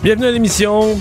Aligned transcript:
Bienvenue 0.00 0.26
à 0.26 0.30
l'émission. 0.30 0.96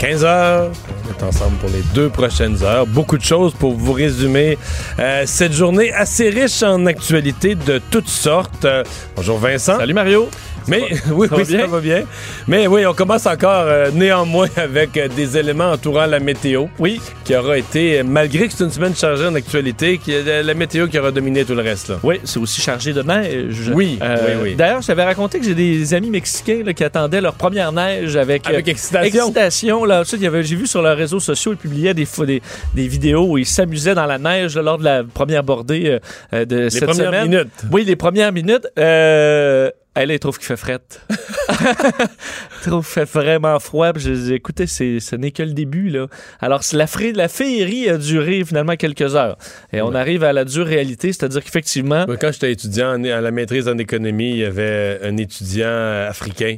15 0.00 0.24
heures. 0.24 0.72
On 1.06 1.10
est 1.10 1.22
ensemble 1.22 1.56
pour 1.58 1.70
les 1.70 1.82
deux 1.94 2.08
prochaines 2.08 2.60
heures. 2.64 2.84
Beaucoup 2.84 3.16
de 3.16 3.22
choses 3.22 3.54
pour 3.54 3.74
vous 3.74 3.92
résumer 3.92 4.58
euh, 4.98 5.22
cette 5.24 5.52
journée 5.52 5.92
assez 5.92 6.30
riche 6.30 6.64
en 6.64 6.84
actualités 6.86 7.54
de 7.54 7.80
toutes 7.92 8.08
sortes. 8.08 8.64
Euh, 8.64 8.82
bonjour 9.14 9.38
Vincent. 9.38 9.78
Salut 9.78 9.94
Mario. 9.94 10.28
Mais 10.68 10.80
oui, 11.12 11.28
ça 11.28 11.36
oui, 11.36 11.42
va 11.42 11.44
bien? 11.44 11.60
ça 11.60 11.66
va 11.66 11.80
bien. 11.80 12.02
Mais 12.48 12.66
oui, 12.66 12.86
on 12.86 12.94
commence 12.94 13.26
encore 13.26 13.64
euh, 13.66 13.90
néanmoins 13.92 14.48
avec 14.56 14.96
euh, 14.96 15.08
des 15.08 15.36
éléments 15.36 15.70
entourant 15.72 16.06
la 16.06 16.20
météo. 16.20 16.66
Oui. 16.78 17.00
Qui 17.24 17.34
aura 17.36 17.58
été, 17.58 18.02
malgré 18.02 18.48
que 18.48 18.54
c'est 18.54 18.64
une 18.64 18.70
semaine 18.70 18.94
chargée 18.94 19.26
en 19.26 19.34
actualité, 19.34 19.98
qui, 19.98 20.12
euh, 20.14 20.42
la 20.42 20.54
météo 20.54 20.86
qui 20.88 20.98
aura 20.98 21.10
dominé 21.10 21.44
tout 21.44 21.54
le 21.54 21.62
reste. 21.62 21.88
Là. 21.88 21.96
Oui, 22.02 22.20
c'est 22.24 22.38
aussi 22.38 22.60
chargé 22.60 22.92
de 22.92 23.02
neige. 23.02 23.70
Oui, 23.74 23.98
oui, 24.00 24.32
oui. 24.42 24.54
D'ailleurs, 24.54 24.82
je 24.82 24.86
t'avais 24.88 25.04
raconté 25.04 25.38
que 25.38 25.44
j'ai 25.44 25.54
des 25.54 25.94
amis 25.94 26.10
mexicains 26.10 26.62
là, 26.64 26.72
qui 26.72 26.84
attendaient 26.84 27.20
leur 27.20 27.34
première 27.34 27.72
neige 27.72 28.16
avec, 28.16 28.46
Avec 28.46 28.68
excitation. 28.68 29.06
excitation, 29.26 29.84
Là, 29.84 30.00
Ensuite, 30.00 30.20
il 30.20 30.24
y 30.24 30.26
avait- 30.26 30.42
j'ai 30.42 30.56
vu 30.56 30.66
sur 30.66 30.82
leurs 30.82 30.96
réseaux 30.96 31.20
sociaux, 31.20 31.52
ils 31.52 31.56
publiaient 31.58 31.94
des, 31.94 32.06
des, 32.26 32.42
des 32.74 32.88
vidéos 32.88 33.26
où 33.30 33.38
ils 33.38 33.46
s'amusaient 33.46 33.94
dans 33.94 34.06
la 34.06 34.18
neige 34.18 34.56
là, 34.56 34.62
lors 34.62 34.78
de 34.78 34.84
la 34.84 35.02
première 35.04 35.42
bordée 35.42 35.84
euh, 35.86 35.98
euh, 36.32 36.44
de 36.44 36.56
Les 36.56 36.70
cette 36.70 36.84
premières 36.84 37.06
semaine. 37.06 37.28
minutes. 37.28 37.48
Oui, 37.72 37.84
les 37.84 37.96
premières 37.96 38.32
minutes. 38.32 38.66
Euh, 38.78 39.70
elle, 39.94 40.10
elle 40.10 40.18
trouve 40.18 40.38
qu'il 40.38 40.46
fait 40.46 40.56
frette. 40.56 41.00
Elle 41.48 42.06
trouve 42.62 42.84
qu'il 42.84 42.92
fait 42.92 43.04
vraiment 43.04 43.58
froid. 43.60 43.92
Puis 43.92 44.02
je 44.02 44.10
dis, 44.12 44.34
écoutez, 44.34 44.66
c'est, 44.66 45.00
ce 45.00 45.16
n'est 45.16 45.30
que 45.30 45.42
le 45.42 45.52
début. 45.52 45.88
Là. 45.88 46.06
Alors, 46.40 46.62
la, 46.72 46.86
la 47.14 47.28
féerie 47.28 47.88
a 47.88 47.96
duré 47.98 48.44
finalement 48.44 48.76
quelques 48.76 49.14
heures. 49.14 49.36
Et 49.72 49.80
on 49.82 49.94
arrive 49.94 50.24
à 50.24 50.32
la 50.32 50.44
dure 50.44 50.66
réalité, 50.66 51.12
c'est-à-dire 51.12 51.42
qu'effectivement, 51.44 52.06
Quand 52.20 52.32
j'étais 52.32 52.52
étudiant 52.52 52.94
en- 52.98 53.04
à 53.04 53.20
la 53.20 53.30
maîtrise 53.30 53.68
en 53.68 53.78
économie, 53.78 54.30
il 54.30 54.36
y 54.38 54.44
avait 54.44 54.98
un 55.02 55.16
étudiant 55.16 56.06
africain. 56.08 56.56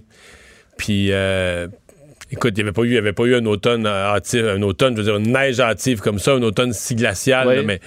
Puis, 0.79 1.09
euh, 1.13 1.69
écoute, 2.31 2.53
il 2.57 2.63
n'y 2.63 2.69
avait, 2.69 2.73
pas 2.73 2.83
eu- 2.83 2.95
y 2.95 2.99
avait 2.99 3.13
pas 3.13 3.25
eu 3.25 3.35
un 3.35 3.47
automne 3.47 3.87
hâtif, 3.87 4.43
un 4.45 4.63
automne, 4.63 4.95
je 4.97 5.03
veux 5.03 5.05
dire, 5.07 5.17
une 5.17 5.33
neige 5.33 5.61
hâtive 5.61 6.01
comme 6.01 6.19
ça, 6.19 6.33
un 6.33 6.43
automne 6.43 6.73
si 6.73 6.95
glacial. 6.95 7.49
Oui. 7.49 7.65
mais, 7.65 7.81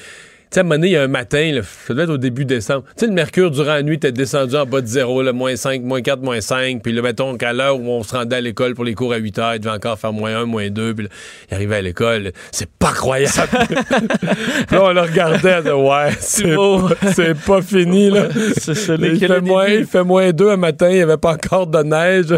sais, 0.51 0.59
à 0.59 0.61
un 0.61 0.63
moment 0.63 0.75
donné, 0.75 0.87
il 0.87 0.93
y 0.93 0.97
a 0.97 1.03
un 1.03 1.07
matin, 1.07 1.51
là, 1.53 1.61
ça 1.63 1.93
devait 1.93 2.03
être 2.03 2.09
au 2.09 2.17
début 2.17 2.45
décembre. 2.45 2.83
Tu 2.97 3.01
sais, 3.01 3.07
le 3.07 3.13
mercure 3.13 3.51
durant 3.51 3.73
la 3.73 3.83
nuit 3.83 3.95
était 3.95 4.11
descendu 4.11 4.55
en 4.55 4.65
bas 4.65 4.81
de 4.81 4.87
zéro, 4.87 5.21
là, 5.21 5.31
moins 5.31 5.55
5, 5.55 5.83
moins 5.83 6.01
4, 6.01 6.21
moins 6.21 6.41
5. 6.41 6.81
Puis 6.81 6.91
là, 6.91 7.01
mettons 7.01 7.37
qu'à 7.37 7.53
l'heure 7.53 7.79
où 7.79 7.87
on 7.87 8.03
se 8.03 8.15
rendait 8.15 8.37
à 8.37 8.41
l'école 8.41 8.73
pour 8.73 8.83
les 8.83 8.95
cours 8.95 9.13
à 9.13 9.17
8 9.17 9.39
heures, 9.39 9.55
il 9.55 9.59
devait 9.59 9.75
encore 9.75 9.99
faire 9.99 10.11
moins 10.11 10.35
1, 10.35 10.45
moins 10.45 10.69
2. 10.69 10.95
Puis 10.95 11.05
là, 11.05 11.09
il 11.51 11.53
arrivait 11.55 11.75
à 11.75 11.81
l'école. 11.81 12.31
C'est 12.51 12.69
pas 12.69 12.91
croyable. 12.91 13.29
Puis 13.49 14.75
là, 14.75 14.83
on 14.83 14.93
le 14.93 15.01
regardait, 15.01 15.61
disait, 15.61 15.71
ouais, 15.71 16.09
c'est 16.19 16.55
beau. 16.55 16.89
c'est 17.13 17.37
pas 17.37 17.61
fini, 17.61 18.09
là. 18.09 18.27
n'est 18.27 19.07
Il 19.09 19.19
fait, 19.19 19.27
le 19.27 19.41
moins, 19.41 19.67
il 19.67 19.85
fait 19.85 20.03
moins 20.03 20.31
2 20.31 20.49
un 20.49 20.57
matin, 20.57 20.89
il 20.89 20.95
n'y 20.95 21.01
avait 21.01 21.17
pas 21.17 21.33
encore 21.33 21.67
de 21.67 21.83
neige. 21.83 22.37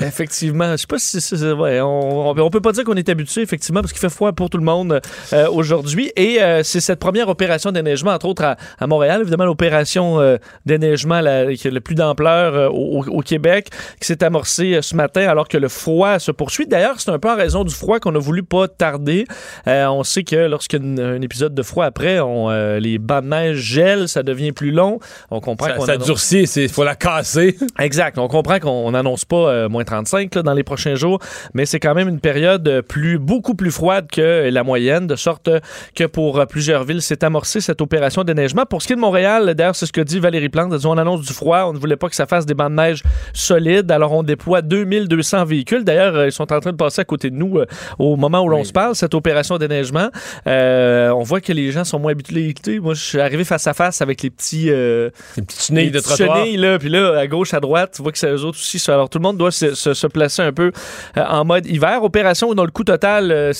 Effectivement, 0.00 0.72
je 0.72 0.76
sais 0.76 0.86
pas 0.86 0.98
si 0.98 1.20
c'est 1.20 1.52
ouais, 1.52 1.80
on, 1.80 2.30
on, 2.30 2.38
on 2.38 2.50
peut 2.50 2.60
pas 2.60 2.72
dire 2.72 2.84
qu'on 2.84 2.94
est 2.94 3.08
habitué 3.08 3.42
effectivement 3.42 3.80
parce 3.80 3.92
qu'il 3.92 4.00
fait 4.00 4.08
froid 4.08 4.32
pour 4.32 4.50
tout 4.50 4.58
le 4.58 4.64
monde 4.64 5.00
euh, 5.32 5.48
aujourd'hui 5.50 6.12
et 6.16 6.40
euh, 6.40 6.62
c'est 6.62 6.80
cette 6.80 7.00
première 7.00 7.28
opération 7.28 7.39
déneigement 7.72 8.10
entre 8.12 8.26
autres 8.26 8.44
à, 8.44 8.56
à 8.78 8.86
Montréal 8.86 9.20
évidemment 9.22 9.44
l'opération 9.44 10.20
euh, 10.20 10.36
déneigement 10.66 11.20
la- 11.20 11.54
qui 11.54 11.68
a 11.68 11.70
le 11.70 11.80
plus 11.80 11.94
d'ampleur 11.94 12.54
euh, 12.54 12.68
au, 12.68 13.04
au 13.06 13.20
Québec 13.20 13.68
qui 14.00 14.06
s'est 14.06 14.22
amorcée 14.24 14.74
euh, 14.74 14.82
ce 14.82 14.94
matin 14.94 15.26
alors 15.28 15.48
que 15.48 15.56
le 15.58 15.68
froid 15.68 16.18
se 16.18 16.30
poursuit. 16.30 16.66
D'ailleurs, 16.66 17.00
c'est 17.00 17.10
un 17.10 17.18
peu 17.18 17.30
en 17.30 17.36
raison 17.36 17.64
du 17.64 17.74
froid 17.74 17.98
qu'on 18.00 18.14
a 18.14 18.18
voulu 18.18 18.42
pas 18.42 18.68
tarder. 18.68 19.24
Euh, 19.66 19.86
on 19.86 20.02
sait 20.04 20.24
que 20.24 20.36
lorsqu'un 20.36 20.98
un 20.98 21.20
épisode 21.20 21.54
de 21.54 21.62
froid 21.62 21.84
après, 21.84 22.20
on, 22.20 22.48
les 22.78 22.98
bancs 22.98 23.24
de 23.24 23.28
neige 23.28 23.56
gèlent, 23.58 24.08
ça 24.08 24.22
devient 24.22 24.52
plus 24.52 24.70
long. 24.70 24.98
On 25.30 25.40
comprend 25.40 25.66
Ça, 25.68 25.72
qu'on 25.74 25.86
ça 25.86 25.92
annonce- 25.92 26.06
durcit, 26.06 26.42
il 26.56 26.68
faut 26.68 26.84
la 26.84 26.94
casser. 26.94 27.56
Exact. 27.78 28.18
On 28.18 28.28
comprend 28.28 28.58
qu'on 28.58 28.90
n'annonce 28.90 29.24
pas 29.24 29.68
moins 29.68 29.84
35 29.84 30.34
là, 30.34 30.42
dans 30.42 30.52
les 30.54 30.62
prochains 30.64 30.94
jours, 30.94 31.18
mais 31.54 31.66
c'est 31.66 31.80
quand 31.80 31.94
même 31.94 32.08
une 32.08 32.20
période 32.20 32.82
plus, 32.88 33.18
beaucoup 33.18 33.54
plus 33.54 33.70
froide 33.70 34.06
que 34.10 34.48
la 34.50 34.62
moyenne, 34.64 35.06
de 35.06 35.16
sorte 35.16 35.48
que 35.94 36.04
pour 36.04 36.46
plusieurs 36.46 36.84
villes, 36.84 37.02
c'est 37.02 37.24
cette 37.44 37.80
opération 37.80 38.24
de 38.24 38.32
neigement. 38.32 38.64
Pour 38.66 38.82
ce 38.82 38.86
qui 38.86 38.92
est 38.92 38.96
de 38.96 39.00
Montréal, 39.00 39.54
d'ailleurs, 39.54 39.76
c'est 39.76 39.86
ce 39.86 39.92
que 39.92 40.00
dit 40.00 40.18
Valérie 40.20 40.48
Plante. 40.48 40.72
Elle 40.72 40.78
dit, 40.78 40.86
on 40.86 40.96
annonce 40.98 41.22
du 41.22 41.32
froid, 41.32 41.64
on 41.66 41.72
ne 41.72 41.78
voulait 41.78 41.96
pas 41.96 42.08
que 42.08 42.14
ça 42.16 42.26
fasse 42.26 42.46
des 42.46 42.54
bancs 42.54 42.70
de 42.70 42.76
neige 42.76 43.02
solides, 43.32 43.90
alors 43.90 44.12
on 44.12 44.22
déploie 44.22 44.62
2200 44.62 45.44
véhicules. 45.44 45.84
D'ailleurs, 45.84 46.14
euh, 46.16 46.26
ils 46.26 46.32
sont 46.32 46.52
en 46.52 46.60
train 46.60 46.72
de 46.72 46.76
passer 46.76 47.00
à 47.00 47.04
côté 47.04 47.30
de 47.30 47.36
nous 47.36 47.58
euh, 47.58 47.66
au 47.98 48.16
moment 48.16 48.40
où 48.42 48.48
l'on 48.48 48.60
Oui. 48.60 48.66
se 48.66 48.72
parle, 48.72 48.94
cette 48.94 49.14
opération 49.14 49.54
de 49.56 49.66
déneigement. 49.66 50.08
Euh, 50.46 51.10
on 51.10 51.22
voit 51.22 51.40
que 51.40 51.52
les 51.52 51.70
gens 51.72 51.84
sont 51.84 51.98
moins 51.98 52.12
habitués. 52.12 52.80
Moi, 52.80 52.94
je 52.94 53.02
suis 53.02 53.20
arrivé 53.20 53.44
face 53.44 53.66
à 53.66 53.74
face 53.74 54.00
avec 54.02 54.22
les 54.22 54.30
petits... 54.30 54.66
euh, 54.70 55.10
Des 55.36 55.42
petites 55.42 55.62
chenilles 55.62 55.90
de 55.90 55.96
les 55.96 56.02
trottoir. 56.02 56.36
chenilles, 56.38 56.56
là, 56.56 56.78
puis 56.78 56.88
là, 56.88 57.18
à 57.18 57.26
gauche, 57.26 57.54
à 57.54 57.60
droite, 57.60 57.92
tu 57.96 58.02
vois 58.02 58.12
que 58.12 58.18
c'est 58.18 58.30
eux 58.30 58.44
autres 58.44 58.58
aussi. 58.58 58.82
Alors, 58.90 59.08
tout 59.08 59.18
le 59.18 59.22
monde 59.22 59.36
doit 59.38 59.50
se, 59.50 59.74
se- 59.74 59.94
se 59.94 60.06
placer 60.06 60.42
un 60.42 60.52
peu 60.52 60.72
en 61.16 61.44
mode 61.44 61.66
hiver. 61.66 62.02
Opération 62.02 62.52
dont 62.54 62.64
le 62.64 62.70
coût 62.70 62.84
total, 62.84 63.52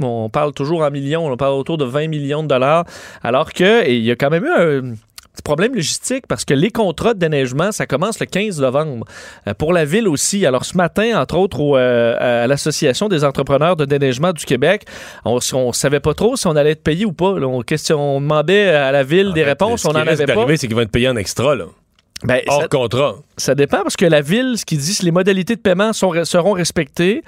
on 0.00 0.28
parle 0.28 0.52
toujours 0.52 0.82
en 0.82 0.90
millions, 0.90 1.26
on 1.30 1.36
parle 1.36 1.54
autour 1.54 1.78
de 1.78 1.84
20 1.84 2.08
millions 2.08 2.42
de 2.42 2.48
dollars. 2.48 2.81
Alors 3.22 3.52
que, 3.52 3.88
il 3.88 4.02
y 4.02 4.10
a 4.10 4.16
quand 4.16 4.30
même 4.30 4.44
eu 4.44 4.50
un 4.50 4.94
petit 5.32 5.42
problème 5.42 5.74
logistique 5.74 6.26
parce 6.26 6.44
que 6.44 6.54
les 6.54 6.70
contrats 6.70 7.14
de 7.14 7.18
déneigement, 7.18 7.72
ça 7.72 7.86
commence 7.86 8.20
le 8.20 8.26
15 8.26 8.60
novembre. 8.60 9.06
Euh, 9.48 9.54
pour 9.54 9.72
la 9.72 9.84
ville 9.84 10.08
aussi. 10.08 10.44
Alors, 10.46 10.64
ce 10.64 10.76
matin, 10.76 11.18
entre 11.20 11.36
autres, 11.36 11.60
au, 11.60 11.76
euh, 11.76 12.44
à 12.44 12.46
l'Association 12.46 13.08
des 13.08 13.24
entrepreneurs 13.24 13.76
de 13.76 13.84
déneigement 13.84 14.32
du 14.32 14.44
Québec, 14.44 14.84
on 15.24 15.36
ne 15.36 15.72
savait 15.72 16.00
pas 16.00 16.14
trop 16.14 16.36
si 16.36 16.46
on 16.46 16.56
allait 16.56 16.72
être 16.72 16.84
payé 16.84 17.04
ou 17.04 17.12
pas. 17.12 17.38
là. 17.38 17.46
On, 17.46 17.62
question, 17.62 18.16
on 18.16 18.20
demandait 18.20 18.68
à 18.68 18.92
la 18.92 19.02
ville 19.02 19.28
En 19.28 19.32
des 19.32 19.40
fait, 19.42 19.48
réponses, 19.50 19.82
ce 19.82 19.88
on 19.88 19.92
qui 19.92 19.96
n'en 19.96 20.06
avait 20.06 20.26
pas. 20.26 20.46
c'est 20.56 20.66
qu'ils 20.66 20.76
vont 20.76 20.82
être 20.82 20.90
payés 20.90 21.08
en 21.08 21.16
extra, 21.16 21.54
là. 21.54 21.64
Ben, 22.24 22.40
hors 22.46 22.62
ça- 22.62 22.68
contrat. 22.68 23.16
ça 23.36 23.54
dépend 23.54 23.82
parce 23.82 23.96
que 23.96 24.04
la 24.06 24.20
ville, 24.20 24.54
ce 24.56 24.64
qui 24.64 24.76
dit, 24.76 24.94
c'est 24.94 25.02
les 25.02 25.10
modalités 25.10 25.56
de 25.56 25.60
paiement 25.60 25.92
sont- 25.92 26.24
seront 26.24 26.52
respectées. 26.52 27.22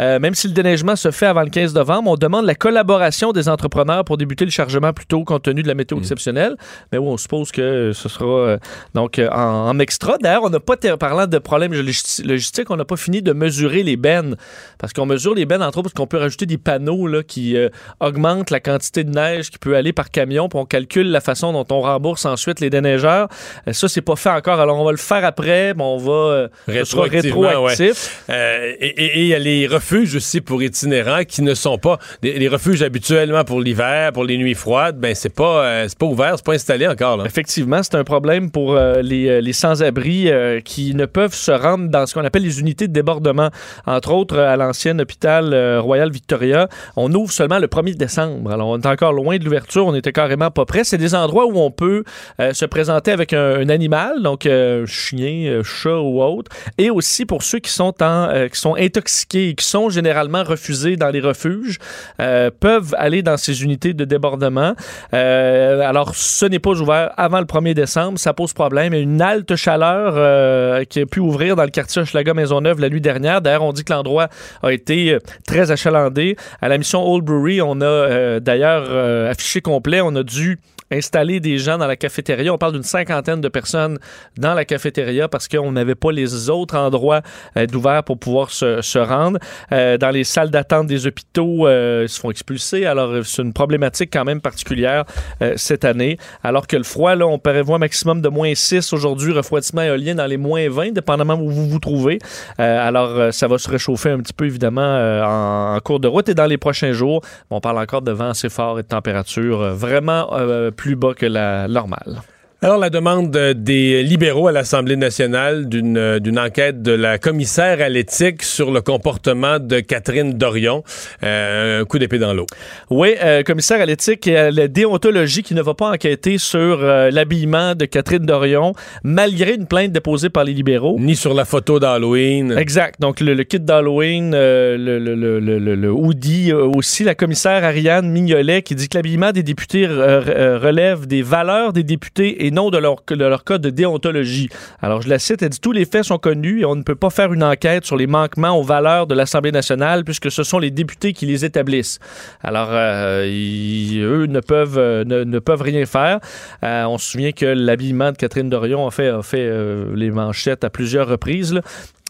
Euh, 0.00 0.18
même 0.18 0.34
si 0.34 0.48
le 0.48 0.54
déneigement 0.54 0.96
se 0.96 1.10
fait 1.10 1.26
avant 1.26 1.42
le 1.42 1.50
15 1.50 1.74
novembre, 1.74 2.10
on 2.10 2.16
demande 2.16 2.44
la 2.46 2.54
collaboration 2.54 3.32
des 3.32 3.48
entrepreneurs 3.48 4.04
pour 4.04 4.16
débuter 4.16 4.44
le 4.44 4.50
chargement 4.50 4.92
plus 4.92 5.06
tôt 5.06 5.22
compte 5.24 5.42
tenu 5.44 5.62
de 5.62 5.68
la 5.68 5.74
météo 5.74 5.98
Mm. 5.98 6.00
exceptionnelle. 6.00 6.56
Mais 6.90 6.98
oui, 6.98 7.06
on 7.08 7.16
suppose 7.16 7.52
que 7.52 7.92
ce 7.94 8.08
sera 8.08 8.24
euh, 8.24 8.58
donc 8.94 9.18
euh, 9.18 9.28
en, 9.30 9.68
en 9.68 9.78
extra. 9.78 10.16
D'ailleurs, 10.18 10.42
on 10.44 10.50
n'a 10.50 10.60
pas, 10.60 10.76
parlant 10.98 11.26
de 11.26 11.38
problèmes 11.38 11.72
logisti- 11.72 12.26
logistiques, 12.26 12.70
on 12.70 12.76
n'a 12.76 12.84
pas 12.84 12.96
fini 12.96 13.22
de 13.22 13.32
mesurer 13.32 13.82
les 13.82 13.96
bennes. 13.96 14.36
Parce 14.78 14.92
qu'on 14.92 15.06
mesure 15.06 15.34
les 15.34 15.46
bennes, 15.46 15.62
entre 15.62 15.78
autres, 15.78 15.90
parce 15.90 15.94
qu'on 15.94 16.06
peut 16.06 16.18
rajouter 16.18 16.46
des 16.46 16.58
panneaux 16.58 17.06
là, 17.06 17.22
qui 17.22 17.56
euh, 17.56 17.68
augmentent 18.00 18.50
la 18.50 18.60
quantité 18.60 19.04
de 19.04 19.10
neige 19.10 19.50
qui 19.50 19.58
peut 19.58 19.76
aller 19.76 19.92
par 19.92 20.10
camion, 20.10 20.48
puis 20.48 20.58
on 20.58 20.64
calcule 20.64 21.10
la 21.10 21.20
façon 21.20 21.52
dont 21.52 21.66
on 21.70 21.80
rembourse 21.82 22.24
ensuite 22.24 22.60
les 22.60 22.70
déneigeurs. 22.70 23.28
Ça, 23.70 23.88
c'est 23.88 24.00
pas 24.00 24.16
fait 24.16 24.30
encore. 24.40 24.60
Alors, 24.60 24.78
on 24.78 24.84
va 24.84 24.90
le 24.90 24.96
faire 24.96 25.24
après, 25.24 25.74
mais 25.74 25.82
on 25.82 25.96
va... 25.98 26.12
euh, 26.12 26.48
Rétroactivement, 26.66 27.40
rétroactif. 27.48 28.24
Euh, 28.30 28.72
et 28.80 29.20
il 29.20 29.26
y 29.26 29.34
a 29.34 29.38
les 29.38 29.66
refuges 29.66 30.14
aussi 30.16 30.40
pour 30.40 30.62
itinérants 30.62 31.24
qui 31.24 31.42
ne 31.42 31.54
sont 31.54 31.78
pas 31.78 31.98
les 32.22 32.48
refuges 32.48 32.82
habituellement 32.82 33.44
pour 33.44 33.60
l'hiver, 33.60 34.12
pour 34.12 34.24
les 34.24 34.36
nuits 34.38 34.54
froides. 34.54 34.96
Ben 34.98 35.14
c'est 35.14 35.34
pas 35.34 35.64
euh, 35.64 35.84
c'est 35.88 35.98
pas 35.98 36.06
ouvert, 36.06 36.32
c'est 36.36 36.44
pas 36.44 36.54
installé 36.54 36.86
encore 36.86 37.16
là. 37.18 37.24
Effectivement, 37.26 37.82
c'est 37.82 37.94
un 37.96 38.04
problème 38.04 38.50
pour 38.50 38.74
euh, 38.74 39.02
les, 39.02 39.40
les 39.42 39.52
sans-abri 39.52 40.30
qui 40.64 40.94
ne 40.94 41.06
peuvent 41.06 41.34
se 41.34 41.50
rendre 41.52 41.88
dans 41.88 42.06
ce 42.06 42.14
qu'on 42.14 42.24
appelle 42.24 42.42
les 42.42 42.60
unités 42.60 42.88
de 42.88 42.92
débordement. 42.92 43.50
Entre 43.86 44.12
autres, 44.12 44.38
à 44.38 44.56
l'ancien 44.56 44.98
hôpital 44.98 45.54
Royal 45.78 46.10
Victoria, 46.10 46.68
on 46.96 47.12
ouvre 47.14 47.32
seulement 47.32 47.58
le 47.58 47.66
1er 47.66 47.96
décembre. 47.96 48.50
Alors, 48.52 48.68
on 48.68 48.78
est 48.80 48.86
encore 48.86 49.12
loin 49.12 49.36
de 49.38 49.44
l'ouverture, 49.44 49.86
on 49.86 49.94
était 49.94 50.12
carrément 50.12 50.50
pas 50.50 50.64
prêt. 50.64 50.84
C'est 50.84 50.98
des 50.98 51.14
endroits 51.14 51.46
où 51.46 51.58
on 51.58 51.70
peut 51.70 52.04
se 52.38 52.64
présenter 52.64 53.12
avec 53.12 53.32
un, 53.32 53.60
un 53.60 53.68
animal, 53.68 54.22
donc 54.22 54.29
euh, 54.46 54.86
chien, 54.86 55.46
euh, 55.46 55.62
chat 55.62 55.98
ou 55.98 56.22
autre, 56.22 56.50
et 56.78 56.90
aussi 56.90 57.26
pour 57.26 57.42
ceux 57.42 57.58
qui 57.58 57.70
sont 57.70 57.94
en, 58.02 58.28
euh, 58.28 58.48
qui 58.48 58.58
sont 58.58 58.74
intoxiqués 58.76 59.50
et 59.50 59.54
qui 59.54 59.64
sont 59.64 59.90
généralement 59.90 60.42
refusés 60.42 60.96
dans 60.96 61.10
les 61.10 61.20
refuges, 61.20 61.78
euh, 62.20 62.50
peuvent 62.58 62.94
aller 62.98 63.22
dans 63.22 63.36
ces 63.36 63.62
unités 63.62 63.94
de 63.94 64.04
débordement. 64.04 64.74
Alors, 65.12 66.14
ce 66.14 66.46
n'est 66.46 66.58
pas 66.58 66.70
ouvert 66.70 67.12
avant 67.16 67.40
le 67.40 67.46
1er 67.46 67.74
décembre, 67.74 68.18
ça 68.18 68.32
pose 68.32 68.52
problème. 68.52 68.92
A 68.92 68.98
une 68.98 69.20
halte 69.20 69.56
chaleur 69.56 70.86
qui 70.86 71.00
a 71.00 71.06
pu 71.06 71.20
ouvrir 71.20 71.56
dans 71.56 71.64
le 71.64 71.70
quartier 71.70 72.02
Hochelaga 72.02 72.34
Maisonneuve 72.34 72.80
la 72.80 72.88
nuit 72.88 73.00
dernière. 73.00 73.40
D'ailleurs, 73.40 73.64
on 73.64 73.72
dit 73.72 73.84
que 73.84 73.92
l'endroit 73.92 74.28
a 74.62 74.72
été 74.72 75.18
très 75.46 75.70
achalandé. 75.70 76.36
À 76.60 76.68
la 76.68 76.78
mission 76.78 77.06
Old 77.06 77.24
Brewery, 77.24 77.60
on 77.62 77.80
a 77.80 78.40
d'ailleurs 78.40 78.90
affiché 79.28 79.60
complet, 79.60 80.00
on 80.00 80.14
a 80.16 80.22
dû 80.22 80.58
installer 80.90 81.40
des 81.40 81.58
gens 81.58 81.78
dans 81.78 81.86
la 81.86 81.96
cafétéria. 81.96 82.52
On 82.52 82.58
parle 82.58 82.72
d'une 82.72 82.82
cinquantaine 82.82 83.40
de 83.40 83.48
personnes 83.48 83.98
dans 84.36 84.54
la 84.54 84.64
cafétéria 84.64 85.28
parce 85.28 85.48
qu'on 85.48 85.72
n'avait 85.72 85.94
pas 85.94 86.12
les 86.12 86.50
autres 86.50 86.76
endroits 86.76 87.22
euh, 87.56 87.66
d'ouvert 87.66 88.02
pour 88.04 88.18
pouvoir 88.18 88.50
se, 88.50 88.80
se 88.82 88.98
rendre. 88.98 89.38
Euh, 89.72 89.98
dans 89.98 90.10
les 90.10 90.24
salles 90.24 90.50
d'attente 90.50 90.86
des 90.86 91.06
hôpitaux, 91.06 91.66
euh, 91.66 92.02
ils 92.04 92.08
se 92.08 92.20
font 92.20 92.30
expulser. 92.30 92.86
Alors, 92.86 93.10
euh, 93.10 93.22
c'est 93.22 93.42
une 93.42 93.52
problématique 93.52 94.10
quand 94.12 94.24
même 94.24 94.40
particulière 94.40 95.04
euh, 95.42 95.54
cette 95.56 95.84
année. 95.84 96.18
Alors 96.42 96.66
que 96.66 96.76
le 96.76 96.84
froid, 96.84 97.14
là, 97.14 97.26
on 97.26 97.38
prévoit 97.38 97.76
un 97.76 97.80
maximum 97.80 98.20
de 98.20 98.28
moins 98.28 98.54
6 98.54 98.92
aujourd'hui, 98.92 99.32
refroidissement 99.32 99.82
éolien 99.82 100.14
dans 100.14 100.26
les 100.26 100.36
moins 100.36 100.68
20, 100.68 100.92
dépendamment 100.92 101.34
où 101.34 101.50
vous 101.50 101.68
vous 101.68 101.78
trouvez. 101.78 102.18
Alors, 102.58 103.32
ça 103.32 103.48
va 103.48 103.58
se 103.58 103.68
réchauffer 103.68 104.10
un 104.10 104.18
petit 104.18 104.32
peu, 104.32 104.46
évidemment, 104.46 104.80
en, 104.80 105.76
en 105.76 105.80
cours 105.80 106.00
de 106.00 106.08
route 106.08 106.28
et 106.28 106.34
dans 106.34 106.46
les 106.46 106.58
prochains 106.58 106.92
jours. 106.92 107.22
On 107.50 107.60
parle 107.60 107.78
encore 107.78 108.02
de 108.02 108.12
vent 108.12 108.30
assez 108.30 108.48
fort 108.48 108.78
et 108.78 108.82
de 108.82 108.88
température 108.88 109.74
vraiment 109.74 110.28
euh, 110.32 110.70
plus 110.80 110.96
bas 110.96 111.14
que 111.14 111.26
la 111.26 111.68
normale. 111.68 112.22
Alors, 112.62 112.76
la 112.76 112.90
demande 112.90 113.34
euh, 113.36 113.54
des 113.54 114.02
libéraux 114.02 114.46
à 114.46 114.52
l'Assemblée 114.52 114.96
nationale 114.96 115.66
d'une 115.66 115.96
euh, 115.96 116.18
d'une 116.18 116.38
enquête 116.38 116.82
de 116.82 116.92
la 116.92 117.16
commissaire 117.16 117.80
à 117.80 117.88
l'éthique 117.88 118.42
sur 118.42 118.70
le 118.70 118.82
comportement 118.82 119.58
de 119.58 119.80
Catherine 119.80 120.34
Dorion, 120.34 120.84
euh, 121.22 121.80
un 121.80 121.84
coup 121.86 121.98
d'épée 121.98 122.18
dans 122.18 122.34
l'eau. 122.34 122.44
Oui, 122.90 123.14
euh, 123.24 123.42
commissaire 123.44 123.80
à 123.80 123.86
l'éthique 123.86 124.26
et 124.26 124.36
à 124.36 124.50
la 124.50 124.68
déontologie 124.68 125.42
qui 125.42 125.54
ne 125.54 125.62
va 125.62 125.72
pas 125.72 125.90
enquêter 125.90 126.36
sur 126.36 126.80
euh, 126.84 127.10
l'habillement 127.10 127.74
de 127.74 127.86
Catherine 127.86 128.26
Dorion, 128.26 128.74
malgré 129.04 129.54
une 129.54 129.64
plainte 129.66 129.92
déposée 129.92 130.28
par 130.28 130.44
les 130.44 130.52
libéraux. 130.52 130.96
Ni 131.00 131.16
sur 131.16 131.32
la 131.32 131.46
photo 131.46 131.80
d'Halloween. 131.80 132.52
Exact. 132.58 133.00
Donc, 133.00 133.20
le, 133.20 133.32
le 133.32 133.44
kit 133.44 133.60
d'Halloween, 133.60 134.32
le, 134.32 134.76
le, 134.76 134.98
le, 134.98 135.40
le, 135.40 135.58
le- 135.58 135.74
le 135.76 135.90
hoodie 135.90 136.52
aussi. 136.52 137.04
La 137.04 137.14
commissaire 137.14 137.64
Ariane 137.64 138.10
Mignolet 138.10 138.60
qui 138.60 138.74
dit 138.74 138.90
que 138.90 138.98
l'habillement 138.98 139.32
des 139.32 139.42
députés 139.42 139.86
relève 139.86 141.06
des 141.06 141.22
valeurs 141.22 141.72
des 141.72 141.84
députés 141.84 142.44
et 142.44 142.49
non 142.50 142.70
de 142.70 142.78
leur, 142.78 142.96
de 143.08 143.24
leur 143.24 143.44
code 143.44 143.62
de 143.62 143.70
déontologie. 143.70 144.48
Alors, 144.80 145.02
je 145.02 145.08
la 145.08 145.18
cite, 145.18 145.42
elle 145.42 145.48
dit 145.50 145.60
Tous 145.60 145.72
les 145.72 145.84
faits 145.84 146.04
sont 146.04 146.18
connus 146.18 146.60
et 146.60 146.64
on 146.64 146.74
ne 146.76 146.82
peut 146.82 146.94
pas 146.94 147.10
faire 147.10 147.32
une 147.32 147.42
enquête 147.44 147.84
sur 147.84 147.96
les 147.96 148.06
manquements 148.06 148.58
aux 148.58 148.62
valeurs 148.62 149.06
de 149.06 149.14
l'Assemblée 149.14 149.52
nationale 149.52 150.04
puisque 150.04 150.30
ce 150.30 150.42
sont 150.42 150.58
les 150.58 150.70
députés 150.70 151.12
qui 151.12 151.26
les 151.26 151.44
établissent. 151.44 151.98
Alors, 152.42 152.68
euh, 152.70 153.26
ils- 153.28 154.00
eux 154.02 154.26
ne 154.26 154.40
peuvent, 154.40 154.78
euh, 154.78 155.04
ne, 155.04 155.24
ne 155.24 155.38
peuvent 155.38 155.62
rien 155.62 155.84
faire. 155.86 156.20
Euh, 156.64 156.84
on 156.84 156.98
se 156.98 157.10
souvient 157.12 157.32
que 157.32 157.46
l'habillement 157.46 158.12
de 158.12 158.16
Catherine 158.16 158.48
Dorion 158.50 158.86
a 158.86 158.90
fait, 158.90 159.08
a 159.08 159.22
fait 159.22 159.46
euh, 159.48 159.92
les 159.94 160.10
manchettes 160.10 160.64
à 160.64 160.70
plusieurs 160.70 161.08
reprises. 161.08 161.52
là. 161.54 161.62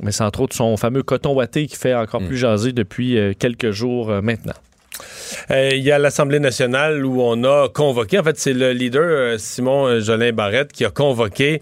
Mais 0.03 0.13
c'est 0.13 0.25
entre 0.25 0.41
autres 0.41 0.57
son 0.57 0.77
fameux 0.77 1.03
coton 1.03 1.35
watté 1.35 1.67
qui 1.67 1.77
fait 1.77 1.95
encore 1.95 2.23
plus 2.23 2.37
jaser 2.39 2.73
depuis 2.73 3.19
quelques 3.39 3.71
jours 3.71 4.11
maintenant. 4.23 4.55
Euh, 5.51 5.71
Il 5.73 5.83
y 5.83 5.93
a 5.93 5.99
l'Assemblée 5.99 6.41
nationale 6.41 7.05
où 7.05 7.23
on 7.23 7.45
a 7.45 7.69
convoqué, 7.69 8.19
en 8.19 8.23
fait, 8.23 8.39
c'est 8.39 8.53
le 8.53 8.73
leader 8.73 9.03
euh, 9.03 9.39
Simon 9.39 9.87
euh, 9.87 10.01
Jolin 10.01 10.33
Barrette 10.33 10.73
qui 10.73 10.85
a 10.85 10.91
convoqué 10.91 11.61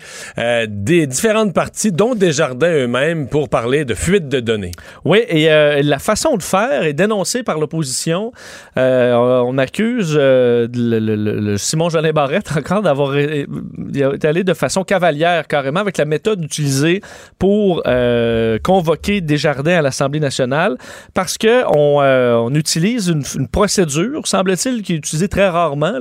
des 0.68 1.06
différentes 1.06 1.54
parties, 1.54 1.92
dont 1.92 2.14
Desjardins 2.14 2.72
eux-mêmes, 2.72 3.28
pour 3.28 3.48
parler 3.48 3.84
de 3.84 3.94
fuite 3.94 4.28
de 4.28 4.40
données. 4.40 4.72
Oui, 5.04 5.24
et 5.28 5.48
la 5.82 5.98
façon 5.98 6.36
de 6.36 6.42
faire 6.42 6.84
est 6.84 6.92
dénoncée 6.92 7.42
par 7.42 7.58
l'opposition. 7.58 8.32
On 8.76 9.58
accuse 9.58 10.16
le, 10.16 11.56
Simon 11.56 11.88
Jolin 11.88 12.12
Barrette 12.12 12.50
d'avoir 12.82 13.16
été 13.16 14.26
allé 14.26 14.44
de 14.44 14.54
façon 14.54 14.84
cavalière 14.84 15.46
carrément 15.46 15.80
avec 15.80 15.98
la 15.98 16.04
méthode 16.04 16.42
utilisée 16.42 17.00
pour 17.38 17.82
euh, 17.86 18.58
convoquer 18.62 19.20
Desjardins 19.20 19.78
à 19.78 19.82
l'Assemblée 19.82 20.20
nationale 20.20 20.76
parce 21.14 21.38
que 21.38 21.64
on, 21.74 22.00
euh, 22.02 22.34
on 22.36 22.54
utilise 22.54 23.08
une, 23.08 23.22
une 23.36 23.48
procédure, 23.58 24.24
semble-t-il, 24.24 24.82
qui 24.82 24.92
est 24.92 24.96
utilisée 24.98 25.26
très 25.26 25.48
rarement, 25.48 25.92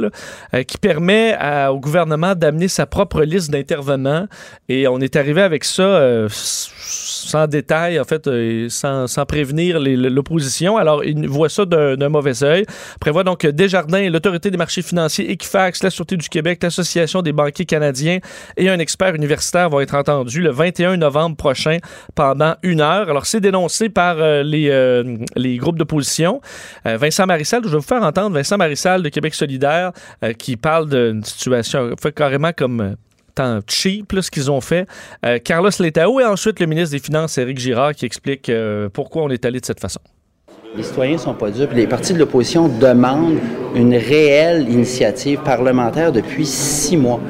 euh, 0.53 0.61
qui 0.61 0.77
permet 0.77 1.35
au 1.71 1.79
gouvernement 1.79 2.35
d'amener 2.35 2.67
sa 2.67 2.85
propre 2.85 3.23
liste 3.23 3.49
d'intervenants. 3.49 4.27
Et 4.69 4.87
on 4.87 4.99
est 4.99 5.15
arrivé 5.15 5.41
avec 5.41 5.63
ça 5.63 5.81
euh, 5.81 6.27
sans 6.29 7.47
détail, 7.47 7.99
en 7.99 8.03
fait, 8.03 8.27
euh, 8.27 8.67
sans, 8.69 9.07
sans 9.07 9.25
prévenir 9.25 9.79
l'opposition. 9.79 10.77
Alors, 10.77 11.03
ils 11.03 11.27
voient 11.27 11.49
ça 11.49 11.65
d'un 11.65 12.09
mauvais 12.09 12.43
œil. 12.43 12.63
Prévoit 12.99 13.23
donc 13.23 13.43
Desjardins, 13.47 14.07
l'Autorité 14.07 14.51
des 14.51 14.57
marchés 14.57 14.83
financiers, 14.83 15.31
Equifax, 15.31 15.81
la 15.81 15.89
Sûreté 15.89 16.15
du 16.15 16.29
Québec, 16.29 16.59
l'Association 16.61 17.23
des 17.23 17.33
banquiers 17.33 17.65
canadiens 17.65 18.19
et 18.55 18.69
un 18.69 18.77
expert 18.77 19.15
universitaire 19.15 19.71
vont 19.71 19.79
être 19.79 19.95
entendus 19.95 20.41
le 20.41 20.51
21 20.51 20.97
novembre 20.97 21.35
prochain 21.35 21.77
pendant 22.13 22.53
une 22.61 22.81
heure. 22.81 23.09
Alors, 23.09 23.25
c'est 23.25 23.41
dénoncé 23.41 23.89
par 23.89 24.17
les, 24.43 25.03
les 25.35 25.57
groupes 25.57 25.79
d'opposition. 25.79 26.39
Vincent 26.85 27.25
Marissal, 27.47 27.61
je 27.63 27.69
vais 27.69 27.77
vous 27.77 27.81
faire 27.81 28.03
entendre 28.03 28.35
Vincent 28.35 28.57
Marissal 28.57 29.01
de 29.01 29.07
Québec 29.07 29.33
solidaire 29.33 29.93
euh, 30.21 30.33
qui 30.33 30.57
parle 30.57 30.89
d'une 30.89 31.23
situation 31.23 31.91
fait 32.01 32.11
carrément 32.11 32.51
comme 32.51 32.81
euh, 32.81 32.95
tant 33.35 33.61
cheap 33.65 34.11
là, 34.11 34.21
ce 34.21 34.29
qu'ils 34.29 34.51
ont 34.51 34.59
fait. 34.59 34.85
Euh, 35.25 35.39
Carlos 35.41 35.69
Letao 35.79 36.19
et 36.19 36.25
ensuite 36.25 36.59
le 36.59 36.65
ministre 36.65 36.91
des 36.91 36.99
Finances, 36.99 37.37
Éric 37.37 37.57
Girard, 37.57 37.93
qui 37.93 38.05
explique 38.05 38.49
euh, 38.49 38.89
pourquoi 38.91 39.23
on 39.23 39.29
est 39.29 39.45
allé 39.45 39.61
de 39.61 39.65
cette 39.65 39.79
façon. 39.79 40.01
Les 40.75 40.83
citoyens 40.83 41.17
sont 41.17 41.33
pas 41.35 41.49
dupes. 41.49 41.71
Les 41.73 41.87
partis 41.87 42.11
de 42.11 42.19
l'opposition 42.19 42.67
demandent 42.67 43.37
une 43.75 43.95
réelle 43.95 44.67
initiative 44.67 45.39
parlementaire 45.39 46.11
depuis 46.11 46.45
six 46.45 46.97
mois. 46.97 47.21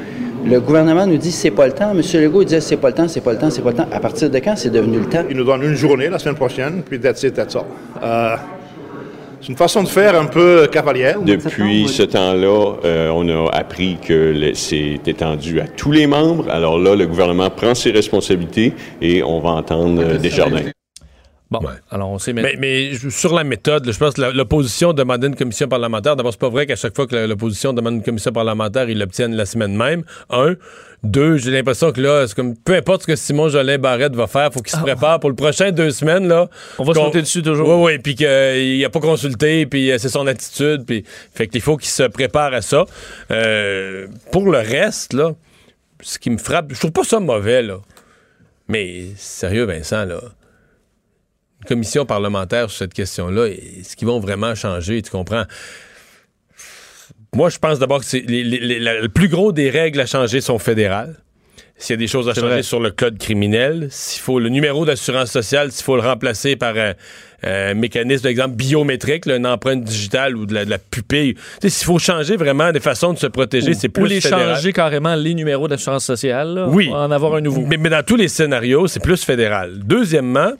Le 0.44 0.60
gouvernement 0.60 1.06
nous 1.06 1.18
dit 1.18 1.32
c'est 1.32 1.52
pas 1.52 1.68
le 1.68 1.74
temps. 1.74 1.92
M. 1.92 2.02
Legault 2.22 2.44
disait 2.44 2.62
c'est 2.62 2.78
pas 2.78 2.90
le 2.90 2.96
temps, 2.96 3.08
c'est 3.08 3.22
pas 3.22 3.34
le 3.34 3.38
temps, 3.38 3.52
c'est 3.52 3.62
pas 3.62 3.70
le 3.70 3.76
temps. 3.76 3.88
À 3.92 4.00
partir 4.00 4.32
de 4.32 4.40
quand 4.40 4.56
c'est 4.56 4.72
devenu 4.72 4.98
le 4.98 5.06
temps? 5.06 5.26
Il 5.30 5.38
nous 5.38 5.44
donne 5.44 5.62
une 5.62 5.76
journée 5.76 6.10
la 6.10 6.18
semaine 6.18 6.36
prochaine, 6.36 6.82
puis 6.82 7.00
that's 7.00 7.22
it, 7.22 7.36
that's 7.36 7.56
all. 7.56 7.66
Euh, 8.02 8.36
c'est 9.42 9.50
une 9.50 9.58
façon 9.58 9.84
de 9.84 9.88
faire 9.88 10.20
un 10.20 10.26
peu 10.26 10.68
cavalière. 10.72 11.22
Depuis 11.22 11.88
ce 11.88 12.04
temps-là, 12.04 12.76
euh, 12.86 13.10
on 13.10 13.28
a 13.30 13.50
appris 13.52 13.98
que 14.02 14.52
c'est 14.54 15.00
étendu 15.06 15.60
à 15.60 15.68
tous 15.68 15.92
les 15.92 16.08
membres. 16.08 16.50
Alors 16.50 16.80
là, 16.80 16.96
le 16.96 17.06
gouvernement 17.06 17.50
prend 17.50 17.76
ses 17.76 17.92
responsabilités 17.92 18.74
et 19.02 19.24
on 19.24 19.40
va 19.40 19.50
entendre 19.50 20.02
euh, 20.04 20.18
Desjardins. 20.18 20.72
Bon, 21.50 21.60
Ouais. 21.60 21.74
alors 21.92 22.10
on 22.10 22.20
sait 22.20 22.34
Mais, 22.34 22.56
mais 22.60 22.92
sur 23.10 23.34
la 23.34 23.46
méthode, 23.46 23.86
là, 23.86 23.92
je 23.94 23.98
pense 23.98 24.16
que 24.16 24.22
l'opposition 24.22 24.92
demandait 24.92 25.28
une 25.28 25.36
commission 25.36 25.68
parlementaire. 25.70 26.18
D'abord, 26.18 26.34
c'est 26.34 26.40
pas 26.42 26.50
vrai 26.50 26.66
qu'à 26.66 26.76
chaque 26.76 26.94
fois 26.96 27.08
que 27.08 27.16
l'opposition 27.16 27.72
demande 27.72 27.96
une 27.96 28.04
commission 28.04 28.34
parlementaire, 28.34 28.90
ils 28.90 29.00
l'obtiennent 29.00 29.34
la 29.36 29.46
semaine 29.46 29.76
même. 29.76 30.04
Un. 30.30 30.56
Deux, 31.04 31.38
j'ai 31.38 31.52
l'impression 31.52 31.92
que 31.92 32.02
là, 32.02 32.28
c'est 32.28 32.36
comme 32.36 32.56
peu 32.58 32.74
importe 32.74 33.04
ce 33.04 33.08
que 33.08 33.16
Simon 33.16 33.48
Jolin 33.50 33.78
Barrette 33.78 34.16
va 34.16 34.28
faire, 34.28 34.52
faut 34.52 34.62
qu'il 34.62 34.76
se 34.76 34.82
prépare 34.82 35.20
pour 35.22 35.30
le 35.30 35.36
prochain 35.36 35.72
deux 35.72 35.92
semaines. 35.92 36.28
Là, 36.28 36.50
On 36.80 36.84
va 36.84 36.94
sauter 36.94 37.22
dessus 37.22 37.42
toujours. 37.44 37.70
Oui, 37.80 37.94
oui, 37.94 38.00
puis 38.00 38.16
qu'il 38.16 38.84
a 38.84 38.90
pas 38.90 39.00
consulté, 39.00 39.68
puis 39.68 39.92
euh, 39.92 39.98
c'est 40.00 40.10
son 40.10 40.26
attitude, 40.28 40.86
puis 40.86 41.06
fait 41.34 41.48
qu'il 41.48 41.62
faut 41.62 41.78
qu'il 41.78 41.90
se 41.90 42.04
prépare 42.04 42.54
à 42.54 42.62
ça. 42.62 42.86
Euh, 43.32 44.08
pour 44.32 44.52
le 44.52 44.58
reste, 44.58 45.14
là, 45.14 45.34
ce 46.02 46.18
qui 46.20 46.30
me 46.32 46.38
frappe, 46.40 46.74
je 46.74 46.80
trouve 46.80 46.92
pas 46.92 47.04
ça 47.04 47.20
mauvais, 47.20 47.62
là. 47.62 47.78
Mais 48.68 49.06
sérieux, 49.16 49.64
Vincent, 49.66 50.04
là, 50.04 50.20
commission 51.68 52.06
parlementaire 52.06 52.70
sur 52.70 52.80
cette 52.80 52.94
question-là, 52.94 53.48
est-ce 53.48 53.96
qu'ils 53.96 54.08
vont 54.08 54.20
vraiment 54.20 54.56
changer, 54.56 55.02
tu 55.02 55.12
comprends? 55.12 55.44
Moi, 57.36 57.50
je 57.50 57.58
pense 57.60 57.78
d'abord 57.80 58.00
que 58.00 58.06
c'est 58.06 58.24
le 58.28 59.08
plus 59.08 59.28
gros 59.28 59.52
des 59.52 59.70
règles 59.70 60.00
à 60.00 60.06
changer 60.06 60.42
sont 60.42 60.60
fédérales. 60.60 61.16
S'il 61.80 61.94
y 61.94 61.98
a 61.98 61.98
des 61.98 62.08
choses 62.08 62.28
à 62.28 62.34
changer 62.34 62.48
vrai. 62.48 62.64
sur 62.64 62.80
le 62.80 62.90
code 62.90 63.20
criminel, 63.20 63.88
s'il 63.92 64.20
faut 64.20 64.40
le 64.40 64.50
numéro 64.50 64.84
d'assurance 64.84 65.30
sociale, 65.30 65.72
s'il 65.72 65.84
faut 65.86 65.96
le 65.96 66.02
remplacer 66.02 66.56
par 66.56 66.76
un, 66.76 66.94
un 67.44 67.76
mécanisme, 67.76 68.24
par 68.24 68.32
exemple, 68.32 68.56
biométrique, 68.56 69.28
là, 69.28 69.36
une 69.36 69.46
empreinte 69.46 69.84
digitale 69.84 70.36
ou 70.38 70.48
de 70.48 70.56
la, 70.56 70.66
de 70.66 70.72
la 70.72 70.80
pupille. 70.80 71.36
S'il 71.62 71.86
faut 71.86 72.00
changer 72.00 72.36
vraiment 72.36 72.72
des 72.72 72.80
façons 72.80 73.14
de 73.14 73.20
se 73.20 73.28
protéger, 73.28 73.76
c'est 73.76 73.90
plus 73.90 74.02
Ou 74.02 74.06
les 74.08 74.22
fédéral. 74.22 74.56
changer 74.56 74.74
carrément 74.74 75.14
les 75.14 75.36
numéros 75.36 75.68
d'assurance 75.68 76.06
sociale. 76.06 76.56
là, 76.56 76.68
Oui. 76.68 76.90
En 76.92 77.12
avoir 77.12 77.36
un 77.36 77.42
nouveau. 77.42 77.62
Mais, 77.68 77.78
mais 77.78 77.90
dans 77.90 78.04
tous 78.04 78.16
les 78.16 78.28
scénarios, 78.30 78.88
c'est 78.88 79.04
plus 79.04 79.24
fédéral. 79.24 79.78
Deuxièmement, 79.84 80.54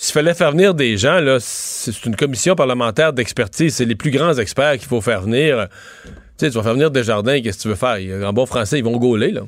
s'il 0.00 0.12
fallait 0.12 0.32
faire 0.34 0.52
venir 0.52 0.74
des 0.74 0.96
gens, 0.96 1.18
là, 1.18 1.38
c'est 1.40 2.04
une 2.06 2.14
commission 2.14 2.54
parlementaire 2.54 3.12
d'expertise. 3.12 3.74
C'est 3.74 3.84
les 3.84 3.96
plus 3.96 4.12
grands 4.12 4.32
experts 4.34 4.78
qu'il 4.78 4.86
faut 4.86 5.00
faire 5.00 5.22
venir. 5.22 5.66
Tu 6.04 6.10
sais, 6.46 6.50
tu 6.50 6.56
vas 6.56 6.62
faire 6.62 6.74
venir 6.74 6.90
Desjardins, 6.92 7.40
qu'est-ce 7.40 7.58
que 7.58 7.62
tu 7.62 7.68
veux 7.68 7.74
faire? 7.74 7.98
En 8.28 8.32
bon 8.32 8.46
français, 8.46 8.78
ils 8.78 8.84
vont 8.84 8.96
gauler, 8.96 9.32
là. 9.32 9.40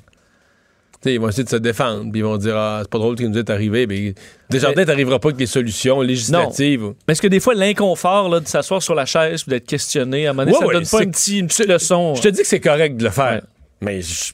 Tu 1.02 1.08
sais, 1.08 1.14
ils 1.14 1.20
vont 1.20 1.28
essayer 1.28 1.44
de 1.44 1.48
se 1.48 1.56
défendre, 1.56 2.10
puis 2.10 2.20
ils 2.20 2.24
vont 2.24 2.36
dire 2.36 2.56
Ah, 2.56 2.80
c'est 2.82 2.90
pas 2.90 2.98
drôle 2.98 3.16
ce 3.16 3.22
qui 3.22 3.28
nous 3.28 3.38
est 3.38 3.48
arrivé. 3.48 3.86
Mais 3.86 4.12
Desjardins 4.50 4.84
n'arrivera 4.84 5.20
pas 5.20 5.28
avec 5.28 5.36
des 5.38 5.46
solutions 5.46 6.00
législatives. 6.02 6.94
Parce 7.06 7.20
que 7.20 7.28
des 7.28 7.38
fois, 7.40 7.54
l'inconfort 7.54 8.40
de 8.40 8.46
s'asseoir 8.46 8.82
sur 8.82 8.96
la 8.96 9.06
chaise 9.06 9.44
ou 9.46 9.50
d'être 9.50 9.66
questionné, 9.66 10.26
à 10.26 10.30
un 10.30 10.32
moment 10.32 10.42
donné, 10.46 10.52
Ouais, 10.56 10.60
ça 10.60 10.66
ouais, 10.66 10.74
donne 10.74 10.86
pas 10.86 11.02
une, 11.04 11.10
petite- 11.12 11.38
une 11.38 11.46
petite 11.46 11.68
leçon. 11.68 12.14
Je 12.16 12.22
te 12.22 12.28
dis 12.28 12.40
que 12.42 12.46
c'est 12.46 12.60
correct 12.60 12.96
de 12.96 13.04
le 13.04 13.10
faire, 13.10 13.34
Ouais. 13.34 13.40
mais 13.80 14.02
je- 14.02 14.32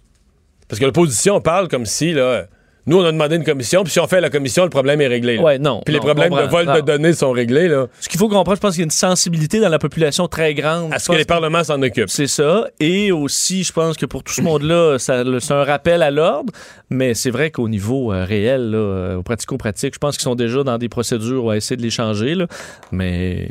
Parce 0.66 0.80
que 0.80 0.86
l'opposition 0.86 1.40
parle 1.42 1.68
comme 1.68 1.86
si, 1.86 2.12
là, 2.12 2.46
nous, 2.86 2.98
on 2.98 3.04
a 3.04 3.10
demandé 3.12 3.36
une 3.36 3.44
commission, 3.44 3.82
puis 3.82 3.92
si 3.92 3.98
on 4.00 4.06
fait 4.06 4.20
la 4.20 4.30
commission, 4.30 4.62
le 4.64 4.70
problème 4.70 5.00
est 5.00 5.06
réglé. 5.08 5.36
là. 5.36 5.42
Ouais, 5.42 5.58
non. 5.58 5.82
Puis 5.84 5.92
les 5.94 6.00
problèmes 6.00 6.32
de 6.32 6.42
vol 6.48 6.66
Non. 6.66 6.74
de 6.76 6.80
données 6.80 7.12
sont 7.12 7.32
réglés, 7.32 7.68
là. 7.68 7.86
Ce 8.00 8.08
qu'il 8.08 8.18
faut 8.18 8.28
comprendre, 8.28 8.56
je 8.56 8.60
pense 8.60 8.72
qu'il 8.74 8.80
y 8.80 8.84
a 8.84 8.86
une 8.86 8.90
sensibilité 8.90 9.58
dans 9.60 9.68
la 9.68 9.78
population 9.78 10.28
très 10.28 10.54
grande. 10.54 10.92
À 10.92 10.98
ce 10.98 11.08
que 11.10 11.16
les 11.16 11.24
parlements 11.24 11.64
s'en 11.64 11.80
occupent. 11.82 12.08
C'est 12.10 12.26
ça. 12.28 12.66
Et 12.80 13.10
aussi, 13.12 13.64
je 13.64 13.72
pense 13.72 13.96
que 13.96 14.06
pour 14.06 14.22
tout 14.22 14.32
ce 14.32 14.40
monde-là, 14.42 14.98
c'est 14.98 15.52
un 15.52 15.64
rappel 15.64 16.02
à 16.02 16.10
l'ordre. 16.10 16.52
Mais 16.90 17.14
c'est 17.14 17.30
vrai 17.30 17.50
qu'au 17.50 17.68
niveau 17.68 18.12
euh, 18.12 18.24
réel, 18.24 18.70
là, 18.70 18.78
euh, 18.78 19.16
au 19.16 19.22
pratico-pratique, 19.22 19.94
je 19.94 19.98
pense 19.98 20.16
qu'ils 20.16 20.22
sont 20.24 20.36
déjà 20.36 20.62
dans 20.62 20.78
des 20.78 20.88
procédures 20.88 21.50
à 21.50 21.56
essayer 21.56 21.76
de 21.76 21.82
les 21.82 21.90
changer. 21.90 22.34
là. 22.36 22.46
Mais 22.92 23.48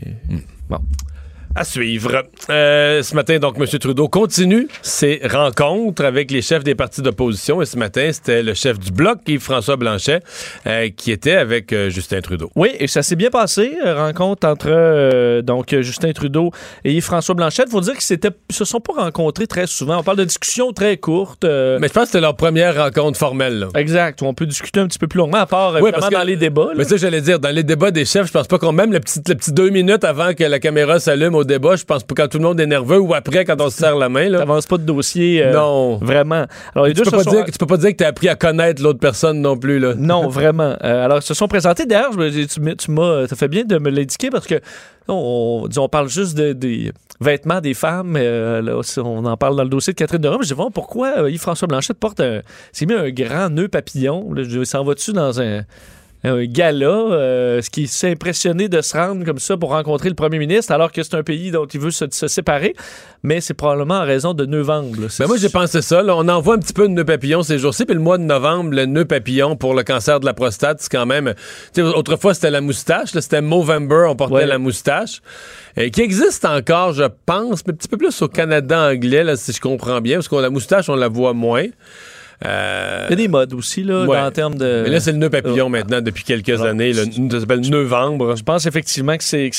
bon. 0.70 0.78
À 1.58 1.64
suivre. 1.64 2.24
Euh, 2.50 3.02
ce 3.02 3.16
matin, 3.16 3.40
donc, 3.40 3.56
M. 3.58 3.66
Trudeau 3.80 4.10
continue 4.10 4.68
ses 4.82 5.22
rencontres 5.24 6.04
avec 6.04 6.30
les 6.30 6.42
chefs 6.42 6.66
des 6.66 6.76
partis 6.76 7.02
d'opposition. 7.02 7.62
Et 7.62 7.66
ce 7.66 7.78
matin, 7.78 8.10
c'était 8.12 8.44
le 8.44 8.54
chef 8.54 8.78
du 8.78 8.92
Bloc, 8.92 9.20
Yves-François 9.26 9.78
Blanchet, 9.78 10.20
euh, 10.68 10.90
qui 10.96 11.12
était 11.14 11.32
avec 11.38 11.72
euh, 11.72 11.90
Justin 11.90 12.20
Trudeau. 12.20 12.52
Oui, 12.58 12.72
et 12.78 12.88
ça 12.88 13.04
s'est 13.04 13.16
bien 13.16 13.30
passé. 13.30 13.72
Rencontre 13.86 14.46
entre 14.50 15.40
donc 15.42 15.74
Justin 15.80 16.12
Trudeau 16.12 16.52
et 16.84 16.92
Yves-François 16.94 17.36
Blanchette. 17.36 17.70
faut 17.70 17.80
dire 17.80 17.94
qu'ils 17.94 18.02
s'étaient- 18.02 18.32
se 18.52 18.66
sont 18.66 18.82
pas 18.82 18.94
rencontrés 19.04 19.48
très 19.48 19.66
souvent. 19.66 20.00
On 20.00 20.04
parle 20.04 20.18
de 20.18 20.26
discussions 20.26 20.74
très 20.74 20.98
courtes. 20.98 21.46
Mais 21.46 21.88
je 21.88 21.94
pense 21.94 22.04
que 22.04 22.06
c'était 22.08 22.22
leur 22.22 22.36
première 22.36 22.76
rencontre 22.84 23.18
formelle. 23.18 23.60
Là. 23.60 23.68
Exact, 23.76 24.22
où 24.22 24.26
on 24.26 24.34
peut 24.34 24.46
discuter 24.46 24.82
un 24.82 24.88
petit 24.88 25.00
peu 25.00 25.08
plus 25.08 25.20
longuement, 25.20 25.38
à 25.38 25.46
part 25.46 25.72
Oui, 25.76 25.78
évidemment, 25.84 25.92
parce 26.00 26.10
que- 26.10 26.16
dans 26.16 26.24
les 26.24 26.36
débats. 26.36 26.66
là. 26.66 26.74
Mais 26.76 26.84
ça, 26.84 26.98
j'allais 26.98 27.22
dire, 27.22 27.40
dans 27.40 27.50
les 27.56 27.64
débats 27.64 27.92
des 27.92 28.04
chefs, 28.04 28.28
je 28.28 28.32
pense 28.34 28.48
pas 28.48 28.58
qu'on 28.60 28.74
même 28.74 28.92
le 28.92 29.00
petit, 29.00 29.22
le 29.26 29.36
petit 29.36 29.54
deux 29.54 29.70
minutes 29.70 30.04
avant 30.04 30.34
que 30.34 30.44
la 30.44 30.60
caméra 30.60 31.00
s'allume 31.00 31.36
au 31.36 31.45
débat, 31.46 31.76
je 31.76 31.84
pense 31.86 32.04
pas 32.04 32.16
quand 32.16 32.28
tout 32.28 32.38
le 32.38 32.44
monde 32.44 32.60
est 32.60 32.66
nerveux 32.68 33.00
ou 33.00 33.14
après 33.14 33.46
quand 33.46 33.60
on 33.62 33.70
se 33.70 33.78
serre 33.78 33.96
la 33.98 34.10
main. 34.10 34.30
Là. 34.30 34.40
T'avances 34.40 34.66
pas 34.66 34.78
de 34.78 34.84
dossier. 34.84 35.44
euh, 35.44 35.54
Non. 35.54 35.98
Vraiment. 35.98 36.46
Alors, 36.74 36.86
les 36.88 36.94
Tu 36.94 37.02
deux 37.02 37.10
peux, 37.10 37.18
pas 37.18 37.24
sont- 37.24 37.32
dire, 37.32 37.46
que- 37.46 37.52
tu 37.52 37.58
peux 37.58 37.66
pas 37.66 37.78
dire 37.78 37.92
que 37.92 37.96
t'as 37.98 38.08
appris 38.08 38.30
à 38.30 38.36
connaître 38.36 38.82
l'autre 38.82 39.00
personne 39.00 39.42
non 39.42 39.58
plus. 39.58 39.80
Là. 39.80 39.94
Non, 39.96 40.28
vraiment. 40.30 40.76
Euh, 40.84 41.06
alors, 41.06 41.18
ils 41.20 41.22
se 41.24 41.34
sont 41.34 41.48
présentés. 41.48 41.86
D'ailleurs, 41.86 42.12
je 42.14 42.18
me- 42.60 42.76
tu, 42.76 42.92
m'as, 42.92 43.28
t'as 43.28 43.36
fait 43.36 43.48
bien 43.48 43.64
de 43.64 43.78
me 43.78 43.90
l'indiquer 43.90 44.30
parce 44.30 44.48
que 44.48 44.56
on, 45.08 45.64
on- 45.70 45.80
on 45.82 45.90
parle 45.90 46.10
juste 46.10 46.36
de- 46.38 46.54
des 46.54 46.92
vêtements 47.22 47.62
des 47.62 47.74
femmes. 47.74 48.16
euh, 48.18 48.62
là, 48.62 48.80
on 49.04 49.26
en 49.26 49.38
parle 49.38 49.56
dans 49.56 49.64
le 49.64 49.70
dossier 49.70 49.94
de 49.94 49.98
Catherine 49.98 50.22
Durham. 50.22 50.40
Je 50.42 50.48
dis, 50.50 50.54
bon, 50.56 50.72
pourquoi 50.72 51.20
euh, 51.20 51.30
Yves-François 51.32 51.68
Blanchette 51.68 52.00
porte 52.00 52.20
un. 52.20 52.42
s'est 52.72 52.86
mis 52.86 52.94
un 52.94 53.10
grand 53.12 53.50
nœud 53.50 53.68
papillon? 53.68 54.34
Là, 54.34 54.44
je 54.44 54.64
s'en 54.64 54.84
va-tu 54.84 55.14
dans 55.14 55.40
un. 55.40 55.62
Un 56.28 56.44
gala, 56.46 56.88
euh, 56.88 57.62
ce 57.62 57.70
qui 57.70 57.88
s'est 57.88 58.10
impressionné 58.12 58.68
de 58.68 58.82
se 58.82 58.98
rendre 58.98 59.24
comme 59.24 59.38
ça 59.38 59.58
pour 59.58 59.70
rencontrer 59.70 60.10
le 60.10 60.16
premier 60.16 60.40
ministre, 60.40 60.72
alors 60.72 60.92
que 60.92 61.04
c'est 61.04 61.14
un 61.16 61.22
pays 61.24 61.52
dont 61.52 61.66
il 61.68 61.80
veut 61.80 61.92
se, 61.92 62.06
se 62.10 62.28
séparer, 62.28 62.74
mais 63.22 63.42
c'est 63.42 63.54
probablement 63.54 63.96
en 64.00 64.06
raison 64.06 64.34
de 64.34 64.44
là. 64.46 65.08
C'est- 65.10 65.24
Ben 65.24 65.28
moi, 65.28 65.38
j'ai 65.38 65.50
pensé 65.50 65.82
ça. 65.84 66.02
là. 66.02 66.16
On 66.16 66.28
envoie 66.28 66.56
un 66.56 66.58
petit 66.58 66.74
peu 66.74 66.88
de 66.88 66.94
nœud 66.94 67.06
papillon 67.06 67.44
ces 67.44 67.60
jours-ci. 67.60 67.86
Puis 67.86 67.94
le 67.94 68.02
mois 68.02 68.18
de 68.18 68.24
novembre, 68.24 68.72
le 68.74 68.86
nœud 68.86 69.06
papillon 69.06 69.56
pour 69.56 69.76
le 69.76 69.84
cancer 69.84 70.20
de 70.20 70.26
la 70.26 70.34
prostate, 70.34 70.78
c'est 70.82 70.92
quand 70.92 71.06
même. 71.06 71.34
Autrefois, 71.78 72.34
c'était 72.34 72.52
la 72.52 72.62
moustache. 72.62 73.14
là, 73.14 73.22
C'était 73.22 73.42
Movember, 73.42 74.06
on 74.10 74.16
portait 74.16 74.34
Ouais. 74.34 74.46
la 74.48 74.58
moustache. 74.58 75.22
Et 75.78 75.92
qui 75.92 76.02
existe 76.02 76.46
encore, 76.46 76.94
je 76.94 77.04
pense, 77.26 77.62
mais 77.68 77.74
un 77.74 77.76
petit 77.76 77.88
peu 77.88 77.98
plus 77.98 78.20
au 78.22 78.28
Canada 78.28 78.90
anglais, 78.90 79.24
là, 79.24 79.36
si 79.36 79.52
je 79.52 79.62
comprends 79.62 80.02
bien, 80.02 80.16
parce 80.18 80.28
que 80.28 80.36
la 80.38 80.50
moustache, 80.50 80.90
on 80.90 80.96
la 80.96 81.08
voit 81.10 81.34
moins. 81.34 81.66
Euh, 82.46 83.06
Il 83.10 83.12
y 83.12 83.14
a 83.14 83.16
des 83.16 83.28
modes 83.28 83.54
aussi, 83.54 83.84
là, 83.84 84.06
Ouais. 84.06 84.18
en 84.18 84.32
termes 84.32 84.56
de. 84.56 84.82
mais 84.84 84.90
là, 84.90 85.00
c'est 85.00 85.12
le 85.12 85.18
nœud 85.18 85.30
papillon 85.30 85.70
maintenant 85.70 86.02
depuis 86.02 86.24
quelques 86.24 86.62
années. 86.62 86.92
Là. 86.92 87.04
Ça 87.32 87.40
s'appelle 87.40 87.62
novembre. 87.70 88.36
Je 88.36 88.44
pense 88.44 88.66
effectivement 88.66 89.16
que 89.18 89.24
c'est 89.24 89.52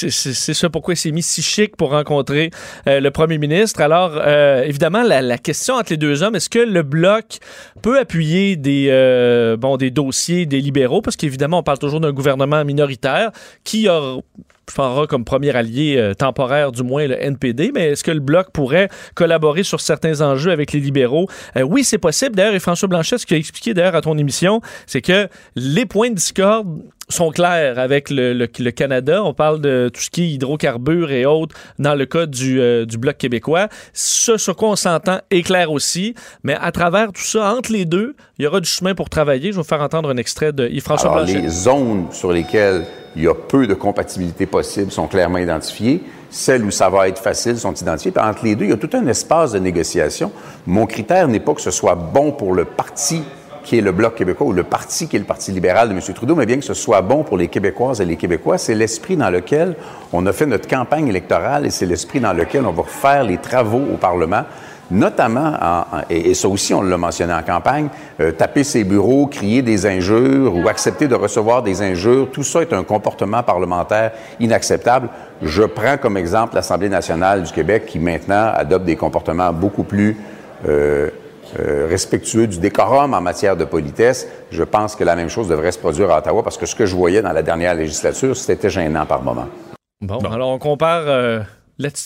ça 0.55 0.69
pourquoi 0.69 0.95
il 0.95 0.97
s'est 0.99 1.11
mis 1.11 1.23
si 1.23 1.41
chic 1.43 1.77
pour 1.77 1.91
rencontrer 1.91 2.51
euh, 2.87 3.01
le 3.01 3.11
premier 3.11 3.39
ministre. 3.39 3.81
Alors, 3.81 4.13
euh, 4.17 4.63
évidemment, 4.65 5.03
la, 5.03 5.23
la 5.23 5.39
question 5.39 5.75
entre 5.75 5.91
les 5.93 5.97
deux 5.97 6.23
hommes, 6.23 6.35
est-ce 6.37 6.51
que 6.51 6.59
le 6.59 6.83
Bloc 6.83 7.39
peut 7.83 7.99
appuyer 7.99 8.57
des, 8.57 8.89
euh, 8.91 9.57
bon, 9.57 9.77
des 9.77 9.91
dossiers 9.91 10.45
des 10.47 10.61
libéraux? 10.61 11.01
Parce 11.03 11.17
qu'évidemment, 11.17 11.61
on 11.61 11.63
parle 11.63 11.79
toujours 11.79 12.01
d'un 12.01 12.13
gouvernement 12.13 12.65
minoritaire 12.65 13.31
qui 13.65 13.89
aura 13.89 14.19
aura 14.79 15.07
comme 15.07 15.25
premier 15.25 15.55
allié 15.55 15.97
euh, 15.99 16.15
temporaire, 16.15 16.73
du 16.73 16.83
moins, 16.83 17.07
le 17.07 17.23
NPD. 17.23 17.71
Mais 17.75 17.91
est-ce 17.93 18.05
que 18.05 18.11
le 18.11 18.21
Bloc 18.21 18.49
pourrait 18.53 18.89
collaborer 19.15 19.63
sur 19.63 19.81
certains 19.81 20.21
enjeux 20.21 20.51
avec 20.51 20.73
les 20.73 20.81
libéraux? 20.81 21.29
Euh, 21.57 21.63
oui, 21.63 21.85
c'est 21.85 21.99
possible. 21.99 22.35
D'ailleurs, 22.37 22.55
et 22.55 22.59
François 22.61 22.89
Blanchet, 22.89 23.19
ce 23.19 23.27
qu'il 23.27 23.37
a 23.37 23.39
expliqué 23.39 23.75
d'ailleurs 23.75 23.95
à 23.95 24.01
ton 24.03 24.19
émission, 24.19 24.61
c'est 24.87 25.03
que 25.03 25.29
les 25.55 25.87
points 25.87 26.11
de 26.11 26.15
discorde 26.17 26.67
sont 27.09 27.31
clairs 27.31 27.79
avec 27.79 28.11
le, 28.11 28.33
le- 28.33 28.49
le 28.59 28.71
Canada. 28.73 29.23
On 29.23 29.33
parle 29.33 29.61
de 29.61 29.89
tout 29.95 30.01
ce 30.01 30.11
qui 30.11 30.25
est 30.25 30.29
hydrocarbures 30.31 31.13
et 31.13 31.25
autres 31.25 31.55
dans 31.79 31.95
le 31.95 32.05
cas 32.05 32.27
du, 32.27 32.61
euh, 32.61 32.85
du 32.85 32.99
Bloc 32.99 33.17
québécois. 33.17 33.69
Ce 33.93 34.37
sur 34.37 34.57
quoi 34.57 34.71
on 34.71 34.77
s'entend 34.77 35.21
est 35.31 35.43
clair 35.43 35.71
aussi. 35.71 36.15
Mais 36.43 36.57
à 36.61 36.73
travers 36.73 37.13
tout 37.13 37.23
ça, 37.23 37.55
entre 37.55 37.71
les 37.73 37.85
deux, 37.85 38.17
il 38.39 38.45
y 38.45 38.49
aura 38.49 38.59
du 38.61 38.69
chemin 38.69 38.95
pour 38.97 39.09
travailler. 39.09 39.53
Je 39.53 39.57
vais 39.57 39.63
vous 39.63 39.69
faire 39.69 39.83
entendre 39.83 40.11
un 40.11 40.17
extrait 40.17 40.53
de 40.53 40.67
Yves-François 40.69 41.13
Blanchet. 41.13 41.41
les 41.43 41.49
zones 41.49 42.09
sur 42.11 42.33
lesquelles 42.33 42.85
il 43.17 43.23
y 43.23 43.29
a 43.29 43.35
peu 43.35 43.67
de 43.67 43.75
compatibilité 43.75 44.45
possible 44.45 44.93
sont 44.93 45.07
clairement 45.07 45.39
identifiées. 45.39 46.03
Celles 46.31 46.63
où 46.65 46.71
ça 46.71 46.91
va 46.91 47.09
être 47.09 47.19
facile 47.19 47.59
sont 47.59 47.73
identifiées. 47.73 48.11
Puis 48.11 48.23
entre 48.23 48.45
les 48.45 48.55
deux, 48.55 48.67
il 48.67 48.71
y 48.71 48.75
a 48.75 48.77
tout 48.77 48.91
un 48.93 49.07
espace 49.07 49.53
de 49.53 49.59
négociation. 49.59 50.31
Mon 50.67 50.85
critère 50.85 51.27
n'est 51.27 51.41
pas 51.41 51.55
que 51.55 51.63
ce 51.63 51.71
soit 51.71 51.95
bon 51.95 52.33
pour 52.33 52.53
le 52.53 52.67
parti 52.67 53.23
qui 53.65 53.79
est 53.79 53.81
le 53.81 53.91
Bloc 53.91 54.15
québécois 54.15 54.47
ou 54.47 54.53
le 54.53 54.63
parti 54.63 55.09
qui 55.09 55.17
est 55.17 55.19
le 55.19 55.25
Parti 55.25 55.51
libéral 55.51 55.89
de 55.89 55.95
M. 55.95 56.01
Trudeau, 56.15 56.37
mais 56.37 56.47
bien 56.47 56.57
que 56.57 56.65
ce 56.65 56.75
soit 56.75 57.01
bon 57.01 57.25
pour 57.25 57.37
les 57.37 57.49
Québécoises 57.49 58.01
et 58.01 58.05
les 58.05 58.17
Québécois. 58.17 58.59
C'est 58.59 58.77
l'esprit 58.77 59.17
dans 59.17 59.31
lequel 59.31 59.75
on 60.13 60.25
a 60.27 60.33
fait 60.33 60.47
notre 60.47 60.69
campagne 60.69 61.09
électorale 61.09 61.67
et 61.67 61.71
c'est 61.71 61.87
l'esprit 61.87 62.21
dans 62.21 62.33
lequel 62.33 62.65
on 62.65 62.71
va 62.71 62.85
faire 62.85 63.25
les 63.25 63.39
travaux 63.39 63.83
au 63.93 63.97
Parlement 63.97 64.45
notamment, 64.91 65.53
en- 65.61 65.97
en- 65.99 66.03
et, 66.11 66.31
et 66.31 66.35
ça 66.35 66.49
aussi 66.49 66.73
on 66.75 66.83
l'a 66.83 66.97
mentionné 66.97 67.33
en 67.33 67.43
campagne, 67.43 67.89
euh, 68.21 68.33
taper 68.33 68.65
ses 68.65 68.85
bureaux, 68.85 69.27
crier 69.27 69.63
des 69.63 69.87
injures 69.87 70.55
ou 70.55 70.69
accepter 70.69 71.09
de 71.09 71.15
recevoir 71.15 71.63
des 71.63 71.83
injures, 71.83 72.29
tout 72.33 72.43
ça 72.45 72.61
est 72.63 72.73
un 72.73 72.85
comportement 72.85 73.43
parlementaire 73.43 74.13
inacceptable. 74.41 75.09
Je 75.43 75.63
prends 75.65 75.97
comme 75.99 76.17
exemple 76.17 76.55
l'Assemblée 76.55 76.89
nationale 76.89 77.43
du 77.43 77.53
Québec 77.53 77.87
qui 77.87 77.99
maintenant 77.99 78.53
adopte 78.55 78.85
des 78.85 78.97
comportements 78.97 79.53
beaucoup 79.53 79.85
plus 79.85 80.17
euh, 80.67 81.11
euh, 81.61 81.87
respectueux 81.89 82.47
du 82.47 82.59
décorum 82.59 83.15
en 83.15 83.21
matière 83.21 83.57
de 83.57 83.65
politesse. 83.65 84.27
Je 84.51 84.65
pense 84.65 84.97
que 84.97 85.05
la 85.05 85.15
même 85.15 85.29
chose 85.29 85.49
devrait 85.49 85.71
se 85.73 85.79
produire 85.79 86.11
à 86.11 86.19
Ottawa 86.19 86.43
parce 86.43 86.57
que 86.59 86.67
ce 86.67 86.75
que 86.75 86.87
je 86.87 86.97
voyais 86.97 87.23
dans 87.23 87.33
la 87.33 87.43
dernière 87.43 87.75
législature, 87.75 88.37
c'était 88.37 88.71
gênant 88.71 89.07
par 89.07 89.23
moment. 89.23 89.47
Bon, 90.01 90.19
alors 90.19 90.49
on 90.51 90.59
compare. 90.59 91.03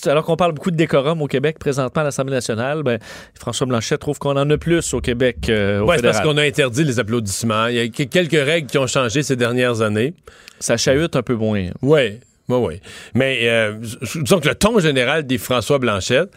Alors 0.06 0.24
qu'on 0.24 0.36
parle 0.36 0.52
beaucoup 0.52 0.70
de 0.70 0.76
décorum 0.76 1.22
au 1.22 1.26
Québec 1.26 1.58
présentement 1.58 2.02
à 2.02 2.04
l'Assemblée 2.04 2.34
nationale, 2.34 2.82
ben, 2.82 2.98
François 3.38 3.66
Blanchet 3.66 3.98
trouve 3.98 4.18
qu'on 4.18 4.36
en 4.36 4.48
a 4.50 4.58
plus 4.58 4.92
au 4.94 5.00
Québec 5.00 5.48
euh, 5.48 5.80
au 5.80 5.86
Ouais, 5.86 5.96
c'est 5.96 6.02
parce 6.02 6.20
qu'on 6.20 6.36
a 6.36 6.42
interdit 6.42 6.84
les 6.84 6.98
applaudissements. 6.98 7.66
Il 7.68 7.76
y 7.76 7.80
a 7.80 7.88
que- 7.88 8.02
quelques 8.02 8.32
règles 8.32 8.68
qui 8.68 8.78
ont 8.78 8.86
changé 8.86 9.22
ces 9.22 9.36
dernières 9.36 9.80
années. 9.80 10.14
Ça 10.58 10.76
chahute 10.76 11.14
un 11.16 11.22
peu 11.22 11.34
moins. 11.34 11.68
Oui, 11.82 12.18
oui, 12.48 12.56
oui. 12.58 12.80
Mais 13.14 13.40
euh, 13.44 13.74
disons 14.16 14.40
que 14.40 14.48
le 14.48 14.54
ton 14.54 14.78
général 14.80 15.26
des 15.26 15.38
François 15.38 15.78
Blanchette 15.78 16.30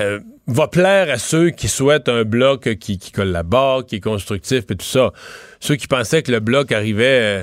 euh, 0.00 0.20
va 0.46 0.68
plaire 0.68 1.10
à 1.10 1.18
ceux 1.18 1.50
qui 1.50 1.66
souhaitent 1.66 2.08
un 2.08 2.22
bloc 2.22 2.74
qui, 2.78 2.98
qui 2.98 3.10
collabore, 3.10 3.84
qui 3.86 3.96
est 3.96 4.00
constructif 4.00 4.64
et 4.70 4.76
tout 4.76 4.84
ça. 4.86 5.12
Ceux 5.60 5.76
qui 5.76 5.88
pensaient 5.88 6.22
que 6.22 6.30
le 6.30 6.40
bloc 6.40 6.70
arrivait 6.72 7.42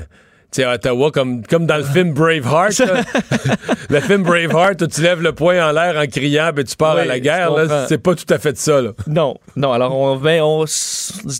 sais, 0.50 0.64
à 0.64 0.74
Ottawa 0.74 1.10
comme, 1.10 1.44
comme 1.46 1.66
dans 1.66 1.76
le 1.76 1.84
film 1.84 2.12
Braveheart. 2.12 2.80
le 3.90 4.00
film 4.00 4.22
Braveheart, 4.22 4.82
où 4.82 4.86
tu 4.86 5.02
lèves 5.02 5.22
le 5.22 5.32
poing 5.32 5.68
en 5.68 5.72
l'air 5.72 5.96
en 5.96 6.06
criant 6.06 6.50
et 6.56 6.64
tu 6.64 6.76
pars 6.76 6.94
Oui, 6.94 7.02
à 7.02 7.04
la 7.04 7.20
guerre. 7.20 7.52
C'est 7.88 7.98
pas 7.98 8.14
tout 8.14 8.32
à 8.32 8.38
fait 8.38 8.56
ça. 8.56 8.80
Là. 8.80 8.90
Non, 9.06 9.36
non. 9.56 9.72
Alors, 9.72 9.94
on, 9.96 10.16
ben, 10.16 10.42
on, 10.42 10.64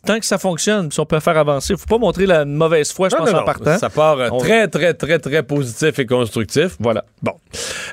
tant 0.05 0.19
que 0.19 0.27
ça 0.27 0.39
fonctionne, 0.39 0.91
si 0.91 1.01
on 1.01 1.07
peut 1.07 1.21
faire 1.21 1.37
avancer, 1.39 1.75
il 1.75 1.79
faut 1.79 1.87
pas 1.87 1.99
montrer 1.99 2.27
la 2.27 2.45
mauvaise 2.45 2.93
foi, 2.93 3.09
je 3.09 3.17
pense, 3.17 3.31
non, 3.31 3.37
en 3.37 3.41
non. 3.41 3.47
partant. 3.47 3.79
Ça 3.79 3.91
part 3.91 4.19
euh, 4.19 4.29
On- 4.33 4.39
très, 4.39 4.69
très, 4.69 4.95
très, 4.95 5.19
très 5.19 5.43
positif 5.43 5.99
et 5.99 6.07
constructif. 6.07 6.77
Voilà. 6.81 7.05
Bon. 7.23 7.33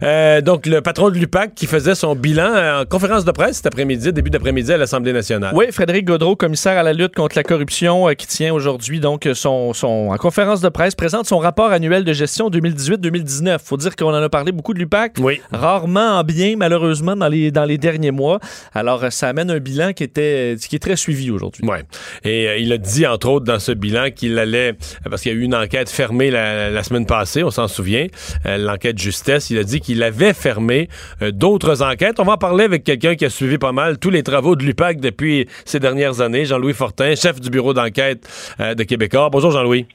Euh, 0.03 0.41
donc, 0.41 0.65
le 0.65 0.81
patron 0.81 1.09
de 1.09 1.15
l'UPAC 1.15 1.53
qui 1.55 1.67
faisait 1.67 1.95
son 1.95 2.15
bilan 2.15 2.53
euh, 2.53 2.81
en 2.81 2.85
conférence 2.85 3.25
de 3.25 3.31
presse 3.31 3.57
cet 3.57 3.67
après-midi, 3.67 4.11
début 4.13 4.29
d'après-midi 4.29 4.71
à 4.73 4.77
l'Assemblée 4.77 5.13
nationale. 5.13 5.53
Oui, 5.55 5.65
Frédéric 5.71 6.05
Gaudreau, 6.05 6.35
commissaire 6.35 6.77
à 6.77 6.83
la 6.83 6.93
lutte 6.93 7.15
contre 7.15 7.35
la 7.35 7.43
corruption, 7.43 8.09
euh, 8.09 8.13
qui 8.13 8.27
tient 8.27 8.53
aujourd'hui 8.53 8.99
donc 8.99 9.27
son, 9.33 9.73
son 9.73 10.09
en 10.11 10.17
conférence 10.17 10.61
de 10.61 10.69
presse, 10.69 10.95
présente 11.03 11.27
son 11.27 11.39
rapport 11.39 11.69
annuel 11.73 12.05
de 12.05 12.13
gestion 12.13 12.49
2018-2019. 12.49 13.59
Faut 13.61 13.75
dire 13.75 13.93
qu'on 13.97 14.11
en 14.11 14.23
a 14.23 14.29
parlé 14.29 14.53
beaucoup 14.53 14.73
de 14.73 14.79
l'UPAC, 14.79 15.17
Oui. 15.19 15.41
rarement 15.51 16.19
en 16.19 16.23
bien 16.23 16.55
malheureusement 16.55 17.17
dans 17.17 17.27
les 17.27 17.51
dans 17.51 17.65
les 17.65 17.77
derniers 17.77 18.11
mois. 18.11 18.39
Alors 18.73 19.03
euh, 19.03 19.09
ça 19.09 19.27
amène 19.27 19.51
un 19.51 19.59
bilan 19.59 19.91
qui 19.91 20.05
était 20.05 20.55
qui 20.69 20.77
est 20.77 20.79
très 20.79 20.95
suivi 20.95 21.29
aujourd'hui. 21.29 21.65
Ouais. 21.67 21.81
Et 22.23 22.47
euh, 22.47 22.57
il 22.57 22.71
a 22.71 22.77
dit, 22.77 23.05
entre 23.05 23.27
autres, 23.27 23.43
dans 23.45 23.59
ce 23.59 23.73
bilan 23.73 24.11
qu'il 24.15 24.39
allait, 24.39 24.75
parce 25.09 25.23
qu'il 25.23 25.33
y 25.33 25.35
a 25.35 25.37
eu 25.37 25.41
une 25.41 25.55
enquête 25.55 25.89
fermée 25.89 26.31
la, 26.31 26.69
la 26.69 26.83
semaine 26.83 27.05
passée, 27.05 27.43
on 27.43 27.51
s'en 27.51 27.67
souvient, 27.67 28.07
euh, 28.45 28.55
l'enquête 28.57 28.97
justesse, 28.97 29.49
il 29.49 29.57
a 29.57 29.65
dit 29.65 29.81
qu'il 29.81 30.01
avait 30.03 30.33
fermé 30.33 30.87
euh, 31.21 31.31
d'autres 31.31 31.81
enquêtes. 31.81 32.21
On 32.21 32.23
va 32.23 32.33
en 32.35 32.37
parler 32.37 32.63
avec 32.63 32.85
quelqu'un 32.85 33.15
qui 33.15 33.25
a 33.25 33.29
suivi 33.29 33.57
pas 33.57 33.73
mal 33.73 33.97
tous 33.97 34.09
les 34.09 34.23
travaux 34.23 34.55
de 34.55 34.63
l'UPAC 34.63 35.01
depuis 35.01 35.49
ces 35.65 35.81
dernières 35.81 36.21
années, 36.21 36.45
Jean-Louis 36.45 36.73
Fortin, 36.73 37.13
chef 37.15 37.41
du 37.41 37.49
bureau 37.49 37.73
d'enquête 37.73 38.25
euh, 38.61 38.73
de 38.73 38.83
Québécois. 38.83 39.29
Bonjour 39.29 39.51
Jean-Louis. 39.51 39.85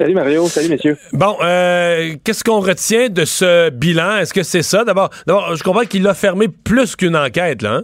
Salut 0.00 0.14
Mario, 0.14 0.46
salut 0.46 0.70
messieurs. 0.70 0.96
Bon, 1.12 1.36
euh, 1.42 2.14
qu'est-ce 2.24 2.42
qu'on 2.42 2.60
retient 2.60 3.10
de 3.10 3.26
ce 3.26 3.68
bilan? 3.68 4.16
Est-ce 4.16 4.32
que 4.32 4.42
c'est 4.42 4.62
ça? 4.62 4.82
D'abord, 4.82 5.10
d'abord, 5.26 5.54
je 5.56 5.62
comprends 5.62 5.82
qu'il 5.82 6.08
a 6.08 6.14
fermé 6.14 6.46
plus 6.48 6.96
qu'une 6.96 7.14
enquête, 7.14 7.60
là. 7.60 7.74
hein? 7.74 7.82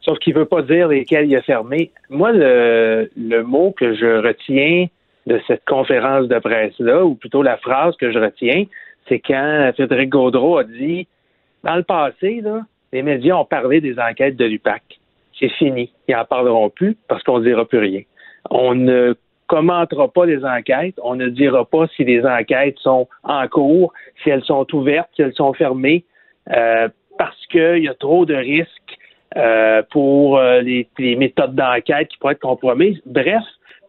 sauf 0.00 0.18
qu'il 0.20 0.32
veut 0.34 0.46
pas 0.46 0.62
dire 0.62 0.88
lesquels 0.88 1.26
il 1.26 1.36
a 1.36 1.42
fermé. 1.42 1.90
Moi, 2.08 2.32
le, 2.32 3.10
le 3.14 3.42
mot 3.42 3.74
que 3.78 3.94
je 3.94 4.26
retiens 4.26 4.86
de 5.26 5.38
cette 5.46 5.66
conférence 5.66 6.28
de 6.28 6.38
presse-là, 6.38 7.04
ou 7.04 7.14
plutôt 7.14 7.42
la 7.42 7.58
phrase 7.58 7.94
que 8.00 8.10
je 8.10 8.18
retiens, 8.18 8.64
c'est 9.06 9.20
quand 9.20 9.70
Frédéric 9.74 10.08
Gaudreau 10.08 10.56
a 10.56 10.64
dit 10.64 11.06
dans 11.62 11.76
le 11.76 11.82
passé, 11.82 12.40
là, 12.42 12.62
les 12.94 13.02
médias 13.02 13.34
ont 13.36 13.44
parlé 13.44 13.82
des 13.82 13.98
enquêtes 13.98 14.36
de 14.36 14.46
l'UPAC. 14.46 14.82
C'est 15.38 15.50
fini. 15.50 15.92
Ils 16.08 16.14
n'en 16.16 16.24
parleront 16.24 16.70
plus 16.70 16.96
parce 17.06 17.22
qu'on 17.22 17.40
ne 17.40 17.44
dira 17.44 17.66
plus 17.66 17.80
rien. 17.80 18.00
On 18.48 18.74
ne 18.74 19.14
commentera 19.48 20.08
pas 20.08 20.26
les 20.26 20.44
enquêtes. 20.44 20.94
On 21.02 21.16
ne 21.16 21.28
dira 21.28 21.64
pas 21.64 21.86
si 21.96 22.04
les 22.04 22.24
enquêtes 22.24 22.78
sont 22.78 23.08
en 23.24 23.48
cours, 23.48 23.92
si 24.22 24.30
elles 24.30 24.44
sont 24.44 24.66
ouvertes, 24.74 25.08
si 25.16 25.22
elles 25.22 25.34
sont 25.34 25.52
fermées, 25.54 26.04
euh, 26.54 26.88
parce 27.18 27.46
qu'il 27.46 27.82
y 27.82 27.88
a 27.88 27.94
trop 27.94 28.24
de 28.24 28.34
risques 28.34 28.98
euh, 29.36 29.82
pour 29.90 30.38
euh, 30.38 30.60
les, 30.60 30.88
les 30.98 31.16
méthodes 31.16 31.54
d'enquête 31.54 32.08
qui 32.08 32.18
pourraient 32.18 32.34
être 32.34 32.40
compromises. 32.40 33.00
Bref, 33.06 33.42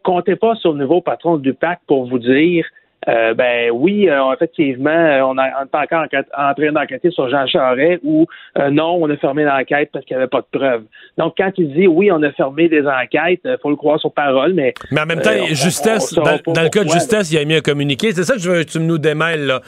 comptez 0.04 0.36
pas 0.36 0.56
sur 0.56 0.74
le 0.74 0.80
nouveau 0.80 1.02
patron 1.02 1.38
du 1.38 1.54
PAC 1.54 1.80
pour 1.88 2.10
vous 2.10 2.20
dire 2.20 2.66
euh, 3.10 3.34
ben 3.34 3.72
oui, 3.72 4.08
euh, 4.08 4.34
effectivement, 4.34 4.90
euh, 4.90 5.22
on, 5.22 5.38
a, 5.38 5.48
on 5.62 5.66
est 5.66 5.76
encore 5.76 6.06
en, 6.38 6.54
train 6.54 6.72
d'enquêter 6.72 7.10
sur 7.12 7.30
Jean 7.30 7.48
Charest 7.48 8.02
ou 8.04 8.28
non, 8.72 9.00
on 9.02 9.10
a 9.10 9.18
fermé 9.18 9.44
l'enquête 9.44 9.90
parce 9.92 10.06
qu'il 10.06 10.16
n'y 10.16 10.22
avait 10.22 10.30
pas 10.30 10.42
de 10.42 10.58
preuves. 10.58 10.84
Donc, 11.18 11.34
quand 11.38 11.52
il 11.58 11.74
dit 11.74 11.88
oui, 11.88 12.12
on 12.12 12.22
a 12.22 12.32
fermé 12.34 12.70
des 12.70 12.86
enquêtes, 12.86 13.42
il 13.46 13.58
faut 13.62 13.70
le 13.70 13.76
croire 13.76 14.00
sur 14.00 14.12
parole, 14.12 14.54
mais. 14.54 14.74
Mais 14.92 15.02
en 15.02 15.06
même 15.06 15.22
temps, 15.22 15.32
justesse, 15.52 16.14
dans, 16.14 16.24
le 16.24 16.70
cas 16.70 16.84
de 16.84 16.90
justesse, 16.90 17.32
il 17.32 17.38
a 17.38 17.46
mis 17.46 17.56
un 17.56 17.62
communiqué. 17.62 18.12
C'est 18.12 18.24
ça 18.24 18.34
que 18.34 18.42
je 18.42 18.52
veux 18.52 18.64
que 18.64 18.70
tu 18.70 18.80
nous 18.80 18.98
démêles, 18.98 19.46
là. 19.46 19.62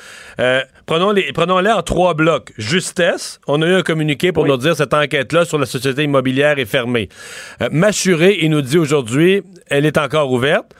prenons-les 0.85 1.31
prenons 1.33 1.57
en 1.57 1.81
trois 1.81 2.13
blocs. 2.13 2.51
Justesse, 2.57 3.39
on 3.47 3.61
a 3.61 3.67
eu 3.67 3.73
un 3.75 3.81
communiqué 3.81 4.31
pour 4.31 4.45
nous 4.45 4.57
dire 4.57 4.75
cette 4.75 4.93
enquête-là 4.93 5.45
sur 5.45 5.57
la 5.57 5.65
société 5.65 6.03
immobilière 6.03 6.59
est 6.59 6.65
fermée. 6.65 7.09
Machuré, 7.71 8.37
il 8.41 8.51
nous 8.51 8.61
dit 8.61 8.77
aujourd'hui, 8.77 9.41
elle 9.69 9.85
est 9.85 9.97
encore 9.97 10.31
ouverte. 10.31 10.73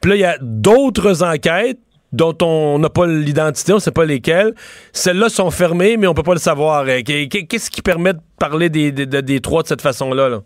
Puis 0.00 0.10
là, 0.10 0.16
il 0.16 0.20
y 0.20 0.24
a 0.24 0.36
d'autres 0.40 1.22
enquêtes 1.22 1.78
dont 2.14 2.36
on 2.42 2.78
n'a 2.78 2.90
pas 2.90 3.06
l'identité, 3.06 3.72
on 3.72 3.76
ne 3.76 3.80
sait 3.80 3.92
pas 3.92 4.04
lesquelles. 4.04 4.54
Celles-là 4.92 5.28
sont 5.28 5.50
fermées, 5.50 5.96
mais 5.96 6.06
on 6.06 6.10
ne 6.10 6.16
peut 6.16 6.22
pas 6.22 6.34
le 6.34 6.38
savoir. 6.38 6.84
Euh, 6.86 7.00
qu'est-ce 7.04 7.70
qui 7.70 7.82
permet 7.82 8.12
de 8.12 8.20
parler 8.38 8.68
des, 8.68 8.92
des, 8.92 9.40
trois 9.40 9.62
de 9.62 9.66
cette 9.66 9.82
façon-là? 9.82 10.40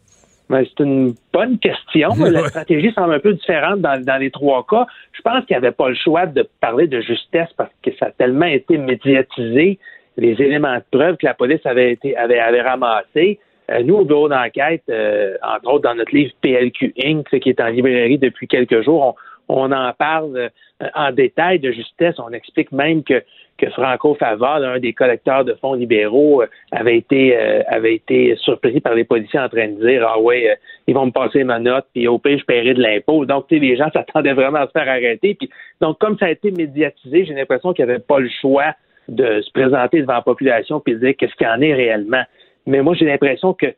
Ben, 0.49 0.65
c'est 0.65 0.83
une 0.83 1.15
bonne 1.33 1.59
question. 1.59 2.09
La 2.19 2.49
stratégie 2.49 2.91
semble 2.95 3.15
un 3.15 3.21
peu 3.21 3.35
différente 3.35 3.81
dans, 3.81 4.21
les 4.21 4.31
trois 4.31 4.65
cas. 4.69 4.87
Je 5.13 5.21
pense 5.21 5.45
qu'il 5.45 5.55
n'y 5.55 5.59
avait 5.59 5.75
pas 5.75 5.91
le 5.91 5.95
choix 5.95 6.25
de 6.25 6.49
parler 6.61 6.87
de 6.87 7.03
justesse 7.03 7.51
parce 7.57 7.71
que 7.83 7.91
ça 7.99 8.07
a 8.07 8.11
tellement 8.13 8.47
été 8.47 8.79
médiatisé, 8.79 9.79
les 10.17 10.41
éléments 10.41 10.77
de 10.77 10.85
preuve 10.91 11.17
que 11.19 11.27
la 11.27 11.35
police 11.35 11.65
avait, 11.67 11.93
été, 11.93 12.17
avait, 12.17 12.41
avait 12.41 12.63
ramassés. 12.63 13.39
Euh, 13.71 13.83
nous, 13.83 13.97
au 13.97 14.05
bureau 14.07 14.31
d'enquête, 14.31 14.85
euh, 14.89 15.37
entre 15.43 15.75
autres 15.75 15.85
dans 15.85 15.95
notre 15.95 16.15
livre 16.15 16.33
PLQ 16.41 16.95
Inc., 17.05 17.29
qui 17.29 17.51
est 17.51 17.61
en 17.61 17.69
librairie 17.69 18.17
depuis 18.17 18.49
quelques 18.49 18.83
jours, 18.83 19.03
on, 19.03 19.15
on 19.49 19.73
en 19.73 19.93
parle 19.93 20.37
euh, 20.37 20.89
en 20.95 21.13
détail 21.13 21.59
de 21.59 21.73
justesse. 21.73 22.17
On 22.19 22.33
explique 22.33 22.71
même 22.73 23.03
que, 23.03 23.23
que 23.57 23.71
Franco 23.71 24.15
Faval, 24.15 24.65
un 24.65 24.79
des 24.79 24.93
collecteurs 24.93 25.45
de 25.45 25.55
fonds 25.55 25.75
libéraux, 25.75 26.43
euh, 26.43 26.47
avait 26.71 26.99
été 26.99 27.37
euh, 27.37 27.63
avait 27.69 27.95
été 27.95 28.37
surpris 28.37 28.81
par 28.81 28.95
les 28.95 29.05
policiers 29.05 29.41
en 29.41 29.49
train 29.49 29.69
de 29.69 29.87
dire 29.87 30.07
Ah 30.07 30.21
ouais, 30.21 30.59
ils 30.87 30.95
vont 30.95 31.07
me 31.07 31.13
passer 31.13 31.45
ma 31.45 31.59
note, 31.59 31.87
puis 31.93 32.07
au 32.09 32.19
pire, 32.19 32.39
je 32.39 32.45
paierai 32.45 32.75
de 32.75 32.83
l'impôt. 32.83 33.25
Donc, 33.25 33.47
les 33.51 33.77
gens 33.77 33.91
s'attendaient 33.93 34.35
vraiment 34.35 34.59
à 34.59 34.67
se 34.67 34.73
faire 34.73 34.89
arrêter. 34.89 35.35
Puis, 35.35 35.49
donc, 35.81 35.99
comme 35.99 36.19
ça 36.19 36.27
a 36.27 36.31
été 36.31 36.51
médiatisé, 36.51 37.25
j'ai 37.25 37.35
l'impression 37.35 37.73
qu'il 37.73 37.85
n'y 37.85 37.91
avait 37.91 38.01
pas 38.01 38.19
le 38.19 38.31
choix 38.41 38.75
de 39.09 39.41
se 39.41 39.51
présenter 39.53 40.03
devant 40.03 40.15
la 40.15 40.23
population 40.23 40.81
puis 40.81 40.95
de 40.95 40.99
dire 40.99 41.15
qu'est-ce 41.17 41.35
qu'il 41.35 41.47
en 41.47 41.61
est 41.63 41.75
réellement. 41.75 42.23
Mais 42.67 42.83
moi, 42.83 42.95
j'ai 42.95 43.07
l'impression 43.07 43.55
que 43.55 43.75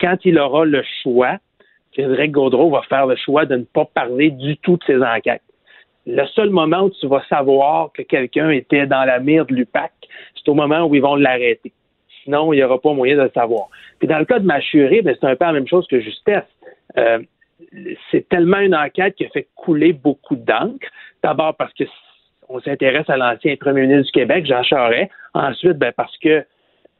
quand 0.00 0.16
il 0.24 0.38
aura 0.38 0.64
le 0.64 0.82
choix, 1.02 1.38
Frédéric 1.92 2.32
Gaudreau 2.32 2.70
va 2.70 2.82
faire 2.82 3.06
le 3.06 3.16
choix 3.16 3.44
de 3.46 3.56
ne 3.56 3.64
pas 3.64 3.84
parler 3.84 4.30
du 4.30 4.56
tout 4.58 4.76
de 4.76 4.84
ces 4.84 5.02
enquêtes. 5.02 5.42
Le 6.06 6.26
seul 6.26 6.50
moment 6.50 6.82
où 6.82 6.90
tu 6.90 7.06
vas 7.06 7.22
savoir 7.28 7.92
que 7.92 8.02
quelqu'un 8.02 8.50
était 8.50 8.86
dans 8.86 9.04
la 9.04 9.20
mire 9.20 9.46
de 9.46 9.54
l'UPAC, 9.54 9.92
c'est 10.34 10.48
au 10.48 10.54
moment 10.54 10.84
où 10.84 10.94
ils 10.94 11.02
vont 11.02 11.14
l'arrêter. 11.14 11.72
Sinon, 12.24 12.52
il 12.52 12.56
n'y 12.56 12.62
aura 12.62 12.80
pas 12.80 12.92
moyen 12.92 13.16
de 13.16 13.22
le 13.22 13.30
savoir. 13.34 13.68
Puis 13.98 14.08
dans 14.08 14.18
le 14.18 14.24
cas 14.24 14.38
de 14.38 14.46
Machuré, 14.46 15.02
ben, 15.02 15.14
c'est 15.18 15.26
un 15.26 15.36
peu 15.36 15.44
la 15.44 15.52
même 15.52 15.68
chose 15.68 15.86
que 15.86 16.00
Justesse. 16.00 16.44
Euh, 16.96 17.20
c'est 18.10 18.28
tellement 18.28 18.58
une 18.58 18.74
enquête 18.74 19.14
qui 19.14 19.24
a 19.24 19.28
fait 19.28 19.48
couler 19.54 19.92
beaucoup 19.92 20.36
d'encre. 20.36 20.86
D'abord 21.22 21.54
parce 21.56 21.72
que 21.74 21.84
on 22.48 22.60
s'intéresse 22.60 23.08
à 23.08 23.16
l'ancien 23.16 23.56
premier 23.56 23.82
ministre 23.82 24.06
du 24.06 24.12
Québec, 24.12 24.44
Jean 24.46 24.62
Charest. 24.62 25.10
Ensuite, 25.34 25.78
ben, 25.78 25.92
parce 25.96 26.16
que 26.18 26.44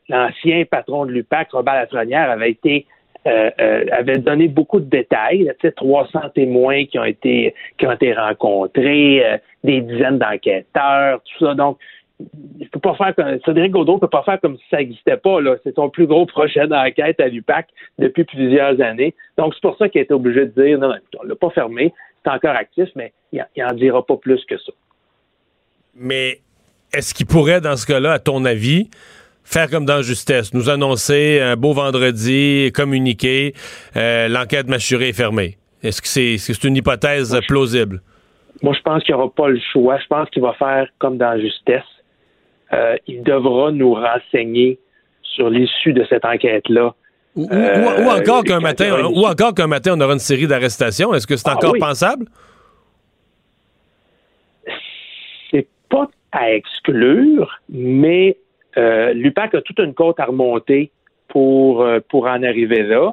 l'ancien 0.08 0.64
patron 0.64 1.06
de 1.06 1.12
l'UPAC, 1.12 1.50
Robert 1.50 1.74
Lafrenière, 1.74 2.30
avait 2.30 2.50
été 2.50 2.86
euh, 3.26 3.50
euh, 3.60 3.84
avait 3.92 4.18
donné 4.18 4.48
beaucoup 4.48 4.80
de 4.80 4.90
détails, 4.90 5.52
sais, 5.60 5.70
300 5.70 6.30
témoins 6.34 6.86
qui 6.86 6.98
ont 6.98 7.04
été 7.04 7.54
qui 7.78 7.86
ont 7.86 7.92
été 7.92 8.12
rencontrés, 8.12 9.24
euh, 9.24 9.38
des 9.62 9.80
dizaines 9.80 10.18
d'enquêteurs, 10.18 11.20
tout 11.22 11.44
ça. 11.44 11.54
Donc, 11.54 11.78
il 12.58 12.68
peut 12.68 12.80
pas 12.80 12.94
faire 12.94 13.14
comme 13.14 13.38
Cédric 13.44 13.70
Gaudreau 13.70 13.98
peut 13.98 14.08
pas 14.08 14.24
faire 14.24 14.40
comme 14.40 14.56
si 14.56 14.64
ça 14.70 14.78
n'existait 14.78 15.16
pas. 15.16 15.40
Là. 15.40 15.56
C'est 15.62 15.74
son 15.74 15.88
plus 15.88 16.06
gros 16.06 16.26
projet 16.26 16.66
d'enquête 16.66 17.20
à 17.20 17.28
l'UPAC 17.28 17.68
depuis 17.98 18.24
plusieurs 18.24 18.80
années. 18.80 19.14
Donc, 19.38 19.54
c'est 19.54 19.62
pour 19.62 19.76
ça 19.76 19.88
qu'il 19.88 20.00
a 20.00 20.02
été 20.02 20.14
obligé 20.14 20.46
de 20.46 20.60
dire 20.60 20.78
non, 20.78 20.88
non 20.88 20.96
on 21.20 21.22
l'a 21.24 21.36
pas 21.36 21.50
fermé, 21.50 21.92
c'est 22.24 22.30
encore 22.30 22.56
actif, 22.56 22.88
mais 22.96 23.12
il 23.32 23.44
n'en 23.56 23.72
dira 23.72 24.04
pas 24.04 24.16
plus 24.16 24.44
que 24.46 24.58
ça. 24.58 24.72
Mais 25.94 26.40
est-ce 26.92 27.14
qu'il 27.14 27.26
pourrait, 27.26 27.60
dans 27.60 27.76
ce 27.76 27.86
cas-là, 27.86 28.12
à 28.12 28.18
ton 28.18 28.44
avis, 28.44 28.90
faire 29.44 29.68
comme 29.70 29.84
dans 29.84 30.02
Justesse, 30.02 30.54
nous 30.54 30.70
annoncer 30.70 31.40
un 31.40 31.56
beau 31.56 31.72
vendredi, 31.72 32.70
communiquer, 32.74 33.54
euh, 33.96 34.28
l'enquête 34.28 34.68
mâchurée 34.68 35.10
est 35.10 35.12
fermée. 35.12 35.58
Est-ce 35.82 36.00
que 36.00 36.08
c'est 36.08 36.64
une 36.64 36.76
hypothèse 36.76 37.38
plausible? 37.48 38.02
Moi, 38.62 38.74
je 38.74 38.82
pense 38.82 39.02
qu'il 39.02 39.14
n'y 39.14 39.20
aura 39.20 39.32
pas 39.32 39.48
le 39.48 39.58
choix. 39.72 39.98
Je 39.98 40.06
pense 40.06 40.30
qu'il 40.30 40.42
va 40.42 40.52
faire 40.52 40.86
comme 40.98 41.18
dans 41.18 41.38
Justesse. 41.40 41.82
Euh, 42.72 42.96
il 43.06 43.22
devra 43.22 43.72
nous 43.72 43.94
renseigner 43.94 44.78
sur 45.22 45.50
l'issue 45.50 45.92
de 45.92 46.04
cette 46.08 46.24
enquête-là. 46.24 46.94
Ou, 47.34 47.48
euh, 47.50 48.08
encore 48.08 48.44
qu'un 48.44 48.60
matin, 48.60 49.06
ou 49.06 49.26
encore 49.26 49.54
qu'un 49.54 49.66
matin, 49.66 49.94
on 49.96 50.00
aura 50.00 50.12
une 50.12 50.18
série 50.18 50.46
d'arrestations. 50.46 51.14
Est-ce 51.14 51.26
que 51.26 51.36
c'est 51.36 51.48
ah 51.48 51.54
encore 51.54 51.74
pensable? 51.78 52.26
C'est 55.50 55.66
pas 55.88 56.08
à 56.30 56.52
exclure, 56.52 57.60
mais 57.68 58.36
euh, 58.76 59.12
L'UPAC 59.12 59.54
a 59.54 59.62
toute 59.62 59.78
une 59.78 59.94
côte 59.94 60.18
à 60.20 60.26
remonter 60.26 60.90
pour, 61.28 61.82
euh, 61.82 62.00
pour 62.08 62.26
en 62.26 62.42
arriver 62.42 62.82
là. 62.82 63.12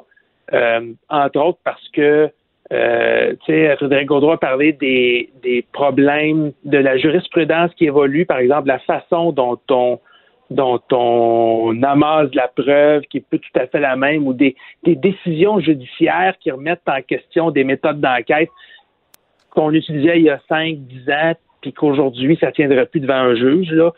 Euh, 0.52 0.92
entre 1.08 1.40
autres 1.40 1.58
parce 1.64 1.88
que 1.90 2.28
euh, 2.72 3.34
Frédéric 3.44 4.06
Gaudreau 4.06 4.32
a 4.32 4.40
parlé 4.40 4.72
des, 4.72 5.30
des 5.42 5.64
problèmes 5.72 6.52
de 6.64 6.78
la 6.78 6.96
jurisprudence 6.98 7.72
qui 7.74 7.86
évolue, 7.86 8.26
par 8.26 8.38
exemple 8.38 8.68
la 8.68 8.78
façon 8.80 9.32
dont 9.32 9.58
on 9.70 9.98
dont 10.50 10.80
on 10.90 11.80
amasse 11.84 12.34
la 12.34 12.48
preuve 12.48 13.02
qui 13.02 13.18
est 13.18 13.24
plus 13.28 13.38
tout 13.38 13.58
à 13.58 13.68
fait 13.68 13.78
la 13.78 13.94
même 13.94 14.26
ou 14.26 14.32
des, 14.32 14.56
des 14.82 14.96
décisions 14.96 15.60
judiciaires 15.60 16.34
qui 16.40 16.50
remettent 16.50 16.88
en 16.88 17.00
question 17.02 17.52
des 17.52 17.62
méthodes 17.62 18.00
d'enquête 18.00 18.50
qu'on 19.50 19.72
utilisait 19.72 20.18
il 20.18 20.24
y 20.24 20.30
a 20.30 20.40
5, 20.48 20.76
10 20.78 21.10
ans, 21.10 21.32
puis 21.60 21.72
qu'aujourd'hui, 21.72 22.36
ça 22.40 22.52
tiendrait 22.52 22.86
plus 22.86 23.00
devant 23.00 23.14
un 23.14 23.34
juge. 23.34 23.70
Là. 23.70 23.92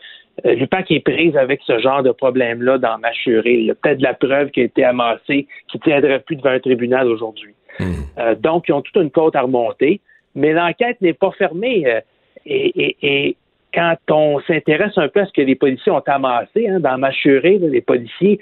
Euh, 0.45 0.55
L'UPAC 0.55 0.91
est 0.91 0.99
prise 0.99 1.37
avec 1.37 1.61
ce 1.65 1.79
genre 1.79 2.03
de 2.03 2.11
problème-là 2.11 2.77
dans 2.77 2.97
Machuré. 2.97 3.53
Il 3.53 3.65
y 3.65 3.71
a 3.71 3.75
peut-être 3.75 3.99
de 3.99 4.03
la 4.03 4.13
preuve 4.13 4.49
qui 4.49 4.61
a 4.61 4.63
été 4.63 4.83
amassée 4.83 5.47
qui 5.67 5.77
ne 5.77 5.83
tiendrait 5.83 6.19
plus 6.19 6.35
devant 6.35 6.49
un 6.49 6.59
tribunal 6.59 7.07
aujourd'hui. 7.07 7.53
Hmm. 7.79 7.93
Euh, 8.17 8.35
donc, 8.35 8.65
ils 8.67 8.73
ont 8.73 8.81
toute 8.81 9.01
une 9.01 9.11
côte 9.11 9.35
à 9.35 9.41
remonter, 9.41 10.01
mais 10.35 10.53
l'enquête 10.53 10.99
n'est 11.01 11.13
pas 11.13 11.31
fermée. 11.31 11.83
Euh, 11.87 12.01
et, 12.45 13.37
quand 13.73 13.95
on 14.11 14.39
s'intéresse 14.41 14.95
un 14.97 15.07
peu 15.07 15.21
à 15.21 15.25
ce 15.25 15.33
que 15.33 15.41
les 15.41 15.55
policiers 15.55 15.91
ont 15.91 16.03
amassé 16.05 16.67
hein, 16.67 16.79
dans 16.79 16.95
Machuré, 16.99 17.57
les 17.57 17.81
policiers, 17.81 18.39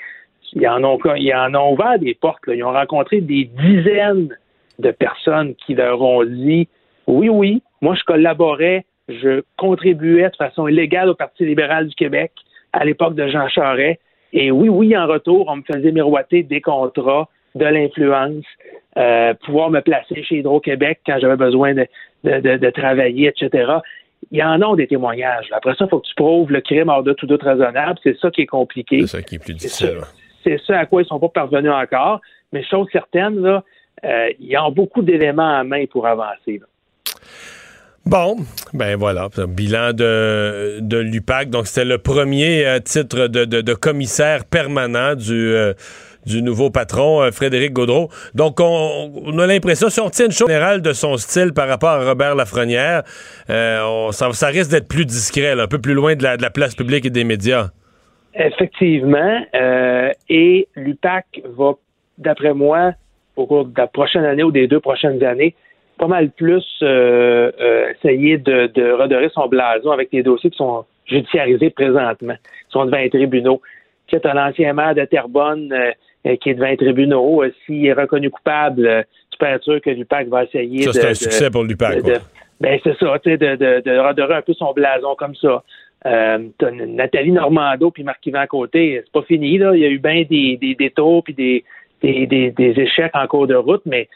ils 0.54 0.68
en, 0.68 0.84
ont, 0.84 1.00
ils 1.16 1.34
en 1.34 1.56
ont 1.56 1.72
ouvert 1.72 1.98
des 2.00 2.16
portes. 2.16 2.42
Ils 2.48 2.62
ont 2.66 2.74
rencontré 2.74 3.22
des 3.22 3.46
dizaines 3.46 4.38
de 4.80 4.92
personnes 4.92 5.56
qui 5.56 5.74
leur 5.74 6.02
ont 6.02 6.26
dit 6.26 6.68
oui, 7.08 7.30
oui, 7.30 7.62
moi 7.82 7.96
je 7.96 8.04
collaborais 8.04 8.86
je 9.08 9.42
contribuais 9.58 10.30
de 10.30 10.36
façon 10.36 10.68
illégale 10.68 11.10
au 11.10 11.16
Parti 11.16 11.46
libéral 11.46 11.88
du 11.88 11.96
Québec 11.96 12.32
à 12.74 12.86
l'époque 12.86 13.16
de 13.16 13.28
Jean 13.28 13.48
Charest. 13.50 14.00
Et 14.34 14.52
oui, 14.52 14.70
oui, 14.70 14.96
en 14.96 15.08
retour, 15.08 15.46
on 15.50 15.58
me 15.58 15.64
faisait 15.64 15.92
miroiter 15.92 16.44
des 16.44 16.62
contrats, 16.62 17.28
de 17.56 17.66
l'influence, 17.66 18.46
euh, 18.98 19.34
pouvoir 19.46 19.70
me 19.70 19.82
placer 19.82 20.24
chez 20.24 20.38
Hydro-Québec 20.38 21.02
quand 21.06 21.18
j'avais 21.20 21.36
besoin 21.36 21.74
de, 21.74 22.70
travailler, 22.70 23.28
etc. 23.28 23.74
Il 24.32 24.40
y 24.40 24.44
en 24.44 24.62
a 24.62 24.76
des 24.76 24.88
témoignages. 24.88 25.48
Après 25.52 25.76
ça, 25.76 25.86
il 25.86 25.90
faut 25.90 26.00
que 26.00 26.08
tu 26.08 26.16
prouves 26.16 26.52
le 26.52 26.62
crime 26.62 26.88
hors 26.88 27.04
de 27.04 27.12
tout 27.12 27.26
doute 27.26 27.44
raisonnable. 27.44 28.00
C'est 28.04 28.18
ça 28.20 28.32
qui 28.32 28.42
est 28.42 28.48
compliqué. 28.48 29.02
C'est 29.02 29.18
ça 29.18 29.22
qui 29.22 29.36
est 29.36 29.40
plus 29.40 29.54
difficile. 29.54 30.02
C'est 30.44 30.60
ça 30.66 30.80
à 30.80 30.86
quoi 30.86 31.02
ils 31.02 31.06
ne 31.06 31.10
sont 31.10 31.20
pas 31.20 31.30
parvenus 31.30 31.72
encore. 31.72 32.22
Mais 32.54 32.64
chose 32.64 32.88
certaine, 32.92 33.42
là, 33.42 33.64
euh, 34.06 34.30
il 34.40 34.48
y 34.48 34.56
a 34.56 34.70
beaucoup 34.70 35.02
d'éléments 35.02 35.60
à 35.60 35.64
main 35.64 35.86
pour 35.86 36.08
avancer. 36.08 36.62
Bon, 38.06 38.36
ben 38.74 38.98
voilà, 38.98 39.30
bilan 39.48 39.94
de, 39.94 40.80
de 40.82 40.98
l'UPAC. 40.98 41.52
Donc, 41.52 41.68
c'était 41.68 41.86
le 41.86 42.00
premier 42.00 42.66
euh, 42.66 42.80
titre 42.80 43.28
de, 43.28 43.46
de, 43.46 43.74
commissaire 43.76 44.44
permanent 44.46 45.14
du, 45.14 45.54
euh, 45.54 45.74
du 46.26 46.42
nouveau 46.42 46.72
patron, 46.72 47.22
euh, 47.22 47.32
Frédéric 47.32 47.74
Gaudreau. 47.74 48.10
Donc, 48.34 48.60
on, 48.60 49.38
a 49.38 49.46
l'impression, 49.46 49.90
si 49.90 50.00
on 50.00 50.10
tient 50.10 50.26
une 50.26 50.32
chose 50.32 50.48
générale 50.48 50.82
de 50.82 50.94
son 50.94 51.16
style 51.18 51.54
par 51.54 51.68
rapport 51.68 51.90
à 51.90 52.04
Robert 52.04 52.34
Lafrenière, 52.34 53.04
on- 53.50 54.12
ça, 54.12 54.48
risque 54.48 54.72
d'être 54.72 54.88
plus 54.88 55.06
discret, 55.06 55.52
un 55.52 55.68
peu 55.68 55.78
plus 55.80 55.94
loin 55.94 56.16
de 56.16 56.24
la, 56.24 56.38
de 56.38 56.42
la 56.42 56.50
place 56.50 56.74
publique 56.74 57.06
et 57.06 57.12
des 57.12 57.24
médias. 57.24 57.70
Effectivement. 58.34 59.42
et 60.28 60.68
l'UPAC 60.76 61.44
va, 61.56 61.74
d'après 62.18 62.54
moi, 62.54 62.94
au 63.36 63.46
cours 63.46 63.66
de 63.66 63.78
la 63.78 63.88
prochaine 63.88 64.26
année 64.26 64.44
ou 64.44 64.52
des 64.52 64.68
deux 64.68 64.80
prochaines 64.80 65.24
années, 65.24 65.54
pas 66.02 66.08
mal 66.08 66.32
plus 66.32 66.66
euh, 66.82 67.52
euh, 67.62 67.92
essayer 67.94 68.40
de, 68.40 68.66
de 68.74 68.92
redorer 68.92 69.30
son 69.30 69.48
blason 69.48 69.92
avec 69.92 70.10
les 70.12 70.24
dossiers 70.24 70.50
qui 70.50 70.58
sont 70.58 70.84
judiciarisés 71.06 71.70
présentement, 71.70 72.34
qui 72.34 72.72
sont 72.72 72.86
devant 72.86 72.98
les 72.98 73.12
tribunaux. 73.12 73.62
Tu 74.08 74.18
sais, 74.18 74.26
as 74.28 74.34
l'ancien 74.34 74.74
maire 74.74 74.96
de 74.96 75.06
Terrebonne 75.06 75.72
euh, 75.72 75.92
euh, 76.26 76.36
qui 76.38 76.50
est 76.50 76.56
devant 76.56 76.70
les 76.70 76.78
tribunaux. 76.78 77.44
Euh, 77.44 77.54
S'il 77.66 77.86
est 77.86 77.94
reconnu 77.94 78.32
coupable, 78.32 78.88
euh, 78.88 79.04
tu 79.30 79.38
peux 79.38 79.46
être 79.46 79.64
sûr 79.64 79.80
que 79.80 79.92
l'UPAC 79.92 80.28
va 80.28 80.46
essayer 80.46 80.82
Ça, 80.82 80.90
de... 80.90 80.94
c'est 80.96 81.06
un 81.06 81.10
de- 81.12 81.14
succès 81.16 81.50
pour 81.52 81.64
l'UPAC. 81.64 82.02
de- 82.02 82.14
ben 82.60 82.80
c'est 82.84 82.98
ça, 82.98 83.20
tu 83.24 83.30
sais, 83.30 83.38
de, 83.38 83.56
de, 83.56 83.82
de 83.82 83.98
redorer 84.00 84.36
un 84.36 84.42
peu 84.42 84.54
son 84.54 84.74
blason 84.74 85.14
comme 85.16 85.36
ça. 85.36 85.64
Euh, 86.08 86.40
t'as 86.58 86.72
Nathalie 86.72 87.32
Normando 87.32 87.92
puis 87.92 88.04
Marc-Yvan 88.04 88.48
Côté, 88.48 89.02
c'est 89.06 89.12
pas 89.12 89.22
fini, 89.22 89.60
là. 89.60 89.76
Il 89.76 89.82
y 89.82 89.86
a 89.86 89.90
eu 89.90 90.00
bien 90.00 90.24
des, 90.28 90.58
des 90.58 90.74
détours 90.74 91.24
puis 91.24 91.36
des, 91.36 91.64
des, 92.02 92.26
des, 92.26 92.50
des 92.50 92.80
échecs 92.80 93.12
en 93.16 93.28
cours 93.28 93.46
de 93.46 93.54
route, 93.56 93.84
mais 93.86 94.10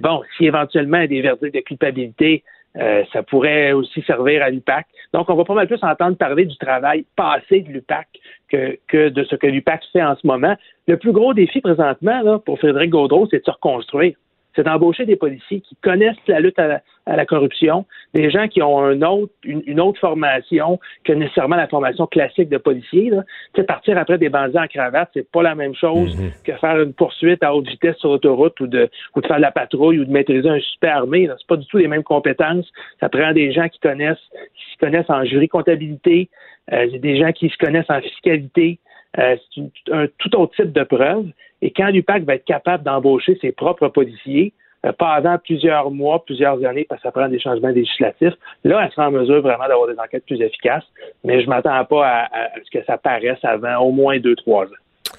bon, 0.00 0.22
si 0.36 0.46
éventuellement 0.46 0.98
il 0.98 1.02
y 1.02 1.04
a 1.04 1.08
des 1.08 1.22
verdicts 1.22 1.54
de 1.54 1.60
culpabilité, 1.60 2.44
euh, 2.78 3.04
ça 3.12 3.22
pourrait 3.22 3.72
aussi 3.72 4.02
servir 4.02 4.42
à 4.42 4.50
l'UPAC. 4.50 4.86
Donc, 5.12 5.28
on 5.28 5.34
va 5.34 5.44
pas 5.44 5.54
mal 5.54 5.66
plus 5.66 5.82
entendre 5.82 6.16
parler 6.16 6.46
du 6.46 6.56
travail 6.56 7.04
passé 7.16 7.60
de 7.60 7.70
l'UPAC 7.70 8.08
que, 8.48 9.08
de 9.08 9.24
ce 9.24 9.36
que 9.36 9.46
l'UPAC 9.46 9.82
fait 9.92 10.02
en 10.02 10.16
ce 10.16 10.26
moment. 10.26 10.56
Le 10.86 10.96
plus 10.96 11.12
gros 11.12 11.34
défi 11.34 11.60
présentement 11.60 12.38
pour 12.38 12.58
Frédéric 12.58 12.90
Gaudreau, 12.90 13.28
c'est 13.30 13.40
de 13.40 13.44
se 13.44 13.50
reconstruire 13.50 14.14
c'est 14.54 14.64
d'embaucher 14.64 15.06
des 15.06 15.16
policiers 15.16 15.60
qui 15.60 15.76
connaissent 15.76 16.16
la 16.26 16.40
lutte 16.40 16.58
à 16.58 16.66
la, 16.66 16.82
à 17.06 17.16
la 17.16 17.26
corruption, 17.26 17.86
des 18.14 18.30
gens 18.30 18.48
qui 18.48 18.62
ont 18.62 18.78
un 18.78 19.02
autre, 19.02 19.32
une, 19.44 19.62
une 19.66 19.80
autre 19.80 19.98
formation 19.98 20.78
que 21.04 21.12
nécessairement 21.12 21.56
la 21.56 21.68
formation 21.68 22.06
classique 22.06 22.48
de 22.48 22.58
policier. 22.58 23.10
Là. 23.10 23.24
Partir 23.64 23.98
après 23.98 24.18
des 24.18 24.28
bandits 24.28 24.58
en 24.58 24.66
cravate, 24.66 25.10
c'est 25.14 25.30
pas 25.30 25.42
la 25.42 25.54
même 25.54 25.74
chose 25.74 26.16
que 26.44 26.52
faire 26.54 26.80
une 26.80 26.92
poursuite 26.92 27.42
à 27.42 27.54
haute 27.54 27.68
vitesse 27.68 27.96
sur 27.96 28.10
l'autoroute 28.10 28.58
ou 28.60 28.66
de, 28.66 28.88
ou 29.16 29.20
de 29.20 29.26
faire 29.26 29.36
de 29.36 29.42
la 29.42 29.52
patrouille 29.52 29.98
ou 29.98 30.04
de 30.04 30.12
maîtriser 30.12 30.48
un 30.48 30.60
super 30.60 30.98
armé. 30.98 31.28
C'est 31.38 31.46
pas 31.46 31.56
du 31.56 31.66
tout 31.66 31.78
les 31.78 31.88
mêmes 31.88 32.02
compétences. 32.02 32.70
Ça 33.00 33.08
prend 33.08 33.32
des 33.32 33.52
gens 33.52 33.68
qui 33.68 33.80
connaissent, 33.80 34.18
qui 34.54 34.72
se 34.72 34.78
connaissent 34.78 35.10
en 35.10 35.24
jury 35.24 35.48
comptabilité, 35.48 36.28
euh, 36.72 36.86
des 36.98 37.16
gens 37.16 37.32
qui 37.32 37.48
se 37.48 37.56
connaissent 37.56 37.90
en 37.90 38.00
fiscalité. 38.00 38.78
Euh, 39.18 39.36
c'est 39.54 39.92
un 39.92 40.06
tout 40.18 40.34
autre 40.36 40.54
type 40.54 40.72
de 40.72 40.84
preuve. 40.84 41.26
Et 41.62 41.70
quand 41.70 41.86
l'UPAC 41.86 42.24
va 42.24 42.34
être 42.34 42.44
capable 42.44 42.84
d'embaucher 42.84 43.38
ses 43.40 43.52
propres 43.52 43.88
policiers, 43.88 44.52
euh, 44.84 44.92
pas 44.92 45.12
avant 45.12 45.38
plusieurs 45.38 45.90
mois, 45.92 46.24
plusieurs 46.24 46.62
années, 46.64 46.84
parce 46.88 47.00
que 47.00 47.08
ça 47.08 47.12
prend 47.12 47.28
des 47.28 47.38
changements 47.38 47.68
législatifs, 47.68 48.34
là, 48.64 48.82
elle 48.84 48.90
sera 48.90 49.08
en 49.08 49.12
mesure 49.12 49.40
vraiment 49.40 49.68
d'avoir 49.68 49.86
des 49.86 49.98
enquêtes 49.98 50.26
plus 50.26 50.40
efficaces. 50.40 50.84
Mais 51.24 51.40
je 51.40 51.48
m'attends 51.48 51.84
pas 51.84 52.24
à 52.24 52.48
ce 52.64 52.78
que 52.78 52.84
ça 52.84 52.98
paraisse 52.98 53.38
avant 53.44 53.78
au 53.78 53.92
moins 53.92 54.18
deux, 54.18 54.34
trois 54.34 54.64
ans. 54.64 55.14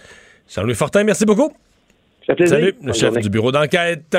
Jean-Louis 0.49 0.75
Fortin, 0.75 1.03
merci 1.05 1.25
beaucoup. 1.25 1.51
Salut, 2.25 2.73
le 2.81 2.93
chef 2.93 3.17
du 3.17 3.29
bureau 3.29 3.51
d'enquête. 3.51 4.17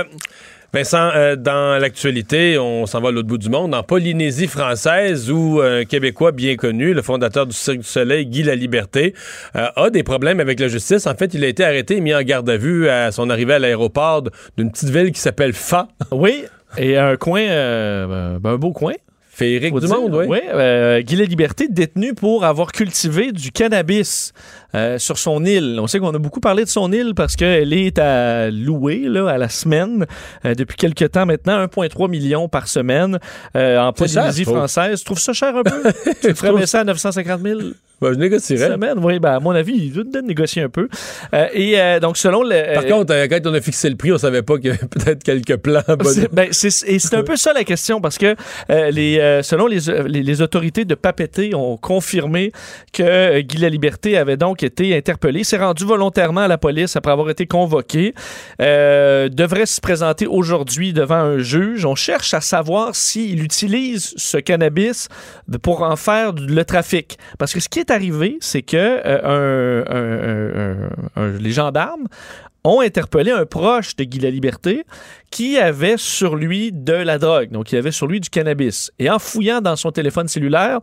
Vincent, 0.75 1.11
euh, 1.15 1.37
dans 1.37 1.81
l'actualité, 1.81 2.59
on 2.59 2.85
s'en 2.85 3.01
va 3.01 3.11
à 3.11 3.13
l'autre 3.13 3.29
bout 3.29 3.39
du 3.39 3.49
monde, 3.49 3.75
en 3.75 3.85
Polynésie 3.85 4.49
française, 4.49 5.31
où 5.31 5.61
un 5.63 5.85
Québécois 5.85 6.33
bien 6.33 6.57
connu, 6.57 6.93
le 6.93 7.01
fondateur 7.01 7.47
du 7.47 7.55
Cirque 7.55 7.79
du 7.79 7.87
Soleil, 7.87 8.27
Guy 8.27 8.43
Laliberté, 8.43 9.15
euh, 9.55 9.69
a 9.77 9.91
des 9.91 10.03
problèmes 10.03 10.41
avec 10.41 10.59
la 10.59 10.67
justice. 10.67 11.07
En 11.07 11.15
fait, 11.15 11.33
il 11.33 11.45
a 11.45 11.47
été 11.47 11.65
arrêté 11.65 11.99
et 11.99 12.01
mis 12.01 12.13
en 12.13 12.23
garde 12.23 12.51
à 12.51 12.57
vue 12.57 12.89
à 12.89 13.13
son 13.13 13.31
arrivée 13.31 13.55
à 13.55 13.59
l'aéroport 13.61 14.25
d'une 14.59 14.73
petite 14.73 14.91
ville 14.91 15.13
qui 15.13 15.21
s'appelle 15.21 15.53
Fa. 15.53 15.87
Oui, 16.11 16.45
et 16.77 16.99
un 16.99 17.17
coin, 17.17 17.43
euh, 17.43 18.39
ben, 18.41 18.51
un 18.51 18.57
beau 18.57 18.73
coin. 18.73 18.95
Féerique 19.35 19.73
Faut 19.73 19.81
du 19.81 19.89
monde, 19.89 20.15
oui. 20.15 20.27
Oui, 20.29 20.39
euh, 20.53 21.01
Guy 21.01 21.17
Liberté 21.17 21.67
détenu 21.69 22.15
pour 22.15 22.45
avoir 22.45 22.71
cultivé 22.71 23.33
du 23.33 23.51
cannabis 23.51 24.33
euh, 24.77 24.97
sur 24.99 25.19
son 25.19 25.45
île. 25.45 25.79
On 25.81 25.89
sait 25.89 25.99
qu'on 25.99 26.15
a 26.15 26.19
beaucoup 26.19 26.39
parlé 26.39 26.63
de 26.63 26.69
son 26.69 26.93
île 26.93 27.15
parce 27.17 27.35
qu'elle 27.35 27.73
est 27.73 27.99
à 27.99 28.51
louer 28.53 29.07
là, 29.09 29.29
à 29.29 29.37
la 29.37 29.49
semaine 29.49 30.07
euh, 30.45 30.55
depuis 30.55 30.77
quelques 30.77 31.11
temps 31.11 31.27
maintenant, 31.27 31.65
1,3 31.65 32.09
million 32.09 32.49
par 32.49 32.69
semaine 32.69 33.19
euh, 33.57 33.79
en 33.81 33.93
Polynésie 33.93 34.45
française. 34.45 35.01
Tu 35.01 35.05
trouves 35.05 35.19
ça 35.19 35.33
cher 35.33 35.57
un 35.57 35.65
peu? 35.65 35.93
tu 36.23 36.33
ferais 36.35 36.67
ça 36.67 36.81
à 36.81 36.85
950 36.85 37.41
000 37.41 37.61
Ben, 38.05 38.13
je 38.13 38.19
négocierais. 38.19 38.73
semaine? 38.73 38.99
Oui, 39.03 39.19
ben, 39.19 39.33
à 39.33 39.41
mon 39.41 39.53
avis, 39.53 39.73
il 39.75 39.93
doit 39.93 40.21
négocier 40.21 40.63
un 40.63 40.69
peu. 40.69 40.89
Euh, 41.33 41.47
et 41.55 41.81
euh, 41.81 42.01
donc, 42.01 42.19
selon 42.19 42.43
le... 42.43 42.75
Par 42.75 42.85
euh, 42.85 42.89
contre, 42.89 43.15
euh, 43.15 43.27
quand 43.29 43.41
on 43.47 43.55
a 43.55 43.61
fixé 43.63 43.89
le 43.89 43.97
prix, 43.97 44.13
on 44.13 44.19
savait 44.19 44.43
pas 44.43 44.57
qu'il 44.57 44.67
y 44.67 44.71
avait 44.71 44.87
peut-être 44.91 45.23
quelques 45.23 45.57
plans. 45.57 45.81
c'est, 46.05 46.31
ben, 46.33 46.49
et 46.51 46.99
c'est 46.99 47.15
un 47.15 47.23
peu 47.23 47.37
ça 47.37 47.55
la 47.55 47.65
question 47.65 48.03
parce 48.03 48.19
que 48.19 48.37
les, 48.69 49.41
selon 49.43 49.67
les, 49.67 49.79
les, 50.07 50.23
les 50.23 50.43
autorités 50.43 50.85
de 50.85 50.95
Papeete 50.95 51.55
ont 51.55 51.79
confirmé 51.79 52.53
que 52.93 53.41
Guy 53.41 53.59
Laliberté 53.59 54.19
avait 54.19 54.37
donc 54.37 54.63
été 54.63 54.95
interpellé, 54.95 55.43
s'est 55.43 55.57
rendu 55.57 55.85
volontairement 55.85 56.43
à 56.43 56.49
la 56.49 56.59
police 56.59 56.97
après 56.97 57.13
avoir 57.13 57.31
été 57.31 57.47
convoqué, 57.47 58.15
devrait 58.59 59.67
se 59.67 59.81
présenter 59.81 60.27
aujourd'hui 60.27 60.93
devant 60.93 61.15
un 61.15 61.39
juge. 61.39 61.87
On 61.87 61.95
cherche 61.95 62.35
à 62.35 62.41
savoir 62.41 62.95
s'il 62.95 63.43
utilise 63.43 64.13
ce 64.17 64.37
cannabis 64.37 65.09
pour 65.63 65.83
en 65.83 65.97
faire 65.97 66.33
le 66.33 66.65
trafic. 66.65 67.19
Parce 67.39 67.53
que 67.53 67.61
ce 67.61 67.69
qui 67.69 67.79
est 67.79 67.91
arrivé, 67.95 68.37
c'est 68.41 68.63
que 68.63 68.77
euh, 68.77 69.85
un- 69.89 69.95
un- 69.97 71.23
un- 71.23 71.23
un- 71.23 71.39
les 71.39 71.51
gendarmes 71.53 72.07
ont 72.67 72.81
interpellé 72.81 73.31
un 73.31 73.45
proche 73.45 73.95
de 73.97 74.05
Guy 74.05 74.21
Laliberté 74.21 74.85
qui 75.31 75.59
avait 75.59 75.97
sur 75.99 76.35
lui 76.37 76.73
de 76.73 76.93
la 76.95 77.19
drogue. 77.19 77.51
Donc, 77.51 77.73
il 77.73 77.77
avait 77.77 77.91
sur 77.91 78.07
lui 78.07 78.21
du 78.21 78.31
cannabis. 78.31 78.91
Et 78.99 79.11
en 79.11 79.19
fouillant 79.19 79.61
dans 79.61 79.77
son 79.77 79.91
téléphone 79.93 80.29
cellulaire, 80.29 80.81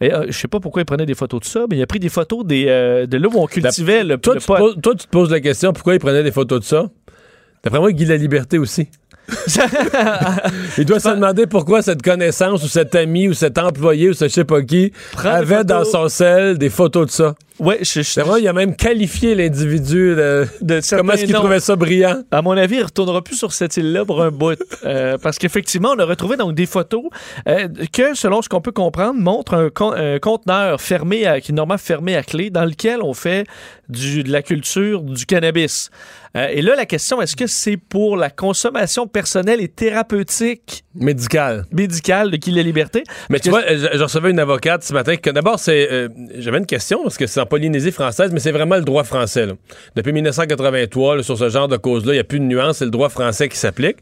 et, 0.00 0.12
euh, 0.12 0.24
je 0.28 0.32
sais 0.32 0.48
pas 0.48 0.58
pourquoi 0.58 0.82
il 0.82 0.84
prenait 0.86 1.04
des 1.06 1.14
photos 1.14 1.40
de 1.40 1.44
ça, 1.44 1.64
mais 1.70 1.76
il 1.76 1.82
a 1.82 1.86
pris 1.86 1.98
des 2.00 2.08
photos 2.08 2.44
des, 2.46 2.64
euh, 2.68 3.06
de 3.06 3.16
là 3.18 3.28
où 3.28 3.36
on 3.38 3.46
cultivait 3.46 4.04
le, 4.04 4.16
Toi, 4.18 4.34
le 4.34 4.40
tu 4.40 4.46
te 4.46 4.52
pot. 4.52 4.56
poses, 4.58 4.76
toi, 4.82 4.94
tu 4.94 5.04
te 5.06 5.10
poses 5.10 5.30
la 5.30 5.40
question 5.40 5.72
pourquoi 5.72 5.94
il 5.94 6.00
prenait 6.00 6.22
des 6.22 6.32
photos 6.32 6.60
de 6.60 6.64
ça? 6.64 6.86
D'après 7.62 7.78
moi, 7.78 7.92
Guy 7.92 8.06
la 8.06 8.16
liberté 8.16 8.56
aussi. 8.58 8.88
il 10.78 10.84
doit 10.84 11.00
se 11.00 11.08
demander 11.08 11.46
pourquoi 11.46 11.82
cette 11.82 12.02
connaissance 12.02 12.62
ou 12.64 12.68
cet 12.68 12.94
ami 12.94 13.28
ou 13.28 13.34
cet 13.34 13.58
employé 13.58 14.10
ou 14.10 14.14
ce 14.14 14.26
je 14.26 14.32
sais 14.32 14.44
pas 14.44 14.62
qui 14.62 14.92
avait 15.24 15.64
dans 15.64 15.84
son 15.84 16.08
sel 16.08 16.58
des 16.58 16.70
photos 16.70 17.06
de 17.06 17.12
ça. 17.12 17.34
Ouais, 17.58 17.78
je, 17.82 18.02
je- 18.02 18.20
moi, 18.22 18.40
il 18.40 18.48
a 18.48 18.52
même 18.52 18.74
qualifié 18.74 19.34
l'individu 19.34 20.14
de, 20.16 20.46
de 20.60 20.80
comment 20.96 21.12
est-ce 21.12 21.24
qu'il 21.26 21.34
trouvait 21.34 21.60
ça 21.60 21.76
brillant. 21.76 22.22
À 22.30 22.42
mon 22.42 22.52
avis, 22.56 22.76
il 22.76 22.80
ne 22.80 22.84
retournera 22.84 23.22
plus 23.22 23.36
sur 23.36 23.52
cette 23.52 23.76
île-là 23.76 24.04
pour 24.04 24.22
un 24.22 24.30
bout. 24.30 24.58
Euh, 24.84 25.18
parce 25.18 25.38
qu'effectivement, 25.38 25.90
on 25.94 25.98
a 25.98 26.04
retrouvé 26.04 26.36
donc 26.36 26.54
des 26.54 26.66
photos 26.66 27.04
euh, 27.48 27.68
que, 27.92 28.14
selon 28.14 28.42
ce 28.42 28.48
qu'on 28.48 28.60
peut 28.60 28.72
comprendre, 28.72 29.20
montrent 29.20 29.54
un, 29.54 29.70
con- 29.70 29.92
un 29.92 30.18
conteneur 30.18 30.80
fermé 30.80 31.26
à, 31.26 31.40
qui 31.40 31.52
est 31.52 31.54
normalement 31.54 31.78
fermé 31.78 32.16
à 32.16 32.22
clé 32.22 32.50
dans 32.50 32.64
lequel 32.64 33.00
on 33.02 33.14
fait 33.14 33.46
du, 33.88 34.22
de 34.24 34.32
la 34.32 34.42
culture 34.42 35.02
du 35.02 35.26
cannabis. 35.26 35.90
Euh, 36.34 36.48
et 36.50 36.62
là, 36.62 36.74
la 36.74 36.86
question, 36.86 37.20
est-ce 37.20 37.36
que 37.36 37.46
c'est 37.46 37.76
pour 37.76 38.16
la 38.16 38.30
consommation 38.30 39.06
personnelle 39.06 39.60
et 39.60 39.68
thérapeutique? 39.68 40.84
Médical. 40.94 41.64
médicale 41.72 42.30
de 42.30 42.36
qui 42.36 42.50
la 42.52 42.62
liberté? 42.62 43.02
Mais 43.28 43.38
Parce 43.38 43.42
tu 43.42 43.48
que- 43.48 43.54
vois, 43.54 43.92
je, 43.92 43.98
je 43.98 44.02
recevais 44.02 44.30
une 44.30 44.38
avocate 44.38 44.82
ce 44.82 44.92
matin 44.94 45.16
que 45.16 45.30
d'abord, 45.30 45.58
c'est. 45.58 45.88
euh, 45.92 46.08
J'avais 46.38 46.58
une 46.58 46.66
question 46.66 47.02
parce 47.02 47.16
que 47.18 47.26
c'est 47.26 47.40
en 47.42 47.46
Polynésie 47.46 47.92
française, 47.92 48.30
mais 48.32 48.40
c'est 48.40 48.52
vraiment 48.52 48.76
le 48.76 48.82
droit 48.82 49.04
français. 49.04 49.46
là. 49.46 49.54
Depuis 49.96 50.12
1983, 50.12 51.16
là, 51.16 51.22
sur 51.22 51.36
ce 51.36 51.48
genre 51.48 51.68
de 51.68 51.76
cause-là, 51.76 52.12
il 52.12 52.16
n'y 52.16 52.20
a 52.20 52.24
plus 52.24 52.40
de 52.40 52.44
nuance, 52.44 52.78
c'est 52.78 52.84
le 52.84 52.90
droit 52.90 53.08
français 53.08 53.48
qui 53.48 53.56
s'applique. 53.56 53.98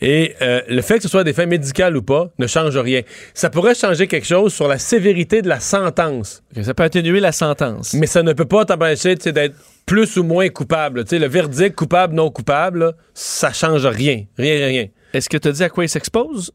Et 0.00 0.34
euh, 0.42 0.60
le 0.68 0.82
fait 0.82 0.96
que 0.96 1.02
ce 1.04 1.08
soit 1.08 1.22
des 1.22 1.32
faits 1.32 1.48
médicaux 1.48 1.94
ou 1.94 2.02
pas 2.02 2.32
ne 2.36 2.48
change 2.48 2.76
rien. 2.76 3.02
Ça 3.34 3.50
pourrait 3.50 3.76
changer 3.76 4.08
quelque 4.08 4.26
chose 4.26 4.52
sur 4.52 4.66
la 4.66 4.78
sévérité 4.78 5.42
de 5.42 5.48
la 5.48 5.60
sentence, 5.60 6.42
ça 6.60 6.74
peut 6.74 6.82
atténuer 6.82 7.20
la 7.20 7.30
sentence. 7.30 7.94
mais 7.94 8.08
ça 8.08 8.24
ne 8.24 8.32
peut 8.32 8.44
pas 8.44 8.64
t'empêcher 8.64 9.14
d'être 9.14 9.54
plus 9.86 10.16
ou 10.16 10.24
moins 10.24 10.48
coupable. 10.48 11.04
Le 11.08 11.26
verdict 11.28 11.76
coupable, 11.76 12.14
non 12.14 12.30
coupable, 12.30 12.80
là, 12.80 12.92
ça 13.14 13.52
change 13.52 13.86
rien. 13.86 14.24
Rien, 14.36 14.54
rien, 14.56 14.66
rien. 14.66 14.86
Est-ce 15.12 15.28
que 15.28 15.36
tu 15.36 15.48
as 15.48 15.52
dit 15.52 15.62
à 15.62 15.68
quoi 15.68 15.84
il 15.84 15.88
s'expose? 15.88 16.52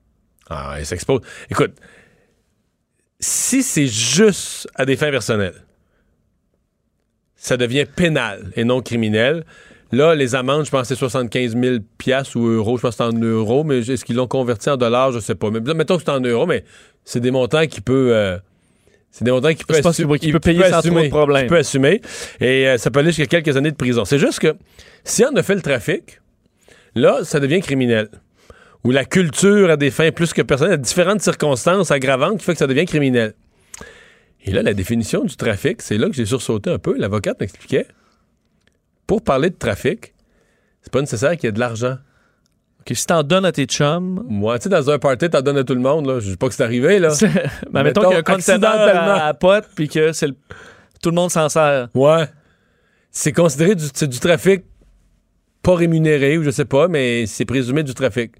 Ah, 0.50 0.76
il 0.80 0.86
s'expose. 0.86 1.22
Écoute, 1.50 1.74
si 3.20 3.64
c'est 3.64 3.88
juste 3.88 4.68
à 4.76 4.86
des 4.86 4.98
fins 4.98 5.12
personnelles, 5.12 5.66
ça 7.48 7.58
devient 7.58 7.86
pénal 7.86 8.52
et 8.56 8.64
non 8.64 8.82
criminel. 8.82 9.46
Là, 9.92 10.16
les 10.16 10.36
amendes, 10.36 10.66
je 10.66 10.72
pense 10.72 10.82
que 10.82 10.88
c'est 10.90 11.00
75 11.00 11.56
000 11.56 11.76
piastres 11.98 12.36
ou 12.36 12.46
euros. 12.46 12.78
Je 12.78 12.82
pense 12.82 12.98
que 12.98 13.04
c'est 13.04 13.10
en 13.10 13.18
euros, 13.18 13.64
mais 13.64 13.80
est-ce 13.80 14.04
qu'ils 14.04 14.18
l'ont 14.18 14.28
converti 14.28 14.70
en 14.70 14.76
dollars? 14.76 15.14
Je 15.14 15.20
sais 15.20 15.36
pas. 15.36 15.50
Mais 15.50 15.62
mettons 15.74 15.96
que 15.96 16.04
c'est 16.06 16.12
en 16.12 16.20
euros, 16.20 16.46
mais 16.46 16.66
c'est 17.06 17.22
des 17.22 17.32
montants 17.32 17.66
qui 17.68 17.80
peut... 17.80 18.10
euh, 18.14 18.38
c'est 19.12 19.24
des 19.24 19.32
montants 19.32 19.54
qui 19.54 19.64
peut, 19.64 19.80
qu'il 20.18 20.34
peut 20.34 20.40
payer 20.40 20.64
sans 20.70 20.82
trop 20.82 21.02
de 21.02 21.08
problème. 21.08 21.44
Qui 21.44 21.50
peut 21.50 21.58
assumer. 21.58 22.02
Et 22.42 22.68
euh, 22.68 22.78
ça 22.78 22.92
peut 22.92 23.00
aller 23.00 23.12
jusqu'à 23.12 23.42
quelques 23.42 23.56
années 23.56 23.72
de 23.72 23.78
prison. 23.78 24.04
C'est 24.04 24.20
juste 24.20 24.40
que 24.40 24.56
si 25.06 25.24
on 25.24 25.34
a 25.36 25.42
fait 25.42 25.56
le 25.56 25.62
trafic, 25.62 26.20
là, 26.94 27.20
ça 27.24 27.40
devient 27.40 27.62
criminel. 27.62 28.10
Ou 28.84 28.92
la 28.92 29.06
culture 29.06 29.70
à 29.70 29.78
des 29.78 29.90
fins 29.90 30.12
plus 30.12 30.34
que 30.34 30.42
personnelles, 30.42 30.74
il 30.74 30.78
y 30.78 30.82
a 30.82 30.84
différentes 30.84 31.22
circonstances 31.22 31.92
aggravantes 31.92 32.38
qui 32.38 32.44
fait 32.44 32.54
que 32.54 32.60
ça 32.60 32.68
devient 32.68 32.86
criminel. 32.86 33.34
Et 34.44 34.52
là, 34.52 34.62
la 34.62 34.74
définition 34.74 35.24
du 35.26 35.36
trafic, 35.36 35.82
c'est 35.82 35.98
là 35.98 36.08
que 36.08 36.14
j'ai 36.14 36.26
sursauté 36.26 36.70
un 36.72 36.80
peu. 36.80 36.96
L'avocate 36.98 37.40
m'expliquait. 37.40 37.88
pour 39.06 39.22
parler 39.24 39.50
de 39.50 39.56
trafic, 39.56 40.14
c'est 40.82 40.92
pas 40.92 41.02
nécessaire 41.02 41.32
qu'il 41.32 41.46
y 41.46 41.48
ait 41.48 41.52
de 41.54 41.60
l'argent. 41.60 41.98
Que 42.86 42.94
si 42.94 43.06
t'en 43.06 43.24
donnes 43.24 43.44
à 43.46 43.52
tes 43.52 43.66
chums. 43.66 44.24
Moi, 44.30 44.58
tu 44.60 44.64
sais, 44.64 44.70
dans 44.70 44.90
un 44.90 44.98
party, 45.00 45.30
t'en 45.30 45.42
donnes 45.42 45.58
à 45.58 45.64
tout 45.66 45.76
le 45.76 45.82
monde, 45.82 46.06
là. 46.08 46.20
Je 46.22 46.30
dis 46.32 46.38
pas 46.38 46.48
que 46.48 46.54
c'est 46.56 46.64
arrivé, 46.64 47.00
là. 47.00 47.14
ben, 47.72 47.84
mettons, 47.84 48.02
qu'il 48.02 48.12
y 48.12 48.16
a 48.16 48.20
un 48.20 48.22
conteneur 48.24 48.72
à, 48.96 49.26
à 49.28 49.34
pote, 49.34 49.66
puis 49.76 49.90
que 49.90 50.14
c'est 50.14 50.28
le- 50.28 50.36
tout 51.02 51.10
le 51.10 51.16
monde 51.16 51.30
s'en 51.32 51.50
sert. 51.50 51.90
Ouais. 51.94 52.26
C'est 53.12 53.34
considéré 53.34 53.76
du, 53.76 53.86
du 54.08 54.20
trafic 54.20 54.64
pas 55.64 55.76
rémunéré, 55.76 56.38
ou 56.38 56.44
je 56.44 56.50
sais 56.52 56.64
pas, 56.66 56.88
mais 56.88 57.26
c'est 57.26 57.44
présumé 57.44 57.84
du 57.84 57.94
trafic. 57.94 58.32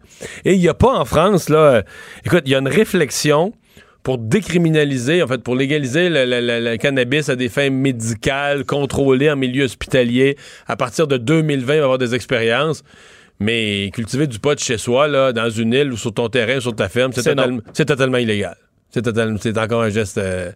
Et 0.46 0.54
il 0.54 0.60
n'y 0.62 0.70
a 0.70 0.74
pas 0.74 0.94
en 0.98 1.04
France, 1.04 1.50
là. 1.50 1.58
euh, 1.58 1.82
écoute, 2.24 2.44
il 2.46 2.52
y 2.54 2.56
a 2.56 2.60
une 2.60 2.70
réflexion 2.70 3.52
pour 4.08 4.18
décriminaliser, 4.20 5.22
en 5.22 5.28
fait, 5.28 5.40
pour 5.44 5.54
légaliser 5.54 6.08
le, 6.08 6.24
le- 6.24 6.40
le- 6.40 6.72
le 6.72 6.78
cannabis 6.78 7.28
à 7.28 7.36
des 7.36 7.50
fins 7.50 7.70
médicales, 7.70 8.64
contrôlées 8.64 9.30
en 9.30 9.36
milieu 9.36 9.66
hospitalier. 9.66 10.38
À 10.66 10.78
partir 10.78 11.08
de 11.08 11.18
2020, 11.18 11.56
il 11.58 11.66
va 11.66 11.76
y 11.76 11.80
avoir 11.80 11.98
des 11.98 12.16
expériences. 12.16 12.84
Mais 13.42 13.92
cultiver 13.94 14.26
du 14.26 14.40
pot 14.40 14.58
chez 14.58 14.78
soi, 14.78 15.10
là, 15.10 15.34
dans 15.34 15.50
une 15.50 15.74
île 15.74 15.92
ou 15.92 15.98
sur 15.98 16.14
ton 16.14 16.30
terrain, 16.30 16.62
sur 16.62 16.74
ta 16.74 16.88
ferme, 16.88 17.12
c'est 17.12 17.22
totalement, 17.22 17.60
totalement 17.76 18.18
illégal. 18.18 18.56
C'est 18.92 19.02
totalement, 19.02 19.38
c'est 19.42 19.58
encore 19.58 19.82
un 19.84 19.90
geste 19.90 20.20
euh, 20.20 20.54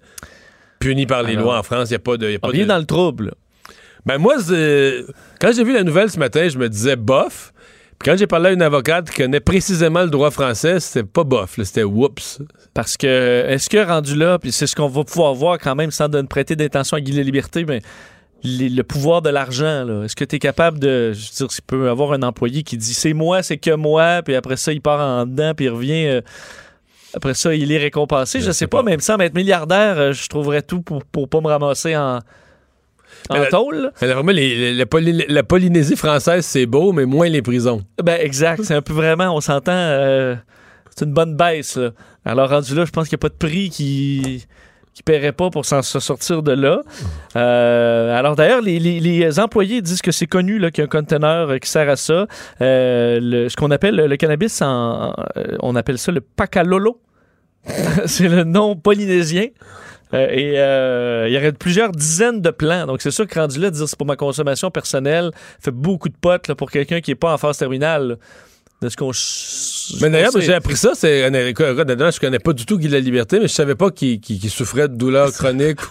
puni 0.80 1.06
par 1.06 1.22
les 1.22 1.34
Alors, 1.34 1.44
lois 1.48 1.60
en 1.60 1.64
France. 1.64 1.90
Il 1.90 1.92
n'y 1.92 1.98
a 1.98 2.00
pas 2.00 2.16
de. 2.16 2.32
y 2.32 2.36
a 2.36 2.40
pas 2.40 2.48
On 2.48 2.52
est 2.54 2.60
de- 2.60 2.64
dans 2.64 2.78
le 2.80 2.86
trouble. 2.86 3.34
ben 4.06 4.18
moi, 4.18 4.36
quand 5.42 5.52
j'ai 5.54 5.64
vu 5.66 5.74
la 5.74 5.84
nouvelle 5.84 6.10
ce 6.10 6.20
matin, 6.20 6.48
je 6.48 6.58
me 6.58 6.70
disais 6.70 6.96
bof. 6.96 7.52
Quand 8.04 8.18
j'ai 8.18 8.26
parlé 8.28 8.50
à 8.50 8.52
une 8.54 8.62
avocate 8.62 9.10
qui 9.12 9.22
connaît 9.22 9.40
précisément 9.40 10.02
le 10.02 10.10
droit 10.10 10.32
français, 10.32 10.80
c'était 10.80 11.04
pas 11.08 11.24
bof, 11.24 11.60
c'était 11.64 11.84
whoops. 11.84 12.40
Parce 12.74 12.98
que, 12.98 13.46
est-ce 13.48 13.70
que 13.70 13.78
rendu 13.86 14.16
là, 14.16 14.40
puis 14.40 14.52
c'est 14.52 14.66
ce 14.66 14.76
qu'on 14.76 14.88
va 14.88 15.04
pouvoir 15.04 15.34
voir 15.36 15.60
quand 15.60 15.76
même 15.76 15.92
sans 15.92 16.08
donner 16.10 16.28
prêter 16.28 16.56
d'intention 16.56 16.98
à 16.98 17.02
Guy 17.02 17.12
Liberté, 17.24 17.64
mais 17.66 17.82
les- 18.44 18.70
le 18.70 18.84
pouvoir 18.84 19.22
de 19.22 19.30
l'argent, 19.30 20.04
est-ce 20.04 20.16
que 20.16 20.26
tu 20.26 20.38
es 20.38 20.40
capable 20.40 20.80
de. 20.80 21.14
Je 21.14 21.20
veux 21.30 21.36
dire, 21.38 21.52
s'il 21.52 21.64
peut 21.64 21.90
avoir 21.90 22.14
un 22.14 22.24
employé 22.24 22.64
qui 22.64 22.76
dit 22.76 22.94
c'est 22.96 23.14
moi, 23.14 23.44
c'est 23.44 23.58
que 23.58 23.76
moi, 23.76 24.22
puis 24.24 24.34
après 24.36 24.58
ça, 24.58 24.74
il 24.74 24.82
part 24.82 25.00
en 25.00 25.26
dedans, 25.28 25.54
puis 25.56 25.66
il 25.66 25.70
revient. 25.70 26.06
euh, 26.08 26.22
après 27.14 27.34
ça, 27.34 27.54
il 27.54 27.72
est 27.72 27.78
récompensé? 27.78 28.40
Je, 28.40 28.52
sais 28.52 28.68
pas, 28.68 28.84
même 28.84 29.02
sans 29.02 29.18
être 29.20 29.36
milliardaire, 29.36 30.00
euh, 30.00 30.14
je 30.14 30.28
trouverais 30.30 30.62
tout 30.62 30.82
pour, 30.82 31.04
pour 31.04 31.28
pas 31.30 31.42
me 31.42 31.48
ramasser 31.48 31.96
en, 31.96 32.20
en 33.30 33.36
Mais 33.36 33.40
la- 33.42 33.46
tôle. 33.48 33.78
là. 33.84 33.92
Mais 34.02 34.08
vraiment, 34.08 34.32
les- 34.32 34.56
les- 34.56 34.74
la, 34.74 34.86
Poly- 34.86 35.26
la 35.28 35.44
Polynésie 35.44 35.96
française, 35.96 36.46
c'est 36.46 36.66
beau, 36.66 36.92
mais 36.92 37.06
moins 37.06 37.30
les 37.30 37.42
prisons. 37.42 37.82
Ben, 38.04 38.18
exact. 38.22 38.64
C'est 38.64 38.76
un 38.76 38.82
peu 38.82 38.94
vraiment, 38.94 39.36
on 39.36 39.42
s'entend, 39.42 39.72
euh, 39.74 40.36
c'est 40.96 41.06
une 41.06 41.14
bonne 41.14 41.36
baisse. 41.36 41.78
là. 41.78 41.92
Alors, 42.26 42.50
rendu 42.50 42.76
là, 42.76 42.86
je 42.86 42.92
pense 42.92 43.08
qu'il 43.10 43.16
n'y 43.18 43.20
a 43.20 43.26
pas 43.28 43.30
de 43.30 43.38
prix 43.48 43.70
qui 43.70 44.46
qui 44.94 45.04
paierait 45.04 45.32
pas 45.32 45.50
pour 45.50 45.64
s'en 45.66 45.82
se 45.82 46.02
sortir 46.02 46.44
de 46.44 46.52
là. 46.52 46.82
Euh, 47.38 48.14
alors 48.18 48.36
d'ailleurs, 48.36 48.62
les, 48.62 48.78
les- 48.78 49.00
les 49.00 49.40
employés 49.40 49.82
disent 49.82 50.02
que 50.02 50.12
c'est 50.12 50.26
connu 50.28 50.60
qu'il 50.72 50.80
y 50.80 50.82
a 50.82 50.84
un 50.84 50.88
conteneur 50.88 51.50
euh, 51.50 51.58
qui 51.60 51.70
sert 51.70 51.88
à 51.90 51.96
ça. 51.96 52.28
Euh, 52.60 53.18
le- 53.22 53.48
ce 53.48 53.56
qu'on 53.56 53.72
appelle 53.72 53.96
le 53.96 54.18
cannabis, 54.18 54.62
en, 54.62 55.14
on 55.62 55.76
appelle 55.78 55.98
ça 55.98 56.12
le 56.12 56.20
pacalolo. 56.20 57.00
c'est 58.06 58.28
le 58.28 58.44
nom 58.44 58.76
polynésien. 58.76 59.46
Euh, 60.14 60.28
et 60.30 60.60
euh, 60.60 61.28
il 61.28 61.34
y 61.34 61.38
aurait 61.38 61.54
plusieurs 61.54 61.92
dizaines 61.92 62.42
de 62.42 62.50
plants. 62.50 62.86
Donc, 62.86 63.02
c'est 63.02 63.12
sûr 63.12 63.28
que 63.28 63.40
rendu 63.40 63.60
là, 63.60 63.70
dire 63.72 63.88
c'est 63.88 63.98
pour 63.98 64.08
ma 64.08 64.16
consommation 64.16 64.70
personnelle, 64.72 65.32
fait 65.60 65.72
beaucoup 65.72 66.10
de 66.10 66.16
potes 66.20 66.48
là, 66.48 66.56
pour 66.56 66.70
quelqu'un 66.70 67.02
qui 67.02 67.12
n'est 67.12 67.16
pas 67.16 67.34
en 67.34 67.38
phase 67.38 67.58
terminale. 67.58 68.08
là. 68.10 68.16
De 68.82 68.90
ce 68.90 68.98
qu'on. 68.98 69.12
Mais 70.02 70.10
d'ailleurs, 70.10 70.32
j'ai 70.40 70.56
appris 70.56 70.76
ça, 70.76 70.94
c'est, 70.96 71.28
je 71.32 72.20
connais 72.20 72.40
pas 72.40 72.54
du 72.54 72.66
tout 72.66 72.80
Guy 72.80 72.88
de 72.88 72.94
la 72.94 73.00
Liberté, 73.00 73.40
mais 73.40 73.48
je 73.48 73.54
savais 73.54 73.76
pas 73.76 73.92
qu'il, 73.92 74.50
souffrait 74.50 74.90
de 74.90 74.96
douleurs 74.96 75.32
chroniques. 75.32 75.82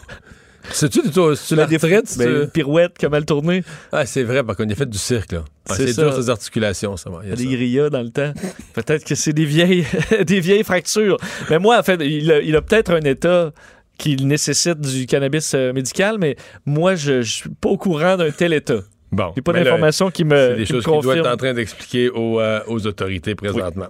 Sais-tu, 0.73 1.01
tu, 1.11 1.55
la 1.55 1.67
Ben, 1.67 1.75
retraite? 1.77 2.17
ben, 2.19 2.43
une 2.43 2.49
pirouette, 2.49 2.99
comme 2.99 3.15
elle 3.15 3.25
tournée. 3.25 3.63
Ah, 3.93 4.07
c'est 4.07 4.25
vrai, 4.25 4.43
parce 4.43 4.59
qu'on 4.59 4.69
a 4.69 4.75
fait 4.75 4.89
du 4.89 4.99
cirque, 4.99 5.33
là. 5.33 5.45
Ah, 5.69 5.75
C'est 5.77 5.95
dur, 5.95 6.13
ces 6.15 6.31
articulations, 6.31 6.97
ça. 6.97 7.11
Il 7.23 7.29
y 7.29 7.33
a 7.33 7.37
des 7.37 7.47
grillas 7.47 7.91
dans 7.91 8.03
le 8.03 8.11
temps. 8.11 8.33
Peut-être 8.75 9.05
que 9.05 9.15
c'est 9.15 9.33
des 9.33 9.45
vieilles, 9.45 9.87
des 10.27 10.41
vieilles 10.41 10.65
fractures. 10.65 11.17
Mais 11.49 11.61
moi, 11.61 11.79
en 11.79 11.83
fait, 11.85 12.01
il 12.03 12.31
a, 12.33 12.41
il 12.41 12.55
a 12.57 12.61
peut-être 12.63 12.93
un 12.93 13.01
état 13.03 13.53
qui 14.01 14.17
nécessite 14.17 14.81
du 14.81 15.07
cannabis 15.07 15.53
euh, 15.55 15.73
médical, 15.73 16.17
mais 16.19 16.37
moi, 16.65 16.95
je 16.95 17.13
ne 17.13 17.23
suis 17.23 17.51
pas 17.51 17.69
au 17.69 17.77
courant 17.77 18.17
d'un 18.17 18.31
tel 18.31 18.55
état. 18.55 18.81
Bon. 19.13 19.33
J'ai 19.35 19.43
pas 19.43 19.53
mais 19.53 19.59
là, 19.59 19.65
d'informations 19.65 20.11
qui 20.11 20.25
me, 20.25 20.37
C'est 20.37 20.55
des 20.55 20.65
qui 20.65 20.73
choses 20.73 20.85
qu'il 20.85 21.01
doit 21.01 21.17
être 21.17 21.27
en 21.29 21.37
train 21.37 21.53
d'expliquer 21.53 22.11
aux, 22.11 22.41
euh, 22.41 22.61
aux 22.69 22.87
autorités 22.87 23.35
présentement. 23.35 23.89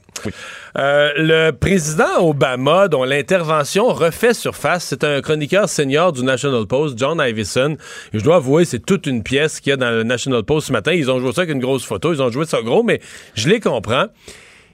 Euh, 0.78 1.10
le 1.16 1.50
président 1.50 2.20
Obama, 2.20 2.88
dont 2.88 3.04
l'intervention 3.04 3.88
refait 3.88 4.32
surface, 4.32 4.86
c'est 4.86 5.04
un 5.04 5.20
chroniqueur 5.20 5.68
senior 5.68 6.12
du 6.12 6.24
National 6.24 6.66
Post, 6.66 6.98
John 6.98 7.22
Ivison. 7.22 7.76
Et 8.14 8.18
je 8.18 8.24
dois 8.24 8.36
avouer, 8.36 8.64
c'est 8.64 8.78
toute 8.78 9.06
une 9.06 9.22
pièce 9.22 9.60
qu'il 9.60 9.70
y 9.70 9.74
a 9.74 9.76
dans 9.76 9.90
le 9.90 10.04
National 10.04 10.42
Post 10.42 10.68
ce 10.68 10.72
matin. 10.72 10.92
Ils 10.92 11.10
ont 11.10 11.20
joué 11.20 11.32
ça 11.32 11.42
avec 11.42 11.54
une 11.54 11.60
grosse 11.60 11.84
photo, 11.84 12.14
ils 12.14 12.22
ont 12.22 12.30
joué 12.30 12.46
ça 12.46 12.62
gros, 12.62 12.82
mais 12.82 13.00
je 13.34 13.48
les 13.50 13.60
comprends. 13.60 14.06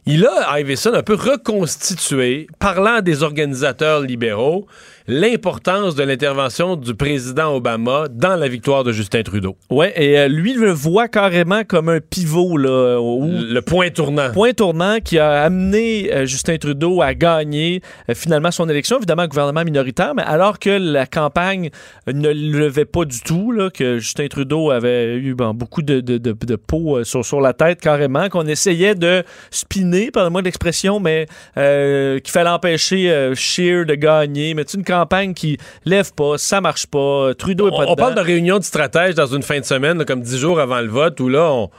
Il 0.08 0.24
a, 0.24 0.60
Ivison, 0.60 0.94
un 0.94 1.02
peu 1.02 1.14
reconstitué, 1.14 2.46
parlant 2.60 3.00
des 3.00 3.24
organisateurs 3.24 4.00
libéraux, 4.00 4.68
l'importance 5.08 5.94
de 5.94 6.02
l'intervention 6.02 6.74
du 6.74 6.94
président 6.94 7.54
Obama 7.54 8.06
dans 8.10 8.34
la 8.34 8.48
victoire 8.48 8.82
de 8.82 8.90
Justin 8.90 9.22
Trudeau. 9.22 9.56
Ouais, 9.70 9.92
et 9.96 10.18
euh, 10.18 10.28
lui 10.28 10.54
le 10.54 10.72
voit 10.72 11.06
carrément 11.06 11.62
comme 11.62 11.88
un 11.88 12.00
pivot 12.00 12.56
là, 12.56 12.98
où 13.00 13.24
Le 13.24 13.60
point 13.60 13.90
tournant. 13.90 14.32
point 14.32 14.52
tournant 14.52 14.98
qui 14.98 15.20
a 15.20 15.44
amené 15.44 16.12
euh, 16.12 16.26
Justin 16.26 16.56
Trudeau 16.58 17.02
à 17.02 17.14
gagner 17.14 17.82
euh, 18.10 18.14
finalement 18.14 18.50
son 18.50 18.68
élection, 18.68 18.96
évidemment 18.96 19.26
gouvernement 19.28 19.62
minoritaire, 19.64 20.12
mais 20.16 20.24
alors 20.24 20.58
que 20.58 20.70
la 20.70 21.06
campagne 21.06 21.70
ne 22.12 22.28
le 22.30 22.58
levait 22.58 22.84
pas 22.84 23.04
du 23.04 23.20
tout, 23.20 23.52
là, 23.52 23.70
que 23.70 23.98
Justin 23.98 24.26
Trudeau 24.26 24.70
avait 24.70 25.14
eu 25.14 25.34
bon, 25.34 25.54
beaucoup 25.54 25.82
de, 25.82 26.00
de, 26.00 26.18
de, 26.18 26.32
de 26.32 26.56
peau 26.56 26.98
euh, 26.98 27.04
sur, 27.04 27.24
sur 27.24 27.40
la 27.40 27.52
tête 27.52 27.80
carrément, 27.80 28.28
qu'on 28.28 28.46
essayait 28.46 28.96
de 28.96 29.22
spinner, 29.52 30.10
pardonnez-moi 30.10 30.42
de 30.42 30.46
l'expression, 30.46 30.98
mais 30.98 31.26
qu'il 31.54 32.32
fallait 32.32 32.50
empêcher 32.50 33.32
Scheer 33.34 33.86
de 33.86 33.94
gagner, 33.94 34.54
mais 34.54 34.62
une 34.62 34.82
campagne 34.82 34.95
qui 35.34 35.58
lève 35.84 36.12
pas, 36.14 36.38
ça 36.38 36.60
marche 36.60 36.86
pas, 36.86 37.34
Trudeau 37.34 37.68
est 37.68 37.70
pas 37.70 37.86
on, 37.86 37.92
on 37.92 37.96
parle 37.96 38.14
de 38.14 38.20
réunion 38.20 38.58
de 38.58 38.64
stratège 38.64 39.14
dans 39.14 39.26
une 39.26 39.42
fin 39.42 39.60
de 39.60 39.64
semaine, 39.64 39.98
là, 39.98 40.04
comme 40.04 40.22
dix 40.22 40.38
jours 40.38 40.60
avant 40.60 40.80
le 40.80 40.88
vote, 40.88 41.18
où 41.20 41.28
là, 41.28 41.50
on 41.52 41.70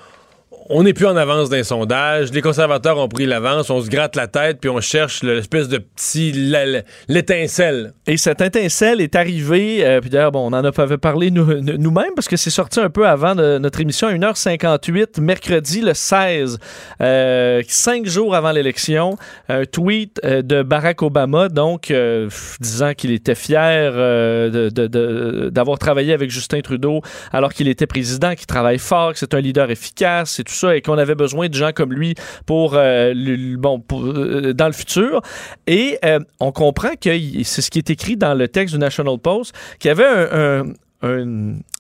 on 0.70 0.84
n'est 0.84 0.94
plus 0.94 1.06
en 1.06 1.16
avance 1.16 1.50
d'un 1.50 1.64
sondage. 1.64 2.32
Les 2.32 2.42
conservateurs 2.42 2.98
ont 2.98 3.08
pris 3.08 3.26
l'avance. 3.26 3.70
On 3.70 3.82
se 3.82 3.90
gratte 3.90 4.16
la 4.16 4.28
tête, 4.28 4.60
puis 4.60 4.70
on 4.70 4.82
cherche 4.82 5.24
l'espèce 5.24 5.70
de 5.70 5.78
petit... 5.78 6.32
l'étincelle. 7.08 7.94
Et 8.06 8.18
cette 8.18 8.42
étincelle 8.42 9.02
est 9.02 9.16
arrivée, 9.16 9.86
euh, 9.86 10.02
puis 10.02 10.10
d'ailleurs, 10.10 10.32
bon, 10.32 10.42
on 10.52 10.54
en 10.54 10.64
avait 10.64 10.98
parlé 10.98 11.32
nous- 11.32 11.62
nous-mêmes 11.62 12.14
parce 12.16 12.28
que 12.28 12.38
c'est 12.38 12.50
sorti 12.50 12.80
un 12.80 12.90
peu 12.90 13.08
avant 13.08 13.36
notre 13.36 13.80
émission 13.82 14.08
à 14.08 14.14
1h58, 14.14 15.22
mercredi 15.22 15.82
le 15.82 15.94
16, 15.94 16.60
euh, 17.02 17.62
cinq 17.68 18.06
jours 18.06 18.36
avant 18.36 18.52
l'élection, 18.52 19.18
un 19.50 19.66
tweet 19.66 20.20
euh, 20.24 20.42
de 20.42 20.64
Barack 20.64 21.02
Obama, 21.02 21.50
donc 21.50 21.94
disant 22.60 22.94
qu'il 22.94 23.12
était 23.12 23.36
fier 23.36 23.92
d'avoir 25.52 25.80
travaillé 25.80 26.14
avec 26.14 26.30
Justin 26.30 26.62
Trudeau 26.62 27.02
alors 27.32 27.54
qu'il 27.54 27.68
était 27.68 27.88
président, 27.88 28.36
qu'il 28.36 28.48
travaille 28.48 28.80
fort, 28.80 29.14
que 29.14 29.20
c'est 29.20 29.34
un 29.34 29.40
leader 29.42 29.70
efficace 29.72 30.40
et 30.40 30.44
tout 30.44 30.54
et 30.66 30.82
qu'on 30.82 30.98
avait 30.98 31.16
besoin 31.16 31.48
de 31.50 31.54
gens 31.54 31.72
comme 31.74 31.94
lui 31.94 32.16
pour, 32.46 32.74
euh, 32.76 33.14
bon, 33.58 33.84
euh, 33.94 34.54
dans 34.54 34.68
le 34.68 34.74
futur. 34.74 35.22
Et 35.68 35.98
euh, 36.06 36.20
on 36.40 36.52
comprend 36.52 36.96
que 37.00 37.10
c'est 37.44 37.62
ce 37.62 37.70
qui 37.72 37.80
est 37.80 37.90
écrit 37.90 38.18
dans 38.18 38.34
le 38.34 38.48
texte 38.48 38.74
du 38.76 38.80
National 38.80 39.18
Post, 39.18 39.54
qu'il 39.80 39.90
y 39.90 39.92
avait 39.92 40.06
un- 40.32 40.64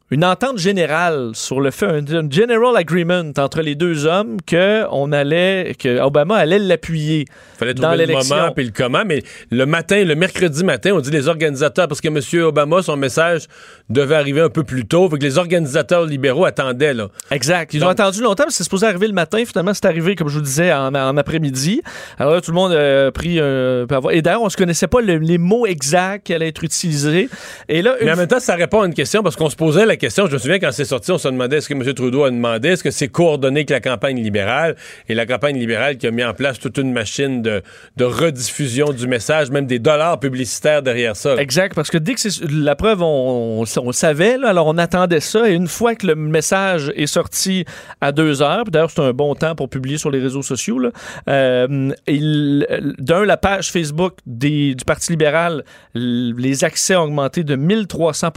une 0.09 0.23
entente 0.23 0.57
générale 0.57 1.31
sur 1.33 1.59
le 1.59 1.69
fait, 1.69 1.85
un, 1.85 2.29
general 2.29 2.77
agreement 2.77 3.23
entre 3.37 3.61
les 3.61 3.75
deux 3.75 4.05
hommes 4.05 4.37
que 4.45 4.85
on 4.91 5.11
allait, 5.11 5.75
que 5.77 5.99
Obama 5.99 6.35
allait 6.37 6.59
l'appuyer 6.59 7.25
fallait 7.59 7.73
dans 7.73 7.89
trouver 7.89 7.97
le 7.97 8.05
l'élection. 8.05 8.35
moment 8.37 8.51
puis 8.53 8.63
le 8.65 8.71
comment, 8.71 9.03
mais 9.05 9.21
le 9.51 9.65
matin, 9.65 10.01
le 10.05 10.15
mercredi 10.15 10.63
matin, 10.63 10.91
on 10.93 11.01
dit 11.01 11.11
les 11.11 11.27
organisateurs, 11.27 11.89
parce 11.89 11.99
que 11.99 12.07
M. 12.07 12.19
Obama, 12.45 12.81
son 12.81 12.95
message 12.95 13.47
devait 13.89 14.15
arriver 14.15 14.39
un 14.39 14.49
peu 14.49 14.63
plus 14.63 14.85
tôt, 14.85 15.09
fait 15.09 15.17
que 15.17 15.23
les 15.23 15.37
organisateurs 15.37 16.05
libéraux 16.05 16.45
attendaient, 16.45 16.93
là. 16.93 17.09
Exact. 17.31 17.73
Ils 17.73 17.83
ont 17.83 17.89
attendu 17.89 18.21
longtemps, 18.21 18.43
mais 18.47 18.51
c'est 18.53 18.63
supposé 18.63 18.85
arriver 18.87 19.07
le 19.07 19.13
matin. 19.13 19.43
Finalement, 19.45 19.73
c'est 19.73 19.85
arrivé, 19.85 20.15
comme 20.15 20.29
je 20.29 20.35
vous 20.35 20.41
disais, 20.43 20.71
en, 20.71 20.95
en 20.95 21.17
après-midi. 21.17 21.81
Alors 22.17 22.33
là, 22.33 22.39
tout 22.41 22.51
le 22.51 22.55
monde 22.55 22.71
a 22.71 23.11
pris 23.11 23.39
un. 23.39 23.85
peut 23.87 23.95
avoir- 23.95 24.13
Et 24.13 24.21
d'ailleurs, 24.21 24.41
on 24.43 24.49
se 24.49 24.55
connaissait 24.57 24.87
pas 24.87 25.01
le- 25.01 25.17
les 25.17 25.37
mots 25.37 25.65
exacts 25.65 26.27
qui 26.27 26.33
allaient 26.33 26.47
être 26.47 26.63
utilisés. 26.63 27.27
Et 27.67 27.81
là, 27.81 27.95
une 27.99 28.05
Mais 28.05 28.13
en 28.13 28.17
même 28.17 28.27
temps, 28.27 28.39
ça 28.39 28.55
répond 28.55 28.81
à 28.83 28.85
une 28.85 28.93
question, 28.93 29.21
parce 29.21 29.35
qu'on 29.35 29.49
se 29.49 29.55
posait 29.57 29.85
la 29.85 29.96
question, 29.97 30.27
je 30.27 30.33
me 30.33 30.37
souviens 30.37 30.59
quand 30.59 30.71
c'est 30.71 30.85
sorti, 30.85 31.11
on 31.11 31.17
se 31.17 31.27
demandait 31.27 31.57
est-ce 31.57 31.69
que 31.69 31.73
M. 31.73 31.93
Trudeau 31.93 32.23
a 32.23 32.29
demandé, 32.29 32.69
est-ce 32.69 32.83
que 32.83 32.91
c'est 32.91 33.07
coordonné 33.07 33.59
avec 33.59 33.69
la 33.69 33.79
campagne 33.79 34.21
libérale, 34.21 34.75
et 35.09 35.13
la 35.13 35.25
campagne 35.25 35.57
libérale 35.57 35.97
qui 35.97 36.07
a 36.07 36.11
mis 36.11 36.23
en 36.23 36.33
place 36.33 36.59
toute 36.59 36.77
une 36.77 36.91
machine 36.91 37.41
de, 37.41 37.61
rediffusion 37.99 38.93
du 38.93 39.07
message, 39.07 39.49
même 39.49 39.65
des 39.65 39.79
dollars 39.79 40.19
publicitaires 40.19 40.81
derrière 40.81 41.15
ça. 41.15 41.35
Exact, 41.35 41.75
parce 41.75 41.89
que 41.89 41.97
dès 41.97 42.13
que 42.13 42.19
c'est 42.19 42.41
la 42.49 42.75
preuve, 42.75 43.01
on, 43.01 43.63
on, 43.63 43.91
savait, 43.91 44.37
alors 44.43 44.67
on 44.67 44.77
attendait 44.77 45.19
ça, 45.19 45.49
et 45.49 45.53
une 45.53 45.67
fois 45.67 45.95
que 45.95 46.07
le 46.07 46.15
message 46.15 46.91
est 46.95 47.07
sorti 47.07 47.65
à 48.01 48.11
deux 48.11 48.41
heures, 48.41 48.65
d'ailleurs 48.65 48.91
c'est 48.91 49.01
un 49.01 49.13
bon 49.13 49.35
temps 49.35 49.55
pour 49.55 49.69
publier 49.69 49.97
sur 49.97 50.11
les 50.11 50.19
réseaux 50.19 50.41
sociaux, 50.41 50.79
euh, 51.27 51.91
d'un, 52.07 53.25
la 53.25 53.37
page 53.37 53.71
Facebook 53.71 54.13
du 54.25 54.75
Parti 54.85 55.11
libéral, 55.11 55.63
les 55.93 56.63
accès 56.63 56.95
ont 56.95 57.03
augmenté 57.03 57.43
de 57.43 57.55
1300 57.55 58.27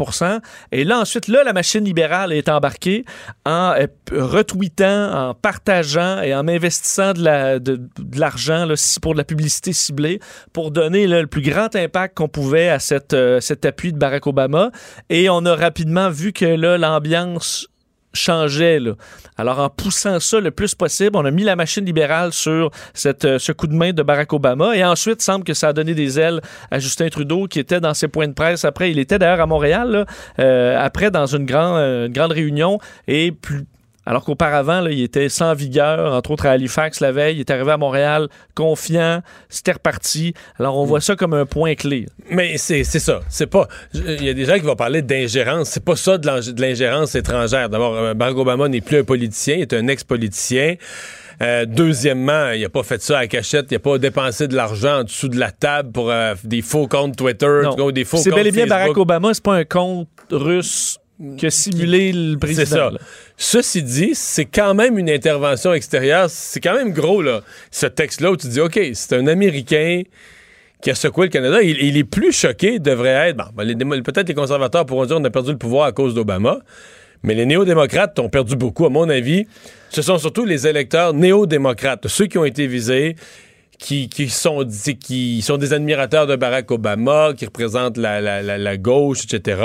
et 0.73 0.85
là 0.85 0.99
ensuite, 0.99 1.29
là, 1.29 1.42
la 1.44 1.49
machine 1.52 1.84
libérale 1.84 2.32
est 2.32 2.48
embarquée 2.48 3.04
en 3.46 3.74
euh, 3.78 3.86
retweetant, 4.12 5.28
en 5.30 5.34
partageant 5.34 6.20
et 6.22 6.34
en 6.34 6.46
investissant 6.48 7.12
de 7.12 7.22
la- 7.22 7.58
l'argent 8.14 8.64
là, 8.64 8.74
pour 9.02 9.12
de 9.12 9.18
la 9.18 9.24
publicité 9.24 9.72
ciblée 9.72 10.20
pour 10.52 10.70
donner 10.70 11.06
le 11.06 11.26
plus 11.26 11.42
grand 11.42 11.74
impact 11.76 12.16
qu'on 12.16 12.28
pouvait 12.28 12.68
à 12.68 12.78
euh, 13.12 13.40
cet 13.40 13.64
appui 13.64 13.92
de 13.92 13.98
Barack 13.98 14.26
Obama. 14.26 14.70
Et 15.08 15.28
on 15.30 15.44
a 15.46 15.54
rapidement 15.54 16.10
vu 16.10 16.32
que 16.32 16.44
là, 16.44 16.78
l'ambiance 16.78 17.68
changeait. 18.12 18.81
Là. 18.81 18.92
Alors, 19.37 19.59
en 19.59 19.68
poussant 19.68 20.20
ça 20.20 20.40
le 20.40 20.51
plus 20.51 20.75
possible, 20.75 21.16
on 21.16 21.25
a 21.25 21.31
mis 21.31 21.44
la 21.44 21.57
machine 21.57 21.85
libérale 21.85 22.33
sur 22.33 22.70
cette, 22.94 23.25
euh, 23.25 23.38
ce 23.38 23.53
coup 23.53 23.66
de 23.66 23.75
main 23.75 23.92
de 23.92 24.03
Barack 24.03 24.33
Obama. 24.33 24.77
Et 24.77 24.85
ensuite, 24.85 25.23
semble 25.23 25.44
que 25.44 25.55
ça 25.55 25.68
a 25.68 25.73
donné 25.73 25.94
des 25.94 26.18
ailes 26.18 26.40
à 26.70 26.79
Justin 26.79 27.09
Trudeau, 27.09 27.46
qui 27.46 27.59
était 27.59 27.81
dans 27.81 27.94
ses 27.94 28.09
points 28.09 28.29
de 28.29 28.35
presse 28.35 28.64
après. 28.64 28.90
Il 28.90 28.99
était 28.99 29.18
d'ailleurs 29.18 29.40
à 29.40 29.46
Montréal, 29.46 30.07
euh, 30.38 30.79
après, 30.79 31.11
dans 31.11 31.27
une, 31.27 31.46
grand, 31.46 31.77
euh, 31.77 32.09
grande 32.09 32.33
réunion. 32.33 32.79
Et. 33.09 33.35
Alors 34.06 34.24
qu'auparavant, 34.24 34.86
il 34.86 35.02
était 35.02 35.28
sans 35.28 35.54
vigueur, 35.54 36.12
entre 36.14 36.30
autres 36.30 36.46
à 36.46 36.52
Halifax 36.52 37.00
la 37.00 37.12
veille. 37.12 37.36
Il 37.36 37.40
est 37.40 37.50
arrivé 37.50 37.70
à 37.70 37.76
Montréal 37.76 38.28
confiant, 38.54 39.20
c'était 39.48 39.72
reparti. 39.72 40.32
Alors, 40.58 40.78
on 40.78 40.84
voit 40.84 41.00
ça 41.02 41.16
comme 41.16 41.34
un 41.34 41.44
point 41.46 41.74
clé. 41.74 42.06
Mais 42.30 42.56
c'est 42.56 42.82
c'est 42.84 42.98
ça. 42.98 43.20
C'est 43.28 43.46
pas. 43.46 43.68
Il 43.94 44.24
y 44.24 44.28
a 44.30 44.34
des 44.34 44.46
gens 44.46 44.54
qui 44.54 44.60
vont 44.64 44.74
parler 44.74 45.02
d'ingérence. 45.02 45.68
C'est 45.68 45.84
pas 45.84 45.96
ça 45.96 46.16
de 46.18 46.26
l'ing- 46.28 46.52
de 46.54 46.60
l'ingérence 46.62 47.14
étrangère. 47.14 47.68
D'abord, 47.68 47.94
euh, 47.94 48.14
Barack 48.14 48.36
Obama 48.38 48.68
n'est 48.68 48.80
plus 48.80 48.98
un 49.00 49.04
politicien, 49.04 49.56
il 49.56 49.62
est 49.62 49.74
un 49.74 49.86
ex-politicien. 49.86 50.76
Euh, 51.42 51.64
deuxièmement, 51.66 52.50
il 52.50 52.62
a 52.64 52.68
pas 52.68 52.82
fait 52.82 53.00
ça 53.00 53.18
à 53.18 53.26
cachette. 53.26 53.66
Il 53.70 53.76
a 53.76 53.78
pas 53.78 53.96
dépensé 53.98 54.46
de 54.48 54.54
l'argent 54.54 55.00
en 55.00 55.04
dessous 55.04 55.28
de 55.28 55.38
la 55.38 55.50
table 55.52 55.90
pour 55.92 56.10
euh, 56.10 56.34
des 56.44 56.60
faux 56.62 56.86
comptes 56.86 57.16
Twitter, 57.16 57.62
Non. 57.64 57.76
ou 57.86 57.92
des 57.92 58.04
faux 58.04 58.18
C'est 58.18 58.30
comptes 58.30 58.38
bel 58.38 58.46
et 58.48 58.50
bien 58.50 58.66
Facebook. 58.66 58.78
Barack 58.80 58.96
Obama, 58.98 59.34
c'est 59.34 59.42
pas 59.44 59.54
un 59.56 59.64
compte 59.64 60.08
russe 60.30 60.98
qui 61.37 61.46
a 61.46 61.50
simulé 61.50 62.12
le 62.12 62.37
président. 62.38 62.64
C'est 62.66 62.74
ça. 62.74 62.90
là. 62.90 62.98
Ceci 63.37 63.83
dit, 63.83 64.11
c'est 64.14 64.46
quand 64.46 64.74
même 64.74 64.98
une 64.98 65.11
intervention 65.11 65.72
extérieure. 65.72 66.30
C'est 66.30 66.61
quand 66.61 66.74
même 66.74 66.92
gros, 66.92 67.20
là. 67.22 67.42
Ce 67.70 67.87
texte-là 67.87 68.33
où 68.33 68.37
tu 68.37 68.48
dis, 68.48 68.61
OK, 68.61 68.80
c'est 68.94 69.16
un 69.16 69.26
Américain 69.26 70.02
qui 70.83 70.90
a 70.90 70.94
secoué 70.94 71.26
le 71.26 71.30
Canada. 71.30 71.62
Il, 71.62 71.76
il 71.83 71.96
est 71.96 72.04
plus 72.04 72.33
choqué, 72.33 72.78
devrait 72.78 73.30
être. 73.30 73.37
Bon, 73.37 73.44
ben, 73.54 74.02
peut-être 74.02 74.28
les 74.28 74.35
conservateurs 74.35 74.87
pourront 74.87 75.04
dire 75.04 75.16
on 75.18 75.24
a 75.24 75.30
perdu 75.30 75.52
le 75.52 75.59
pouvoir 75.59 75.87
à 75.87 75.92
cause 75.92 76.14
d'Obama. 76.14 76.59
Mais 77.22 77.35
les 77.35 77.44
néo-démocrates 77.44 78.18
ont 78.18 78.30
perdu 78.30 78.56
beaucoup, 78.56 78.87
à 78.87 78.88
mon 78.88 79.09
avis. 79.11 79.46
Ce 79.90 80.00
sont 80.00 80.16
surtout 80.16 80.46
les 80.46 80.66
électeurs 80.66 81.12
néo-démocrates, 81.12 82.09
ceux 82.09 82.26
qui 82.26 82.38
ont 82.38 82.46
été 82.46 82.66
visés, 82.66 83.16
qui, 83.81 84.09
qui 84.11 84.29
sont, 84.29 84.66
qui 85.03 85.40
sont 85.43 85.57
des 85.57 85.73
admirateurs 85.73 86.27
de 86.27 86.37
Barack 86.37 86.71
Obama, 86.71 87.33
qui 87.37 87.47
représentent 87.47 87.97
la, 87.97 88.21
la- 88.21 88.43
la- 88.43 88.59
la 88.59 88.77
gauche, 88.77 89.25
etc., 89.25 89.61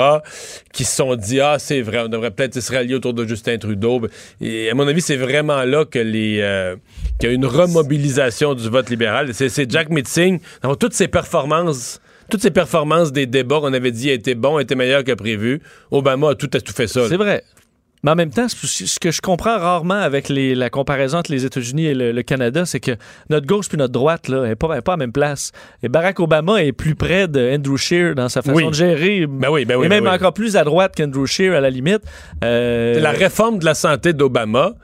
qui 0.72 0.84
se 0.84 0.96
sont 0.96 1.14
dit 1.16 1.38
Ah, 1.40 1.56
c'est 1.58 1.82
vrai, 1.82 2.00
on 2.00 2.08
devrait 2.08 2.30
peut-être 2.30 2.58
se 2.60 2.72
rallier 2.72 2.94
autour 2.94 3.12
de 3.12 3.26
Justin 3.26 3.58
Trudeau. 3.58 4.00
Et 4.40 4.70
à 4.70 4.74
mon 4.74 4.88
avis, 4.88 5.02
c'est 5.02 5.16
vraiment 5.18 5.62
là 5.64 5.84
que 5.84 5.98
les 5.98 6.40
euh, 6.40 6.76
qu'il 7.20 7.28
y 7.28 7.32
a 7.32 7.34
une 7.34 7.44
remobilisation 7.46 8.54
du 8.54 8.68
vote 8.70 8.88
libéral. 8.88 9.34
C'est 9.34 9.50
c'est 9.50 9.70
Jack 9.70 9.90
Mitzing, 9.90 10.40
dans 10.62 10.74
toutes 10.74 10.94
ses 10.94 11.08
performances. 11.08 12.00
Toutes 12.28 12.42
ses 12.42 12.50
performances 12.50 13.12
des 13.12 13.26
débats 13.26 13.60
qu'on 13.60 13.72
avait 13.72 13.92
dit 13.92 14.10
étaient 14.10 14.34
bons, 14.34 14.58
étaient 14.58 14.74
meilleurs 14.74 15.04
que 15.04 15.12
prévu. 15.12 15.60
Obama 15.92 16.30
a 16.30 16.34
tout, 16.34 16.50
a 16.54 16.60
tout 16.60 16.72
fait 16.72 16.88
ça. 16.88 17.08
C'est 17.08 17.16
vrai. 17.16 17.44
Mais 18.02 18.10
en 18.12 18.14
même 18.14 18.30
temps, 18.30 18.46
ce 18.48 18.98
que 19.00 19.10
je 19.10 19.20
comprends 19.20 19.58
rarement 19.58 19.94
avec 19.94 20.28
les- 20.28 20.54
la 20.54 20.70
comparaison 20.70 21.18
entre 21.18 21.32
les 21.32 21.44
États-Unis 21.44 21.86
et 21.86 21.94
le, 21.94 22.12
le 22.12 22.22
Canada, 22.22 22.64
c'est 22.66 22.78
que 22.80 22.92
notre 23.30 23.46
gauche 23.46 23.68
puis 23.68 23.78
notre 23.78 23.92
droite 23.92 24.28
là, 24.28 24.42
n'est 24.46 24.54
pas, 24.54 24.68
elle 24.72 24.78
est 24.78 24.82
pas 24.82 24.92
à 24.92 24.96
la 24.96 24.98
même 25.04 25.12
place. 25.12 25.50
Et 25.82 25.88
Barack 25.88 26.20
Obama 26.20 26.62
est 26.62 26.72
plus 26.72 26.94
près 26.94 27.26
de 27.26 27.54
Andrew 27.56 27.76
Scheer 27.76 28.14
dans 28.14 28.28
sa 28.28 28.42
façon 28.42 28.56
Oui. 28.56 28.68
de 28.68 28.72
gérer. 28.74 29.26
Ben 29.26 29.48
oui, 29.50 29.64
ben 29.64 29.76
oui, 29.76 29.86
et 29.86 29.88
ben 29.88 30.02
même 30.04 30.12
encore 30.12 30.34
plus 30.34 30.56
à 30.56 30.62
droite 30.64 30.94
qu'Andrew 30.96 31.26
Scheer, 31.26 31.54
à 31.54 31.60
la 31.60 31.70
limite. 31.70 32.02
Euh, 32.44 33.00
La 33.00 33.10
réforme 33.12 33.58
de 33.58 33.64
la 33.64 33.74
santé 33.74 34.12
d'Obama, 34.12 34.74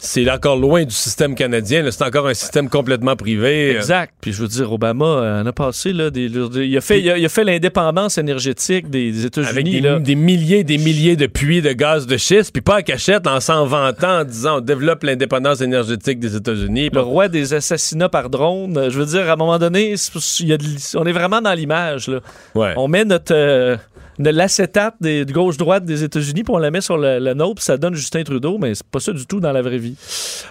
c'est 0.00 0.28
encore 0.30 0.56
loin 0.56 0.84
du 0.84 0.94
système 0.94 1.34
canadien. 1.34 1.84
C'est 1.90 2.02
encore 2.04 2.26
un 2.26 2.34
système 2.34 2.68
complètement 2.68 3.16
privé. 3.16 3.70
Exact. 3.76 4.12
Puis 4.20 4.32
je 4.32 4.42
veux 4.42 4.48
dire, 4.48 4.72
Obama 4.72 5.04
euh, 5.04 5.42
en 5.42 5.46
a 5.46 5.52
passé 5.52 5.92
là, 5.92 6.10
des, 6.10 6.26
il 6.26 6.76
a 6.76 6.80
fait, 6.80 7.00
il 7.00 7.10
a, 7.10 7.18
il 7.18 7.24
a 7.24 7.28
fait 7.28 7.44
l'indépendance 7.44 8.18
énergétique 8.18 8.88
des, 8.90 9.12
des 9.12 9.18
Avec 9.26 9.38
États-Unis 9.38 9.70
des, 9.72 9.80
là. 9.80 9.98
des 9.98 10.14
milliers 10.14 10.64
des 10.64 10.78
milliers 10.78 11.16
de 11.16 11.26
puits 11.26 11.62
de 11.62 11.72
gaz 11.72 12.06
de 12.06 12.16
schiste, 12.16 12.52
puis 12.52 12.62
pas 12.62 12.76
à 12.76 12.82
cachette, 12.82 13.26
en 13.26 13.40
s'en 13.40 13.66
vantant, 13.66 14.20
en 14.20 14.24
disant 14.24 14.58
on 14.58 14.60
développe 14.60 15.02
l'indépendance 15.04 15.60
énergétique 15.60 16.18
des 16.18 16.34
États-Unis. 16.36 16.90
le 16.92 17.00
roi 17.00 17.28
des 17.28 17.54
assassinats 17.54 18.08
par 18.08 18.30
drone. 18.30 18.88
Je 18.90 18.98
veux 18.98 19.06
dire, 19.06 19.28
à 19.28 19.32
un 19.32 19.36
moment 19.36 19.58
donné, 19.58 19.96
c'est- 19.96 20.40
il 20.40 20.48
y 20.48 20.52
a 20.52 20.56
de 20.56 20.64
l- 20.64 20.76
on 20.96 21.04
est 21.04 21.12
vraiment 21.12 21.40
dans 21.40 21.52
l'image. 21.54 22.10
Ouais. 22.54 22.72
On 22.76 22.88
met 22.88 23.04
notre, 23.04 23.34
euh, 23.34 23.76
de 24.18 24.30
l'acétate 24.30 24.94
de 25.00 25.30
gauche-droite 25.32 25.84
des 25.84 26.04
États-Unis, 26.04 26.44
puis 26.44 26.54
on 26.54 26.58
la 26.58 26.70
met 26.70 26.80
sur 26.80 26.98
le, 26.98 27.18
le 27.18 27.34
nôtre, 27.34 27.56
puis 27.56 27.64
ça 27.64 27.76
donne 27.76 27.94
Justin 27.94 28.22
Trudeau, 28.22 28.58
mais 28.58 28.74
c'est 28.74 28.86
pas 28.86 29.00
ça 29.00 29.12
du 29.12 29.26
tout 29.26 29.40
dans 29.40 29.52
la 29.52 29.62
vraie 29.62 29.78
vie. 29.78 29.96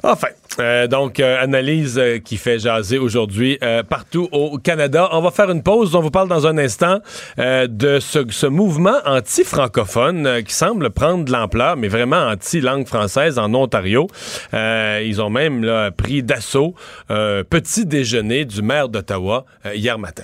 Enfin, 0.03 0.29
euh, 0.59 0.87
donc, 0.87 1.19
euh, 1.19 1.41
analyse 1.41 1.97
euh, 1.97 2.19
qui 2.19 2.37
fait 2.37 2.59
jaser 2.59 2.97
aujourd'hui 2.97 3.59
partout 3.89 4.27
au 4.31 4.57
Canada. 4.57 5.09
On 5.11 5.21
va 5.21 5.31
faire 5.31 5.49
une 5.49 5.63
pause. 5.63 5.95
On 5.95 6.01
vous 6.01 6.11
parle 6.11 6.27
dans 6.27 6.47
un 6.47 6.57
instant 6.57 6.99
de 7.37 7.99
ce, 7.99 8.47
mouvement 8.47 8.97
anti-francophone 9.05 10.43
qui 10.43 10.53
semble 10.53 10.89
prendre 10.89 11.25
de 11.25 11.31
l'ampleur, 11.31 11.77
mais 11.77 11.87
vraiment 11.87 12.27
anti-langue 12.27 12.87
française 12.87 13.37
en 13.37 13.53
Ontario. 13.53 14.07
Ils 14.53 15.21
ont 15.21 15.29
même 15.29 15.91
pris 15.97 16.23
d'assaut 16.23 16.75
un 17.09 17.43
petit 17.43 17.85
déjeuner 17.85 18.45
du 18.45 18.61
maire 18.61 18.89
d'Ottawa 18.89 19.45
hier 19.73 19.97
matin. 19.99 20.23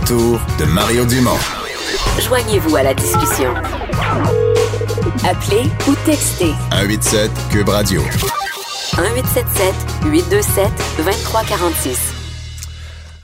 Retour 0.00 0.38
de 0.58 0.66
Mario 0.66 1.06
Dumont. 1.06 1.38
Joignez-vous 2.20 2.76
à 2.76 2.82
la 2.82 2.92
discussion. 2.92 3.54
Appelez 5.26 5.70
ou 5.88 5.94
textez 6.04 6.52
187 6.70 7.30
Cube 7.50 7.68
Radio. 7.70 8.02
1877 8.02 9.74
827 10.04 10.68
2346. 10.98 12.12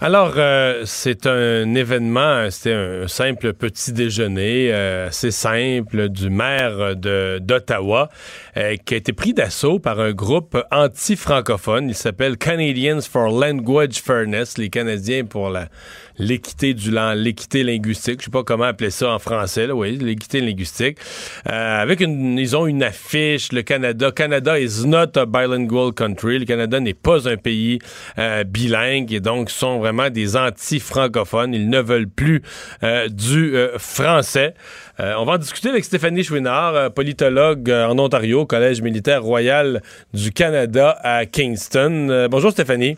Alors, 0.05 0.33
euh, 0.37 0.83
c'est 0.85 1.27
un 1.29 1.77
événement, 1.77 2.51
c'était 2.51 2.73
un 2.73 3.07
simple 3.07 3.53
petit 3.53 3.93
déjeuner, 3.93 4.71
euh, 4.73 5.07
assez 5.07 5.31
simple, 5.31 6.09
du 6.09 6.29
maire 6.29 6.97
de- 6.97 7.39
d'Ottawa, 7.41 8.09
euh, 8.57 8.75
qui 8.85 8.95
a 8.95 8.97
été 8.97 9.13
pris 9.13 9.33
d'assaut 9.33 9.79
par 9.79 10.01
un 10.01 10.11
groupe 10.11 10.61
anti-francophone. 10.73 11.89
Il 11.89 11.95
s'appelle 11.95 12.37
Canadians 12.37 12.99
for 13.03 13.29
Language 13.31 14.03
Fairness, 14.05 14.59
les 14.59 14.71
Canadiens 14.71 15.25
pour 15.25 15.51
la 15.51 15.69
l'équité 16.19 16.75
du 16.75 16.93
l'équité 17.15 17.65
linguistique. 17.65 18.21
Je 18.21 18.27
sais 18.27 18.31
pas 18.31 18.45
comment 18.45 18.65
appeler 18.65 18.91
ça 18.91 19.13
en 19.13 19.19
français, 19.19 19.67
là, 19.67 19.75
oui, 19.75 19.97
l'équité 19.97 20.41
linguistique. 20.41 20.99
Euh, 21.49 21.83
avec 21.83 22.01
une, 22.01 22.39
ils 22.39 22.57
ont 22.57 22.67
une 22.67 22.83
affiche, 22.83 23.53
le 23.53 23.63
Canada. 23.63 24.11
Canada 24.11 24.59
is 24.59 24.87
not 24.87 25.17
a 25.17 25.27
bilingual 25.27 25.93
country. 25.93 26.39
Le 26.39 26.45
Canada 26.45 26.81
n'est 26.81 26.95
pas 26.95 27.29
un 27.29 27.37
pays 27.37 27.79
euh, 28.19 28.45
bilingue 28.45 29.13
et 29.13 29.21
donc 29.21 29.51
sont 29.51 29.79
vraiment 29.79 30.11
des 30.11 30.37
anti-francophones. 30.37 31.55
Ils 31.55 31.69
ne 31.69 31.81
veulent 31.81 32.09
plus 32.09 32.43
euh, 32.83 33.09
du 33.09 33.57
euh, 33.57 33.79
français. 33.79 34.55
Euh, 35.01 35.15
on 35.19 35.25
va 35.25 35.33
en 35.33 35.39
discuter 35.39 35.69
avec 35.69 35.85
Stéphanie 35.85 36.23
Chouinard, 36.23 36.93
politologue 36.93 37.71
en 37.71 37.99
Ontario, 37.99 38.47
Collège 38.47 38.83
militaire 38.83 39.23
royal 39.23 39.83
du 40.13 40.33
Canada 40.33 40.99
à 41.03 41.27
Kingston. 41.27 42.29
Bonjour 42.31 42.51
Stéphanie. 42.51 42.97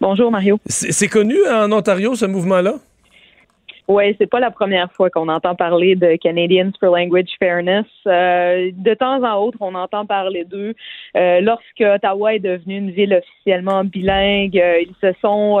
Bonjour 0.00 0.30
Mario. 0.30 0.58
C'est 0.66 1.08
connu 1.08 1.36
en 1.50 1.72
Ontario 1.72 2.14
ce 2.14 2.26
mouvement-là? 2.26 2.74
Oui, 3.88 4.16
c'est 4.18 4.26
pas 4.26 4.40
la 4.40 4.50
première 4.50 4.90
fois 4.92 5.10
qu'on 5.10 5.28
entend 5.28 5.54
parler 5.54 5.94
de 5.94 6.16
Canadians 6.16 6.72
for 6.80 6.96
Language 6.96 7.30
Fairness. 7.38 7.86
Euh, 8.06 8.72
de 8.74 8.94
temps 8.94 9.22
en 9.22 9.44
autre, 9.44 9.58
on 9.60 9.76
entend 9.76 10.04
parler 10.06 10.44
d'eux. 10.44 10.74
Euh, 11.16 11.40
lorsque 11.40 11.80
Ottawa 11.80 12.34
est 12.34 12.40
devenue 12.40 12.78
une 12.78 12.90
ville 12.90 13.14
officiellement 13.14 13.84
bilingue, 13.84 14.58
euh, 14.58 14.80
ils 14.80 14.94
se 15.00 15.16
sont, 15.20 15.60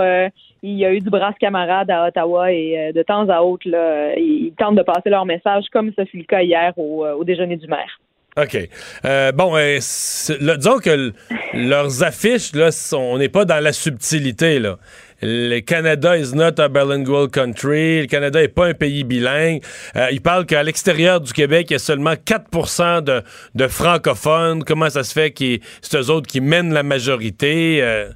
il 0.62 0.74
y 0.74 0.84
a 0.84 0.92
eu 0.92 0.98
du 0.98 1.08
brasse 1.08 1.36
camarade 1.38 1.88
à 1.88 2.08
Ottawa 2.08 2.52
et 2.52 2.92
de 2.92 3.02
temps 3.02 3.28
à 3.28 3.42
autre, 3.42 3.68
là, 3.68 4.16
ils 4.16 4.52
tentent 4.58 4.74
de 4.74 4.82
passer 4.82 5.08
leur 5.08 5.24
message 5.24 5.66
comme 5.72 5.92
ce 5.96 6.04
fut 6.04 6.18
le 6.18 6.24
cas 6.24 6.42
hier 6.42 6.72
au, 6.76 7.06
au 7.06 7.22
déjeuner 7.22 7.56
du 7.56 7.68
maire. 7.68 8.00
OK. 8.38 8.68
Euh, 9.06 9.32
bon, 9.32 9.56
euh, 9.56 9.76
disons 9.78 10.78
que 10.78 11.12
leurs 11.54 12.02
affiches, 12.02 12.54
là, 12.54 12.70
sont- 12.70 12.98
on 12.98 13.18
n'est 13.18 13.30
pas 13.30 13.46
dans 13.46 13.62
la 13.62 13.72
subtilité, 13.72 14.58
là. 14.58 14.76
Le 15.22 15.60
Canada 15.60 16.18
is 16.18 16.34
not 16.34 16.60
a 16.60 16.68
bilingual 16.68 17.28
country. 17.30 18.02
Le 18.02 18.06
Canada 18.06 18.38
n'est 18.38 18.48
pas 18.48 18.66
un 18.66 18.74
pays 18.74 19.02
bilingue. 19.04 19.62
Euh, 19.96 20.08
ils 20.12 20.20
parlent 20.20 20.44
qu'à 20.44 20.62
l'extérieur 20.62 21.22
du 21.22 21.32
Québec, 21.32 21.68
il 21.70 21.72
y 21.72 21.76
a 21.76 21.78
seulement 21.78 22.12
4 22.22 23.00
de, 23.00 23.22
de 23.54 23.68
francophones. 23.68 24.62
Comment 24.64 24.90
ça 24.90 25.02
se 25.02 25.14
fait 25.14 25.30
que 25.30 25.58
c'est 25.80 25.96
eux 25.98 26.10
autres 26.10 26.26
qui 26.26 26.42
mènent 26.42 26.74
la 26.74 26.82
majorité? 26.82 27.78
euh? 27.80 28.10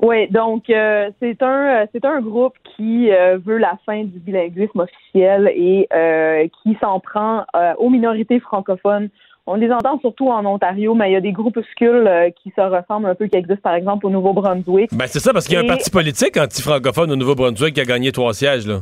Oui, 0.00 0.28
donc 0.30 0.68
euh, 0.70 1.10
c'est 1.20 1.40
un 1.42 1.82
euh, 1.82 1.86
c'est 1.92 2.04
un 2.04 2.20
groupe 2.20 2.54
qui 2.78 3.10
euh, 3.10 3.38
veut 3.44 3.58
la 3.58 3.76
fin 3.84 4.04
du 4.04 4.18
bilinguisme 4.20 4.80
officiel 4.80 5.50
et 5.54 5.88
euh, 5.92 6.46
qui 6.62 6.76
s'en 6.80 7.00
prend 7.00 7.44
euh, 7.56 7.74
aux 7.78 7.90
minorités 7.90 8.38
francophones. 8.38 9.08
On 9.46 9.54
les 9.54 9.70
entend 9.72 9.98
surtout 10.00 10.28
en 10.28 10.44
Ontario, 10.46 10.94
mais 10.94 11.10
il 11.10 11.14
y 11.14 11.16
a 11.16 11.20
des 11.20 11.32
groupuscules 11.32 12.08
qui 12.42 12.52
se 12.54 12.60
ressemblent 12.60 13.06
un 13.06 13.14
peu, 13.14 13.26
qui 13.28 13.36
existent 13.36 13.62
par 13.62 13.74
exemple 13.74 14.06
au 14.06 14.10
Nouveau-Brunswick. 14.10 14.90
Ben, 14.92 15.06
c'est 15.06 15.20
ça, 15.20 15.32
parce 15.32 15.46
qu'il 15.46 15.54
y 15.54 15.58
a 15.58 15.64
un 15.64 15.66
parti 15.66 15.90
politique 15.90 16.36
anti-francophone 16.36 17.10
au 17.10 17.16
Nouveau-Brunswick 17.16 17.74
qui 17.74 17.80
a 17.80 17.86
gagné 17.86 18.12
trois 18.12 18.34
sièges, 18.34 18.66
là. 18.66 18.80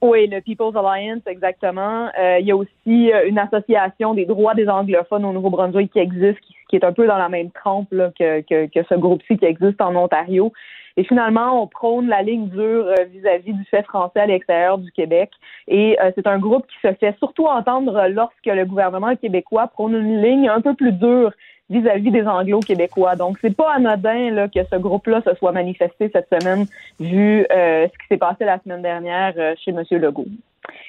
Oui, 0.00 0.26
le 0.26 0.40
People's 0.40 0.74
Alliance, 0.74 1.20
exactement. 1.26 2.08
Il 2.40 2.46
y 2.46 2.52
a 2.52 2.56
aussi 2.56 3.12
une 3.26 3.38
association 3.38 4.14
des 4.14 4.24
droits 4.24 4.54
des 4.54 4.68
anglophones 4.70 5.26
au 5.26 5.34
Nouveau-Brunswick 5.34 5.92
qui 5.92 5.98
existe, 5.98 6.40
qui, 6.40 6.54
qui 6.70 6.76
est 6.76 6.84
un 6.84 6.92
peu 6.92 7.06
dans 7.06 7.18
la 7.18 7.28
même 7.28 7.50
trempe 7.50 7.88
là, 7.92 8.10
que, 8.18 8.40
que, 8.40 8.66
que 8.66 8.86
ce 8.88 8.94
groupe-ci 8.94 9.36
qui 9.36 9.44
existe 9.44 9.82
en 9.82 9.94
Ontario. 9.96 10.50
Et 10.96 11.04
finalement, 11.04 11.60
on 11.62 11.66
prône 11.66 12.08
la 12.08 12.22
ligne 12.22 12.48
dure 12.48 12.86
euh, 12.86 13.04
vis-à-vis 13.12 13.52
du 13.52 13.64
fait 13.64 13.82
français 13.82 14.20
à 14.20 14.26
l'extérieur 14.26 14.78
du 14.78 14.92
Québec. 14.92 15.30
Et 15.66 15.98
euh, 16.00 16.10
c'est 16.14 16.26
un 16.26 16.38
groupe 16.38 16.66
qui 16.66 16.76
se 16.86 16.94
fait 16.94 17.16
surtout 17.18 17.46
entendre 17.46 18.06
lorsque 18.08 18.46
le 18.46 18.64
gouvernement 18.64 19.16
québécois 19.16 19.66
prône 19.66 19.94
une 19.94 20.22
ligne 20.22 20.48
un 20.48 20.60
peu 20.60 20.74
plus 20.74 20.92
dure 20.92 21.32
vis-à-vis 21.70 22.10
des 22.10 22.26
anglo-québécois. 22.26 23.16
Donc, 23.16 23.38
c'est 23.40 23.56
pas 23.56 23.72
anodin 23.74 24.30
là, 24.30 24.48
que 24.48 24.60
ce 24.64 24.76
groupe-là 24.76 25.22
se 25.22 25.34
soit 25.36 25.52
manifesté 25.52 26.10
cette 26.12 26.28
semaine, 26.28 26.66
vu 27.00 27.46
euh, 27.50 27.86
ce 27.86 27.98
qui 27.98 28.06
s'est 28.08 28.18
passé 28.18 28.44
la 28.44 28.58
semaine 28.60 28.82
dernière 28.82 29.34
euh, 29.36 29.54
chez 29.62 29.70
M. 29.70 29.82
Legault. 29.90 30.26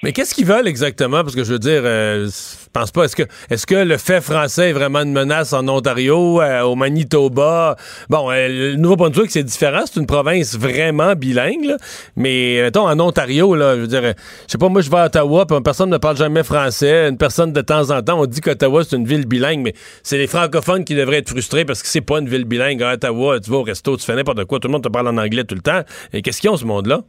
Mais 0.02 0.12
qu'est-ce 0.12 0.34
qu'ils 0.34 0.46
veulent 0.46 0.68
exactement? 0.68 1.22
Parce 1.22 1.34
que 1.34 1.42
je 1.42 1.52
veux 1.52 1.58
dire, 1.58 1.80
euh, 1.84 2.28
je 2.28 2.68
pense 2.72 2.92
pas. 2.92 3.04
Est-ce 3.04 3.16
que, 3.16 3.22
est-ce 3.50 3.66
que 3.66 3.74
le 3.74 3.96
fait 3.96 4.20
français 4.20 4.70
est 4.70 4.72
vraiment 4.72 5.00
une 5.00 5.12
menace 5.12 5.52
en 5.52 5.66
Ontario, 5.66 6.40
euh, 6.40 6.62
au 6.62 6.76
Manitoba? 6.76 7.76
Bon, 8.10 8.30
euh, 8.30 8.46
le 8.46 8.76
Nouveau-Brunswick, 8.76 9.30
c'est 9.30 9.42
différent. 9.42 9.82
C'est 9.86 9.98
une 9.98 10.06
province 10.06 10.56
vraiment 10.56 11.14
bilingue. 11.14 11.64
là. 11.64 11.76
Mais, 12.14 12.60
mettons, 12.62 12.86
en 12.86 13.00
Ontario, 13.00 13.54
là, 13.54 13.74
je 13.74 13.80
veux 13.80 13.86
dire, 13.86 14.02
je 14.02 14.52
sais 14.52 14.58
pas, 14.58 14.68
moi, 14.68 14.82
je 14.82 14.90
vais 14.90 14.98
à 14.98 15.06
Ottawa, 15.06 15.46
puis 15.46 15.60
personne 15.62 15.90
ne 15.90 15.98
parle 15.98 16.16
jamais 16.18 16.44
français. 16.44 17.08
Une 17.08 17.18
personne, 17.18 17.52
de 17.52 17.60
temps 17.62 17.90
en 17.90 18.02
temps, 18.02 18.20
on 18.20 18.26
dit 18.26 18.40
qu'Ottawa, 18.40 18.84
c'est 18.84 18.96
une 18.96 19.06
ville 19.06 19.26
bilingue, 19.26 19.62
mais 19.64 19.74
c'est 20.02 20.18
les 20.18 20.26
francophones 20.26 20.84
qui 20.84 20.94
devraient 20.94 21.18
être 21.18 21.30
frustrés 21.30 21.64
parce 21.64 21.82
que 21.82 21.88
c'est 21.88 22.00
pas 22.00 22.18
une 22.18 22.28
ville 22.28 22.44
bilingue. 22.44 22.82
À 22.82 22.92
Ottawa, 22.92 23.40
tu 23.40 23.50
vas 23.50 23.56
au 23.56 23.62
resto, 23.62 23.96
tu 23.96 24.04
fais 24.04 24.14
n'importe 24.14 24.44
quoi. 24.44 24.60
Tout 24.60 24.68
le 24.68 24.72
monde 24.72 24.84
te 24.84 24.88
parle 24.88 25.08
en 25.08 25.16
anglais 25.16 25.44
tout 25.44 25.54
le 25.54 25.62
temps. 25.62 25.82
Et 26.12 26.22
qu'est-ce 26.22 26.40
qu'ils 26.40 26.50
ont, 26.50 26.56
ce 26.56 26.64
monde-là? 26.64 27.00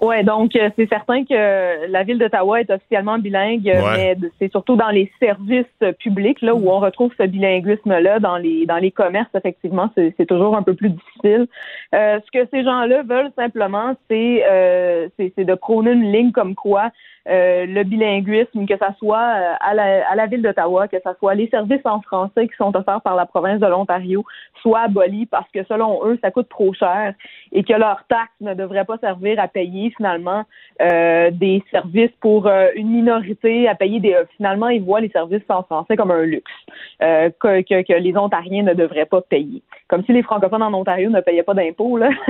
Oui, 0.00 0.24
donc 0.24 0.56
euh, 0.56 0.70
c'est 0.76 0.88
certain 0.88 1.24
que 1.24 1.86
la 1.90 2.02
ville 2.04 2.18
d'Ottawa 2.18 2.60
est 2.60 2.70
officiellement 2.70 3.18
bilingue, 3.18 3.68
euh, 3.68 3.82
Ouais. 3.82 4.16
mais 4.18 4.28
c'est 4.38 4.50
surtout 4.50 4.74
dans 4.74 4.88
les 4.88 5.12
services 5.20 5.66
publics 5.98 6.40
là 6.40 6.54
où 6.54 6.70
on 6.70 6.78
retrouve 6.78 7.12
ce 7.18 7.24
bilinguisme-là. 7.24 8.18
Dans 8.18 8.38
les 8.38 8.64
dans 8.64 8.78
les 8.78 8.90
commerces, 8.90 9.28
effectivement, 9.34 9.90
c'est 9.94 10.26
toujours 10.26 10.56
un 10.56 10.62
peu 10.62 10.74
plus 10.74 10.90
difficile. 10.90 11.46
Euh, 11.94 12.18
ce 12.24 12.30
que 12.38 12.48
ces 12.50 12.64
gens-là 12.64 13.02
veulent 13.02 13.32
simplement, 13.36 13.94
c'est 14.08 14.42
euh, 14.50 15.08
c'est 15.18 15.32
c'est 15.36 15.44
de 15.44 15.54
prôner 15.54 15.92
une 15.92 16.10
ligne 16.10 16.32
comme 16.32 16.54
quoi 16.54 16.90
euh, 17.28 17.66
le 17.66 17.82
bilinguisme, 17.84 18.66
que 18.66 18.76
ça 18.78 18.94
soit 18.98 19.18
euh, 19.18 19.54
à 19.60 19.74
la, 19.74 20.08
à 20.08 20.14
la 20.14 20.26
ville 20.26 20.42
d'Ottawa, 20.42 20.88
que 20.88 21.00
ça 21.02 21.14
soit 21.18 21.34
les 21.34 21.48
services 21.48 21.84
en 21.84 22.00
français 22.00 22.48
qui 22.48 22.56
sont 22.56 22.74
offerts 22.74 23.02
par 23.02 23.14
la 23.14 23.26
province 23.26 23.60
de 23.60 23.66
l'Ontario, 23.66 24.24
soient 24.62 24.80
abolis 24.80 25.26
parce 25.26 25.48
que 25.50 25.62
selon 25.64 26.04
eux, 26.06 26.18
ça 26.22 26.30
coûte 26.30 26.48
trop 26.48 26.72
cher 26.72 27.14
et 27.52 27.62
que 27.62 27.72
leurs 27.72 28.04
taxes 28.08 28.32
ne 28.40 28.54
devraient 28.54 28.84
pas 28.84 28.98
servir 28.98 29.38
à 29.38 29.48
payer 29.48 29.92
finalement 29.96 30.44
euh, 30.80 31.30
des 31.30 31.62
services 31.70 32.10
pour 32.20 32.46
euh, 32.46 32.68
une 32.74 32.90
minorité, 32.90 33.68
à 33.68 33.74
payer 33.74 34.00
des. 34.00 34.16
finalement, 34.36 34.68
ils 34.68 34.82
voient 34.82 35.00
les 35.00 35.10
services 35.10 35.42
en 35.48 35.62
français 35.62 35.96
comme 35.96 36.10
un 36.10 36.22
luxe 36.22 36.50
euh, 37.02 37.30
que, 37.38 37.62
que, 37.62 37.82
que 37.82 37.98
les 37.98 38.16
Ontariens 38.16 38.62
ne 38.62 38.74
devraient 38.74 39.06
pas 39.06 39.20
payer. 39.20 39.62
Comme 39.88 40.04
si 40.04 40.12
les 40.12 40.22
francophones 40.22 40.62
en 40.62 40.72
Ontario 40.72 41.10
ne 41.10 41.20
payaient 41.20 41.42
pas 41.42 41.54
d'impôts, 41.54 41.96
là. 41.96 42.10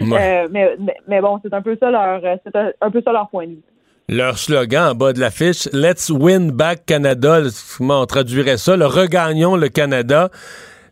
Mais, 0.00 0.48
mais, 0.50 0.76
mais 1.06 1.20
bon, 1.20 1.38
c'est 1.40 1.54
un 1.54 1.62
peu 1.62 1.76
ça 1.76 1.88
leur 1.88 2.20
c'est 2.44 2.56
un, 2.56 2.72
un 2.80 2.90
peu 2.90 3.00
ça 3.00 3.12
leur 3.12 3.28
point 3.28 3.46
de 3.46 3.52
vue. 3.52 3.73
Leur 4.08 4.38
slogan 4.38 4.90
en 4.90 4.94
bas 4.94 5.14
de 5.14 5.20
l'affiche, 5.20 5.66
Let's 5.72 6.10
win 6.10 6.50
back 6.50 6.84
Canada. 6.84 7.40
Comment 7.78 8.02
on 8.02 8.06
traduirait 8.06 8.58
ça? 8.58 8.76
Le 8.76 8.84
regagnons 8.84 9.56
le 9.56 9.70
Canada. 9.70 10.30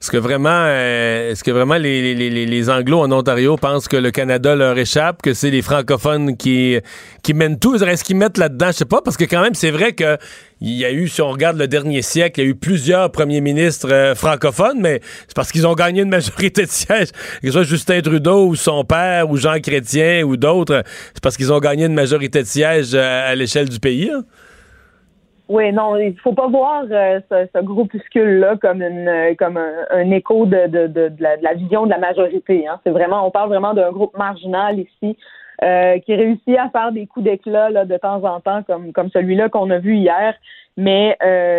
Est-ce 0.03 0.11
que 0.11 0.17
vraiment, 0.17 0.51
euh, 0.51 1.31
est-ce 1.31 1.45
que 1.45 1.53
vraiment 1.53 1.77
les, 1.77 2.13
les, 2.17 2.71
Anglos 2.71 2.99
en 3.03 3.13
Ontario 3.13 3.57
pensent 3.57 3.87
que 3.87 3.97
le 3.97 4.11
Canada 4.11 4.57
leur 4.57 4.77
échappe, 4.77 5.23
que 5.23 5.33
c'est 5.33 5.51
les 5.51 5.63
francophones 5.63 6.37
qui, 6.37 6.77
qui 7.23 7.35
mènent 7.35 7.61
tout? 7.61 7.77
Est-ce 7.77 8.03
qu'ils 8.03 8.17
mettent 8.17 8.37
là-dedans? 8.37 8.67
Je 8.73 8.79
sais 8.79 8.85
pas, 8.85 9.01
parce 9.01 9.17
que 9.17 9.23
quand 9.23 9.41
même, 9.41 9.55
c'est 9.55 9.71
vrai 9.71 9.93
que 9.93 10.19
il 10.61 10.73
y 10.73 10.85
a 10.85 10.91
eu, 10.91 11.07
si 11.07 11.23
on 11.23 11.31
regarde 11.31 11.57
le 11.57 11.69
dernier 11.69 12.03
siècle, 12.03 12.41
il 12.41 12.43
y 12.43 12.47
a 12.49 12.51
eu 12.51 12.57
plusieurs 12.57 13.13
premiers 13.13 13.41
ministres 13.41 13.93
euh, 13.93 14.17
francophones, 14.17 14.81
mais 14.81 15.01
c'est 15.29 15.37
parce 15.37 15.53
qu'ils 15.53 15.69
ont 15.69 15.75
gagné 15.75 16.03
une 16.03 16.09
majorité 16.09 16.65
de 16.65 16.71
sièges. 16.71 17.13
Que 17.41 17.47
ce 17.47 17.53
soit 17.53 17.63
Justin 17.63 18.01
Trudeau 18.01 18.49
ou 18.49 18.57
son 18.57 18.83
père 18.83 19.31
ou 19.31 19.37
Jean 19.37 19.61
Chrétien 19.61 20.25
ou 20.25 20.37
d'autres, 20.37 20.83
c'est 21.15 21.23
parce 21.23 21.37
qu'ils 21.37 21.53
ont 21.53 21.61
gagné 21.61 21.85
une 21.85 21.95
majorité 21.95 22.43
de 22.43 22.49
sièges 22.49 22.91
euh, 22.95 23.31
à 23.31 23.37
l'échelle 23.37 23.69
du 23.69 23.79
pays. 23.79 24.11
hein. 24.13 24.25
Oui, 25.53 25.71
non, 25.71 25.99
il 25.99 26.17
faut 26.17 26.33
pas 26.33 26.49
voir 26.49 26.85
euh, 26.91 27.21
ce, 27.31 27.47
ce 27.55 27.63
groupuscule-là 27.63 28.57
comme 28.57 28.81
une 28.81 29.07
euh, 29.07 29.35
comme 29.35 29.59
un, 29.59 30.11
écho 30.11 30.47
de, 30.47 30.67
de, 30.67 30.87
de, 30.87 31.13
la, 31.19 31.37
de 31.37 31.45
la 31.45 31.53
vision 31.53 31.85
de 31.85 31.91
la 31.91 31.99
majorité. 31.99 32.67
Hein. 32.67 32.81
C'est 32.83 32.91
vraiment, 32.91 33.27
on 33.27 33.31
parle 33.31 33.51
vraiment 33.51 33.75
d'un 33.75 33.93
groupe 33.93 34.17
marginal 34.17 34.79
ici 34.81 35.15
euh, 35.63 35.99
qui 35.99 36.15
réussit 36.15 36.57
à 36.57 36.71
faire 36.71 36.91
des 36.93 37.07
coups 37.07 37.27
d'éclat 37.27 37.69
là, 37.69 37.85
de 37.85 37.99
temps 37.99 38.25
en 38.25 38.41
temps, 38.41 38.63
comme 38.63 38.95
comme 38.95 39.11
celui-là 39.11 39.51
qu'on 39.51 39.69
a 39.69 39.79
vu 39.79 39.97
hier. 39.97 40.35
Mais 40.79 41.19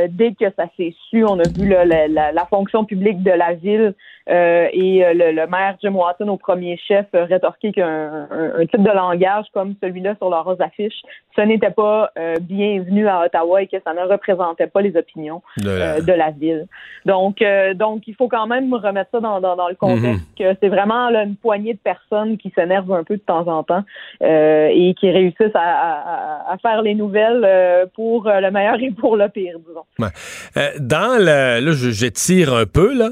dès 0.09 0.33
que 0.33 0.45
ça 0.57 0.65
s'est 0.75 0.95
su, 1.11 1.23
on 1.23 1.37
a 1.37 1.47
vu 1.55 1.69
là, 1.69 1.85
la, 1.85 2.31
la 2.31 2.45
fonction 2.47 2.85
publique 2.85 3.21
de 3.21 3.29
la 3.29 3.53
ville 3.53 3.93
euh, 4.29 4.67
et 4.71 5.05
euh, 5.05 5.13
le, 5.13 5.31
le 5.31 5.47
maire 5.47 5.75
Jim 5.81 5.93
Watson 5.95 6.27
au 6.29 6.37
premier 6.37 6.77
chef 6.77 7.05
rétorquer 7.13 7.71
qu'un 7.73 8.27
un, 8.31 8.53
un 8.59 8.65
type 8.65 8.83
de 8.83 8.89
langage 8.91 9.45
comme 9.53 9.75
celui-là 9.81 10.15
sur 10.17 10.29
leurs 10.29 10.55
affiches, 10.61 11.01
ce 11.35 11.41
n'était 11.41 11.71
pas 11.71 12.11
euh, 12.17 12.35
bienvenu 12.39 13.07
à 13.07 13.21
Ottawa 13.25 13.61
et 13.63 13.67
que 13.67 13.77
ça 13.83 13.93
ne 13.93 14.01
représentait 14.01 14.67
pas 14.67 14.81
les 14.81 14.95
opinions 14.95 15.41
De 15.57 15.69
la- 15.69 15.95
euh, 15.95 16.01
de 16.01 16.13
la 16.13 16.31
ville. 16.31 16.67
Donc, 17.05 17.43
donc 17.75 18.07
il 18.07 18.15
faut 18.15 18.27
quand 18.29 18.47
même 18.47 18.73
remettre 18.73 19.09
ça 19.11 19.19
dans, 19.19 19.41
dans, 19.41 19.55
dans 19.55 19.67
le 19.67 19.75
contexte 19.75 20.23
que 20.37 20.55
c'est 20.61 20.69
vraiment 20.69 21.09
là, 21.09 21.23
une 21.23 21.35
poignée 21.35 21.73
de 21.73 21.79
personnes 21.79 22.37
qui 22.37 22.51
s'énervent 22.55 22.93
un 22.93 23.03
peu 23.03 23.17
de 23.17 23.21
temps 23.21 23.47
en 23.47 23.63
temps 23.63 23.83
et 24.21 24.95
qui 24.99 25.11
réussissent 25.11 25.55
à, 25.55 25.59
à- 25.59 26.53
à 26.53 26.57
faire 26.59 26.81
les 26.81 26.95
nouvelles 26.95 27.45
pour 27.95 28.25
le 28.25 28.49
meilleur 28.51 28.79
et 28.81 28.91
pour 28.91 29.17
le 29.17 29.27
pire, 29.29 29.57
disons. 29.67 29.83
Ouais. 29.99 30.09
Dans 30.79 31.17
le, 31.19 31.59
là, 31.65 31.71
je- 31.71 31.91
j'étire 31.91 32.53
un 32.53 32.65
peu, 32.65 32.93
là, 32.97 33.09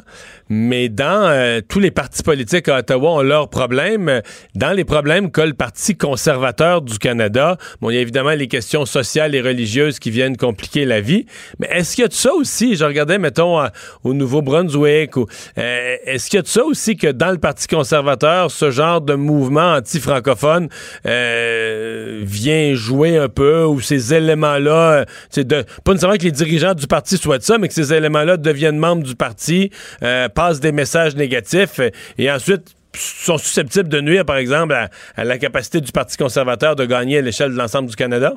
mais 0.54 0.90
dans 0.90 1.30
euh, 1.30 1.62
tous 1.66 1.80
les 1.80 1.92
partis 1.92 2.24
politiques 2.24 2.68
à 2.68 2.80
Ottawa 2.80 3.12
ont 3.12 3.22
leurs 3.22 3.50
problèmes. 3.50 4.10
Euh, 4.10 4.20
Dans 4.54 4.74
les 4.74 4.84
problèmes 4.84 5.32
qu'a 5.32 5.46
le 5.46 5.54
Parti 5.54 5.96
conservateur 5.96 6.82
du 6.82 7.00
Canada, 7.00 7.56
bon, 7.80 7.90
il 7.90 7.96
y 7.96 7.98
a 7.98 8.02
évidemment 8.02 8.32
les 8.32 8.50
questions 8.50 8.86
sociales 8.86 9.34
et 9.34 9.40
religieuses 9.40 9.98
qui 9.98 10.12
viennent 10.12 10.36
compliquer 10.36 10.84
la 10.84 11.00
vie. 11.00 11.26
Mais 11.60 11.68
est-ce 11.72 11.96
qu'il 11.96 12.02
y 12.02 12.06
a 12.06 12.10
de 12.10 12.14
ça 12.14 12.34
aussi? 12.34 12.76
Je 12.76 12.84
regardais, 12.84 13.18
mettons, 13.18 13.60
à- 13.60 13.72
au 14.04 14.14
Nouveau-Brunswick. 14.14 15.16
ou, 15.16 15.26
euh, 15.58 15.96
est-ce 16.06 16.30
qu'il 16.30 16.38
y 16.38 16.40
a 16.40 16.44
de 16.44 16.48
ça 16.48 16.66
aussi 16.66 16.98
que 16.98 17.08
dans 17.08 17.32
le 17.32 17.38
Parti 17.38 17.68
conservateur, 17.68 18.52
ce 18.52 18.72
genre 18.72 19.00
de 19.00 19.14
mouvement 19.16 19.76
anti-francophone 19.76 20.68
euh, 21.06 22.20
vient 22.24 22.74
jouer 22.74 23.18
un 23.18 23.30
peu, 23.30 23.64
ou 23.66 23.80
ces 23.80 24.14
éléments-là, 24.14 24.92
euh, 24.92 25.06
c'est 25.30 25.48
de 25.48 25.64
pas 25.84 25.92
nécessairement 25.94 26.18
que 26.18 26.24
les 26.24 26.32
dirigeants 26.32 26.74
du 26.74 26.88
parti 26.88 27.18
souhaitent 27.18 27.44
ça, 27.44 27.58
mais 27.58 27.68
que 27.68 27.74
ces 27.74 27.94
éléments-là 27.94 28.38
deviennent 28.38 28.78
membres 28.78 29.04
du 29.04 29.16
parti, 29.16 29.70
euh, 30.04 30.28
des 30.60 30.72
messages 30.72 31.16
négatifs 31.16 31.80
euh, 31.80 31.90
et 32.18 32.32
ensuite 32.32 32.76
sont 32.94 33.38
susceptibles 33.38 33.88
de 33.90 34.02
nuire, 34.02 34.26
par 34.26 34.36
exemple, 34.38 34.74
à, 34.74 34.90
à 35.16 35.24
la 35.24 35.38
capacité 35.38 35.80
du 35.80 35.92
Parti 35.92 36.18
conservateur 36.18 36.76
de 36.76 36.86
gagner 36.86 37.20
à 37.20 37.22
l'échelle 37.22 37.52
de 37.52 37.58
l'ensemble 37.58 37.88
du 37.90 37.96
Canada? 37.96 38.34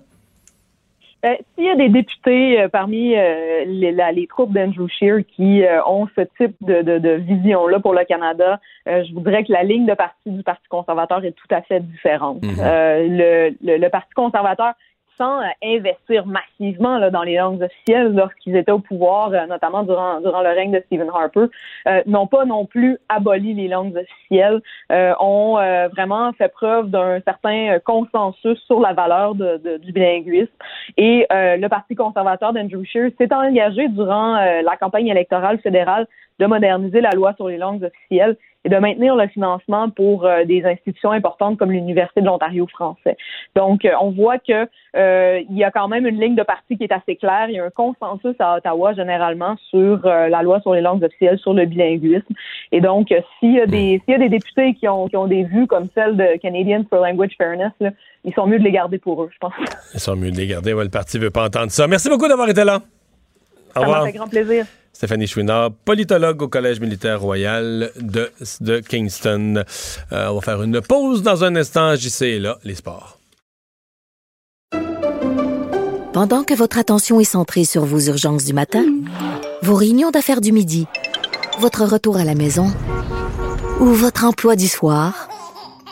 Ben, 1.24 1.36
S'il 1.54 1.64
y 1.64 1.70
a 1.70 1.74
des 1.74 1.88
députés 1.88 2.60
euh, 2.60 2.68
parmi 2.68 3.16
euh, 3.16 3.64
les, 3.66 3.92
la- 3.92 4.12
les 4.12 4.26
troupes 4.26 4.52
d'Andrew 4.52 4.86
Scheer 4.88 5.24
qui 5.34 5.64
euh, 5.64 5.82
ont 5.86 6.06
ce 6.14 6.20
type 6.38 6.54
de, 6.60 6.82
de, 6.82 6.98
de 6.98 7.10
vision-là 7.12 7.80
pour 7.80 7.94
le 7.94 8.04
Canada, 8.04 8.60
euh, 8.86 9.02
je 9.08 9.14
voudrais 9.14 9.42
que 9.42 9.50
la 9.50 9.62
ligne 9.62 9.86
de 9.86 9.94
parti 9.94 10.30
du 10.30 10.42
Parti 10.42 10.68
conservateur 10.68 11.24
est 11.24 11.32
tout 11.32 11.52
à 11.52 11.62
fait 11.62 11.80
différente. 11.80 12.42
Mhm. 12.44 12.56
Euh, 12.60 13.06
le, 13.08 13.56
le, 13.72 13.78
le 13.78 13.88
Parti 13.88 14.12
conservateur 14.14 14.74
sans 15.18 15.40
euh, 15.40 15.46
investir 15.62 16.26
massivement 16.26 16.98
là, 16.98 17.10
dans 17.10 17.22
les 17.22 17.36
langues 17.36 17.62
officielles 17.62 18.14
lorsqu'ils 18.14 18.56
étaient 18.56 18.72
au 18.72 18.78
pouvoir, 18.78 19.32
euh, 19.32 19.46
notamment 19.46 19.82
durant, 19.82 20.20
durant 20.20 20.42
le 20.42 20.50
règne 20.50 20.72
de 20.72 20.82
Stephen 20.86 21.08
Harper, 21.12 21.46
euh, 21.88 22.02
n'ont 22.06 22.26
pas 22.26 22.44
non 22.44 22.66
plus 22.66 22.98
aboli 23.08 23.54
les 23.54 23.68
langues 23.68 23.96
officielles, 23.96 24.60
ont 25.20 25.54
vraiment 25.92 26.32
fait 26.32 26.48
preuve 26.48 26.90
d'un 26.90 27.20
certain 27.20 27.78
consensus 27.84 28.58
sur 28.66 28.80
la 28.80 28.92
valeur 28.92 29.34
de, 29.34 29.78
du 29.78 29.92
bilinguisme. 29.92 30.52
Et 30.96 31.26
le 31.30 31.66
Parti 31.68 31.94
conservateur 31.94 32.52
d'Andrew 32.52 32.84
Scheer 32.84 33.10
s'est 33.18 33.32
engagé 33.32 33.88
durant 33.88 34.34
la 34.36 34.76
campagne 34.76 35.08
électorale 35.08 35.58
fédérale 35.58 36.06
de 36.38 36.46
moderniser 36.46 37.00
la 37.00 37.10
loi 37.10 37.34
sur 37.34 37.48
les 37.48 37.58
langues 37.58 37.84
officielles 37.84 38.36
et 38.64 38.68
de 38.68 38.76
maintenir 38.76 39.14
le 39.14 39.28
financement 39.28 39.90
pour 39.90 40.24
euh, 40.24 40.44
des 40.44 40.64
institutions 40.64 41.10
importantes 41.10 41.58
comme 41.58 41.70
l'Université 41.70 42.20
de 42.20 42.26
l'Ontario 42.26 42.66
français. 42.66 43.16
Donc, 43.54 43.84
euh, 43.84 43.90
on 44.00 44.10
voit 44.10 44.38
que 44.38 44.66
euh, 44.96 45.40
il 45.50 45.56
y 45.56 45.64
a 45.64 45.70
quand 45.70 45.88
même 45.88 46.06
une 46.06 46.20
ligne 46.20 46.34
de 46.34 46.42
parti 46.42 46.78
qui 46.78 46.84
est 46.84 46.92
assez 46.92 47.16
claire. 47.16 47.48
Il 47.48 47.56
y 47.56 47.58
a 47.58 47.64
un 47.64 47.70
consensus 47.70 48.34
à 48.38 48.56
Ottawa 48.56 48.94
généralement 48.94 49.56
sur 49.70 50.00
la 50.04 50.42
loi 50.42 50.60
sur 50.60 50.74
les 50.74 50.80
langues 50.80 51.02
officielles, 51.02 51.38
sur 51.38 51.52
le 51.52 51.66
bilinguisme. 51.66 52.34
Et 52.72 52.80
donc, 52.80 53.12
s'il 53.38 53.54
y 53.54 53.60
a 53.60 53.66
des 53.66 54.00
s'il 54.04 54.12
y 54.12 54.14
a 54.14 54.18
des 54.18 54.28
députés 54.28 54.74
qui 54.74 54.88
ont 54.88 55.08
qui 55.08 55.16
ont 55.16 55.26
des 55.26 55.44
vues 55.44 55.66
comme 55.66 55.88
celle 55.94 56.16
de 56.16 56.38
Canadians 56.38 56.84
for 56.88 57.04
Language 57.04 57.32
Fairness, 57.36 57.72
ils 58.24 58.32
sont 58.34 58.46
mieux 58.46 58.58
de 58.58 58.64
les 58.64 58.72
garder 58.72 58.98
pour 58.98 59.22
eux, 59.22 59.30
je 59.32 59.38
pense. 59.38 59.52
Ils 59.94 60.00
sont 60.00 60.16
mieux 60.16 60.30
de 60.30 60.36
les 60.36 60.46
garder. 60.46 60.72
Ouais, 60.72 60.84
le 60.84 60.90
parti 60.90 61.18
veut 61.18 61.30
pas 61.30 61.44
entendre 61.44 61.70
ça. 61.70 61.86
Merci 61.86 62.08
beaucoup 62.08 62.28
d'avoir 62.28 62.48
été 62.48 62.64
là. 62.64 62.80
Au 63.76 63.80
revoir. 63.80 63.96
Ça 63.96 64.04
m'a 64.04 64.06
fait 64.06 64.18
grand 64.18 64.28
plaisir. 64.28 64.66
Stéphanie 64.94 65.26
Chouinard, 65.26 65.72
politologue 65.72 66.40
au 66.40 66.48
Collège 66.48 66.80
militaire 66.80 67.20
royal 67.20 67.90
de, 68.00 68.30
de 68.60 68.78
Kingston. 68.78 69.64
Euh, 70.12 70.28
on 70.28 70.36
va 70.36 70.40
faire 70.40 70.62
une 70.62 70.80
pause 70.80 71.22
dans 71.22 71.42
un 71.42 71.56
instant. 71.56 71.96
JC 71.96 72.38
là, 72.38 72.58
les 72.64 72.76
sports. 72.76 73.18
Pendant 76.12 76.44
que 76.44 76.54
votre 76.54 76.78
attention 76.78 77.18
est 77.18 77.24
centrée 77.24 77.64
sur 77.64 77.84
vos 77.84 77.98
urgences 77.98 78.44
du 78.44 78.52
matin, 78.52 78.84
vos 79.62 79.74
réunions 79.74 80.12
d'affaires 80.12 80.40
du 80.40 80.52
midi, 80.52 80.86
votre 81.58 81.84
retour 81.84 82.18
à 82.18 82.24
la 82.24 82.36
maison 82.36 82.72
ou 83.80 83.86
votre 83.86 84.24
emploi 84.24 84.54
du 84.54 84.68
soir, 84.68 85.28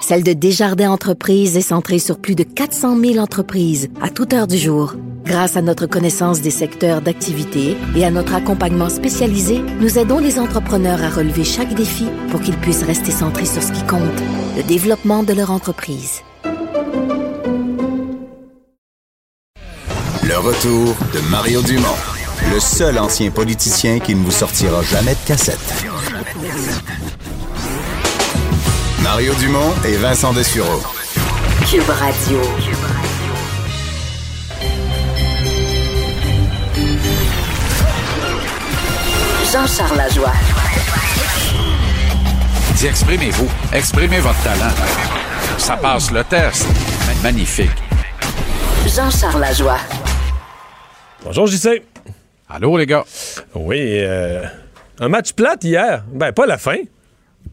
celle 0.03 0.24
de 0.24 0.32
Desjardins 0.32 0.90
Entreprises 0.90 1.57
est 1.57 1.61
centrée 1.61 2.00
sur 2.00 2.18
plus 2.18 2.34
de 2.34 2.42
400 2.42 2.98
000 3.00 3.18
entreprises 3.18 3.88
à 4.03 4.11
toute 4.11 4.32
heure 4.32 4.48
du 4.48 4.59
jour. 4.59 4.94
Grâce 5.24 5.57
à 5.57 5.62
notre 5.62 5.86
connaissance 5.86 6.40
des 6.40 6.50
secteurs 6.50 7.00
d'activité 7.00 7.76
et 7.94 8.05
à 8.05 8.11
notre 8.11 8.34
accompagnement 8.34 8.88
spécialisé, 8.88 9.62
nous 9.80 9.98
aidons 9.98 10.18
les 10.18 10.40
entrepreneurs 10.40 11.03
à 11.03 11.09
relever 11.09 11.44
chaque 11.44 11.74
défi 11.74 12.07
pour 12.30 12.40
qu'ils 12.40 12.57
puissent 12.57 12.82
rester 12.82 13.12
centrés 13.12 13.46
sur 13.46 13.62
ce 13.62 13.70
qui 13.70 13.86
compte, 13.86 14.03
le 14.57 14.64
développement 14.64 15.22
de 15.22 15.32
leur 15.32 15.53
entreprise. 15.53 16.22
Le 20.24 20.38
retour 20.38 20.96
de 21.14 21.30
Mario 21.30 21.62
Dumont, 21.62 21.86
le 22.53 22.59
seul 22.59 22.98
ancien 22.98 23.30
politicien 23.30 24.00
qui 24.00 24.16
ne 24.16 24.24
vous 24.24 24.32
sortira 24.32 24.82
jamais 24.82 25.14
de 25.14 25.26
cassette. 25.26 25.86
Mario 29.12 29.34
Dumont 29.34 29.74
et 29.84 29.98
Vincent 29.98 30.32
Dessureau. 30.32 30.80
Cube 31.70 31.86
Radio. 31.86 32.40
Jean-Charles 39.52 39.98
Lajoie. 39.98 40.32
Dis, 42.74 42.86
exprimez-vous. 42.86 43.50
Exprimez 43.74 44.20
votre 44.20 44.42
talent. 44.44 44.72
Ça 45.58 45.76
passe 45.76 46.10
le 46.10 46.24
test. 46.24 46.66
Magnifique. 47.22 47.68
Jean-Charles 48.86 49.42
Lajoie. 49.42 49.78
Bonjour, 51.22 51.46
JC. 51.46 51.82
Allô, 52.48 52.78
les 52.78 52.86
gars. 52.86 53.04
Oui, 53.54 53.78
euh, 53.78 54.46
un 55.00 55.08
match 55.10 55.34
plate 55.34 55.64
hier. 55.64 56.02
Ben, 56.10 56.32
pas 56.32 56.46
la 56.46 56.56
fin. 56.56 56.78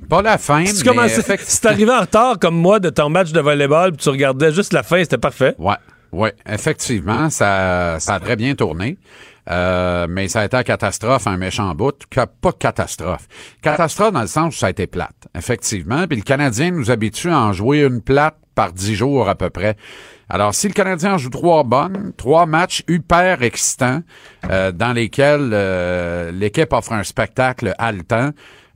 Pas 0.10 0.22
la 0.24 0.38
fin, 0.40 0.66
si 0.66 0.84
mais... 0.90 1.10
Si 1.10 1.62
t'arrivais 1.62 1.94
en 1.94 2.02
retard 2.02 2.40
comme 2.40 2.56
moi 2.56 2.80
de 2.80 2.90
ton 2.90 3.10
match 3.10 3.32
de 3.32 3.40
volleyball, 3.40 3.92
puis 3.92 4.02
tu 4.02 4.10
regardais 4.10 4.52
juste 4.52 4.74
la 4.74 4.82
fin, 4.82 5.04
c'était 5.04 5.20
parfait. 5.20 5.54
Ouais, 5.60 5.76
ouais, 6.12 6.34
effectivement, 6.48 7.30
ça, 7.30 7.98
ça 8.00 8.16
a 8.16 8.20
très 8.20 8.36
bien 8.36 8.56
tourné. 8.56 8.98
Euh, 9.52 10.08
mais 10.10 10.28
ça 10.28 10.42
a 10.42 10.46
été 10.46 10.58
une 10.58 10.64
catastrophe, 10.64 11.28
un 11.28 11.38
méchant 11.38 11.74
bout. 11.76 11.96
Pas 12.42 12.52
catastrophe. 12.52 13.28
Catastrophe 13.62 14.14
dans 14.14 14.22
le 14.22 14.28
sens 14.28 14.56
où 14.56 14.58
ça 14.58 14.68
a 14.68 14.70
été 14.70 14.88
plate, 14.88 15.28
effectivement. 15.36 16.08
Puis 16.08 16.18
le 16.18 16.24
Canadien 16.24 16.72
nous 16.72 16.92
habitue 16.92 17.30
à 17.30 17.40
en 17.40 17.54
jouer 17.54 17.82
une 17.82 18.02
plate 18.02 18.36
par 18.56 18.74
dix 18.74 18.96
jours 18.96 19.30
à 19.30 19.36
peu 19.36 19.50
près. 19.50 19.76
Alors, 20.28 20.54
si 20.54 20.68
le 20.68 20.74
Canadien 20.74 21.14
en 21.14 21.18
joue 21.18 21.30
trois 21.30 21.64
bonnes, 21.64 22.14
trois 22.18 22.46
matchs 22.46 22.84
hyper 22.88 23.42
excitants, 23.42 24.02
euh, 24.50 24.72
dans 24.72 24.94
lesquels 24.94 25.50
euh, 25.54 26.32
l'équipe 26.32 26.72
offre 26.74 26.94
un 26.94 27.04
spectacle 27.04 27.74
haletant, 27.80 28.32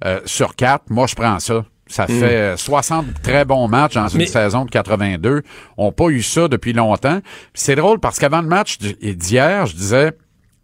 euh, 0.05 0.19
sur 0.25 0.55
quatre, 0.55 0.85
moi, 0.89 1.07
je 1.07 1.15
prends 1.15 1.39
ça. 1.39 1.65
Ça 1.87 2.05
hmm. 2.05 2.19
fait 2.19 2.57
60 2.57 3.05
très 3.21 3.45
bons 3.45 3.67
matchs 3.67 3.95
dans 3.95 4.07
une 4.07 4.25
saison 4.25 4.65
de 4.65 4.71
82. 4.71 5.43
On 5.77 5.87
n'a 5.87 5.91
pas 5.91 6.07
eu 6.09 6.21
ça 6.21 6.47
depuis 6.47 6.73
longtemps. 6.73 7.19
C'est 7.53 7.75
drôle 7.75 7.99
parce 7.99 8.19
qu'avant 8.19 8.41
le 8.41 8.47
match 8.47 8.77
d'hier, 8.79 9.65
je 9.65 9.75
disais, 9.75 10.13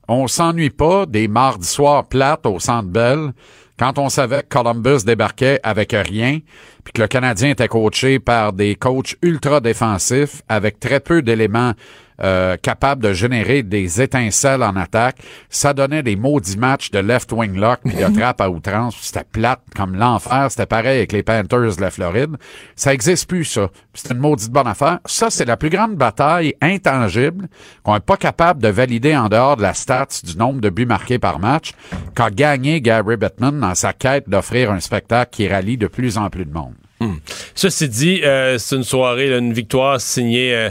on 0.07 0.27
s'ennuie 0.27 0.69
pas 0.69 1.05
des 1.05 1.27
mardis 1.27 1.67
soirs 1.67 2.07
plates 2.07 2.45
au 2.45 2.59
Centre 2.59 2.87
Bell 2.87 3.33
quand 3.77 3.97
on 3.97 4.09
savait 4.09 4.43
que 4.43 4.49
Columbus 4.49 5.05
débarquait 5.05 5.59
avec 5.63 5.93
rien, 5.93 6.39
puis 6.83 6.93
que 6.93 7.01
le 7.01 7.07
Canadien 7.07 7.51
était 7.51 7.69
coaché 7.69 8.19
par 8.19 8.51
des 8.51 8.75
coachs 8.75 9.15
ultra 9.21 9.61
défensifs 9.61 10.41
avec 10.49 10.79
très 10.79 10.99
peu 10.99 11.21
d'éléments 11.21 11.73
euh, 12.21 12.57
capable 12.57 13.03
de 13.03 13.13
générer 13.13 13.63
des 13.63 14.01
étincelles 14.01 14.63
en 14.63 14.75
attaque. 14.75 15.17
Ça 15.49 15.73
donnait 15.73 16.03
des 16.03 16.15
maudits 16.15 16.57
matchs 16.57 16.91
de 16.91 16.99
left 16.99 17.31
wing 17.31 17.55
lock 17.55 17.79
puis 17.85 17.95
de 17.95 18.19
trappe 18.19 18.41
à 18.41 18.49
outrance. 18.49 18.97
C'était 19.01 19.23
plate 19.23 19.61
comme 19.75 19.95
l'enfer. 19.95 20.47
C'était 20.49 20.65
pareil 20.65 20.97
avec 20.97 21.11
les 21.11 21.23
Panthers 21.23 21.75
de 21.75 21.81
la 21.81 21.91
Floride. 21.91 22.35
Ça 22.75 22.93
existe 22.93 23.27
plus, 23.27 23.45
ça. 23.45 23.69
C'est 23.93 24.11
une 24.11 24.19
maudite 24.19 24.51
bonne 24.51 24.67
affaire. 24.67 24.99
Ça, 25.05 25.29
c'est 25.29 25.45
la 25.45 25.57
plus 25.57 25.69
grande 25.69 25.95
bataille 25.95 26.55
intangible 26.61 27.47
qu'on 27.83 27.93
n'est 27.93 27.99
pas 27.99 28.17
capable 28.17 28.61
de 28.61 28.67
valider 28.69 29.15
en 29.15 29.29
dehors 29.29 29.57
de 29.57 29.61
la 29.61 29.73
stats 29.73 30.21
du 30.23 30.37
nombre 30.37 30.61
de 30.61 30.69
buts 30.69 30.85
marqués 30.85 31.19
par 31.19 31.39
match 31.39 31.73
qu'a 32.15 32.29
gagné 32.29 32.81
Gary 32.81 33.17
Bettman 33.17 33.59
dans 33.59 33.75
sa 33.75 33.93
quête 33.93 34.29
d'offrir 34.29 34.71
un 34.71 34.79
spectacle 34.79 35.31
qui 35.31 35.47
rallie 35.47 35.77
de 35.77 35.87
plus 35.87 36.17
en 36.17 36.29
plus 36.29 36.45
de 36.45 36.53
monde. 36.53 36.75
Hmm. 36.99 37.15
Ceci 37.55 37.87
dit, 37.87 38.21
euh, 38.23 38.57
c'est 38.57 38.75
une 38.75 38.83
soirée, 38.83 39.37
une 39.37 39.53
victoire 39.53 40.01
signée 40.01 40.53
euh, 40.53 40.69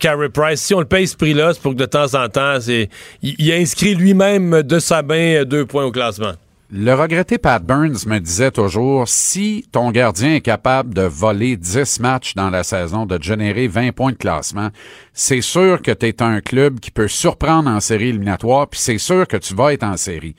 Carey 0.00 0.28
Price. 0.28 0.60
Si 0.60 0.74
on 0.74 0.80
le 0.80 0.86
paye 0.86 1.06
ce 1.06 1.16
prix-là, 1.16 1.54
c'est 1.54 1.62
pour 1.62 1.72
que 1.72 1.78
de 1.78 1.86
temps 1.86 2.14
en 2.14 2.28
temps, 2.28 2.60
c'est, 2.60 2.88
il, 3.22 3.52
a 3.52 3.56
inscrit 3.56 3.94
lui-même 3.94 4.62
de 4.62 4.78
sa 4.80 5.02
main 5.02 5.44
deux 5.44 5.66
points 5.66 5.84
au 5.84 5.92
classement. 5.92 6.32
Le 6.70 6.92
regretté 6.92 7.38
Pat 7.38 7.64
Burns 7.64 8.06
me 8.06 8.18
disait 8.18 8.50
toujours, 8.50 9.08
si 9.08 9.66
ton 9.72 9.90
gardien 9.90 10.34
est 10.34 10.42
capable 10.42 10.92
de 10.92 11.00
voler 11.00 11.56
10 11.56 12.00
matchs 12.00 12.34
dans 12.34 12.50
la 12.50 12.62
saison, 12.62 13.06
de 13.06 13.18
générer 13.22 13.68
20 13.68 13.92
points 13.92 14.12
de 14.12 14.18
classement, 14.18 14.68
c'est 15.14 15.40
sûr 15.40 15.80
que 15.80 15.92
tu 15.92 16.06
es 16.06 16.22
un 16.22 16.42
club 16.42 16.78
qui 16.78 16.90
peut 16.90 17.08
surprendre 17.08 17.70
en 17.70 17.80
série 17.80 18.08
éliminatoire, 18.08 18.68
puis 18.68 18.80
c'est 18.80 18.98
sûr 18.98 19.26
que 19.26 19.38
tu 19.38 19.54
vas 19.54 19.72
être 19.72 19.84
en 19.84 19.96
série. 19.96 20.34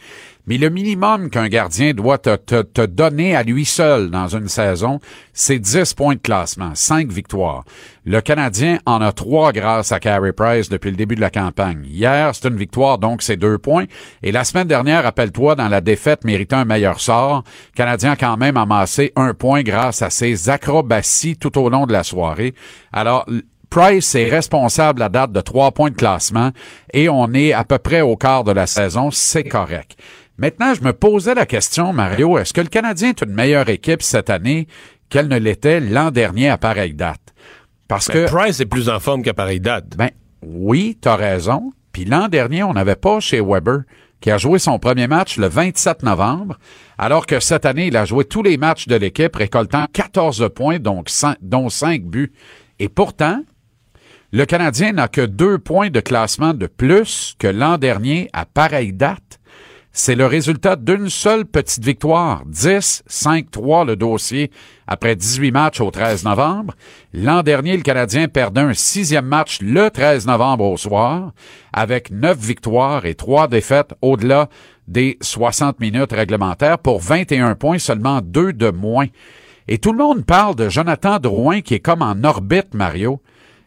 Mais 0.47 0.57
le 0.57 0.69
minimum 0.69 1.29
qu'un 1.29 1.47
gardien 1.47 1.93
doit 1.93 2.17
te, 2.17 2.35
te, 2.35 2.85
donner 2.85 3.35
à 3.35 3.43
lui 3.43 3.65
seul 3.65 4.09
dans 4.09 4.27
une 4.27 4.47
saison, 4.47 4.99
c'est 5.31 5.59
10 5.59 5.93
points 5.93 6.15
de 6.15 6.19
classement, 6.19 6.71
5 6.73 7.11
victoires. 7.11 7.63
Le 8.05 8.21
Canadien 8.21 8.79
en 8.85 9.01
a 9.01 9.11
3 9.11 9.51
grâce 9.51 9.91
à 9.91 9.99
Carey 9.99 10.33
Price 10.33 10.69
depuis 10.69 10.89
le 10.89 10.97
début 10.97 11.15
de 11.15 11.21
la 11.21 11.29
campagne. 11.29 11.85
Hier, 11.85 12.33
c'est 12.33 12.47
une 12.47 12.57
victoire, 12.57 12.97
donc 12.97 13.21
c'est 13.21 13.37
2 13.37 13.59
points. 13.59 13.85
Et 14.23 14.31
la 14.31 14.43
semaine 14.43 14.67
dernière, 14.67 15.03
rappelle-toi, 15.03 15.55
dans 15.55 15.67
la 15.67 15.81
défaite 15.81 16.23
méritant 16.23 16.57
un 16.57 16.65
meilleur 16.65 16.99
sort, 16.99 17.43
le 17.73 17.77
Canadien 17.77 18.11
a 18.11 18.15
quand 18.15 18.37
même 18.37 18.57
amassé 18.57 19.13
un 19.15 19.33
point 19.33 19.61
grâce 19.61 20.01
à 20.01 20.09
ses 20.09 20.49
acrobaties 20.49 21.37
tout 21.37 21.59
au 21.59 21.69
long 21.69 21.85
de 21.85 21.93
la 21.93 22.03
soirée. 22.03 22.55
Alors, 22.91 23.25
Price 23.69 24.15
est 24.15 24.29
responsable 24.29 25.03
à 25.03 25.09
date 25.09 25.31
de 25.31 25.41
trois 25.41 25.71
points 25.71 25.91
de 25.91 25.95
classement 25.95 26.49
et 26.91 27.07
on 27.07 27.31
est 27.33 27.53
à 27.53 27.63
peu 27.63 27.77
près 27.77 28.01
au 28.01 28.15
quart 28.17 28.43
de 28.43 28.51
la 28.51 28.65
saison. 28.65 29.11
C'est 29.11 29.43
correct. 29.43 29.95
Maintenant, 30.39 30.73
je 30.73 30.81
me 30.81 30.93
posais 30.93 31.35
la 31.35 31.45
question, 31.45 31.91
Mario, 31.91 32.37
est-ce 32.37 32.53
que 32.53 32.61
le 32.61 32.69
Canadien 32.69 33.09
est 33.09 33.21
une 33.21 33.33
meilleure 33.33 33.67
équipe 33.67 34.01
cette 34.01 34.29
année 34.29 34.67
qu'elle 35.09 35.27
ne 35.27 35.37
l'était 35.37 35.81
l'an 35.81 36.11
dernier 36.11 36.49
à 36.49 36.57
pareille 36.57 36.93
date? 36.93 37.33
Parce 37.89 38.07
ben, 38.07 38.25
que 38.25 38.31
Price 38.31 38.61
est 38.61 38.65
plus 38.65 38.87
en 38.87 39.01
forme 39.01 39.21
qu'à 39.21 39.33
pareille 39.33 39.59
date. 39.59 39.97
Ben 39.97 40.11
oui, 40.41 40.97
t'as 41.01 41.17
raison. 41.17 41.73
Puis 41.91 42.05
l'an 42.05 42.29
dernier, 42.29 42.63
on 42.63 42.71
n'avait 42.71 42.95
pas 42.95 43.19
chez 43.19 43.41
Weber 43.41 43.81
qui 44.21 44.31
a 44.31 44.37
joué 44.37 44.59
son 44.59 44.79
premier 44.79 45.07
match 45.07 45.37
le 45.37 45.47
27 45.47 46.03
novembre, 46.03 46.57
alors 46.97 47.25
que 47.25 47.41
cette 47.41 47.65
année, 47.65 47.87
il 47.87 47.97
a 47.97 48.05
joué 48.05 48.23
tous 48.23 48.43
les 48.43 48.55
matchs 48.55 48.87
de 48.87 48.95
l'équipe, 48.95 49.35
récoltant 49.35 49.87
14 49.91 50.51
points, 50.55 50.79
donc 50.79 51.09
dont 51.41 51.67
5 51.67 52.03
buts. 52.03 52.31
Et 52.79 52.87
pourtant, 52.87 53.41
le 54.31 54.45
Canadien 54.45 54.93
n'a 54.93 55.09
que 55.09 55.21
deux 55.21 55.57
points 55.57 55.89
de 55.89 55.99
classement 55.99 56.53
de 56.53 56.67
plus 56.67 57.35
que 57.39 57.47
l'an 57.47 57.77
dernier 57.77 58.29
à 58.31 58.45
pareille 58.45 58.93
date. 58.93 59.38
C'est 59.91 60.15
le 60.15 60.25
résultat 60.25 60.75
d'une 60.75 61.09
seule 61.09 61.45
petite 61.45 61.83
victoire. 61.83 62.43
10-5-3 62.45 63.87
le 63.87 63.95
dossier 63.95 64.51
après 64.87 65.15
18 65.15 65.51
matchs 65.51 65.81
au 65.81 65.91
13 65.91 66.23
novembre. 66.25 66.73
L'an 67.13 67.41
dernier, 67.43 67.75
le 67.75 67.83
Canadien 67.83 68.27
perdait 68.27 68.61
un 68.61 68.73
sixième 68.73 69.25
match 69.25 69.59
le 69.61 69.89
13 69.89 70.27
novembre 70.27 70.65
au 70.65 70.77
soir 70.77 71.31
avec 71.73 72.11
neuf 72.11 72.37
victoires 72.37 73.05
et 73.05 73.15
trois 73.15 73.47
défaites 73.47 73.93
au-delà 74.01 74.47
des 74.87 75.17
60 75.21 75.79
minutes 75.79 76.11
réglementaires 76.11 76.79
pour 76.79 76.99
21 76.99 77.55
points, 77.55 77.79
seulement 77.79 78.21
deux 78.21 78.53
de 78.53 78.71
moins. 78.71 79.07
Et 79.67 79.77
tout 79.77 79.91
le 79.91 79.99
monde 79.99 80.25
parle 80.25 80.55
de 80.55 80.69
Jonathan 80.69 81.19
Drouin 81.19 81.61
qui 81.61 81.75
est 81.75 81.79
comme 81.79 82.01
en 82.01 82.23
orbite, 82.23 82.73
Mario. 82.73 83.21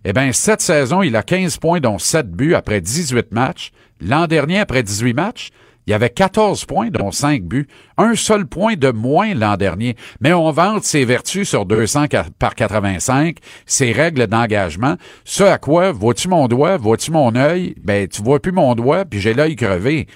Eh 0.05 0.13
bien, 0.13 0.33
cette 0.33 0.61
saison, 0.61 1.03
il 1.03 1.15
a 1.15 1.23
15 1.23 1.59
points, 1.59 1.79
dont 1.79 1.99
7 1.99 2.29
buts 2.31 2.55
après 2.55 2.81
18 2.81 3.31
matchs. 3.31 3.71
L'an 4.01 4.27
dernier, 4.27 4.59
après 4.59 4.83
18 4.83 5.15
matchs, 5.15 5.51
il 5.87 5.91
y 5.91 5.95
avait 5.95 6.11
14 6.11 6.65
points, 6.65 6.91
dont 6.91 7.11
5 7.11 7.43
buts. 7.43 7.67
Un 7.97 8.15
seul 8.15 8.47
point 8.47 8.75
de 8.75 8.91
moins 8.91 9.35
l'an 9.35 9.57
dernier. 9.57 9.97
Mais 10.21 10.33
on 10.33 10.51
vante 10.51 10.85
ses 10.85 11.05
vertus 11.05 11.49
sur 11.49 11.67
200 11.67 12.07
par 12.39 12.55
85, 12.55 13.39
ses 13.67 13.93
règles 13.93 14.27
d'engagement. 14.29 14.97
Ce 15.25 15.43
à 15.43 15.59
quoi, 15.59 15.93
vois-tu 15.93 16.29
mon 16.29 16.47
doigt, 16.47 16.77
vois-tu 16.77 17.11
mon 17.11 17.35
œil? 17.35 17.75
Ben, 17.83 18.07
tu 18.07 18.23
vois 18.23 18.41
plus 18.41 18.53
mon 18.53 18.75
doigt, 18.75 19.05
puis 19.05 19.21
j'ai 19.21 19.35
l'œil 19.35 19.57
crevé. 19.57 20.07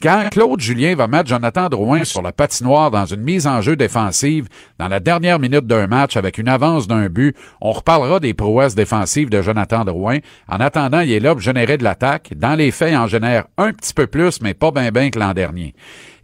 Quand 0.00 0.30
Claude 0.30 0.60
Julien 0.60 0.94
va 0.94 1.08
mettre 1.08 1.28
Jonathan 1.28 1.68
Drouin 1.68 2.04
sur 2.04 2.22
la 2.22 2.32
patinoire 2.32 2.90
dans 2.90 3.04
une 3.04 3.20
mise 3.20 3.46
en 3.46 3.60
jeu 3.60 3.76
défensive 3.76 4.48
dans 4.78 4.88
la 4.88 4.98
dernière 4.98 5.38
minute 5.38 5.66
d'un 5.66 5.86
match 5.88 6.16
avec 6.16 6.38
une 6.38 6.48
avance 6.48 6.88
d'un 6.88 7.10
but, 7.10 7.36
on 7.60 7.72
reparlera 7.72 8.18
des 8.18 8.32
prouesses 8.32 8.74
défensives 8.74 9.28
de 9.28 9.42
Jonathan 9.42 9.84
Drouin. 9.84 10.20
En 10.48 10.56
attendant, 10.60 11.00
il 11.00 11.12
est 11.12 11.20
là 11.20 11.32
pour 11.32 11.42
générer 11.42 11.76
de 11.76 11.84
l'attaque. 11.84 12.32
Dans 12.34 12.54
les 12.54 12.70
faits, 12.70 12.92
il 12.92 12.96
en 12.96 13.08
génère 13.08 13.44
un 13.58 13.74
petit 13.74 13.92
peu 13.92 14.06
plus, 14.06 14.40
mais 14.40 14.54
pas 14.54 14.70
bien 14.70 14.90
bien 14.90 15.10
que 15.10 15.18
l'an 15.18 15.34
dernier. 15.34 15.74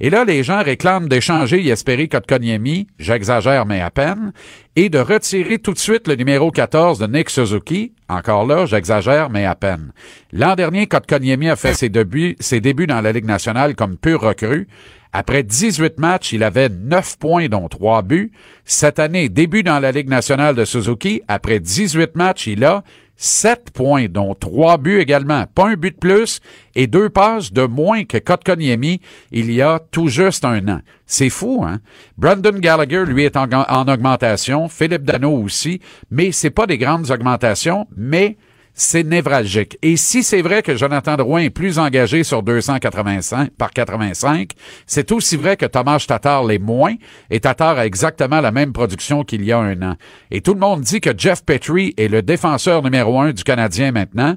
Et 0.03 0.09
là, 0.09 0.25
les 0.25 0.43
gens 0.43 0.63
réclament 0.63 1.09
d'échanger 1.09 1.61
Yesperi 1.61 2.09
Kotkaniemi, 2.09 2.87
j'exagère 2.99 3.67
mais 3.67 3.83
à 3.83 3.91
peine, 3.91 4.33
et 4.75 4.89
de 4.89 4.99
retirer 4.99 5.59
tout 5.59 5.75
de 5.75 5.79
suite 5.79 6.09
le 6.09 6.15
numéro 6.15 6.51
14 6.51 6.99
de 6.99 7.07
Nick 7.07 7.29
Suzuki, 7.29 7.93
encore 8.09 8.47
là, 8.47 8.65
j'exagère 8.65 9.29
mais 9.29 9.45
à 9.45 9.55
peine. 9.55 9.93
L'an 10.33 10.55
dernier, 10.55 10.87
Kotkaniemi 10.87 11.51
a 11.51 11.57
fait 11.57 11.75
ses 11.75 11.91
débuts, 11.91 12.35
ses 12.41 12.63
débuts 12.63 12.87
dans 12.87 13.03
la 13.03 13.13
Ligue 13.13 13.27
nationale 13.27 13.75
comme 13.75 13.99
pur 13.99 14.23
recrue. 14.23 14.69
Après 15.13 15.43
18 15.43 15.99
matchs, 15.99 16.33
il 16.33 16.45
avait 16.45 16.71
9 16.71 17.19
points 17.19 17.49
dont 17.49 17.69
3 17.69 18.01
buts. 18.03 18.33
Cette 18.65 19.01
année, 19.01 19.29
début 19.29 19.65
dans 19.65 19.81
la 19.81 19.93
Ligue 19.93 20.09
nationale 20.09 20.55
de 20.55 20.65
Suzuki, 20.65 21.21
après 21.29 21.61
18 21.61 22.15
matchs, 22.15 22.47
il 22.47 22.65
a 22.65 22.85
7 23.23 23.71
points, 23.73 24.07
dont 24.09 24.35
3 24.35 24.79
buts 24.79 24.99
également. 24.99 25.45
Pas 25.55 25.69
un 25.69 25.75
but 25.75 25.95
de 25.95 25.99
plus 25.99 26.41
et 26.75 26.87
deux 26.87 27.11
passes 27.11 27.53
de 27.53 27.67
moins 27.67 28.05
que 28.05 28.17
Kotkaniemi 28.17 29.03
il 29.31 29.53
y 29.53 29.61
a 29.61 29.79
tout 29.79 30.09
juste 30.09 30.47
un 30.47 30.67
an. 30.69 30.81
C'est 31.05 31.29
fou, 31.29 31.63
hein? 31.63 31.81
Brandon 32.17 32.59
Gallagher, 32.59 33.05
lui, 33.05 33.25
est 33.25 33.37
en, 33.37 33.47
en 33.53 33.89
augmentation. 33.89 34.71
Philippe 34.71 35.03
Dano 35.03 35.37
aussi. 35.37 35.81
Mais 36.11 36.33
c'est 36.33 36.49
pas 36.49 36.67
des 36.67 36.79
grandes 36.79 37.11
augmentations, 37.11 37.87
mais 37.95 38.39
c'est 38.81 39.05
névralgique. 39.05 39.77
Et 39.83 39.99
si 39.99 40.23
c'est 40.23 40.41
vrai 40.41 40.63
que 40.63 40.75
Jonathan 40.75 41.17
Drouin 41.17 41.43
est 41.43 41.51
plus 41.51 41.79
engagé 41.79 42.25
sur 42.25 42.43
285 42.43 43.51
par 43.51 43.73
85, 43.73 44.53
c'est 44.87 45.13
aussi 45.13 45.37
vrai 45.37 45.59
que 45.59 45.67
Thomas 45.67 46.03
Tatar 46.09 46.45
l'est 46.45 46.59
moins 46.59 46.95
et 47.29 47.41
Tatar 47.41 47.77
a 47.77 47.85
exactement 47.85 48.41
la 48.41 48.53
même 48.53 48.73
production 48.73 49.23
qu'il 49.23 49.45
y 49.45 49.53
a 49.53 49.59
un 49.59 49.83
an. 49.83 49.97
Et 50.31 50.41
tout 50.41 50.55
le 50.55 50.61
monde 50.61 50.81
dit 50.81 51.03
que 51.03 51.11
Jeff 51.17 51.45
Petrie 51.45 51.93
est 51.99 52.09
le 52.09 52.23
défenseur 52.23 52.83
numéro 52.83 53.21
un 53.21 53.33
du 53.33 53.45
Canadien 53.45 53.93
maintenant. 53.93 54.37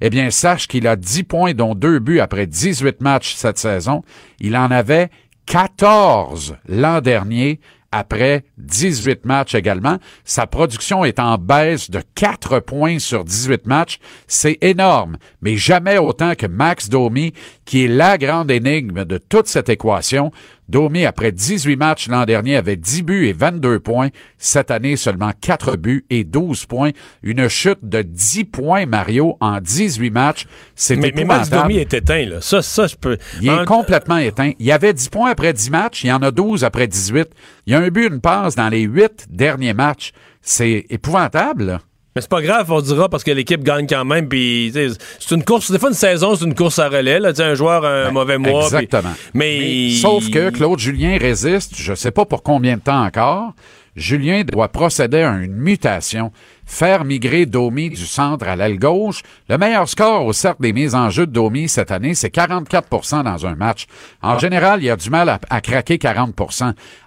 Eh 0.00 0.10
bien, 0.10 0.28
sache 0.30 0.66
qu'il 0.66 0.88
a 0.88 0.96
10 0.96 1.22
points 1.22 1.54
dont 1.54 1.76
deux 1.76 2.00
buts 2.00 2.18
après 2.18 2.48
18 2.48 3.00
matchs 3.00 3.34
cette 3.36 3.58
saison. 3.58 4.02
Il 4.40 4.56
en 4.56 4.72
avait 4.72 5.08
14 5.46 6.56
l'an 6.68 7.00
dernier 7.00 7.60
après 7.94 8.42
18 8.58 9.24
matchs 9.24 9.54
également. 9.54 9.98
Sa 10.24 10.48
production 10.48 11.04
est 11.04 11.20
en 11.20 11.38
baisse 11.38 11.90
de 11.90 12.02
4 12.16 12.58
points 12.58 12.98
sur 12.98 13.24
18 13.24 13.66
matchs. 13.66 14.00
C'est 14.26 14.58
énorme, 14.62 15.16
mais 15.40 15.56
jamais 15.56 15.98
autant 15.98 16.34
que 16.34 16.46
Max 16.46 16.88
Domi, 16.88 17.32
qui 17.64 17.84
est 17.84 17.88
la 17.88 18.18
grande 18.18 18.50
énigme 18.50 19.04
de 19.04 19.18
toute 19.18 19.46
cette 19.46 19.68
équation. 19.68 20.32
Domi, 20.68 21.04
après 21.04 21.32
18 21.32 21.76
matchs 21.76 22.08
l'an 22.08 22.24
dernier, 22.24 22.56
avait 22.56 22.76
10 22.76 23.02
buts 23.02 23.26
et 23.26 23.32
22 23.32 23.80
points. 23.80 24.08
Cette 24.38 24.70
année, 24.70 24.96
seulement 24.96 25.32
4 25.40 25.76
buts 25.76 26.06
et 26.10 26.24
12 26.24 26.66
points. 26.66 26.90
Une 27.22 27.48
chute 27.48 27.80
de 27.82 28.02
10 28.02 28.44
points, 28.44 28.86
Mario, 28.86 29.36
en 29.40 29.60
18 29.60 30.10
matchs. 30.10 30.46
C'est 30.74 30.96
mais, 30.96 31.12
mais 31.14 31.24
Max 31.24 31.50
Domi 31.50 31.76
est 31.76 31.92
éteint, 31.92 32.26
là. 32.26 32.40
Ça, 32.40 32.62
ça, 32.62 32.86
je 32.86 32.96
peux... 32.96 33.18
Il 33.40 33.48
est 33.48 33.64
complètement 33.64 34.18
éteint. 34.18 34.52
Il 34.58 34.66
y 34.66 34.72
avait 34.72 34.94
10 34.94 35.08
points 35.08 35.30
après 35.30 35.52
10 35.52 35.70
matchs. 35.70 36.04
Il 36.04 36.08
y 36.08 36.12
en 36.12 36.22
a 36.22 36.30
12 36.30 36.64
après 36.64 36.86
18. 36.86 37.28
Il 37.66 37.72
y 37.72 37.76
a 37.76 37.80
un 37.80 37.88
but, 37.88 38.08
une 38.08 38.20
passe 38.20 38.54
dans 38.54 38.68
les 38.68 38.82
8 38.82 39.26
derniers 39.30 39.74
matchs. 39.74 40.12
C'est 40.40 40.86
épouvantable, 40.90 41.64
là. 41.64 41.80
Mais 42.14 42.22
c'est 42.22 42.30
pas 42.30 42.42
grave, 42.42 42.70
on 42.70 42.80
dira, 42.80 43.08
parce 43.08 43.24
que 43.24 43.30
l'équipe 43.32 43.62
gagne 43.64 43.86
quand 43.88 44.04
même. 44.04 44.28
Puis 44.28 44.72
c'est 44.72 45.34
une 45.34 45.44
course, 45.44 45.70
des 45.70 45.78
fois 45.78 45.88
une 45.88 45.94
saison, 45.94 46.36
c'est 46.36 46.44
une 46.44 46.54
course 46.54 46.78
à 46.78 46.88
relais. 46.88 47.18
Là, 47.18 47.32
un 47.36 47.54
joueur 47.54 47.84
a 47.84 47.88
un 47.88 48.04
Ben, 48.06 48.12
mauvais 48.12 48.38
mois. 48.38 48.64
Exactement. 48.64 49.14
mais... 49.34 49.90
Sauf 50.00 50.30
que 50.30 50.50
Claude 50.50 50.78
Julien 50.78 51.18
résiste, 51.18 51.72
je 51.76 51.94
sais 51.94 52.10
pas 52.12 52.24
pour 52.24 52.42
combien 52.42 52.76
de 52.76 52.82
temps 52.82 53.04
encore. 53.04 53.52
Julien 53.96 54.42
doit 54.42 54.68
procéder 54.68 55.22
à 55.22 55.34
une 55.34 55.54
mutation, 55.54 56.32
faire 56.66 57.04
migrer 57.04 57.46
Domi 57.46 57.90
du 57.90 58.06
centre 58.06 58.46
à 58.48 58.56
l'aile 58.56 58.78
gauche. 58.78 59.22
Le 59.48 59.56
meilleur 59.56 59.88
score 59.88 60.24
au 60.26 60.32
cercle 60.32 60.62
des 60.62 60.72
mises 60.72 60.96
en 60.96 61.10
jeu 61.10 61.26
de 61.26 61.32
Domi 61.32 61.68
cette 61.68 61.92
année, 61.92 62.14
c'est 62.14 62.34
44% 62.34 63.22
dans 63.22 63.46
un 63.46 63.54
match. 63.54 63.86
En 64.20 64.38
général, 64.38 64.82
il 64.82 64.90
a 64.90 64.96
du 64.96 65.10
mal 65.10 65.28
à, 65.28 65.38
à 65.48 65.60
craquer 65.60 65.98
40 65.98 66.34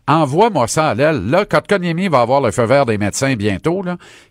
Envoie-moi 0.10 0.68
ça 0.68 0.90
à 0.90 0.94
l'aile. 0.96 1.30
Là, 1.30 1.44
Kotkaniemi 1.46 2.08
va 2.08 2.22
avoir 2.22 2.40
le 2.40 2.52
feu 2.52 2.64
vert 2.64 2.86
des 2.86 2.98
médecins 2.98 3.36
bientôt. 3.36 3.84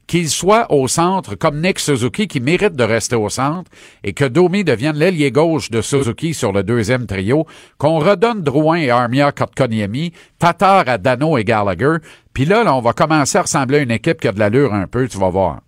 Qu'il 0.07 0.31
soit 0.31 0.73
au 0.73 0.89
centre, 0.89 1.35
comme 1.35 1.61
Nick 1.61 1.79
Suzuki, 1.79 2.29
qui 2.29 2.41
mérite 2.41 2.75
de 2.75 2.85
rester 2.85 3.17
au 3.17 3.29
centre, 3.29 3.71
et 4.03 4.15
que 4.15 4.25
Domi 4.25 4.65
devienne 4.65 4.97
l'ailier 4.97 5.31
gauche 5.31 5.71
de 5.71 5.83
Suzuki 5.83 6.33
sur 6.33 6.53
le 6.53 6.63
deuxième 6.63 7.07
trio, 7.07 7.47
qu'on 7.77 7.99
redonne 7.99 8.43
Drouin 8.43 8.79
et 8.79 8.91
Armia 8.91 9.33
Kotkaniemi, 9.33 10.13
Tatar 10.39 10.89
à 10.89 10.97
Dano 10.97 11.37
et 11.37 11.45
Gallagher, 11.45 11.97
puis 12.33 12.45
là, 12.45 12.65
là, 12.65 12.75
on 12.75 12.81
va 12.81 12.93
commencer 12.93 13.39
à 13.39 13.43
ressembler 13.43 13.79
à 13.79 13.81
une 13.81 13.91
équipe 13.91 14.21
qui 14.21 14.29
a 14.29 14.33
de 14.33 14.39
l'allure 14.39 14.75
un 14.75 14.87
peu, 14.87 15.09
tu 15.09 15.19
vas 15.19 15.31
voir. 15.31 15.61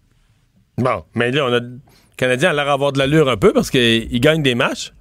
Bon, 0.77 1.03
mais 1.15 1.31
là, 1.31 1.47
on 1.47 1.53
a... 1.53 1.61
le 1.61 1.81
Canadien 2.17 2.51
a 2.51 2.53
l'air 2.53 2.67
d'avoir 2.67 2.93
de 2.93 2.99
l'allure 2.99 3.29
un 3.29 3.37
peu 3.37 3.53
parce 3.53 3.71
qu'il 3.71 4.21
gagne 4.21 4.43
des 4.43 4.55
matchs. 4.55 4.93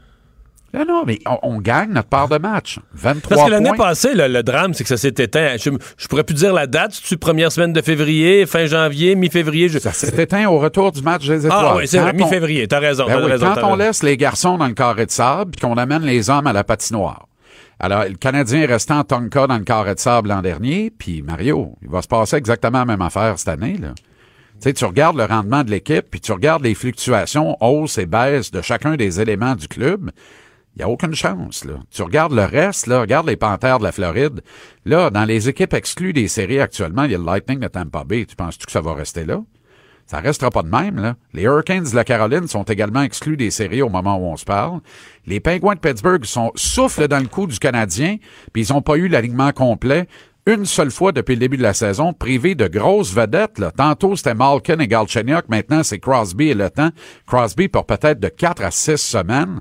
Non, 0.74 0.86
non, 0.86 1.04
mais 1.06 1.20
on, 1.26 1.38
on 1.44 1.62
gagne 1.62 1.92
notre 1.92 2.10
part 2.10 2.28
de 2.28 2.38
match. 2.38 2.80
23 2.94 3.36
Parce 3.36 3.48
que 3.48 3.52
l'année 3.52 3.72
passée, 3.78 4.14
le, 4.14 4.28
le 4.28 4.44
drame, 4.44 4.74
c'est 4.74 4.84
que 4.84 4.90
ça 4.90 4.98
s'est 4.98 5.14
éteint. 5.18 5.56
Je, 5.58 5.70
je 5.98 6.08
pourrais 6.08 6.24
plus 6.24 6.34
dire 6.34 6.54
la 6.54 6.68
date. 6.68 6.92
C'est-tu 6.94 7.18
première 7.18 7.52
semaine 7.52 7.74
de 7.74 7.82
février, 7.82 8.46
fin 8.46 8.66
janvier, 8.66 9.16
mi-février? 9.16 9.70
Je... 9.70 9.80
Ça 9.80 9.94
s'est 9.94 10.22
éteint 10.22 10.48
au 10.48 10.60
retour 10.60 10.92
du 10.92 11.02
match 11.02 11.26
des 11.26 11.46
étoiles. 11.46 11.66
Ah 11.70 11.76
oui, 11.78 11.88
c'est 11.88 12.14
mi-février. 12.14 12.68
T'as 12.68 12.80
raison. 12.80 13.06
Ben 13.08 13.18
oui, 13.24 13.32
raison, 13.32 13.48
quand 13.48 13.64
on 13.64 13.72
raison. 13.72 13.76
laisse 13.76 14.04
les 14.04 14.18
garçons 14.18 14.58
dans 14.58 14.68
le 14.68 14.74
carré 14.74 15.06
de 15.06 15.12
sable 15.12 15.52
puis 15.52 15.62
qu'on 15.62 15.78
amène 15.78 16.04
les 16.04 16.30
hommes 16.30 16.48
à 16.48 16.54
la 16.54 16.64
patinoire. 16.64 17.28
Alors, 17.80 18.04
le 18.06 18.16
Canadien 18.16 18.68
en 18.90 19.04
Tonka 19.04 19.48
dans 19.48 19.58
le 19.58 19.64
carré 19.64 19.94
de 19.94 20.00
sable 20.00 20.30
l'an 20.30 20.42
dernier, 20.42 20.92
puis 20.98 21.22
Mario, 21.22 21.76
il 21.84 21.90
va 21.90 22.02
se 22.02 22.08
passer 22.08 22.36
exactement 22.36 22.80
la 22.80 22.86
même 22.86 23.02
affaire 23.02 23.38
cette 23.38 23.50
année. 23.50 23.78
Là. 23.80 23.90
Tu 23.96 24.70
sais, 24.70 24.74
tu 24.74 24.86
regardes 24.86 25.16
le 25.18 25.26
rendement 25.26 25.64
de 25.64 25.70
l'équipe, 25.70 26.06
puis 26.10 26.20
tu 26.20 26.32
regardes 26.32 26.64
les 26.64 26.74
fluctuations, 26.74 27.56
hausses 27.62 28.00
et 28.00 28.08
baisses 28.08 28.50
de 28.50 28.64
chacun 28.64 28.96
des 28.96 29.22
éléments 29.22 29.54
du 29.54 29.68
club. 29.68 30.10
Il 30.78 30.82
n'y 30.82 30.84
a 30.84 30.90
aucune 30.90 31.16
chance. 31.16 31.66
Là. 31.66 31.74
Tu 31.90 32.04
regardes 32.04 32.34
le 32.34 32.46
reste, 32.46 32.86
là, 32.86 33.02
regarde 33.02 33.26
les 33.26 33.36
Panthères 33.36 33.80
de 33.80 33.84
la 33.84 33.92
Floride. 33.92 34.42
Là, 34.86 35.10
dans 35.10 35.26
les 35.26 35.50
équipes 35.50 35.74
exclues 35.74 36.14
des 36.14 36.28
séries 36.28 36.60
actuellement, 36.60 37.06
il 37.06 37.14
y 37.14 37.16
a 37.16 37.18
le 37.18 37.24
Lightning 37.24 37.60
de 37.60 37.68
Tampa 37.68 38.04
Bay. 38.04 38.28
Tu 38.28 38.36
penses-tu 38.36 38.68
que 38.68 38.72
ça 38.72 38.80
va 38.80 38.94
rester 38.94 39.26
là? 39.26 39.42
Ça 40.06 40.20
restera 40.20 40.52
pas 40.52 40.62
de 40.62 40.70
même, 40.70 40.98
là. 40.98 41.16
Les 41.34 41.42
Hurricanes 41.42 41.90
de 41.90 41.96
la 41.96 42.04
Caroline 42.04 42.48
sont 42.48 42.62
également 42.62 43.02
exclus 43.02 43.38
des 43.38 43.50
séries 43.50 43.82
au 43.82 43.90
moment 43.90 44.18
où 44.18 44.26
on 44.32 44.38
se 44.38 44.46
parle. 44.46 44.82
Les 45.26 45.40
Penguins 45.40 45.74
de 45.74 45.80
Pittsburgh 45.80 46.24
sont 46.26 46.52
soufflent 46.54 47.08
dans 47.08 47.20
le 47.20 47.28
coup 47.28 47.48
du 47.48 47.58
Canadien, 47.58 48.18
puis 48.54 48.62
ils 48.62 48.72
ont 48.72 48.84
pas 48.84 48.98
eu 48.98 49.08
l'alignement 49.08 49.54
complet 49.54 50.08
une 50.48 50.66
seule 50.66 50.92
fois 50.92 51.12
depuis 51.12 51.36
le 51.36 51.40
début 51.40 51.58
de 51.58 51.64
la 51.64 51.74
saison, 51.74 52.14
privés 52.14 52.56
de 52.56 52.68
grosses 52.68 53.14
vedettes. 53.14 53.60
Là. 53.60 53.72
Tantôt, 53.72 54.16
c'était 54.16 54.34
Malkin 54.34 54.80
et 54.80 54.88
Galchenyuk. 54.88 55.50
Maintenant, 55.50 55.84
c'est 55.84 56.00
Crosby 56.00 56.50
et 56.50 56.54
le 56.54 56.70
temps. 56.70 56.92
Crosby 57.26 57.68
pour 57.68 57.86
peut-être 57.86 58.22
de 58.22 58.30
4 58.30 58.64
à 58.64 58.72
6 58.72 58.96
semaines. 58.96 59.60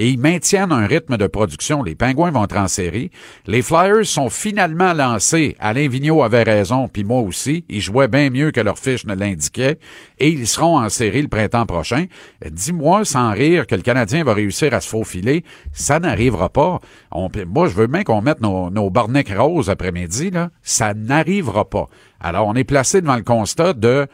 Et 0.00 0.10
ils 0.10 0.18
maintiennent 0.18 0.70
un 0.70 0.86
rythme 0.86 1.16
de 1.16 1.26
production. 1.26 1.82
Les 1.82 1.96
Pingouins 1.96 2.30
vont 2.30 2.44
être 2.44 2.56
en 2.56 2.68
série. 2.68 3.10
Les 3.48 3.62
Flyers 3.62 4.06
sont 4.06 4.30
finalement 4.30 4.92
lancés. 4.92 5.56
Alain 5.58 5.88
Vigneault 5.88 6.22
avait 6.22 6.44
raison, 6.44 6.86
puis 6.86 7.02
moi 7.02 7.20
aussi. 7.20 7.64
Ils 7.68 7.80
jouaient 7.80 8.06
bien 8.06 8.30
mieux 8.30 8.52
que 8.52 8.60
leur 8.60 8.78
fiche 8.78 9.04
ne 9.06 9.14
l'indiquait. 9.16 9.80
Et 10.20 10.28
ils 10.28 10.46
seront 10.46 10.78
en 10.78 10.88
série 10.88 11.22
le 11.22 11.28
printemps 11.28 11.66
prochain. 11.66 12.06
Dis-moi 12.48 13.04
sans 13.04 13.32
rire 13.32 13.66
que 13.66 13.74
le 13.74 13.82
Canadien 13.82 14.22
va 14.22 14.34
réussir 14.34 14.72
à 14.72 14.80
se 14.80 14.88
faufiler. 14.88 15.44
Ça 15.72 15.98
n'arrivera 15.98 16.48
pas. 16.48 16.78
Moi, 17.12 17.66
je 17.66 17.74
veux 17.74 17.88
bien 17.88 18.04
qu'on 18.04 18.22
mette 18.22 18.40
nos, 18.40 18.70
nos 18.70 18.90
barnecs 18.90 19.34
roses 19.36 19.68
après-midi. 19.68 20.30
Ça 20.62 20.94
n'arrivera 20.94 21.68
pas. 21.68 21.88
Alors, 22.20 22.46
on 22.46 22.54
est 22.54 22.62
placé 22.62 23.00
devant 23.00 23.16
le 23.16 23.24
constat 23.24 23.72
de 23.72 24.06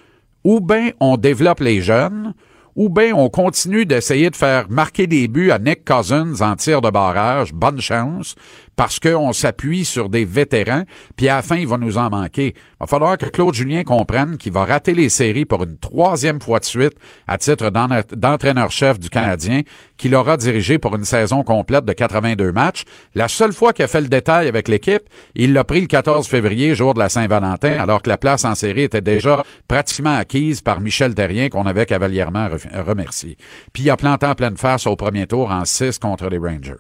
ou 0.45 0.61
bien 0.61 0.93
on 1.01 1.17
développe 1.17 1.61
les 1.61 1.81
jeunes, 1.81 2.35
ou 2.77 2.89
bien 2.89 3.15
on 3.15 3.29
continue 3.29 3.87
d'essayer 3.87 4.31
de 4.31 4.37
faire 4.37 4.69
marquer 4.69 5.07
des 5.07 5.29
buts 5.29 5.51
à 5.51 5.59
Nick 5.59 5.85
Cousins 5.85 6.41
en 6.41 6.57
tir 6.57 6.81
de 6.81 6.91
barrage, 6.91 7.53
bonne 7.53 7.81
chance, 7.81 8.35
parce 8.77 8.99
qu'on 8.99 9.33
s'appuie 9.33 9.85
sur 9.85 10.09
des 10.09 10.25
vétérans, 10.25 10.83
puis 11.17 11.29
à 11.29 11.37
la 11.37 11.43
fin, 11.43 11.57
il 11.57 11.67
va 11.67 11.77
nous 11.79 11.99
en 11.99 12.11
manquer. 12.11 12.55
Il 12.57 12.81
va 12.81 12.87
falloir 12.87 13.17
que 13.19 13.27
Claude 13.27 13.55
Julien 13.55 13.85
comprenne 13.85 14.37
qu'il 14.37 14.53
va 14.53 14.65
rater 14.65 14.95
les 14.95 15.09
séries 15.09 15.45
pour 15.45 15.63
une 15.65 15.79
troisième 15.79 16.41
fois 16.41 16.59
de 16.61 16.65
suite 16.65 16.95
à 17.27 17.39
titre 17.39 17.71
d'en- 17.71 17.89
d'entraîneur-chef 18.13 18.99
du 18.99 19.09
Canadien, 19.11 19.63
qu'il 19.97 20.15
aura 20.15 20.37
dirigé 20.37 20.79
pour 20.79 20.97
une 20.97 21.05
saison 21.05 21.43
complète 21.45 21.85
de 21.85 21.93
82 21.93 22.53
matchs. 22.53 22.83
La 23.15 23.29
seule 23.29 23.53
fois 23.53 23.73
qu'il 23.73 23.85
a 23.85 23.89
fait 23.89 24.01
le 24.01 24.09
détail 24.09 24.49
avec 24.49 24.69
l'équipe, 24.69 25.03
il 25.35 25.53
l'a 25.53 25.65
pris 25.65 25.81
le 25.81 25.87
14 25.87 26.27
février, 26.27 26.75
jour 26.75 26.95
de 26.95 26.99
la 26.99 27.09
Saint-Valentin, 27.09 27.79
alors 27.79 28.03
que 28.03 28.11
la 28.11 28.19
place 28.19 28.45
en 28.45 28.55
série 28.55 28.83
était 28.83 29.01
déjà 29.01 29.45
pratiquement 29.69 30.17
acquise 30.17 30.61
par 30.63 30.81
Michel 30.81 31.15
Terrien, 31.15 31.49
qu'on 31.49 31.67
avait 31.67 31.87
cavalièrement 31.87 32.49
re- 32.49 32.83
remercié. 32.85 33.37
Puis 33.73 33.85
il 33.85 33.91
a 33.91 33.97
planté 33.97 34.27
en 34.27 34.35
pleine 34.35 34.57
face 34.57 34.87
au 34.87 34.97
premier 34.97 35.27
tour 35.27 35.51
en 35.51 35.65
6 35.65 35.99
contre 35.99 36.29
les 36.29 36.39
Rangers. 36.39 36.75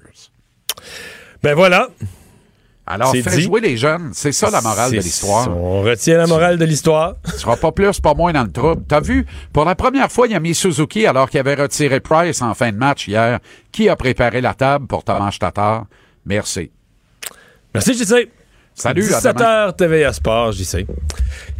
Ben 1.44 1.54
voilà. 1.54 1.90
Alors, 2.86 3.12
fais 3.12 3.36
dit. 3.36 3.42
jouer 3.42 3.60
les 3.60 3.76
jeunes. 3.76 4.12
C'est 4.14 4.32
ça 4.32 4.48
la 4.48 4.62
morale 4.62 4.92
de 4.92 4.96
l'histoire. 4.96 5.54
On 5.54 5.82
retient 5.82 6.16
la 6.16 6.26
morale 6.26 6.56
de 6.56 6.64
l'histoire. 6.64 7.16
Tu 7.22 7.32
seras 7.32 7.56
pas 7.58 7.70
plus, 7.70 8.00
pas 8.00 8.14
moins 8.14 8.32
dans 8.32 8.44
le 8.44 8.50
trouble. 8.50 8.82
T'as 8.88 9.00
vu, 9.00 9.26
pour 9.52 9.66
la 9.66 9.74
première 9.74 10.10
fois, 10.10 10.26
il 10.26 10.34
a 10.34 10.40
mis 10.40 10.54
Suzuki 10.54 11.06
alors 11.06 11.28
qu'il 11.28 11.38
avait 11.40 11.54
retiré 11.54 12.00
Price 12.00 12.40
en 12.40 12.54
fin 12.54 12.72
de 12.72 12.78
match 12.78 13.08
hier. 13.08 13.40
Qui 13.72 13.90
a 13.90 13.96
préparé 13.96 14.40
la 14.40 14.54
table 14.54 14.86
pour 14.86 15.04
Thomas 15.04 15.36
Tatar? 15.38 15.84
Merci. 16.24 16.70
Merci, 17.74 17.92
JC. 17.92 18.30
Salut, 18.74 19.04
à 19.14 19.20
demain. 19.20 19.68
17h 19.68 19.76
TVA 19.76 20.12
Sport, 20.12 20.52
JC. 20.52 20.84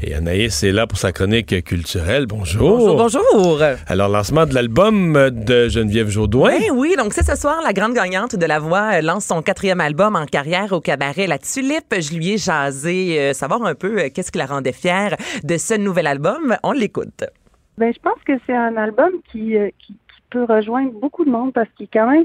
Et 0.03 0.15
Anaïs 0.15 0.65
est 0.65 0.73
là 0.73 0.89
pour 0.89 0.99
sa 0.99 1.12
chronique 1.12 1.62
culturelle. 1.65 2.27
Bonjour. 2.27 2.97
Bonjour, 2.97 3.23
bonjour. 3.23 3.62
Alors, 3.87 4.09
lancement 4.09 4.47
de 4.47 4.55
l'album 4.55 5.31
de 5.31 5.69
Geneviève 5.69 6.09
Jaudoin. 6.09 6.51
Ben 6.51 6.73
oui, 6.73 6.97
donc 6.99 7.12
c'est 7.12 7.23
ce 7.25 7.37
soir, 7.37 7.61
la 7.62 7.73
grande 7.73 7.95
gagnante 7.95 8.35
de 8.35 8.47
La 8.47 8.59
Voix 8.59 8.95
euh, 8.95 9.01
lance 9.01 9.27
son 9.27 9.43
quatrième 9.43 9.81
album 9.81 10.17
en 10.17 10.27
carrière 10.27 10.73
au 10.73 10.81
cabaret 10.81 11.29
La 11.29 11.39
Tulipe. 11.39 11.95
Je 11.97 12.15
lui 12.17 12.33
ai 12.33 12.39
jasé, 12.39 13.21
euh, 13.21 13.33
savoir 13.33 13.62
un 13.62 13.77
peu 13.77 14.03
euh, 14.03 14.09
qu'est-ce 14.12 14.33
qui 14.33 14.39
la 14.39 14.47
rendait 14.47 14.73
fière 14.73 15.17
de 15.45 15.57
ce 15.57 15.75
nouvel 15.75 16.09
album. 16.09 16.57
On 16.65 16.73
l'écoute. 16.73 17.25
Ben, 17.79 17.93
je 17.93 18.01
pense 18.01 18.21
que 18.25 18.33
c'est 18.47 18.55
un 18.55 18.77
album 18.77 19.11
qui, 19.31 19.57
euh, 19.57 19.69
qui, 19.79 19.93
qui 19.93 20.23
peut 20.31 20.45
rejoindre 20.45 20.93
beaucoup 20.93 21.25
de 21.25 21.31
monde 21.31 21.53
parce 21.53 21.69
qu'il 21.77 21.85
est 21.85 21.91
quand 21.93 22.11
même, 22.11 22.25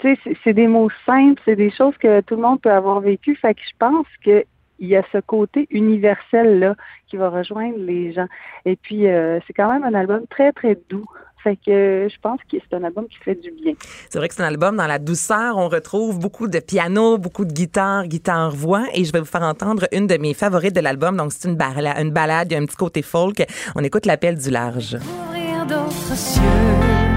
tu 0.00 0.14
sais, 0.24 0.36
c'est- 0.44 0.52
des 0.52 0.66
mots 0.66 0.88
simples, 1.06 1.40
c'est 1.44 1.56
des 1.56 1.70
choses 1.70 1.94
que 1.98 2.20
tout 2.22 2.36
le 2.36 2.42
monde 2.42 2.60
peut 2.60 2.72
avoir 2.72 3.00
vécu. 3.00 3.36
Fait 3.36 3.54
que 3.54 3.60
je 3.62 3.76
pense 3.78 4.06
que 4.24 4.44
il 4.82 4.88
y 4.88 4.96
a 4.96 5.02
ce 5.12 5.18
côté 5.18 5.66
universel 5.70 6.58
là 6.58 6.74
qui 7.08 7.16
va 7.18 7.28
rejoindre 7.28 7.76
les 7.78 8.12
gens. 8.14 8.26
Et 8.64 8.76
puis 8.76 9.06
euh, 9.08 9.38
c'est 9.46 9.52
quand 9.52 9.70
même 9.70 9.84
un 9.84 9.94
album 9.94 10.22
très 10.30 10.52
très 10.52 10.78
doux. 10.88 11.04
Fait 11.42 11.56
que 11.56 12.06
je 12.10 12.16
pense 12.20 12.38
que 12.52 12.58
c'est 12.60 12.76
un 12.76 12.84
album 12.84 13.06
qui 13.08 13.16
fait 13.18 13.34
du 13.34 13.50
bien. 13.50 13.72
C'est 14.10 14.18
vrai 14.18 14.28
que 14.28 14.34
c'est 14.34 14.42
un 14.42 14.46
album 14.46 14.76
dans 14.76 14.86
la 14.86 14.98
douceur. 14.98 15.56
On 15.56 15.68
retrouve 15.70 16.18
beaucoup 16.18 16.48
de 16.48 16.58
piano, 16.60 17.16
beaucoup 17.16 17.46
de 17.46 17.52
guitare, 17.52 18.06
guitare-voix. 18.06 18.84
Et 18.94 19.04
je 19.06 19.12
vais 19.12 19.20
vous 19.20 19.24
faire 19.24 19.42
entendre 19.42 19.86
une 19.92 20.06
de 20.06 20.18
mes 20.18 20.34
favorites 20.34 20.74
de 20.74 20.80
l'album. 20.82 21.16
Donc, 21.16 21.32
c'est 21.32 21.48
une, 21.48 21.56
bala- 21.56 21.98
une 21.98 22.10
balade, 22.10 22.48
il 22.50 22.54
y 22.54 22.58
a 22.58 22.60
un 22.60 22.66
petit 22.66 22.76
côté 22.76 23.00
folk. 23.00 23.42
On 23.74 23.82
écoute 23.82 24.04
l'appel 24.04 24.36
du 24.36 24.50
large. 24.50 24.96
ouvrir 24.96 25.64
d'autres 25.66 26.14
cieux. 26.14 27.09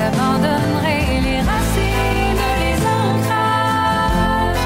J'abandonnerai 0.00 1.20
les 1.20 1.40
racines, 1.40 2.46
les 2.62 2.78
ancrages. 2.86 4.56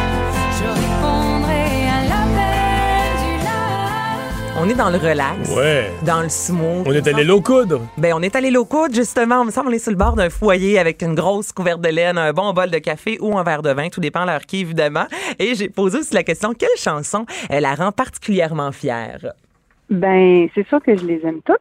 Je 0.59 0.68
répondrai 0.80 1.66
à 1.89 2.05
l'appel 2.09 3.11
du 3.18 3.45
large. 3.45 4.55
On 4.61 4.68
est 4.68 4.74
dans 4.74 4.91
le 4.91 4.99
relax. 4.99 5.51
Ouais. 5.51 5.91
Dans 6.03 6.22
le 6.22 6.28
smooth. 6.28 6.87
On 6.87 6.93
est 6.93 7.09
allé 7.09 7.24
l'eau 7.24 7.41
coudre. 7.41 7.80
Ben, 7.99 8.12
on 8.14 8.22
est 8.22 8.37
allé 8.37 8.53
l'eau 8.53 8.64
coude, 8.64 8.95
justement. 8.95 9.41
On 9.41 9.47
me 9.47 9.51
semble 9.51 9.70
on 9.70 9.72
est 9.72 9.80
sur 9.80 9.91
le 9.91 9.97
bord 9.97 10.14
d'un 10.14 10.30
foyer 10.30 10.78
avec 10.78 11.03
une 11.03 11.16
grosse 11.16 11.51
couverte 11.51 11.80
de 11.80 11.89
laine, 11.89 12.16
un 12.16 12.32
bon 12.32 12.53
bol 12.53 12.70
de 12.70 12.78
café 12.78 13.18
ou 13.20 13.37
un 13.37 13.43
verre 13.43 13.62
de 13.62 13.70
vin. 13.70 13.89
Tout 13.89 14.01
dépend 14.01 14.24
leur 14.24 14.43
qui, 14.43 14.61
évidemment. 14.61 15.07
Et 15.41 15.57
j'ai 15.57 15.68
posé 15.68 15.99
aussi 15.99 16.14
la 16.14 16.22
question, 16.22 16.55
quelle 16.55 16.68
chanson 16.78 17.26
euh, 17.51 17.59
la 17.59 17.74
rend 17.74 17.91
particulièrement 17.91 18.70
fière? 18.70 19.18
Ben, 19.91 20.49
c'est 20.55 20.66
sûr 20.66 20.82
que 20.82 20.97
je 20.97 21.07
les 21.07 21.24
aime 21.26 21.43
toutes. 21.43 21.57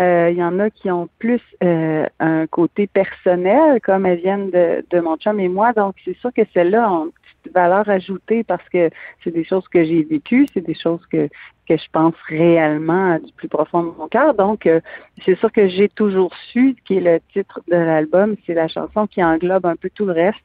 Euh, 0.00 0.28
Il 0.30 0.38
y 0.38 0.44
en 0.44 0.58
a 0.60 0.70
qui 0.70 0.90
ont 0.90 1.08
plus 1.18 1.42
euh, 1.62 2.06
un 2.20 2.46
côté 2.46 2.86
personnel, 2.86 3.80
comme 3.80 4.06
elles 4.06 4.20
viennent 4.20 4.50
de, 4.50 4.84
de 4.90 5.00
mon 5.00 5.16
chum 5.16 5.40
et 5.40 5.48
moi. 5.48 5.72
Donc, 5.72 5.96
c'est 6.04 6.16
sûr 6.18 6.32
que 6.32 6.42
celles-là 6.54 6.92
ont 6.92 7.06
une 7.06 7.12
petite 7.12 7.54
valeur 7.54 7.88
ajoutée 7.88 8.44
parce 8.44 8.66
que 8.68 8.90
c'est 9.22 9.32
des 9.32 9.44
choses 9.44 9.66
que 9.68 9.84
j'ai 9.84 10.04
vécues, 10.04 10.46
c'est 10.54 10.64
des 10.64 10.74
choses 10.74 11.04
que, 11.10 11.28
que 11.68 11.76
je 11.76 11.88
pense 11.92 12.14
réellement 12.28 13.18
du 13.18 13.32
plus 13.32 13.48
profond 13.48 13.82
de 13.82 13.92
mon 13.98 14.06
cœur. 14.06 14.34
Donc, 14.34 14.66
euh, 14.66 14.80
c'est 15.24 15.36
sûr 15.36 15.50
que 15.50 15.66
j'ai 15.68 15.88
toujours 15.88 16.32
su, 16.52 16.76
qui 16.84 16.98
est 16.98 17.00
le 17.00 17.18
titre 17.32 17.60
de 17.68 17.76
l'album, 17.76 18.36
c'est 18.46 18.54
la 18.54 18.68
chanson 18.68 19.08
qui 19.08 19.22
englobe 19.22 19.66
un 19.66 19.76
peu 19.76 19.90
tout 19.92 20.06
le 20.06 20.12
reste. 20.12 20.38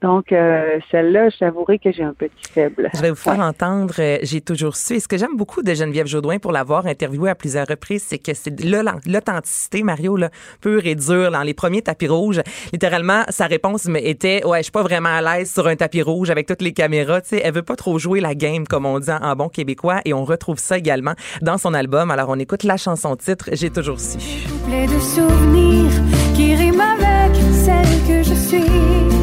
Donc, 0.00 0.30
euh, 0.30 0.78
celle-là, 0.92 1.28
je 1.28 1.38
t'avouerai 1.38 1.78
que 1.80 1.90
j'ai 1.90 2.04
un 2.04 2.14
petit 2.14 2.30
faible. 2.52 2.88
Je 2.94 3.00
vais 3.00 3.10
vous 3.10 3.16
faire 3.16 3.40
entendre 3.40 3.94
euh, 3.98 4.18
J'ai 4.22 4.40
toujours 4.40 4.76
su. 4.76 4.94
Et 4.94 5.00
ce 5.00 5.08
que 5.08 5.16
j'aime 5.16 5.36
beaucoup 5.36 5.62
de 5.62 5.74
Geneviève 5.74 6.06
Jaudoin 6.06 6.38
pour 6.38 6.52
l'avoir 6.52 6.86
interviewée 6.86 7.30
à 7.30 7.34
plusieurs 7.34 7.66
reprises, 7.66 8.04
c'est 8.06 8.18
que 8.18 8.32
c'est 8.32 8.54
l'authenticité, 8.64 9.82
Mario, 9.82 10.16
là, 10.16 10.30
pure 10.60 10.86
et 10.86 10.94
dure. 10.94 11.32
Dans 11.32 11.42
les 11.42 11.54
premiers 11.54 11.82
tapis 11.82 12.06
rouges, 12.06 12.40
littéralement, 12.72 13.24
sa 13.28 13.46
réponse 13.46 13.86
me 13.86 13.98
était 13.98 14.44
Ouais, 14.44 14.58
je 14.58 14.64
suis 14.64 14.72
pas 14.72 14.82
vraiment 14.82 15.08
à 15.08 15.20
l'aise 15.20 15.52
sur 15.52 15.66
un 15.66 15.74
tapis 15.74 16.02
rouge 16.02 16.30
avec 16.30 16.46
toutes 16.46 16.62
les 16.62 16.72
caméras. 16.72 17.20
Tu 17.20 17.30
sais, 17.30 17.42
elle 17.44 17.54
veut 17.54 17.62
pas 17.62 17.76
trop 17.76 17.98
jouer 17.98 18.20
la 18.20 18.36
game, 18.36 18.66
comme 18.68 18.86
on 18.86 19.00
dit 19.00 19.10
en 19.10 19.34
bon 19.34 19.48
québécois. 19.48 20.00
Et 20.04 20.14
on 20.14 20.24
retrouve 20.24 20.58
ça 20.58 20.78
également 20.78 21.14
dans 21.42 21.58
son 21.58 21.74
album. 21.74 22.12
Alors, 22.12 22.28
on 22.28 22.38
écoute 22.38 22.62
la 22.62 22.76
chanson 22.76 23.16
titre 23.16 23.50
J'ai 23.52 23.70
toujours 23.70 23.98
su. 23.98 24.18
Couplet 24.48 24.86
de 24.86 24.98
souvenirs 25.00 25.90
qui 26.36 26.54
riment 26.54 26.80
avec 26.80 27.36
celle 27.52 28.06
que 28.06 28.22
je 28.22 28.34
suis. 28.34 29.17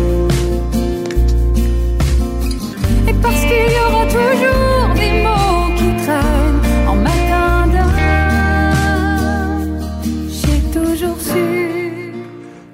Parce 3.25 3.43
qu'il 3.45 3.71
y 3.73 3.79
aura 3.79 4.05
toujours 4.05 4.93
des 4.95 5.23
mots 5.23 5.44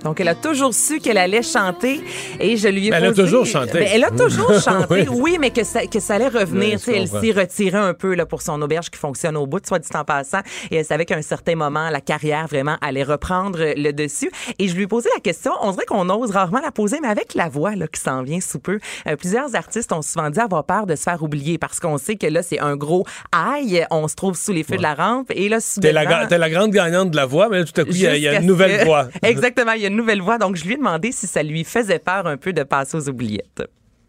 Donc, 0.03 0.19
elle 0.19 0.27
a 0.29 0.35
toujours 0.35 0.73
su 0.73 0.99
qu'elle 0.99 1.17
allait 1.17 1.43
chanter 1.43 2.01
et 2.39 2.57
je 2.57 2.67
lui 2.67 2.87
ai 2.87 2.91
Elle 2.93 3.05
a 3.05 3.13
toujours 3.13 3.45
chanté. 3.45 3.71
Ben, 3.79 3.87
elle 3.93 4.03
a 4.03 4.09
toujours 4.11 4.53
chanté, 4.61 4.85
Oui. 4.89 5.07
oui, 5.09 5.37
mais 5.39 5.51
que 5.51 5.63
ça, 5.63 5.85
que 5.85 5.99
ça 5.99 6.15
allait 6.15 6.27
revenir. 6.27 6.79
Je 6.83 6.91
elle 6.91 7.07
s'y 7.07 7.31
retirait 7.31 7.77
un 7.77 7.93
peu 7.93 8.15
là, 8.15 8.25
pour 8.25 8.41
son 8.41 8.61
auberge 8.61 8.89
qui 8.89 8.97
fonctionne 8.99 9.37
au 9.37 9.45
bout, 9.45 9.65
soit 9.65 9.79
dit 9.79 9.87
en 9.93 10.03
passant. 10.03 10.39
Et 10.71 10.77
elle 10.77 10.85
savait 10.85 11.05
qu'à 11.05 11.15
un 11.17 11.21
certain 11.21 11.55
moment, 11.55 11.89
la 11.89 12.01
carrière 12.01 12.47
vraiment 12.47 12.77
allait 12.81 13.03
reprendre 13.03 13.59
le 13.75 13.91
dessus. 13.91 14.31
Et 14.59 14.67
je 14.67 14.75
lui 14.75 14.83
ai 14.83 14.87
posé 14.87 15.09
la 15.15 15.21
question, 15.21 15.51
on 15.61 15.71
dirait 15.71 15.85
qu'on 15.85 16.09
ose 16.09 16.31
rarement 16.31 16.61
la 16.61 16.71
poser, 16.71 16.97
mais 17.01 17.07
avec 17.07 17.35
la 17.35 17.47
voix 17.49 17.75
là, 17.75 17.87
qui 17.87 18.01
s'en 18.01 18.23
vient 18.23 18.39
sous 18.41 18.59
peu, 18.59 18.79
euh, 19.07 19.15
plusieurs 19.15 19.55
artistes 19.55 19.91
ont 19.93 20.01
souvent 20.01 20.29
dit 20.29 20.39
avoir 20.39 20.63
peur 20.65 20.85
de 20.87 20.95
se 20.95 21.03
faire 21.03 21.21
oublier 21.21 21.57
parce 21.57 21.79
qu'on 21.79 21.97
sait 21.97 22.15
que 22.15 22.27
là, 22.27 22.41
c'est 22.43 22.59
un 22.59 22.75
gros 22.75 23.05
aïe, 23.31 23.85
on 23.91 24.07
se 24.07 24.15
trouve 24.15 24.35
sous 24.35 24.51
les 24.51 24.63
feux 24.63 24.77
de 24.77 24.81
la 24.81 24.95
rampe. 24.95 25.31
Et 25.31 25.47
là, 25.49 25.57
T'es 25.59 25.91
la, 25.91 26.01
soudainement- 26.01 26.09
ga- 26.09 26.27
t'es 26.27 26.37
la 26.37 26.49
grande 26.49 26.71
gagnante 26.71 27.11
de 27.11 27.15
la 27.15 27.25
voix, 27.25 27.49
mais 27.49 27.59
là, 27.59 27.65
tout 27.65 27.79
à 27.79 27.83
coup, 27.83 27.91
il 27.91 27.97
y 27.99 28.07
a, 28.07 28.15
y 28.17 28.27
une 28.35 28.45
nouvelle 28.47 28.83
voix. 28.85 29.07
Exactement, 29.23 29.73
il 29.73 29.81
y 29.83 29.85
a 29.85 29.90
une 29.91 29.97
nouvelle 29.97 30.21
voix. 30.21 30.37
Donc, 30.37 30.55
je 30.55 30.65
lui 30.65 30.73
ai 30.73 30.77
demandé 30.77 31.11
si 31.11 31.27
ça 31.27 31.43
lui 31.43 31.63
faisait 31.63 31.99
peur 31.99 32.25
un 32.27 32.37
peu 32.37 32.53
de 32.53 32.63
passer 32.63 32.97
aux 32.97 33.09
oubliettes. 33.09 33.63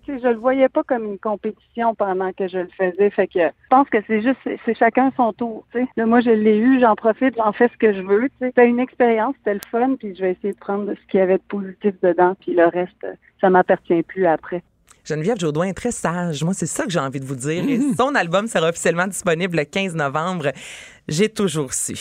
Je 0.08 0.14
le 0.28 0.34
voyais 0.36 0.68
pas 0.68 0.82
comme 0.82 1.04
une 1.04 1.18
compétition 1.18 1.94
pendant 1.94 2.32
que 2.32 2.48
je 2.48 2.58
le 2.58 2.68
faisais. 2.76 3.08
Fait 3.10 3.28
que 3.28 3.38
je 3.38 3.68
pense 3.70 3.88
que 3.88 3.98
c'est 4.08 4.20
juste, 4.20 4.36
c'est- 4.44 4.74
chacun 4.76 5.12
son 5.16 5.32
tour. 5.32 5.64
Là, 5.96 6.06
moi, 6.06 6.20
je 6.20 6.30
l'ai 6.30 6.56
eu, 6.58 6.80
j'en 6.80 6.96
profite, 6.96 7.34
j'en 7.36 7.52
fais 7.52 7.68
ce 7.72 7.76
que 7.78 7.92
je 7.94 8.00
veux. 8.02 8.28
C'était 8.40 8.66
une 8.66 8.80
expérience, 8.80 9.34
c'était 9.38 9.54
le 9.54 9.60
fun, 9.70 9.94
puis 9.96 10.14
je 10.16 10.22
vais 10.22 10.32
essayer 10.32 10.54
de 10.54 10.58
prendre 10.58 10.92
ce 10.92 11.10
qu'il 11.10 11.20
y 11.20 11.22
avait 11.22 11.38
de 11.38 11.42
positif 11.48 11.94
dedans, 12.02 12.34
puis 12.40 12.52
le 12.54 12.66
reste, 12.66 13.06
ça 13.40 13.48
m'appartient 13.48 14.02
plus 14.02 14.26
après. 14.26 14.62
Geneviève 15.04 15.38
Jaudoin 15.38 15.66
est 15.68 15.72
très 15.74 15.92
sage. 15.92 16.42
Moi, 16.44 16.52
c'est 16.54 16.66
ça 16.66 16.84
que 16.84 16.90
j'ai 16.90 16.98
envie 17.00 17.20
de 17.20 17.24
vous 17.24 17.36
dire. 17.36 17.62
Et 17.68 17.78
Mhm. 17.78 17.94
son 17.96 18.14
album 18.16 18.46
sera 18.48 18.68
officiellement 18.70 19.06
disponible 19.06 19.56
le 19.56 19.64
15 19.64 19.94
novembre. 19.94 20.50
J'ai 21.08 21.28
toujours 21.28 21.72
su. 21.74 21.94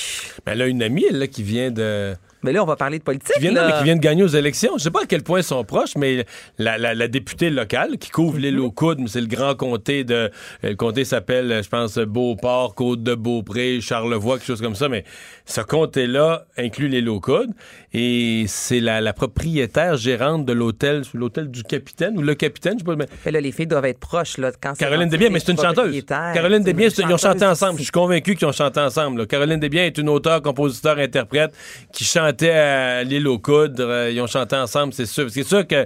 Ben, 0.45 0.53
Elle 0.53 0.61
a 0.63 0.67
une 0.67 0.81
amie, 0.83 1.05
elle, 1.09 1.19
là, 1.19 1.27
qui 1.27 1.43
vient 1.43 1.69
de. 1.71 2.13
Mais 2.43 2.51
là, 2.53 2.63
on 2.63 2.65
va 2.65 2.75
parler 2.75 2.99
de 2.99 3.03
politique. 3.03 3.35
Qui 3.35 3.41
vient, 3.41 3.51
là. 3.51 3.61
non, 3.63 3.67
mais 3.69 3.77
qui 3.79 3.83
vient 3.83 3.95
de 3.95 4.01
gagner 4.01 4.23
aux 4.23 4.27
élections. 4.27 4.71
Je 4.77 4.83
sais 4.83 4.91
pas 4.91 5.03
à 5.03 5.05
quel 5.05 5.23
point 5.23 5.39
ils 5.39 5.43
sont 5.43 5.63
proches, 5.63 5.95
mais 5.95 6.25
la, 6.57 6.77
la- 6.77 6.93
la 6.95 7.07
députée 7.07 7.49
locale 7.49 7.97
qui 7.97 8.09
couvre 8.09 8.35
Mhm. 8.35 8.41
l'île 8.41 8.59
aux 8.59 8.71
coudes, 8.71 8.99
c'est 9.07 9.21
le 9.21 9.27
grand 9.27 9.55
comté 9.55 10.03
de. 10.03 10.13
euh, 10.15 10.29
Le 10.63 10.75
comté 10.75 11.03
s'appelle, 11.05 11.61
je 11.63 11.69
pense, 11.69 11.97
Beauport, 11.97 12.75
Côte 12.75 13.03
de 13.03 13.13
Beaupré, 13.15 13.79
Charlevoix, 13.81 14.37
quelque 14.37 14.47
chose 14.47 14.61
comme 14.61 14.75
ça. 14.75 14.89
Mais 14.89 15.03
ce 15.45 15.61
comté-là 15.61 16.45
inclut 16.57 16.87
l'île 16.87 17.09
aux 17.09 17.19
coudes 17.19 17.51
et 17.93 18.45
c'est 18.47 18.79
la, 18.79 19.01
la 19.01 19.13
propriétaire 19.13 19.97
gérante 19.97 20.45
de 20.45 20.53
l'hôtel, 20.53 21.01
l'hôtel 21.13 21.49
du 21.49 21.63
capitaine 21.63 22.17
ou 22.17 22.21
le 22.21 22.35
capitaine, 22.35 22.73
je 22.75 22.79
sais 22.79 22.85
pas. 22.85 22.95
Mais... 22.95 23.07
Mais 23.25 23.31
là, 23.31 23.41
les 23.41 23.51
filles 23.51 23.67
doivent 23.67 23.85
être 23.85 23.99
proches. 23.99 24.37
Là, 24.37 24.51
quand 24.61 24.73
c'est 24.75 24.85
Caroline 24.85 25.09
Desbiens, 25.09 25.29
mais 25.29 25.39
c'est 25.39 25.51
une 25.51 25.57
chanteuse. 25.59 26.03
Caroline 26.05 26.63
Desbiens, 26.63 26.87
ils 26.97 27.13
ont 27.13 27.17
chanté 27.17 27.45
ensemble. 27.45 27.77
Je 27.79 27.83
suis 27.83 27.91
convaincu 27.91 28.35
qu'ils 28.35 28.47
ont 28.47 28.51
chanté 28.53 28.79
ensemble. 28.79 29.19
là. 29.19 29.25
Caroline 29.25 29.59
Desbiens 29.59 29.85
est 29.85 29.97
une 29.97 30.09
auteure, 30.09 30.41
compositeur, 30.41 30.97
interprète 30.99 31.53
qui 31.91 32.03
chantait 32.03 32.51
à 32.51 33.03
l'île 33.03 33.27
aux 33.27 33.39
coudres. 33.39 33.83
Euh, 33.83 34.11
Ils 34.11 34.21
ont 34.21 34.27
chanté 34.27 34.55
ensemble, 34.55 34.93
c'est 34.93 35.05
sûr. 35.05 35.29
C'est 35.29 35.43
sûr 35.43 35.67
que 35.67 35.85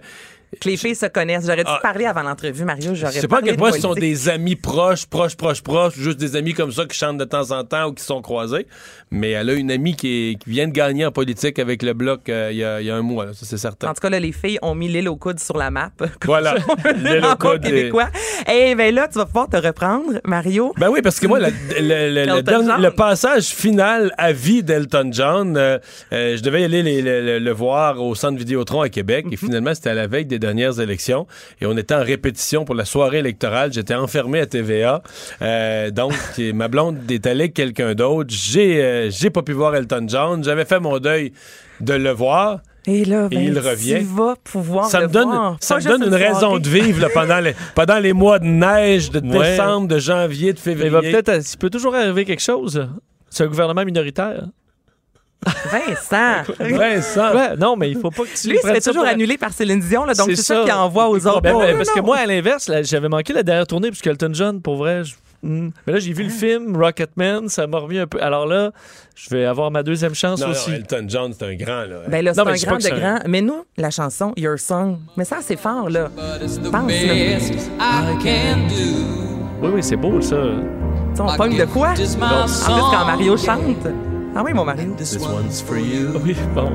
Que 0.62 0.70
les 0.70 0.78
filles 0.78 0.96
se 0.96 1.06
connaissent. 1.08 1.44
J'aurais 1.46 1.64
dû 1.66 1.70
Ah. 1.74 1.80
parler 1.82 2.06
avant 2.06 2.22
l'entrevue, 2.24 2.64
Mario. 2.64 2.96
J'aurais 2.96 3.12
Je 3.14 3.20
sais 3.20 3.28
pas 3.28 3.40
à 3.40 3.42
quel 3.42 3.56
de 3.56 3.60
point 3.60 3.72
ce 3.74 3.80
sont 3.82 3.94
des 3.94 4.30
amis 4.30 4.56
proches, 4.56 5.06
proches, 5.06 5.36
proches, 5.36 5.62
proches, 5.62 5.98
ou 5.98 6.02
juste 6.02 6.18
des 6.18 6.36
amis 6.38 6.54
comme 6.54 6.72
ça 6.72 6.86
qui 6.86 6.98
chantent 6.98 7.18
de 7.18 7.26
temps 7.26 7.52
en 7.52 7.64
temps 7.66 7.88
ou 7.90 7.94
qui 7.94 8.04
sont 8.04 8.22
croisés. 8.22 8.66
Mais 9.12 9.32
elle 9.32 9.50
a 9.50 9.54
une 9.54 9.70
amie 9.72 9.96
qui, 9.96 10.08
est- 10.32 10.36
qui 10.42 10.50
vient 10.50 10.68
de 10.68 10.72
gagner 10.74 11.06
en 11.06 11.12
politique 11.12 11.60
avec 11.60 11.84
le 11.84 11.94
bloc 11.94 12.30
euh, 12.30 12.50
il 12.52 12.58
y, 12.58 12.64
a, 12.64 12.80
il 12.82 12.88
y 12.88 12.90
a 12.90 12.96
un 12.96 13.02
mois, 13.02 13.26
là, 13.26 13.34
ça 13.34 13.46
c'est 13.46 13.58
certain. 13.58 13.90
En 13.90 13.94
tout 13.94 14.00
cas, 14.02 14.10
là, 14.10 14.20
les 14.20 14.32
filles 14.32 14.58
ont 14.62 14.76
mis 14.76 14.88
l'île 14.88 15.10
au 15.10 15.16
coude 15.18 15.40
sur 15.40 15.58
la 15.58 15.70
map. 15.72 15.92
Voilà, 16.26 16.56
l'île 16.96 17.24
au 17.26 17.36
coude, 17.36 17.62
québécois. 17.62 18.10
Eh 18.52 18.76
ben 18.76 18.94
là, 18.96 19.08
tu 19.08 19.18
vas 19.18 19.26
pouvoir 19.26 19.50
te 19.50 19.58
reprendre, 19.58 20.20
Mario. 20.24 20.74
Ben 20.78 20.90
oui, 20.90 21.02
parce 21.02 21.20
que 21.20 21.28
moi, 21.28 21.40
le, 21.40 22.90
passage 22.90 23.46
final 23.48 24.14
à 24.18 24.32
vie 24.32 24.64
d'Elton 24.64 25.10
John, 25.12 25.58
euh, 25.58 25.78
euh, 26.14 26.38
je 26.38 26.42
devais 26.42 26.64
aller 26.64 26.82
les- 26.84 27.40
le, 27.40 27.52
voir 27.52 28.02
au 28.02 28.16
Centre 28.16 28.38
Vidéotron 28.38 28.82
à 28.82 28.90
Québec, 28.90 29.26
Mhm. 29.26 29.34
et 29.34 29.38
finalement, 29.38 29.74
c'était 29.74 29.90
à 29.92 29.94
la 29.94 30.08
veille 30.08 30.26
des 30.36 30.48
dernières 30.48 30.80
élections, 30.80 31.28
et 31.62 31.66
on 31.66 31.76
était 31.78 31.96
en 31.96 32.04
répétition 32.04 32.66
pour 32.66 32.76
la 32.76 32.86
soirée 32.86 33.20
électorale. 33.20 33.72
J'étais 33.74 33.96
enfermé 33.96 34.40
à 34.40 34.46
TVA, 34.46 35.02
Euh, 35.42 35.92
donc 35.92 36.14
ma 36.54 36.68
blonde 36.68 37.10
est 37.12 37.26
allée 37.28 37.46
avec 37.46 37.54
quelqu'un 37.54 37.94
d'autre. 37.94 38.30
J'ai 38.34 38.82
euh, 38.84 39.10
j'ai 39.10 39.30
pas 39.30 39.42
pu 39.42 39.54
voir 39.54 39.76
Elton 39.76 40.06
John. 40.08 40.44
J'avais 40.44 40.66
fait 40.66 40.80
mon 40.80 41.00
deuil 41.00 41.32
de 41.82 41.94
le 41.94 42.12
voir. 42.12 42.60
Et 42.88 43.04
là, 43.04 43.28
ben, 43.30 43.40
Et 43.40 43.46
il 43.46 43.58
revient. 43.60 43.98
tu 43.98 44.04
vas 44.06 44.36
pouvoir 44.44 44.86
Ça 44.86 45.00
le 45.02 45.08
me 45.08 45.12
donne, 45.14 45.30
voir. 45.30 45.58
ça 45.60 45.76
Pas 45.78 45.82
me 45.82 45.88
donne 45.90 46.04
une 46.04 46.14
raison 46.14 46.60
de 46.60 46.70
vivre 46.70 47.02
là, 47.02 47.10
pendant, 47.12 47.40
les, 47.40 47.56
pendant 47.76 47.98
les 47.98 48.14
mois 48.14 48.38
de 48.38 48.46
neige, 48.46 49.10
de 49.10 49.20
Ouais. 49.22 49.52
décembre, 49.52 49.88
de 49.88 49.98
janvier, 49.98 50.54
de 50.54 50.60
Il 50.60 50.62
février. 50.62 50.90
va 50.92 51.02
peut-être, 51.02 51.34
il 51.52 51.58
peut 51.58 51.72
toujours 51.72 51.96
arriver 51.96 52.26
quelque 52.26 52.44
chose. 52.44 52.88
C'est 53.32 53.44
un 53.44 53.48
gouvernement 53.48 53.84
minoritaire. 53.84 54.44
Vincent. 55.72 56.44
Vincent. 56.60 57.34
Ouais, 57.36 57.56
non, 57.58 57.76
mais 57.76 57.90
il 57.92 58.00
faut 58.00 58.10
pas 58.12 58.24
que 58.24 58.36
tu 58.40 58.48
Lui, 58.50 58.56
il 58.58 58.62
se 58.62 58.68
fait 58.68 58.82
ça 58.82 58.90
toujours 58.92 59.04
pour- 59.04 59.12
annuler 59.12 59.38
par 59.38 59.52
Céline 59.54 59.80
Dion, 59.80 60.06
là, 60.06 60.14
donc 60.14 60.28
c'est 60.30 60.36
ça, 60.38 60.62
qu'il 60.64 60.72
envoie 60.72 61.08
aux 61.10 61.28
autres. 61.28 61.42
Ben, 61.42 61.54
Oh, 61.56 61.60
ben, 61.60 61.72
non, 61.72 61.78
parce 61.78 61.92
que 61.92 62.00
moi, 62.02 62.18
à 62.18 62.26
l'inverse, 62.26 62.70
j'avais 62.84 63.10
manqué 63.10 63.34
la 63.34 63.44
dernière 63.44 63.68
tournée, 63.68 63.90
puisque 63.90 64.08
Elton 64.08 64.32
John, 64.34 64.62
pour 64.62 64.76
vrai, 64.78 65.04
je- 65.04 65.16
hmm. 65.44 65.72
mais 65.86 65.94
là, 65.94 66.00
j'ai 66.00 66.14
vu 66.14 66.24
le 66.24 66.30
film 66.30 66.76
Rocketman, 66.76 67.48
ça 67.50 67.68
m'a 67.68 67.78
remis 67.80 68.00
un 68.00 68.08
peu. 68.08 68.22
Alors 68.22 68.46
là, 68.48 68.72
je 69.16 69.30
vais 69.30 69.46
avoir 69.46 69.70
ma 69.72 69.84
deuxième 69.84 70.16
chance 70.16 70.40
Non, 70.42 70.48
non, 70.48 70.52
aussi. 70.54 70.72
Elton 70.72 71.06
John, 71.08 71.34
c'est 71.38 71.46
un 71.46 71.56
grand. 71.56 71.82
Là. 71.86 71.98
Ben 72.08 72.24
là, 72.26 72.34
c'est 72.34 72.40
un 72.42 72.44
grand 72.44 72.78
de 72.78 72.88
un- 72.94 73.00
grand. 73.00 73.20
Mais 73.28 73.42
nous, 73.42 73.64
la 73.78 73.92
chanson 73.92 74.34
Your 74.38 74.58
Song, 74.60 74.98
mais 75.18 75.26
ça, 75.26 75.38
c'est 75.42 75.58
fort, 75.60 75.90
là. 75.90 76.10
Pense, 76.72 76.92
là. 76.92 77.14
Oui, 79.62 79.70
oui, 79.76 79.84
c'est 79.84 79.96
beau, 79.96 80.20
ça. 80.22 80.36
Tu 80.36 81.16
sais, 81.16 81.22
on 81.22 81.38
pogne 81.38 81.58
de 81.58 81.66
quoi? 81.66 81.90
En 81.92 81.94
plus, 81.94 82.18
quand 82.18 83.06
Mario 83.06 83.38
chante. 83.38 83.88
Ah 84.36 84.44
oui, 84.44 84.54
mon 84.54 84.66
Mario. 84.66 84.94
This 84.98 85.18
one's 85.18 85.62
for 85.62 85.78
you. 85.78 86.20
Oui, 86.24 86.36
bon. 86.54 86.70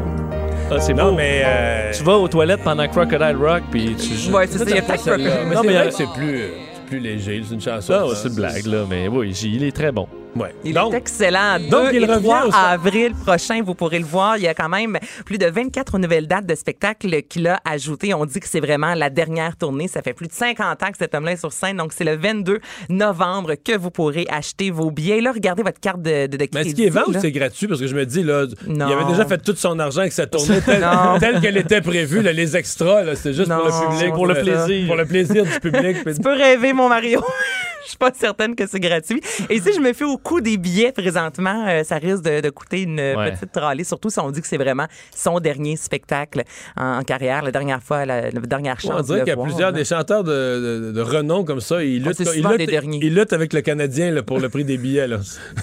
Ah, 0.70 0.78
c'est 0.80 0.94
Non, 0.94 1.10
beau. 1.10 1.16
mais. 1.16 1.42
euh, 1.44 1.92
Tu 1.92 2.02
vas 2.04 2.16
aux 2.16 2.28
toilettes 2.28 2.62
pendant 2.64 2.86
Crocodile 2.88 3.36
Rock, 3.38 3.62
puis 3.70 3.94
tu. 3.96 4.30
Ouais, 4.32 4.46
c'est 4.46 4.58
ça, 4.58 4.64
il 4.66 4.76
y 4.76 4.78
a 4.78 4.82
peut-être 4.82 5.00
celle-là. 5.02 5.30
Mais 5.46 5.54
Non, 5.54 5.62
c'est 5.90 6.06
plus, 6.14 6.40
c'est 6.74 6.84
plus 6.86 6.98
léger, 7.00 7.42
c'est 7.46 7.54
une 7.54 7.60
chanson. 7.60 7.92
Ouais, 7.92 8.14
c'est 8.14 8.28
une 8.28 8.34
blague, 8.34 8.66
là, 8.66 8.84
mais 8.88 9.08
oui, 9.08 9.30
il 9.44 9.64
est 9.64 9.72
très 9.76 9.92
bon. 9.92 10.06
Ouais. 10.36 10.54
Il 10.64 10.74
Donc, 10.74 10.94
est 10.94 10.98
excellent. 10.98 11.58
2 11.58 11.68
donc, 11.68 11.88
il 11.92 12.04
et 12.04 12.06
3 12.06 12.16
revient 12.16 12.50
au- 12.50 12.54
avril 12.54 13.14
prochain, 13.14 13.62
vous 13.64 13.74
pourrez 13.74 13.98
le 13.98 14.04
voir. 14.04 14.36
Il 14.36 14.44
y 14.44 14.48
a 14.48 14.54
quand 14.54 14.68
même 14.68 14.96
plus 15.26 15.38
de 15.38 15.46
24 15.46 15.98
nouvelles 15.98 16.28
dates 16.28 16.46
de 16.46 16.54
spectacles 16.54 17.22
qu'il 17.22 17.48
a 17.48 17.60
ajoutées. 17.64 18.14
On 18.14 18.24
dit 18.24 18.38
que 18.38 18.46
c'est 18.48 18.60
vraiment 18.60 18.94
la 18.94 19.10
dernière 19.10 19.56
tournée. 19.56 19.88
Ça 19.88 20.02
fait 20.02 20.12
plus 20.12 20.28
de 20.28 20.32
50 20.32 20.82
ans 20.82 20.90
que 20.92 20.98
cet 20.98 21.14
homme-là 21.14 21.32
est 21.32 21.36
sur 21.36 21.52
scène. 21.52 21.78
Donc, 21.78 21.92
c'est 21.92 22.04
le 22.04 22.16
22 22.16 22.60
novembre 22.88 23.54
que 23.56 23.76
vous 23.76 23.90
pourrez 23.90 24.26
acheter 24.30 24.70
vos 24.70 24.90
billets. 24.90 25.20
Là, 25.20 25.32
regardez 25.32 25.62
votre 25.62 25.80
carte 25.80 26.00
de, 26.02 26.26
de, 26.26 26.36
de 26.36 26.46
mais 26.54 26.60
est-ce 26.60 26.74
qu'il 26.74 26.84
est 26.84 26.90
vend 26.90 27.02
ou 27.08 27.12
c'est 27.18 27.32
gratuit? 27.32 27.66
Parce 27.66 27.80
que 27.80 27.86
je 27.86 27.94
me 27.96 28.06
dis, 28.06 28.22
là, 28.22 28.46
Non. 28.66 28.86
il 28.88 28.92
avait 28.92 29.04
déjà 29.10 29.24
fait 29.26 29.38
tout 29.38 29.54
son 29.56 29.78
argent 29.78 30.00
avec 30.02 30.12
sa 30.12 30.26
tournée 30.26 30.60
telle, 31.20 31.40
qu'elle 31.40 31.56
était 31.56 31.80
prévue. 31.80 32.22
là, 32.22 32.32
les 32.32 32.56
extras, 32.56 33.14
c'était 33.16 33.34
juste 33.34 33.48
pour 33.50 33.64
le 33.64 33.72
public. 33.94 34.14
pour 34.14 34.26
le 34.26 34.34
plaisir. 34.34 34.86
Pour 34.86 34.96
le 34.96 35.06
plaisir 35.06 35.44
du 35.44 35.60
public. 35.60 35.96
Tu 36.04 36.22
peux 36.22 36.32
rêver, 36.34 36.72
mon 36.72 36.88
Mario. 36.88 37.20
Je 37.84 37.88
suis 37.90 37.98
pas 37.98 38.10
certaine 38.14 38.54
que 38.54 38.66
c'est 38.66 38.80
gratuit. 38.80 39.20
Et 39.48 39.60
si 39.60 39.72
je 39.72 39.80
me 39.80 39.92
fais 39.92 40.04
au 40.04 40.16
coût 40.18 40.40
des 40.40 40.56
billets 40.58 40.92
présentement, 40.92 41.64
euh, 41.68 41.82
ça 41.84 41.96
risque 41.96 42.22
de, 42.22 42.40
de 42.40 42.50
coûter 42.50 42.82
une 42.82 43.00
Ouais. 43.00 43.32
petite 43.32 43.52
tralée, 43.52 43.84
surtout 43.84 44.10
si 44.10 44.18
on 44.20 44.30
dit 44.30 44.40
que 44.40 44.46
c'est 44.46 44.56
vraiment 44.58 44.86
son 45.14 45.40
dernier 45.40 45.76
spectacle 45.76 46.42
en, 46.76 46.98
en 46.98 47.02
carrière, 47.02 47.42
la 47.42 47.50
dernière 47.50 47.82
fois, 47.82 48.04
la, 48.06 48.30
la 48.30 48.40
dernière 48.40 48.78
chance. 48.80 48.92
on 48.96 49.02
dirait 49.02 49.20
qu'il 49.20 49.28
y 49.28 49.32
a 49.32 49.34
voir, 49.34 49.46
plusieurs 49.46 49.70
là. 49.72 49.78
des 49.78 49.84
chanteurs 49.84 50.24
de, 50.24 50.30
de- 50.30 50.92
de 50.92 51.00
renom 51.00 51.44
comme 51.44 51.60
ça. 51.60 51.82
Ils 51.82 52.02
luttent, 52.04 52.16
c'est 52.16 52.24
ils 52.36 52.42
souvent 52.42 52.50
luttent- 52.52 52.70
ils 53.02 53.14
luttent 53.14 53.32
avec 53.32 53.52
le 53.52 53.60
Canadien 53.62 54.10
là, 54.10 54.22
pour 54.22 54.38
le 54.38 54.48
prix 54.48 54.64
des 54.64 54.76
billets. 54.78 55.08
Là. 55.08 55.18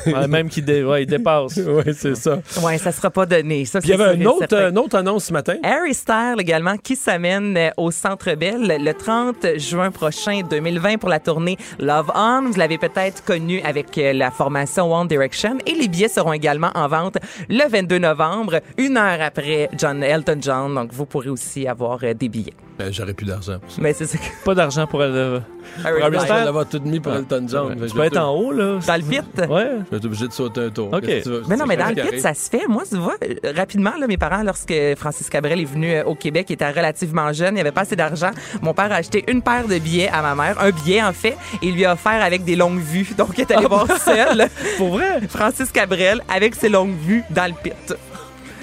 Ouais, 0.07 0.27
même 0.27 0.49
qu'il 0.49 0.65
dé- 0.65 0.83
ouais, 0.83 1.03
il 1.03 1.05
dépasse. 1.07 1.57
oui, 1.67 1.93
c'est 1.95 2.15
ça. 2.15 2.39
Ouais, 2.63 2.77
ça 2.77 2.91
sera 2.91 3.09
pas 3.09 3.25
donné. 3.25 3.65
Ça, 3.65 3.79
Puis 3.79 3.89
il 3.89 3.97
y 3.97 4.01
avait 4.01 4.15
une 4.15 4.27
autre, 4.27 4.47
euh, 4.53 4.71
autre 4.73 4.95
annonce 4.97 5.25
ce 5.25 5.33
matin. 5.33 5.55
Harry 5.63 5.93
Styles 5.93 6.35
également 6.39 6.77
qui 6.77 6.95
s'amène 6.95 7.55
euh, 7.57 7.69
au 7.77 7.91
Centre 7.91 8.33
Bell 8.35 8.77
le 8.83 8.93
30 8.93 9.57
juin 9.57 9.91
prochain 9.91 10.41
2020 10.49 10.97
pour 10.97 11.09
la 11.09 11.19
tournée 11.19 11.57
Love 11.79 12.06
On. 12.15 12.49
Vous 12.49 12.57
l'avez 12.57 12.77
peut-être 12.77 13.23
connu 13.23 13.61
avec 13.61 13.97
euh, 13.97 14.13
la 14.13 14.31
formation 14.31 14.93
One 14.93 15.07
Direction 15.07 15.57
et 15.65 15.73
les 15.73 15.87
billets 15.87 16.07
seront 16.07 16.33
également 16.33 16.71
en 16.75 16.87
vente 16.87 17.17
le 17.49 17.67
22 17.67 17.99
novembre, 17.99 18.61
une 18.77 18.97
heure 18.97 19.21
après 19.21 19.69
John 19.77 20.03
Elton 20.03 20.39
John. 20.41 20.75
Donc 20.75 20.91
vous 20.91 21.05
pourrez 21.05 21.29
aussi 21.29 21.67
avoir 21.67 21.99
euh, 22.03 22.13
des 22.13 22.29
billets. 22.29 22.53
Ben, 22.77 22.93
J'aurais 22.93 23.13
plus 23.13 23.25
d'argent 23.25 23.59
pour 23.59 23.71
ça. 23.71 23.81
Mais 23.81 23.93
c'est 23.93 24.05
ça. 24.05 24.17
Pas 24.45 24.53
d'argent 24.55 24.85
pour 24.87 25.03
elle. 25.03 25.11
euh, 25.15 25.39
Harry 25.83 25.99
Styles. 26.15 26.19
Styles 26.19 26.45
l'avoir 26.45 26.67
tout 26.69 26.79
mis 26.83 26.99
pour 26.99 27.13
Elton 27.13 27.45
John. 27.47 27.69
Fait 27.69 27.75
que 27.75 27.81
Tu 27.83 27.87
je 27.89 27.93
peux 27.93 27.99
vais 28.01 28.07
être 28.07 28.17
en 28.17 28.29
haut, 28.35 28.51
là. 28.51 28.79
Dans 28.85 28.95
le 28.95 29.01
pit? 29.01 29.21
Ouais. 29.49 29.69
Je 29.85 29.91
vais 29.91 29.97
être 29.97 30.05
obligé 30.05 30.27
de 30.27 30.33
sauter 30.33 30.61
un 30.61 30.69
tour. 30.69 30.87
OK. 30.93 31.01
Qu'est-ce 31.01 31.17
que 31.17 31.23
tu 31.23 31.29
veux? 31.29 31.43
Mais 31.47 31.55
non, 31.55 31.65
mais 31.65 31.75
dans 31.77 31.87
le 31.89 31.95
pit, 31.95 32.19
ça 32.19 32.33
se 32.33 32.49
fait. 32.49 32.67
Moi, 32.67 32.83
tu 32.89 32.97
vois, 32.97 33.15
euh, 33.23 33.51
rapidement, 33.55 33.93
là, 33.99 34.07
mes 34.07 34.17
parents, 34.17 34.43
lorsque 34.43 34.73
Francis 34.97 35.29
Cabrel 35.29 35.59
est 35.59 35.65
venu 35.65 35.91
euh, 35.91 36.03
au 36.05 36.15
Québec, 36.15 36.45
il 36.49 36.53
était 36.53 36.69
relativement 36.69 37.33
jeune, 37.33 37.49
il 37.51 37.55
n'y 37.55 37.61
avait 37.61 37.71
pas 37.71 37.81
assez 37.81 37.95
d'argent. 37.95 38.31
Mon 38.61 38.73
père 38.73 38.91
a 38.91 38.95
acheté 38.95 39.23
une 39.27 39.41
paire 39.41 39.67
de 39.67 39.77
billets 39.79 40.09
à 40.09 40.21
ma 40.21 40.35
mère, 40.35 40.61
un 40.61 40.69
billet 40.71 41.01
en 41.01 41.13
fait, 41.13 41.35
et 41.61 41.67
il 41.67 41.73
lui 41.73 41.85
a 41.85 41.93
offert 41.93 42.21
avec 42.23 42.43
des 42.43 42.55
longues 42.55 42.79
vues. 42.79 43.07
Donc, 43.17 43.29
il 43.37 43.41
est 43.41 43.51
allé 43.51 43.65
voir 43.67 43.87
seul 43.99 44.47
Pour 44.77 44.89
vrai? 44.89 45.21
Francis 45.29 45.71
Cabrel 45.71 46.21
avec 46.33 46.55
ses 46.55 46.69
longues 46.69 46.95
vues 46.95 47.23
dans 47.31 47.47
le 47.47 47.53
pit. 47.61 47.73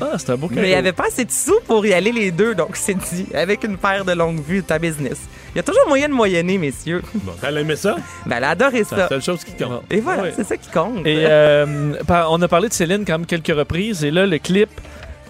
Ah, 0.01 0.13
c'est 0.19 0.31
un 0.31 0.37
beau 0.37 0.49
cadeau. 0.49 0.61
Mais 0.61 0.69
il 0.69 0.73
n'y 0.73 0.77
avait 0.77 0.93
pas 0.93 1.07
assez 1.07 1.25
de 1.25 1.31
sous 1.31 1.59
pour 1.67 1.85
y 1.87 1.93
aller 1.93 2.13
les 2.13 2.31
deux, 2.31 2.55
donc 2.55 2.71
c'est 2.75 2.95
dit, 2.95 3.27
avec 3.35 3.65
une 3.65 3.77
paire 3.77 4.05
de 4.05 4.13
longues 4.13 4.43
vues, 4.45 4.63
ta 4.63 4.79
business. 4.79 5.19
Il 5.55 5.59
y 5.59 5.61
a 5.61 5.63
toujours 5.63 5.87
moyen 5.89 6.09
de 6.09 6.15
moyenner, 6.15 6.59
messieurs. 6.59 7.03
Bon, 7.15 7.33
elle 7.47 7.59
aimait 7.59 7.77
ça? 7.77 7.97
Ben, 8.27 8.37
elle 8.39 8.45
a 8.45 8.51
adoré 8.51 8.83
C'est 8.85 8.97
la 8.97 9.03
ça. 9.03 9.09
seule 9.09 9.23
chose 9.23 9.45
qui 9.45 9.53
compte. 9.55 9.83
Et 9.91 10.01
voilà, 10.01 10.33
c'est 10.35 10.45
ça 10.45 10.57
qui 10.57 10.69
compte. 10.71 11.07
Et 11.07 11.25
euh, 11.29 11.95
on 12.29 12.43
a 12.43 12.49
parlé 12.49 12.69
de 12.69 12.73
Céline 12.75 13.05
quand 13.07 13.13
même 13.19 13.27
quelques 13.27 13.57
reprises. 13.57 14.05
Et 14.05 14.11
là, 14.11 14.27
le 14.27 14.39
clip 14.39 14.71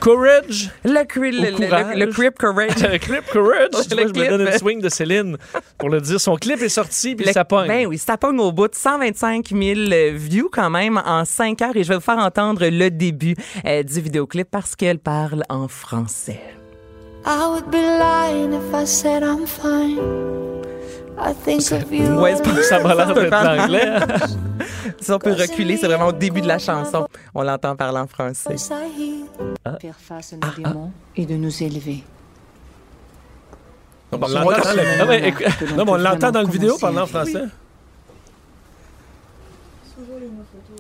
Courage. 0.05 0.71
le, 0.85 1.03
cri- 1.05 1.33
le, 1.33 1.51
le, 1.51 1.57
courage. 1.57 1.97
le, 1.97 2.05
le 2.05 2.13
Crip 2.13 2.39
Courage. 2.39 2.77
Le 2.93 2.99
clip 2.99 3.25
Courage. 3.33 3.69
Tu 3.89 3.97
Le 3.97 4.03
vois, 4.03 4.03
je 4.03 4.07
me 4.09 4.13
clip. 4.13 4.29
donne 4.29 4.41
une 4.43 4.59
swing 4.59 4.81
de 4.83 4.89
Céline 4.91 5.37
pour 5.79 5.89
le 5.89 6.01
dire. 6.01 6.21
Son 6.21 6.37
clip 6.37 6.61
est 6.63 6.69
sorti, 6.69 7.15
puis 7.17 7.25
Le- 7.27 7.33
ça 7.33 7.45
pogne. 7.45 7.67
Ben 7.69 7.87
oui, 7.87 7.97
ça 7.99 8.17
pogne 8.19 8.39
au 8.39 8.53
bout 8.53 8.69
de 8.69 8.75
125 8.75 9.49
000 9.49 9.61
euh, 9.93 10.11
views 10.15 10.51
quand 10.53 10.69
même 10.71 11.01
en 11.05 11.25
5 11.25 11.61
heures 11.63 11.75
et 11.77 11.83
je 11.83 11.89
vais 11.89 11.95
vous 11.97 12.01
faire 12.01 12.19
entendre 12.19 12.67
le 12.67 12.91
début 12.91 13.35
euh, 13.67 13.83
du 13.83 14.01
vidéoclip 14.01 14.49
parce 14.51 14.77
qu'elle 14.77 14.99
parle 14.99 15.43
en 15.49 15.69
français. 15.69 16.41
I 17.27 17.47
would 17.49 17.71
be 17.71 17.77
lying 17.77 18.53
if 18.53 18.75
I 18.75 18.87
said 18.87 19.23
I'm 19.23 19.47
fine. 19.47 19.99
Ouais, 21.17 22.35
c'est 22.37 22.43
pas 22.43 22.63
Ça 22.63 22.81
m'a 22.81 22.95
l'air 22.95 23.15
d'être 23.15 23.31
l'anglais. 23.45 23.93
Si 25.01 25.11
on 25.13 25.19
peut 25.19 25.33
reculer, 25.33 25.77
c'est 25.77 25.87
vraiment 25.87 26.09
au 26.09 26.13
début 26.13 26.41
de 26.41 26.49
la 26.49 26.59
chanson. 26.59 27.07
On 27.35 27.43
l'entend 27.43 27.77
parler 27.77 27.99
en 27.99 28.07
français. 28.07 28.57
Faire 29.81 29.95
face 29.99 30.33
à 30.33 30.37
nos 30.37 30.53
démons 30.57 30.91
et 31.17 31.25
de 31.27 31.35
nous 31.35 31.63
élever. 31.63 32.03
On 34.13 34.19
l'entend 34.19 34.45
dans 34.45 34.73
la- 34.75 34.83
Ah, 35.01 35.05
mais 35.09 35.29
écoute- 35.29 35.47
Non, 35.77 35.85
mais 35.85 35.91
on 35.93 35.97
l'entend 35.97 36.31
dans 36.31 36.43
le 36.43 36.49
vidéo 36.51 36.77
parler 36.79 36.99
en 37.01 37.07
français. 37.07 37.45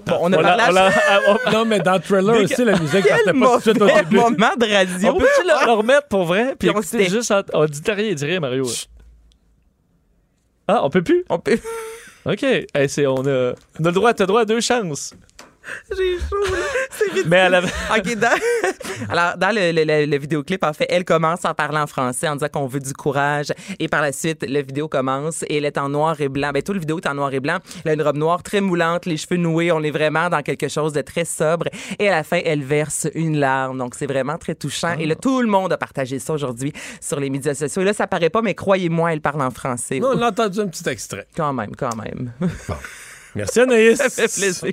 Bon, 0.07 0.18
on 0.20 0.32
a 0.32 0.37
On 0.37 0.41
l'a- 0.41 0.57
parlé 0.57 0.62
on 0.64 0.66
à 0.68 0.72
l'a- 0.72 0.91
ah, 1.09 1.18
oh, 1.30 1.51
Non, 1.53 1.64
mais 1.64 1.78
dans 1.80 1.99
Thriller 1.99 2.35
Quel- 2.35 2.45
aussi, 2.45 2.64
la 2.64 2.78
musique 2.78 3.09
partait 3.09 3.24
pas 3.24 3.32
tout 3.32 3.57
de 3.57 3.61
suite 3.62 3.80
au 3.82 3.87
début. 3.87 4.16
moment 4.16 4.51
de 4.59 4.72
radio. 4.72 5.09
On 5.14 5.18
peut-tu 5.18 5.43
le, 5.47 5.66
le 5.66 5.72
remettre 5.72 6.09
pour 6.09 6.24
vrai? 6.24 6.55
Puis 6.59 6.70
on 6.74 6.82
s'était- 6.82 7.09
juste... 7.09 7.30
En... 7.30 7.41
On 7.55 7.64
dit 7.64 7.80
rien, 7.91 8.12
dis 8.14 8.24
rien, 8.24 8.41
Mario. 8.41 8.66
Ah, 10.68 10.84
on 10.84 10.90
peut 10.90 11.02
plus? 11.02 11.24
On 11.28 11.38
peut... 11.38 11.58
OK. 12.26 12.42
Hey, 12.42 12.88
c'est, 12.88 13.06
on, 13.06 13.24
a, 13.26 13.52
on 13.78 13.84
a 13.84 13.88
le 13.88 13.92
droit, 13.92 14.14
t'as 14.14 14.26
droit 14.26 14.42
à 14.42 14.44
deux 14.44 14.60
chances. 14.60 15.14
J'ai 15.96 16.18
chaud, 16.18 16.52
là. 16.52 16.58
C'est 16.90 17.04
ridicule. 17.04 17.30
Mais 17.30 17.36
elle 17.38 17.54
avait... 17.54 17.68
OK, 17.96 18.14
dans... 18.16 18.38
Alors, 19.08 19.36
dans 19.38 19.54
le, 19.54 19.72
le- 19.72 20.06
le- 20.06 20.18
vidéoclip, 20.18 20.62
en 20.64 20.72
fait, 20.72 20.86
elle 20.88 21.04
commence 21.04 21.44
en 21.44 21.54
parlant 21.54 21.86
français, 21.86 22.28
en 22.28 22.34
disant 22.36 22.48
qu'on 22.52 22.66
veut 22.66 22.80
du 22.80 22.92
courage. 22.92 23.52
Et 23.78 23.88
par 23.88 24.02
la 24.02 24.12
suite, 24.12 24.44
le 24.48 24.62
vidéo 24.62 24.88
commence 24.88 25.42
et 25.48 25.56
elle 25.56 25.64
est 25.64 25.78
en 25.78 25.88
noir 25.88 26.20
et 26.20 26.28
blanc. 26.28 26.50
Ben, 26.52 26.62
tout 26.62 26.72
le 26.72 26.80
vidéo 26.80 26.98
est 26.98 27.06
en 27.06 27.14
noir 27.14 27.32
et 27.32 27.40
blanc. 27.40 27.58
Elle 27.84 27.90
a 27.92 27.94
une 27.94 28.02
robe 28.02 28.16
noire 28.16 28.42
très 28.42 28.60
moulante, 28.60 29.06
les 29.06 29.16
cheveux 29.16 29.36
noués. 29.36 29.72
On 29.72 29.82
est 29.82 29.90
vraiment 29.90 30.28
dans 30.28 30.42
quelque 30.42 30.68
chose 30.68 30.92
de 30.92 31.00
très 31.00 31.24
sobre. 31.24 31.66
Et 31.98 32.08
à 32.08 32.12
la 32.16 32.22
fin, 32.24 32.40
elle 32.44 32.62
verse 32.62 33.08
une 33.14 33.38
larme. 33.38 33.78
Donc, 33.78 33.94
c'est 33.94 34.06
vraiment 34.06 34.38
très 34.38 34.54
touchant. 34.54 34.96
Et 34.98 35.06
là, 35.06 35.14
tout 35.16 35.40
le 35.40 35.48
monde 35.48 35.72
a 35.72 35.76
partagé 35.78 36.18
ça 36.18 36.32
aujourd'hui 36.34 36.72
sur 37.00 37.18
les 37.20 37.30
médias 37.30 37.54
sociaux. 37.54 37.82
Et 37.82 37.86
là, 37.86 37.92
ça 37.92 38.06
paraît 38.06 38.30
pas, 38.30 38.42
mais 38.42 38.54
croyez-moi, 38.54 39.12
elle 39.12 39.20
parle 39.20 39.42
en 39.42 39.50
français. 39.50 39.98
Non, 40.00 40.10
on 40.14 40.22
a 40.22 40.28
entendu 40.28 40.60
un 40.60 40.68
petit 40.68 40.88
extrait. 40.88 41.26
Quand 41.36 41.52
même, 41.52 41.74
quand 41.74 41.94
même. 41.96 42.32
Merci 43.34 43.60
Anaïs. 43.60 43.98
ça 43.98 44.08
fait 44.10 44.32
plaisir. 44.32 44.72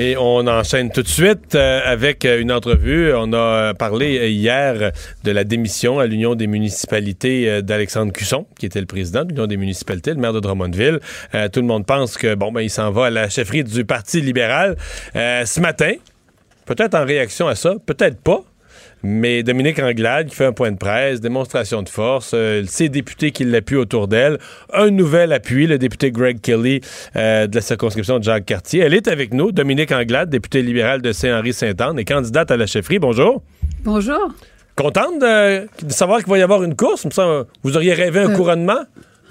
Et 0.00 0.16
on 0.16 0.46
enchaîne 0.46 0.92
tout 0.92 1.02
de 1.02 1.08
suite 1.08 1.56
euh, 1.56 1.80
avec 1.84 2.24
euh, 2.24 2.40
une 2.40 2.52
entrevue. 2.52 3.12
On 3.12 3.32
a 3.32 3.36
euh, 3.36 3.74
parlé 3.74 4.30
hier 4.30 4.92
de 5.24 5.30
la 5.32 5.42
démission 5.42 5.98
à 5.98 6.06
l'Union 6.06 6.36
des 6.36 6.46
municipalités 6.46 7.62
d'Alexandre 7.62 8.12
Cusson, 8.12 8.46
qui 8.60 8.66
était 8.66 8.78
le 8.78 8.86
président 8.86 9.24
de 9.24 9.30
l'Union 9.30 9.48
des 9.48 9.56
municipalités, 9.56 10.12
le 10.12 10.20
maire 10.20 10.32
de 10.32 10.38
Drummondville. 10.38 11.00
tout 11.52 11.60
le 11.60 11.66
monde 11.66 11.84
pense 11.84 12.16
que 12.16 12.36
bon 12.36 12.52
ben 12.52 12.60
il 12.60 12.70
s'en 12.70 12.92
va 12.92 13.06
à 13.06 13.10
la 13.10 13.28
chefferie 13.28 13.64
du 13.64 13.84
Parti 13.84 14.20
libéral 14.20 14.76
ce 15.14 15.60
matin. 15.60 15.94
Peut-être 16.64 16.94
en 16.94 17.04
réaction 17.04 17.48
à 17.48 17.56
ça, 17.56 17.74
peut-être 17.84 18.20
pas. 18.20 18.44
Mais 19.02 19.42
Dominique 19.42 19.78
Anglade 19.78 20.28
qui 20.28 20.34
fait 20.34 20.46
un 20.46 20.52
point 20.52 20.72
de 20.72 20.76
presse, 20.76 21.20
démonstration 21.20 21.82
de 21.82 21.88
force, 21.88 22.32
euh, 22.34 22.64
ses 22.66 22.88
députés 22.88 23.30
qui 23.30 23.44
l'appuient 23.44 23.76
autour 23.76 24.08
d'elle, 24.08 24.38
un 24.72 24.90
nouvel 24.90 25.32
appui, 25.32 25.66
le 25.66 25.78
député 25.78 26.10
Greg 26.10 26.40
Kelly 26.40 26.80
euh, 27.16 27.46
de 27.46 27.54
la 27.54 27.60
circonscription 27.60 28.18
de 28.18 28.24
Jacques 28.24 28.46
Cartier. 28.46 28.80
Elle 28.80 28.94
est 28.94 29.08
avec 29.08 29.32
nous, 29.32 29.52
Dominique 29.52 29.92
Anglade, 29.92 30.30
députée 30.30 30.62
libérale 30.62 31.00
de 31.02 31.12
Saint-Henri-Saint-Anne 31.12 31.98
et 31.98 32.04
candidate 32.04 32.50
à 32.50 32.56
la 32.56 32.66
chefferie. 32.66 32.98
Bonjour. 32.98 33.42
Bonjour. 33.84 34.32
Contente 34.74 35.20
de, 35.20 35.66
savoir 35.88 36.20
qu'il 36.20 36.30
va 36.30 36.38
y 36.38 36.42
avoir 36.42 36.62
une 36.62 36.76
course? 36.76 37.06
Vous 37.64 37.76
auriez 37.76 37.94
rêvé 37.94 38.20
un 38.20 38.30
Euh, 38.30 38.36
couronnement? 38.36 38.80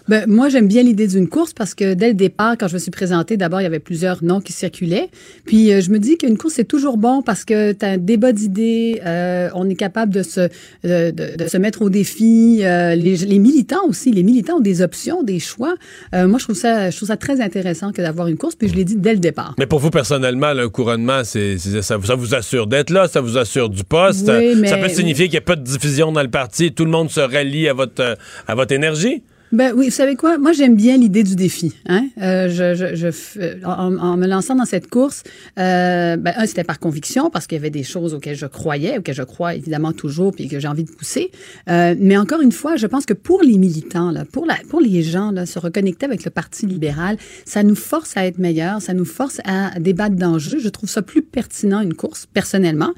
Ben, 0.10 0.24
moi, 0.28 0.48
j'aime 0.48 0.68
bien 0.68 0.84
l'idée 0.84 1.08
d'une 1.08 1.28
course 1.28 1.52
parce 1.54 1.76
que 1.76 1.94
dès 1.94 2.08
le 2.08 2.14
départ, 2.14 2.56
quand 2.58 2.68
je 2.70 2.76
me 2.76 2.80
suis 2.80 2.92
présentée, 2.92 3.36
d'abord, 3.36 3.60
il 3.60 3.64
y 3.64 3.68
avait 3.68 3.80
plusieurs 3.80 4.24
noms 4.24 4.40
qui 4.40 4.54
circulaient. 4.54 5.10
Puis, 5.46 5.74
euh, 5.74 5.82
je 5.82 5.90
me 5.92 6.00
dis 6.00 6.18
qu'une 6.18 6.38
course, 6.38 6.54
c'est 6.56 6.64
toujours 6.68 6.98
bon 6.98 7.22
parce 7.22 7.44
que 7.44 7.74
tu 7.74 7.86
as 7.86 7.90
un 7.90 7.98
débat 7.98 8.32
d'idées, 8.32 9.02
euh, 9.06 9.50
on 9.54 9.70
est 9.70 9.76
capable 9.76 10.14
de 10.14 10.24
se, 10.24 10.42
de, 10.86 11.12
de- 11.12 11.36
de 11.38 11.48
se 11.48 11.58
mettre 11.58 11.82
au 11.82 11.90
défi. 11.90 12.60
euh, 12.64 12.96
les, 12.96 13.18
les 13.18 13.40
militants 13.40 13.86
aussi, 13.88 14.12
les 14.12 14.24
militants 14.24 14.58
ont 14.58 14.62
des 14.62 14.82
options, 14.82 15.24
des 15.24 15.40
choix. 15.40 15.76
Euh, 16.16 16.28
moi, 16.28 16.40
je 16.40 16.46
trouve, 16.46 16.56
ça, 16.56 16.90
je 16.90 16.96
trouve 16.96 17.08
ça 17.10 17.18
très 17.18 17.42
intéressant 17.42 17.92
que 17.92 18.02
d'avoir 18.02 18.28
une 18.28 18.38
course, 18.38 18.56
puis 18.56 18.70
je 18.70 18.76
l'ai 18.76 18.86
dit 18.86 18.96
dès 18.96 19.14
le 19.14 19.20
départ. 19.20 19.56
Mais 19.60 19.66
pour 19.66 19.80
vous, 19.80 19.90
personnellement, 19.90 20.48
un 20.48 20.70
couronnement, 20.70 21.22
c'est, 21.26 21.58
ça, 21.58 21.82
ça 22.02 22.16
vous 22.16 22.34
assure 22.34 22.68
d'être 22.68 22.92
là, 22.92 23.08
ça 23.08 23.20
vous 23.22 23.38
assure 23.38 23.70
du 23.70 23.84
poste. 23.84 24.30
Oui, 24.34 24.56
mais- 24.56 24.68
Ça 24.68 24.78
peut 24.78 24.88
signifier 24.90 25.26
qu'il 25.26 25.34
n'y 25.34 25.38
a 25.38 25.42
pas 25.42 25.56
de 25.58 25.64
diffusion 25.64 26.12
dans 26.14 26.24
le 26.24 26.30
parti, 26.30 26.72
tout 26.72 26.86
le 26.86 26.92
monde 26.92 27.10
se 27.10 27.20
rallie 27.20 27.68
à 27.68 27.74
votre, 27.74 28.18
à 28.48 28.56
votre 28.56 28.74
énergie? 28.74 29.22
Ben 29.54 29.72
oui, 29.74 29.86
vous 29.86 29.92
savez 29.92 30.16
quoi? 30.18 30.38
Moi, 30.38 30.52
j'aime 30.52 30.76
bien 30.76 30.98
l'idée 30.98 31.24
du 31.24 31.36
défi. 31.36 31.74
Hein? 31.88 32.08
Euh, 32.22 32.50
je, 32.50 32.76
je, 32.76 32.96
je 32.96 33.08
f- 33.08 33.66
en, 33.66 33.98
en 33.98 34.18
me 34.18 34.28
lançant 34.28 34.56
dans 34.56 34.66
cette 34.66 34.90
course, 34.90 35.24
euh, 35.58 36.18
ben, 36.18 36.34
un, 36.36 36.46
c'était 36.46 36.66
par 36.66 36.80
conviction 36.80 37.30
parce 37.30 37.48
qu'il 37.48 37.56
y 37.56 37.60
avait 37.62 37.70
des 37.70 37.84
choses 37.84 38.14
auxquelles 38.14 38.36
je 38.36 38.46
croyais, 38.46 38.98
auxquelles 38.98 39.16
je 39.16 39.24
crois 39.24 39.56
évidemment 39.56 39.94
toujours, 39.94 40.34
puis 40.34 40.50
que 40.50 40.60
j'ai 40.60 40.68
envie 40.68 40.84
de 40.84 40.92
pousser. 40.92 41.32
Euh, 41.70 41.96
mais 41.98 42.18
encore 42.18 42.42
une 42.42 42.52
fois, 42.52 42.76
je 42.76 42.88
pense 42.88 43.06
que 43.06 43.14
pour 43.14 43.42
les 43.42 43.58
militants, 43.58 44.12
là, 44.12 44.26
pour, 44.26 44.46
la, 44.46 44.56
pour 44.70 44.82
les 44.82 45.02
gens, 45.02 45.32
là, 45.32 45.46
se 45.46 45.60
reconnecter 45.60 46.06
avec 46.06 46.26
le 46.26 46.30
Parti 46.32 46.66
libéral, 46.66 47.18
ça 47.46 47.64
nous 47.64 47.76
force 47.76 48.18
à 48.18 48.26
être 48.26 48.40
meilleurs, 48.40 48.82
ça 48.82 48.94
nous 48.94 49.06
force 49.06 49.40
à 49.46 49.80
débattre 49.80 50.18
d'enjeux. 50.18 50.60
Je 50.60 50.70
trouve 50.70 50.90
ça 50.90 51.02
plus 51.02 51.22
pertinent, 51.22 51.80
une 51.80 51.94
course, 51.94 52.28
personnellement. 52.34 52.92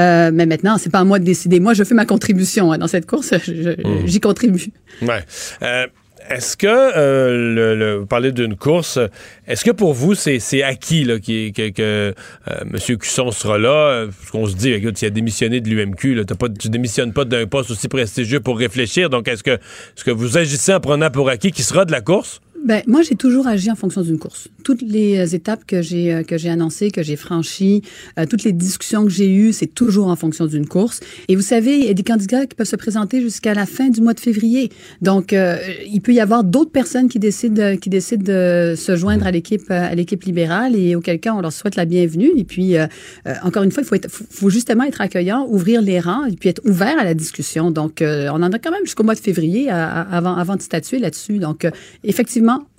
Euh, 0.00 0.30
mais 0.34 0.46
maintenant, 0.46 0.78
c'est 0.78 0.90
pas 0.90 0.98
à 1.00 1.04
moi 1.04 1.20
de 1.20 1.24
décider. 1.24 1.60
Moi, 1.60 1.74
je 1.74 1.84
fais 1.84 1.94
ma 1.94 2.06
contribution 2.06 2.72
hein, 2.72 2.78
dans 2.78 2.88
cette 2.88 3.06
course. 3.06 3.32
Mmh. 3.32 4.06
J'y 4.06 4.18
contribue. 4.18 4.72
Ouais. 5.00 5.24
Est-ce 6.28 6.56
que, 6.56 6.66
euh, 6.66 7.98
vous 8.00 8.06
parlez 8.06 8.32
d'une 8.32 8.56
course, 8.56 8.98
est-ce 9.46 9.64
que 9.64 9.70
pour 9.70 9.92
vous, 9.92 10.14
c'est, 10.14 10.62
acquis 10.62 11.04
là, 11.04 11.18
qui- 11.18 11.52
que, 11.52 11.70
que 11.70 11.82
euh, 11.82 12.12
M. 12.60 12.96
Cusson 12.98 13.30
sera 13.30 13.58
là? 13.58 14.06
Parce 14.06 14.30
qu'on 14.30 14.46
se 14.46 14.54
dit, 14.56 14.72
écoute, 14.72 14.96
s'il 14.98 15.08
a 15.08 15.10
démissionné 15.10 15.60
de 15.60 15.68
l'UMQ, 15.68 16.24
tu 16.58 16.68
démissionnes 16.68 17.12
pas 17.12 17.24
d'un 17.24 17.46
poste 17.46 17.70
aussi 17.70 17.88
prestigieux 17.88 18.40
pour 18.40 18.58
réfléchir. 18.58 19.10
Donc, 19.10 19.28
est-ce 19.28 19.42
que, 19.42 19.52
est-ce 19.52 20.04
que 20.04 20.10
vous 20.10 20.38
agissez 20.38 20.72
en 20.72 20.80
prenant 20.80 21.10
pour 21.10 21.28
acquis 21.28 21.50
qu'il 21.52 21.64
sera 21.64 21.84
de 21.84 21.92
la 21.92 22.00
course? 22.00 22.40
Ben, 22.64 22.82
moi, 22.86 23.02
j'ai 23.02 23.16
toujours 23.16 23.46
agi 23.48 23.70
en 23.70 23.74
fonction 23.74 24.02
d'une 24.02 24.18
course. 24.18 24.48
Toutes 24.62 24.82
les 24.82 25.18
euh, 25.18 25.36
étapes 25.36 25.64
que 25.66 25.82
j'ai 25.82 26.12
euh, 26.12 26.22
que 26.22 26.38
j'ai 26.38 26.48
annoncées, 26.48 26.90
que 26.90 27.02
j'ai 27.02 27.16
franchies, 27.16 27.82
euh, 28.18 28.26
toutes 28.26 28.44
les 28.44 28.52
discussions 28.52 29.04
que 29.04 29.10
j'ai 29.10 29.28
eues, 29.28 29.52
c'est 29.52 29.66
toujours 29.66 30.06
en 30.08 30.16
fonction 30.16 30.46
d'une 30.46 30.66
course. 30.66 31.00
Et 31.28 31.34
vous 31.34 31.42
savez, 31.42 31.78
il 31.78 31.86
y 31.86 31.90
a 31.90 31.94
des 31.94 32.04
candidats 32.04 32.46
qui 32.46 32.54
peuvent 32.54 32.66
se 32.66 32.76
présenter 32.76 33.20
jusqu'à 33.20 33.54
la 33.54 33.66
fin 33.66 33.88
du 33.88 34.00
mois 34.00 34.14
de 34.14 34.20
février. 34.20 34.70
Donc, 35.00 35.34
il 35.34 36.00
peut 36.00 36.12
y 36.12 36.20
avoir 36.20 36.44
d'autres 36.44 36.70
personnes 36.70 37.08
qui 37.08 37.18
décident 37.18 37.76
qui 37.76 37.90
décident 37.90 38.24
de 38.24 38.74
se 38.76 38.96
joindre 38.96 39.26
à 39.26 39.30
l'équipe 39.30 39.70
à 39.70 39.94
l'équipe 39.94 40.22
libérale 40.22 40.76
et 40.76 40.94
auquel 40.94 41.18
cas 41.18 41.34
on 41.34 41.40
leur 41.40 41.52
souhaite 41.52 41.76
la 41.76 41.84
bienvenue. 41.84 42.30
Et 42.36 42.44
puis, 42.44 42.74
encore 43.42 43.62
une 43.62 43.72
fois, 43.72 43.82
il 43.82 43.86
faut, 43.86 43.94
être, 43.94 44.10
faut, 44.10 44.24
faut 44.30 44.50
justement 44.50 44.84
être 44.84 45.00
accueillant, 45.00 45.46
ouvrir 45.48 45.82
les 45.82 46.00
rangs 46.00 46.24
et 46.26 46.36
puis 46.36 46.48
être 46.48 46.62
ouvert 46.64 46.98
à 46.98 47.04
la 47.04 47.14
discussion. 47.14 47.70
Donc, 47.70 48.02
on 48.02 48.42
en 48.42 48.52
a 48.52 48.58
quand 48.58 48.70
même 48.70 48.84
jusqu'au 48.84 49.04
mois 49.04 49.14
de 49.14 49.20
février 49.20 49.70
avant 49.70 50.36
avant 50.36 50.56
de 50.56 50.62
statuer 50.62 50.98
là-dessus. 50.98 51.38
Donc, 51.38 51.64
euh, 51.64 51.70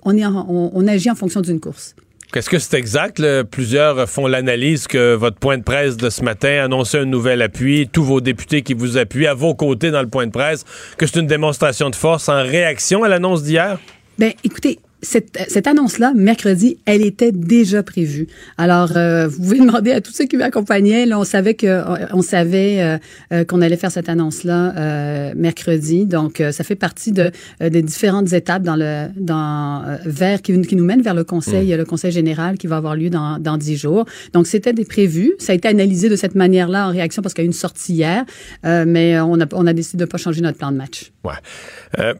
on, 0.04 0.16
est 0.16 0.24
en- 0.24 0.46
on, 0.48 0.70
on 0.74 0.86
agit 0.88 1.10
en 1.10 1.14
fonction 1.14 1.40
d'une 1.40 1.60
course. 1.60 1.94
Est-ce 2.34 2.50
que 2.50 2.58
c'est 2.58 2.76
exact? 2.76 3.20
là? 3.20 3.44
Plusieurs 3.44 4.08
font 4.08 4.26
l'analyse 4.26 4.88
que 4.88 5.14
votre 5.14 5.36
point 5.38 5.56
de 5.56 5.62
presse 5.62 5.96
de 5.96 6.10
ce 6.10 6.22
matin 6.24 6.64
annonçait 6.64 6.98
un 6.98 7.04
nouvel 7.04 7.40
appui, 7.42 7.88
tous 7.92 8.02
vos 8.02 8.20
députés 8.20 8.62
qui 8.62 8.74
vous 8.74 8.98
appuient 8.98 9.28
à 9.28 9.34
vos 9.34 9.54
côtés 9.54 9.92
dans 9.92 10.02
le 10.02 10.08
point 10.08 10.26
de 10.26 10.32
presse, 10.32 10.64
que 10.98 11.06
c'est 11.06 11.20
une 11.20 11.28
démonstration 11.28 11.90
de 11.90 11.94
force 11.96 12.28
en 12.28 12.42
réaction 12.42 13.04
à 13.04 13.08
l'annonce 13.08 13.44
d'hier? 13.44 13.78
Ben, 14.18 14.32
écoutez, 14.42 14.80
cette, 15.04 15.38
cette 15.48 15.66
annonce-là, 15.66 16.12
mercredi, 16.14 16.78
elle 16.86 17.02
était 17.04 17.32
déjà 17.32 17.82
prévue. 17.82 18.26
Alors, 18.58 18.92
euh, 18.96 19.28
vous 19.28 19.42
pouvez 19.42 19.58
demander 19.66 19.92
à 19.92 20.00
tous 20.00 20.12
ceux 20.12 20.24
qui 20.24 20.36
m'accompagnaient. 20.36 21.06
Là, 21.06 21.18
on 21.18 21.24
savait 21.24 21.54
que 21.54 21.82
on 22.12 22.22
savait 22.22 22.82
euh, 22.82 22.98
euh, 23.32 23.44
qu'on 23.44 23.60
allait 23.60 23.76
faire 23.76 23.92
cette 23.92 24.08
annonce-là 24.08 24.74
euh, 24.76 25.32
mercredi. 25.36 26.06
Donc, 26.06 26.40
euh, 26.40 26.52
ça 26.52 26.64
fait 26.64 26.74
partie 26.74 27.12
de 27.12 27.30
euh, 27.62 27.68
des 27.68 27.82
différentes 27.82 28.32
étapes 28.32 28.62
dans 28.62 28.76
le 28.76 29.08
dans 29.16 29.84
euh, 29.86 29.96
vers 30.04 30.42
qui, 30.42 30.60
qui 30.62 30.76
nous 30.76 30.84
mènent 30.84 31.02
vers 31.02 31.14
le 31.14 31.24
conseil, 31.24 31.76
le 31.76 31.84
conseil 31.84 32.10
général 32.10 32.58
qui 32.58 32.66
va 32.66 32.76
avoir 32.76 32.96
lieu 32.96 33.10
dans 33.10 33.38
dans 33.38 33.56
dix 33.56 33.76
jours. 33.76 34.06
Donc, 34.32 34.46
c'était 34.46 34.72
des 34.72 34.84
prévus. 34.84 35.34
Ça 35.38 35.52
a 35.52 35.54
été 35.54 35.68
analysé 35.68 36.08
de 36.08 36.16
cette 36.16 36.34
manière-là 36.34 36.88
en 36.88 36.90
réaction 36.90 37.22
parce 37.22 37.34
qu'il 37.34 37.42
y 37.42 37.44
a 37.44 37.46
eu 37.46 37.48
une 37.48 37.52
sortie 37.52 37.94
hier, 37.94 38.24
euh, 38.64 38.84
mais 38.86 39.20
on 39.20 39.40
a 39.40 39.46
on 39.52 39.66
a 39.66 39.72
décidé 39.72 40.04
de 40.04 40.10
pas 40.10 40.18
changer 40.18 40.40
notre 40.40 40.58
plan 40.58 40.72
de 40.72 40.76
match. 40.76 41.12
Ouais. 41.24 42.14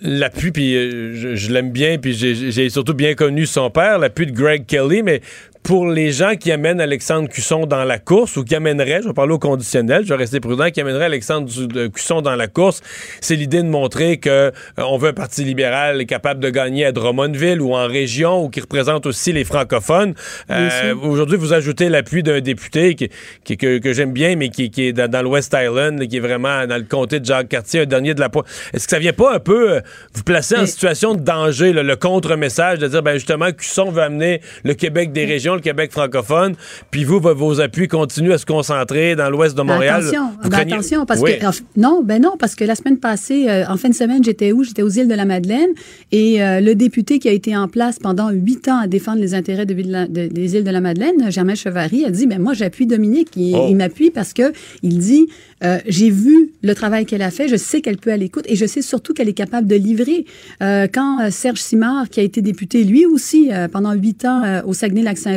L'appui, 0.00 0.52
puis 0.52 0.76
euh, 0.76 1.34
je, 1.34 1.52
l'aime 1.52 1.70
bien, 1.70 1.98
puis 1.98 2.12
j'ai 2.14 2.70
surtout 2.70 2.94
bien 2.94 3.14
connu 3.14 3.46
son 3.46 3.70
père, 3.70 3.98
l'appui 3.98 4.26
de 4.26 4.32
Greg 4.32 4.64
Kelly, 4.66 5.02
mais 5.02 5.22
pour 5.62 5.86
les 5.88 6.12
gens 6.12 6.34
qui 6.36 6.50
amènent 6.50 6.80
Alexandre 6.80 7.28
Cusson 7.28 7.66
dans 7.66 7.84
la 7.84 7.98
course 7.98 8.36
ou 8.36 8.44
qui 8.44 8.54
amèneraient, 8.54 9.00
je 9.02 9.08
vais 9.08 9.14
parler 9.14 9.32
au 9.34 9.38
conditionnel, 9.38 10.02
je 10.04 10.08
vais 10.08 10.14
rester 10.16 10.40
prudent, 10.40 10.70
qui 10.70 10.80
amènerait 10.80 11.04
Alexandre 11.06 11.48
Cusson 11.88 12.22
dans 12.22 12.36
la 12.36 12.46
course, 12.46 12.80
c'est 13.20 13.36
l'idée 13.36 13.62
de 13.62 13.68
montrer 13.68 14.16
que 14.16 14.28
euh, 14.30 14.50
on 14.78 14.96
veut 14.96 15.10
un 15.10 15.12
parti 15.12 15.44
libéral 15.44 16.06
capable 16.06 16.40
de 16.40 16.48
gagner 16.50 16.86
à 16.86 16.92
Drummondville 16.92 17.60
ou 17.60 17.74
en 17.74 17.86
région 17.86 18.44
ou 18.44 18.48
qui 18.48 18.60
représente 18.60 19.04
aussi 19.06 19.32
les 19.32 19.44
francophones. 19.44 20.14
Euh, 20.50 20.94
Aujourd'hui, 21.02 21.36
vous 21.36 21.52
ajoutez 21.52 21.88
l'appui 21.88 22.22
d'un 22.22 22.40
député 22.40 22.94
qui, 22.94 23.10
qui- 23.44 23.56
que, 23.56 23.78
que 23.78 23.92
j'aime 23.92 24.12
bien, 24.12 24.36
mais 24.36 24.48
qui, 24.48 24.70
qui 24.70 24.84
est 24.88 24.92
dans, 24.92 25.10
dans 25.10 25.22
le 25.22 25.28
West 25.28 25.54
Island, 25.58 26.06
qui 26.08 26.16
est 26.16 26.20
vraiment 26.20 26.66
dans 26.66 26.76
le 26.76 26.84
comté 26.84 27.20
de 27.20 27.24
Jacques-Cartier, 27.26 27.80
un 27.80 27.86
dernier 27.86 28.14
de 28.14 28.20
la 28.20 28.28
pointe. 28.28 28.46
Est-ce 28.72 28.84
que 28.86 28.90
ça 28.90 28.98
vient 28.98 29.12
pas 29.12 29.34
un 29.34 29.40
peu 29.40 29.72
euh, 29.72 29.80
vous 30.14 30.22
placer 30.22 30.56
en 30.56 30.64
situation 30.66 31.14
de 31.14 31.20
danger, 31.20 31.72
là, 31.72 31.82
le 31.82 31.96
contre-message, 31.96 32.78
de 32.78 32.88
dire, 32.88 33.02
ben 33.02 33.14
justement, 33.14 33.50
Cusson 33.52 33.90
veut 33.90 34.02
amener 34.02 34.40
le 34.64 34.74
Québec 34.74 35.12
des 35.12 35.24
régions, 35.24 35.57
le 35.58 35.62
Québec 35.62 35.92
francophone, 35.92 36.54
puis 36.90 37.04
vous, 37.04 37.20
vos, 37.20 37.60
appuis 37.60 37.86
continuent 37.88 38.32
à 38.32 38.38
se 38.38 38.46
concentrer 38.46 39.14
dans 39.14 39.28
l'ouest 39.30 39.54
de 39.56 39.62
Ben, 39.62 39.74
Montréal. 39.74 40.00
attention, 40.00 40.30
ben, 40.42 40.48
craignez- 40.48 40.72
attention, 40.72 41.06
parce 41.06 41.20
Oui. 41.20 41.38
que 41.38 41.44
en 41.46 41.50
non, 41.76 42.02
ben 42.02 42.22
non, 42.22 42.36
parce 42.38 42.54
que 42.54 42.64
la 42.64 42.74
semaine 42.74 42.98
passée, 42.98 43.46
euh, 43.48 43.64
en 43.68 43.76
fin 43.76 43.88
de 43.90 43.94
semaine, 43.94 44.24
j'étais 44.24 44.52
où? 44.52 44.64
J'étais 44.64 44.82
aux 44.82 44.88
îles 44.88 45.08
de 45.08 45.14
la 45.14 45.24
Madeleine 45.24 45.70
et 46.12 46.42
euh, 46.42 46.60
le 46.60 46.74
député 46.74 47.18
qui 47.18 47.28
a 47.28 47.32
été 47.32 47.56
en 47.56 47.68
place 47.68 47.98
pendant 47.98 48.30
huit 48.30 48.66
ans 48.68 48.78
à 48.78 48.86
défendre 48.86 49.20
les 49.20 49.34
intérêts 49.34 49.66
de, 49.66 49.74
ville- 49.74 50.06
de- 50.08 50.28
des 50.28 50.54
îles 50.56 50.64
de 50.64 50.70
la 50.70 50.80
Madeleine, 50.80 51.30
Germain 51.30 51.54
Chevary, 51.54 52.04
a 52.04 52.10
dit 52.10 52.26
ben 52.26 52.40
moi 52.40 52.54
j'appuie 52.54 52.86
Dominique. 52.86 53.28
Il, 53.36 53.54
Oh. 53.56 53.66
il 53.68 53.76
m'appuie 53.76 54.10
parce 54.10 54.32
que 54.32 54.52
il 54.82 54.98
dit 54.98 55.26
euh, 55.64 55.78
j'ai 55.86 56.10
vu 56.10 56.52
le 56.62 56.74
travail 56.74 57.04
qu'elle 57.04 57.22
a 57.22 57.30
fait, 57.30 57.48
je 57.48 57.56
sais 57.56 57.80
qu'elle 57.80 57.96
peut 57.98 58.12
à 58.12 58.16
l'écoute 58.16 58.44
et 58.48 58.54
je 58.56 58.64
sais 58.66 58.82
surtout 58.82 59.12
qu'elle 59.14 59.28
est 59.28 59.32
capable 59.32 59.66
de 59.66 59.74
livrer. 59.74 60.24
Quand 60.60 61.30
Serge 61.30 61.60
Simard, 61.60 62.08
qui 62.08 62.20
a 62.20 62.22
été 62.22 62.42
député 62.42 62.84
lui 62.84 63.06
aussi 63.06 63.50
pendant 63.72 63.92
huit 63.92 64.24
ans 64.24 64.42
au 64.64 64.72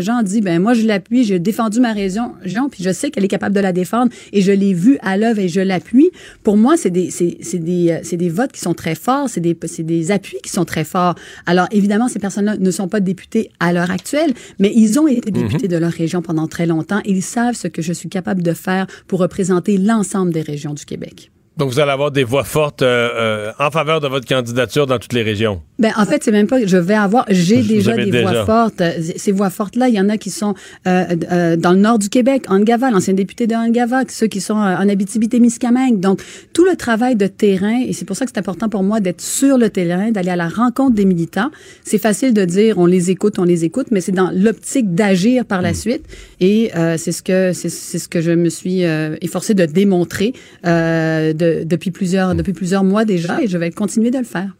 Saguenay-Lac-Saint-Jean, 0.02 0.24
dit 0.24 0.42
ben 0.42 0.62
moi 0.62 0.74
je 0.74 0.86
l'appuie, 0.86 1.24
j'ai 1.24 1.40
défendu 1.40 1.80
ma 1.80 1.94
région, 1.94 2.34
région, 2.42 2.70
puis 2.70 2.84
je 2.84 2.92
sais 2.92 3.12
qu'elle 3.12 3.24
est 3.24 3.30
capable 3.30 3.56
de 3.56 3.60
la 3.60 3.72
défendre 3.72 4.12
et 4.34 4.42
je 4.42 4.52
l'ai 4.52 4.74
vu 4.74 4.98
à 5.02 5.18
l'œuvre 5.18 5.40
et 5.40 5.48
je 5.48 5.62
l'appuie. 5.62 6.12
Pour 6.44 6.58
moi, 6.58 6.78
c'est 6.78 6.90
des 6.90 7.10
c'est 7.10 7.38
c'est 7.42 7.60
des 7.60 7.92
euh, 7.92 8.00
c'est 8.04 8.18
des 8.18 8.30
votes 8.30 8.52
qui 8.52 8.62
sont 8.62 8.74
très 8.74 8.96
forts, 8.96 9.30
c'est 9.30 9.42
des 9.42 9.58
c'est 9.66 9.84
des 9.84 10.12
appuis 10.12 10.38
qui 10.44 10.50
sont 10.50 10.66
très 10.66 10.84
forts. 10.84 11.16
Alors 11.46 11.68
évidemment, 11.72 12.08
ces 12.08 12.20
personnes-là 12.20 12.58
ne 12.58 12.72
sont 12.72 12.88
pas 12.88 13.00
députés 13.00 13.52
à 13.60 13.74
l'heure 13.74 13.92
actuelle, 13.92 14.34
mais 14.60 14.72
ils 14.76 15.00
ont 15.00 15.08
été 15.08 15.32
députés 15.32 15.68
de 15.68 15.78
leur 15.78 15.92
région 15.92 16.22
pendant 16.22 16.48
très 16.48 16.66
longtemps 16.66 17.02
et 17.06 17.12
ils 17.12 17.24
savent 17.24 17.56
ce 17.56 17.68
que 17.68 17.82
je 17.82 17.94
suis 17.94 18.10
capable 18.10 18.44
de 18.44 18.54
faire 18.54 18.88
pour 19.08 19.20
représenter 19.20 19.78
l'ensemble 19.78 20.34
des 20.34 20.42
régions 20.42 20.74
du 20.74 20.86
Québec. 20.86 21.32
Donc, 21.58 21.70
vous 21.70 21.80
allez 21.80 21.92
avoir 21.92 22.12
des 22.12 22.24
voix 22.24 22.44
fortes 22.44 22.82
euh, 22.82 23.10
euh, 23.14 23.52
en 23.60 23.72
faveur 23.72 24.00
de 24.00 24.08
votre 24.08 24.28
candidature 24.28 24.88
dans 24.88 24.98
toutes 25.00 25.14
les 25.14 25.22
régions. 25.22 25.62
Ben, 25.82 25.92
en 25.98 26.06
fait, 26.06 26.24
c'est 26.24 26.32
même 26.32 26.46
pas 26.46 26.62
que 26.62 26.68
je 26.68 26.78
vais 26.78 26.94
avoir. 26.94 27.26
J'ai 27.30 27.64
déjà 27.64 27.96
des 27.96 28.12
déjà. 28.12 28.22
voix 28.22 28.46
fortes. 28.46 28.84
Ces 29.16 29.32
voix 29.32 29.50
fortes-là, 29.50 29.90
il 29.90 29.96
y 29.96 30.00
en 30.00 30.10
a 30.10 30.18
qui 30.18 30.30
sont 30.30 30.54
euh, 30.88 31.16
euh, 31.32 31.56
dans 31.56 31.72
le 31.72 31.80
nord 31.80 31.98
du 31.98 32.08
Québec, 32.08 32.46
Angava, 32.50 32.92
l'ancien 32.92 33.16
député 33.16 33.48
de 33.48 33.56
Angava, 33.56 34.04
ceux 34.08 34.28
qui 34.28 34.42
sont 34.42 34.58
euh, 34.58 34.76
en 34.76 34.88
Abitibi-Témiscamingue. 34.88 36.00
Donc, 36.00 36.22
tout 36.54 36.66
le 36.66 36.76
travail 36.76 37.16
de 37.16 37.26
terrain, 37.26 37.82
et 37.84 37.94
c'est 37.94 38.06
pour 38.06 38.16
ça 38.16 38.26
que 38.26 38.32
c'est 38.32 38.40
important 38.40 38.70
pour 38.70 38.84
moi 38.84 39.00
d'être 39.00 39.22
sur 39.22 39.58
le 39.58 39.72
terrain, 39.72 40.12
d'aller 40.12 40.30
à 40.30 40.36
la 40.36 40.50
rencontre 40.50 40.96
des 40.96 41.06
militants. 41.06 41.50
C'est 41.84 41.98
facile 41.98 42.36
de 42.36 42.46
dire 42.46 42.78
on 42.78 42.86
les 42.86 43.10
écoute, 43.10 43.40
on 43.40 43.44
les 43.44 43.66
écoute, 43.66 43.88
mais 43.90 44.02
c'est 44.02 44.12
dans 44.12 44.30
l'optique 44.32 44.94
d'agir 44.94 45.46
par 45.46 45.64
la 45.64 45.74
suite. 45.74 46.06
Et 46.40 46.72
euh, 46.76 46.98
c'est 46.98 47.12
ce 47.12 47.24
que 47.24 47.54
c'est 47.54 47.70
ce 47.70 48.08
que 48.08 48.22
je 48.22 48.32
me 48.32 48.50
suis 48.50 48.86
euh, 48.86 49.16
efforcée 49.22 49.56
de 49.56 49.66
démontrer 49.66 50.34
euh, 50.68 51.34
de- 51.42 51.64
depuis 51.74 51.92
plusieurs 51.92 52.30
depuis 52.36 52.54
plusieurs 52.62 52.84
mois 52.92 53.04
déjà, 53.16 53.34
et 53.44 53.48
je 53.54 53.58
vais 53.58 53.72
continuer 53.72 54.12
de 54.12 54.20
le 54.26 54.30
faire. 54.36 54.52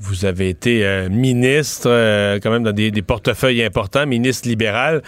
Vous 0.00 0.24
avez 0.24 0.48
été 0.56 0.74
euh, 0.86 1.08
ministre, 1.08 1.88
euh, 1.90 2.38
quand 2.40 2.52
même 2.54 2.62
dans 2.62 2.72
des, 2.82 2.90
des 2.98 3.02
portefeuilles 3.02 3.64
importants, 3.64 4.06
ministre 4.06 4.46
libéral. 4.48 5.02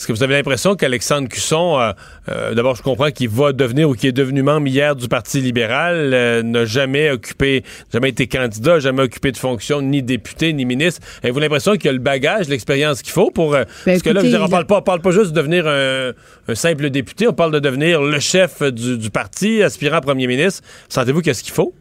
Est-ce 0.00 0.06
que 0.06 0.14
vous 0.14 0.22
avez 0.22 0.32
l'impression 0.32 0.76
qu'Alexandre 0.76 1.28
Cusson, 1.28 1.78
euh, 1.78 1.92
euh, 2.30 2.54
d'abord 2.54 2.74
je 2.74 2.80
comprends 2.82 3.10
qu'il 3.10 3.28
va 3.28 3.52
devenir 3.52 3.90
ou 3.90 3.92
qu'il 3.94 4.08
est 4.08 4.12
devenu 4.12 4.42
membre 4.42 4.66
hier 4.66 4.96
du 4.96 5.08
Parti 5.08 5.42
libéral, 5.42 6.14
euh, 6.14 6.42
n'a 6.42 6.64
jamais 6.64 7.10
occupé, 7.10 7.64
jamais 7.92 8.08
été 8.08 8.26
candidat, 8.26 8.78
jamais 8.78 9.02
occupé 9.02 9.30
de 9.30 9.36
fonction, 9.36 9.82
ni 9.82 10.02
député, 10.02 10.54
ni 10.54 10.64
ministre. 10.64 11.06
Avez-vous 11.22 11.40
l'impression 11.40 11.76
qu'il 11.76 11.90
a 11.90 11.92
le 11.92 11.98
bagage, 11.98 12.48
l'expérience 12.48 13.02
qu'il 13.02 13.12
faut 13.12 13.30
pour... 13.30 13.54
euh, 13.54 13.64
parce 13.84 14.00
que 14.00 14.08
là, 14.08 14.20
je 14.22 14.26
veux 14.26 14.32
écoutez, 14.32 14.38
dire, 14.38 14.42
on 14.42 14.48
parle 14.48 14.62
a- 14.62 14.66
pas, 14.66 14.78
on 14.78 14.82
parle 14.82 15.00
pas 15.02 15.10
juste 15.10 15.32
de 15.32 15.36
devenir 15.36 15.66
un, 15.68 16.12
un 16.48 16.54
simple 16.54 16.88
député, 16.88 17.28
on 17.28 17.34
parle 17.34 17.52
de 17.52 17.58
devenir 17.58 18.00
le 18.00 18.20
chef 18.20 18.62
du, 18.62 18.96
du 18.96 19.10
parti, 19.10 19.62
aspirant 19.62 20.00
premier 20.00 20.26
ministre. 20.26 20.62
Sentez-vous 20.88 21.20
qu'est-ce 21.20 21.42
qu'il 21.42 21.52
faut? 21.52 21.74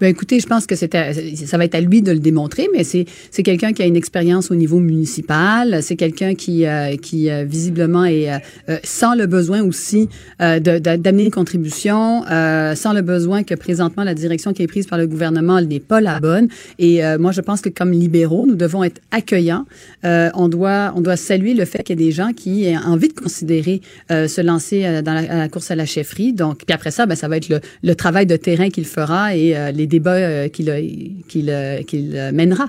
Ben 0.00 0.08
écoutez, 0.08 0.40
je 0.40 0.46
pense 0.46 0.66
que 0.66 0.74
c'est 0.74 0.94
ça 0.94 1.58
va 1.58 1.64
être 1.64 1.74
à 1.74 1.80
lui 1.80 2.02
de 2.02 2.12
le 2.12 2.18
démontrer, 2.18 2.68
mais 2.72 2.84
c'est 2.84 3.06
c'est 3.30 3.42
quelqu'un 3.42 3.72
qui 3.72 3.82
a 3.82 3.86
une 3.86 3.96
expérience 3.96 4.50
au 4.50 4.54
niveau 4.54 4.78
municipal, 4.78 5.82
c'est 5.82 5.96
quelqu'un 5.96 6.34
qui 6.34 6.66
euh, 6.66 6.96
qui 6.96 7.30
euh, 7.30 7.44
visiblement 7.44 8.04
est 8.04 8.30
euh, 8.30 8.78
sans 8.82 9.14
le 9.14 9.26
besoin 9.26 9.62
aussi 9.62 10.08
d'amener 10.38 11.24
une 11.24 11.30
contribution, 11.30 12.22
sans 12.22 12.92
le 12.92 13.02
besoin 13.02 13.42
que 13.42 13.54
présentement 13.54 14.04
la 14.04 14.14
direction 14.14 14.52
qui 14.52 14.62
est 14.62 14.66
prise 14.66 14.86
par 14.86 14.98
le 14.98 15.06
gouvernement 15.06 15.60
n'est 15.60 15.80
pas 15.80 16.00
la 16.00 16.20
bonne. 16.20 16.48
Et 16.78 17.00
moi, 17.18 17.32
je 17.32 17.40
pense 17.40 17.60
que 17.60 17.68
comme 17.68 17.92
libéraux, 17.92 18.46
nous 18.46 18.54
devons 18.54 18.84
être 18.84 19.00
accueillants. 19.10 19.64
On 20.02 20.48
doit 20.48 20.92
on 20.96 21.00
doit 21.00 21.16
saluer 21.16 21.54
le 21.54 21.64
fait 21.64 21.82
qu'il 21.82 21.98
y 21.98 22.02
a 22.02 22.06
des 22.06 22.12
gens 22.12 22.32
qui 22.32 22.64
aient 22.64 22.76
envie 22.76 23.08
de 23.08 23.14
considérer 23.14 23.80
se 24.10 24.40
lancer 24.40 25.02
dans 25.02 25.14
la, 25.14 25.48
course 25.48 25.70
à 25.70 25.76
la 25.76 25.86
chefferie. 25.86 26.32
Donc, 26.32 26.64
puis 26.66 26.74
après 26.74 26.90
ça, 26.90 27.06
ben, 27.06 27.14
ça 27.14 27.28
va 27.28 27.36
être 27.36 27.48
le, 27.48 27.60
le 27.82 27.94
travail 27.94 28.26
de 28.26 28.36
terrain 28.36 28.68
qu'il 28.70 28.86
fera 28.86 29.36
et 29.36 29.54
les 29.74 29.86
débats 29.86 30.14
euh, 30.14 30.48
qu'il 30.48 30.70
euh, 30.70 30.80
qu'il 31.26 31.50
euh, 31.50 31.80
euh, 31.92 32.32
mènera. 32.32 32.66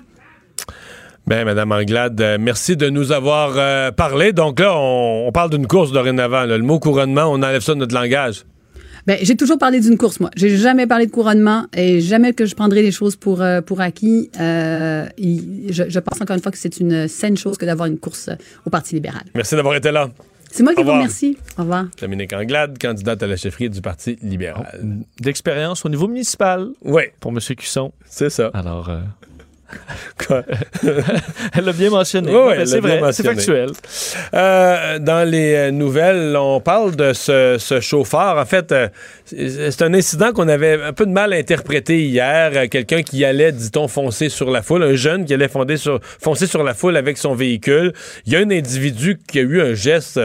Ben, 1.28 1.43
Madame 1.43 1.72
Anglade, 1.72 2.24
merci 2.39 2.78
de 2.78 2.88
nous 2.89 3.12
avoir 3.12 3.53
euh, 3.58 3.91
parlé. 3.91 4.32
Donc 4.32 4.60
là, 4.60 4.76
on, 4.78 5.26
on 5.28 5.32
parle 5.32 5.49
d'une 5.49 5.66
course 5.66 5.91
dorénavant. 5.91 6.43
là. 6.43 6.58
Le 6.58 6.64
mot 6.64 6.80
couronnement, 6.80 7.24
on 7.32 7.36
enlève 7.36 7.62
ça 7.62 7.74
de 7.74 7.80
notre 7.80 7.95
langage. 7.95 8.43
Ben, 9.08 9.18
j'ai 9.22 9.36
toujours 9.36 9.60
parlé 9.60 9.80
d'une 9.80 9.97
course, 9.97 10.20
moi. 10.20 10.32
J'ai 10.36 10.58
jamais 10.58 10.88
parlé 10.88 11.06
de 11.06 11.12
couronnement 11.12 11.66
et 11.76 12.01
jamais 12.01 12.34
que 12.34 12.45
je 12.45 12.56
prendrai 12.56 12.82
les 12.82 12.91
choses 12.91 13.16
pour, 13.16 13.41
euh, 13.41 13.62
pour 13.62 13.80
acquis. 13.82 14.32
Euh, 14.39 15.06
je, 15.18 15.84
je 15.88 15.99
pense 15.99 16.22
encore 16.22 16.36
une 16.36 16.41
fois 16.41 16.51
que 16.51 16.58
c'est 16.58 16.80
une 16.80 17.08
saine 17.08 17.38
chose 17.38 17.58
que 17.58 17.66
d'avoir 17.66 17.88
une 17.88 17.99
course 17.99 18.30
au 18.66 18.70
Parti 18.72 18.95
libéral. 18.95 19.22
Merci 19.36 19.56
d'avoir 19.56 19.76
été 19.76 19.91
là. 19.91 20.10
C'est 20.52 20.64
moi 20.64 20.74
qui 20.74 20.84
vous 20.84 20.91
remercie. 20.91 21.38
Au 21.58 21.62
revoir. 21.62 21.86
Dominique 22.00 22.34
Anglade, 22.34 22.78
candidate 22.80 23.22
à 23.24 23.28
la 23.28 23.36
chefferie 23.36 23.70
du 23.70 23.82
Parti 23.82 24.18
libéral. 24.22 25.04
D'expérience 25.20 25.86
au 25.86 25.89
niveau 25.89 26.08
municipal. 26.08 26.70
Oui. 26.84 27.04
Pour 27.20 27.32
M. 27.32 27.39
Cusson. 27.58 27.91
C'est 28.06 28.30
ça. 28.30 28.52
Alors. 28.54 28.89
euh, 28.89 29.00
elle 31.53 31.66
l'a 31.66 31.74
bien 31.74 31.89
mentionné. 31.89 32.32
Oui, 32.34 32.55
c'est 32.66 32.80
vrai, 32.80 33.01
c'est 33.11 33.24
factuel. 33.24 33.72
Euh, 34.34 34.99
dans 34.99 35.28
les 35.30 35.53
euh, 35.53 35.72
nouvelles, 35.72 36.36
on 36.38 36.59
parle 36.59 36.95
de 36.95 37.13
ce, 37.13 37.57
ce 37.59 37.80
chauffeur. 37.80 38.38
En 38.38 38.45
fait, 38.45 38.72
euh, 38.72 38.88
c'est 39.26 39.82
un 39.82 39.93
incident 39.93 40.32
qu'on 40.34 40.47
avait 40.47 40.82
un 40.82 40.93
peu 40.93 41.05
de 41.05 41.11
mal 41.11 41.34
à 41.34 41.36
interpréter 41.36 42.03
hier. 42.03 42.70
Quelqu'un 42.70 43.03
qui 43.03 43.26
allait, 43.26 43.51
dit-on, 43.51 43.88
foncer 43.88 44.30
sur 44.30 44.51
la 44.51 44.61
foule, 44.61 44.84
un 44.84 44.95
jeune 44.95 45.26
qui 45.26 45.34
allait 45.34 45.47
fonder 45.47 45.78
sur, 45.78 45.99
foncer 46.01 46.47
sur 46.47 46.63
la 46.63 46.74
foule 46.74 46.97
avec 46.97 47.18
son 47.18 47.36
véhicule. 47.36 47.93
Il 48.26 48.34
y 48.34 48.36
a 48.36 48.39
un 48.39 48.51
individu 48.51 49.20
qui 49.28 49.39
a 49.39 49.41
eu 49.41 49.61
un 49.61 49.74
geste 49.74 50.20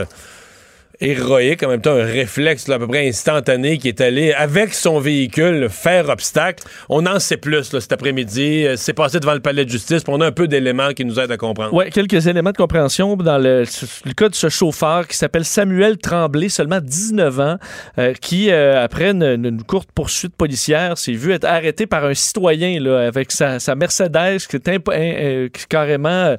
héroïque, 1.01 1.62
en 1.62 1.68
même 1.68 1.80
temps 1.80 1.94
un 1.94 2.05
réflexe 2.05 2.68
là, 2.68 2.76
à 2.76 2.78
peu 2.78 2.86
près 2.86 3.09
instantané 3.09 3.78
qui 3.78 3.88
est 3.88 4.01
allé 4.01 4.32
avec 4.32 4.74
son 4.74 5.01
véhicule 5.01 5.68
faire 5.70 6.09
obstacle. 6.09 6.64
On 6.88 7.07
en 7.07 7.18
sait 7.18 7.36
plus 7.36 7.72
là, 7.72 7.80
cet 7.80 7.92
après-midi. 7.92 8.66
Euh, 8.66 8.74
C'est 8.76 8.92
passé 8.92 9.20
devant 9.20 9.34
le 9.34 9.40
palais 9.40 9.64
de 9.64 9.70
justice. 9.70 10.03
On 10.09 10.20
a 10.20 10.26
un 10.26 10.32
peu 10.32 10.48
d'éléments 10.48 10.90
qui 10.90 11.05
nous 11.05 11.18
aident 11.18 11.32
à 11.32 11.36
comprendre. 11.36 11.72
Oui, 11.72 11.90
quelques 11.90 12.26
éléments 12.26 12.53
de 12.53 12.57
compréhension 12.57 13.16
dans 13.16 13.38
le, 13.38 13.64
le 14.05 14.12
cas 14.12 14.28
de 14.28 14.34
ce 14.34 14.48
chauffeur 14.48 15.07
qui 15.09 15.16
s'appelle 15.16 15.44
Samuel 15.44 15.98
Tremblay, 15.98 16.48
seulement 16.48 16.80
19 16.80 17.40
ans, 17.40 17.57
euh, 17.98 18.12
qui, 18.20 18.51
euh, 18.51 18.82
après 18.82 19.11
une, 19.11 19.22
une 19.22 19.62
courte 19.62 19.90
poursuite 19.94 20.34
policière, 20.34 20.98
s'est 20.98 21.12
vu 21.12 21.32
être 21.32 21.44
arrêté 21.44 21.86
par 21.86 22.05
un 22.05 22.14
citoyen 22.14 22.80
là, 22.80 23.07
avec 23.07 23.32
sa, 23.32 23.59
sa 23.59 23.74
Mercedes 23.74 24.38
qui 24.48 24.57
est 24.57 24.88
euh, 24.88 25.48
carrément 25.68 26.36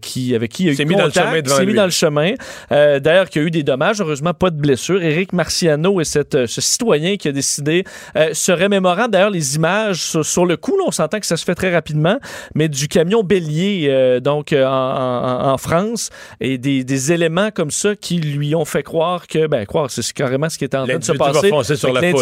qui, 0.00 0.34
avec 0.34 0.52
qui 0.52 0.64
il 0.64 0.68
a 0.68 0.72
eu 0.72 0.74
S'est 0.76 0.84
mis 0.84 0.94
dans 0.94 1.04
le 1.04 1.10
contact, 1.10 1.28
chemin 1.28 1.42
devant 1.42 1.56
s'est 1.56 1.66
mis 1.66 1.74
dans 1.74 1.84
le 1.84 1.90
chemin. 1.90 2.32
D'ailleurs, 2.70 3.28
qui 3.28 3.38
a 3.38 3.42
eu 3.42 3.50
des 3.50 3.62
dommages, 3.62 3.77
heureusement 4.00 4.34
pas 4.34 4.50
de 4.50 4.56
blessures. 4.60 5.02
Éric 5.02 5.32
Marciano 5.32 6.00
et 6.00 6.04
cette, 6.04 6.34
euh, 6.34 6.46
ce 6.46 6.60
citoyen 6.60 7.16
qui 7.16 7.28
a 7.28 7.32
décidé, 7.32 7.84
euh, 8.16 8.30
se 8.32 8.52
remémorant 8.52 9.08
d'ailleurs 9.08 9.30
les 9.30 9.56
images 9.56 10.00
sur, 10.02 10.24
sur 10.24 10.46
le 10.46 10.56
coup, 10.56 10.76
là, 10.78 10.84
on 10.86 10.90
s'entend 10.90 11.20
que 11.20 11.26
ça 11.26 11.36
se 11.36 11.44
fait 11.44 11.54
très 11.54 11.72
rapidement, 11.72 12.18
mais 12.54 12.68
du 12.68 12.88
camion 12.88 13.22
bélier, 13.22 13.86
euh, 13.88 14.20
donc 14.20 14.52
euh, 14.52 14.64
en, 14.66 14.70
en- 14.70 15.52
en 15.52 15.58
France, 15.58 16.10
et 16.40 16.58
des, 16.58 16.84
des 16.84 17.12
éléments 17.12 17.50
comme 17.50 17.70
ça 17.70 17.94
qui 17.96 18.18
lui 18.18 18.54
ont 18.54 18.64
fait 18.64 18.82
croire 18.82 19.26
que, 19.26 19.46
ben, 19.46 19.64
croire, 19.66 19.90
c'est 19.90 20.12
carrément 20.12 20.48
ce 20.48 20.58
qui 20.58 20.64
était 20.64 20.76
en 20.76 20.84
train 20.84 20.98
de 20.98 21.04
se 21.04 21.12
passer. 21.32 21.50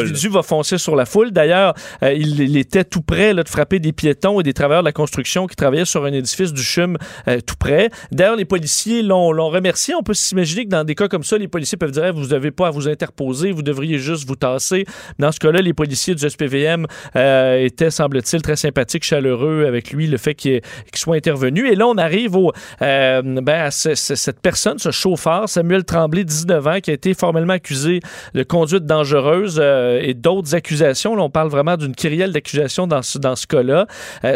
L'individu 0.00 0.28
va 0.28 0.42
foncer 0.42 0.78
sur 0.78 0.96
la 0.96 1.04
foule. 1.06 1.30
D'ailleurs, 1.30 1.74
euh, 2.02 2.12
il, 2.12 2.40
il 2.40 2.56
était 2.56 2.84
tout 2.84 3.02
près 3.02 3.32
là, 3.32 3.42
de 3.42 3.48
frapper 3.48 3.78
des 3.78 3.92
piétons 3.92 4.40
et 4.40 4.42
des 4.42 4.52
travailleurs 4.54 4.82
de 4.82 4.88
la 4.88 4.92
construction 4.92 5.46
qui 5.46 5.56
travaillaient 5.56 5.84
sur 5.84 6.04
un 6.04 6.12
édifice 6.12 6.52
du 6.52 6.62
CHUM 6.62 6.96
tout 7.46 7.56
près. 7.58 7.90
D'ailleurs, 8.12 8.36
les 8.36 8.44
policiers 8.44 9.02
l'ont 9.02 9.32
l'ont 9.32 9.48
remercié. 9.48 9.94
On 9.94 10.02
peut 10.02 10.14
s'imaginer 10.14 10.64
que 10.64 10.70
dans 10.70 10.84
des 10.84 10.94
cas 10.94 11.08
comme 11.08 11.24
ça, 11.24 11.38
les 11.38 11.45
policiers 11.48 11.78
peuvent 11.78 11.90
dire 11.90 12.12
vous 12.14 12.28
n'avez 12.28 12.50
pas 12.50 12.68
à 12.68 12.70
vous 12.70 12.88
interposer, 12.88 13.52
vous 13.52 13.62
devriez 13.62 13.98
juste 13.98 14.26
vous 14.26 14.36
tasser. 14.36 14.84
Dans 15.18 15.32
ce 15.32 15.38
cas-là, 15.40 15.60
les 15.60 15.72
policiers 15.74 16.14
du 16.14 16.28
SPVM 16.28 16.86
euh, 17.16 17.64
étaient, 17.64 17.90
semble-t-il, 17.90 18.42
très 18.42 18.56
sympathiques, 18.56 19.04
chaleureux 19.04 19.64
avec 19.66 19.90
lui, 19.92 20.06
le 20.06 20.16
fait 20.16 20.34
qu'il 20.34 20.60
qu'il 20.60 20.98
soit 20.98 21.16
intervenu. 21.16 21.68
Et 21.68 21.74
là, 21.74 21.86
on 21.86 21.96
arrive 21.98 22.36
au, 22.36 22.52
euh, 22.82 23.22
ben, 23.22 23.62
à 23.66 23.70
ce- 23.70 23.94
ce- 23.94 24.14
cette 24.14 24.40
personne, 24.40 24.78
ce 24.78 24.90
chauffeur, 24.90 25.48
Samuel 25.48 25.84
Tremblay, 25.84 26.24
19 26.24 26.66
ans, 26.66 26.80
qui 26.80 26.90
a 26.90 26.94
été 26.94 27.14
formellement 27.14 27.54
accusé 27.54 28.00
de 28.34 28.42
conduite 28.42 28.84
dangereuse 28.84 29.58
euh, 29.62 30.00
et 30.02 30.14
d'autres 30.14 30.54
accusations. 30.54 31.14
Là, 31.16 31.22
on 31.22 31.30
parle 31.30 31.48
vraiment 31.48 31.76
d'une 31.76 31.94
kyrielle 31.94 32.32
d'accusations 32.32 32.86
dans 32.86 33.02
ce, 33.02 33.18
dans 33.18 33.36
ce 33.36 33.46
cas-là. 33.46 33.86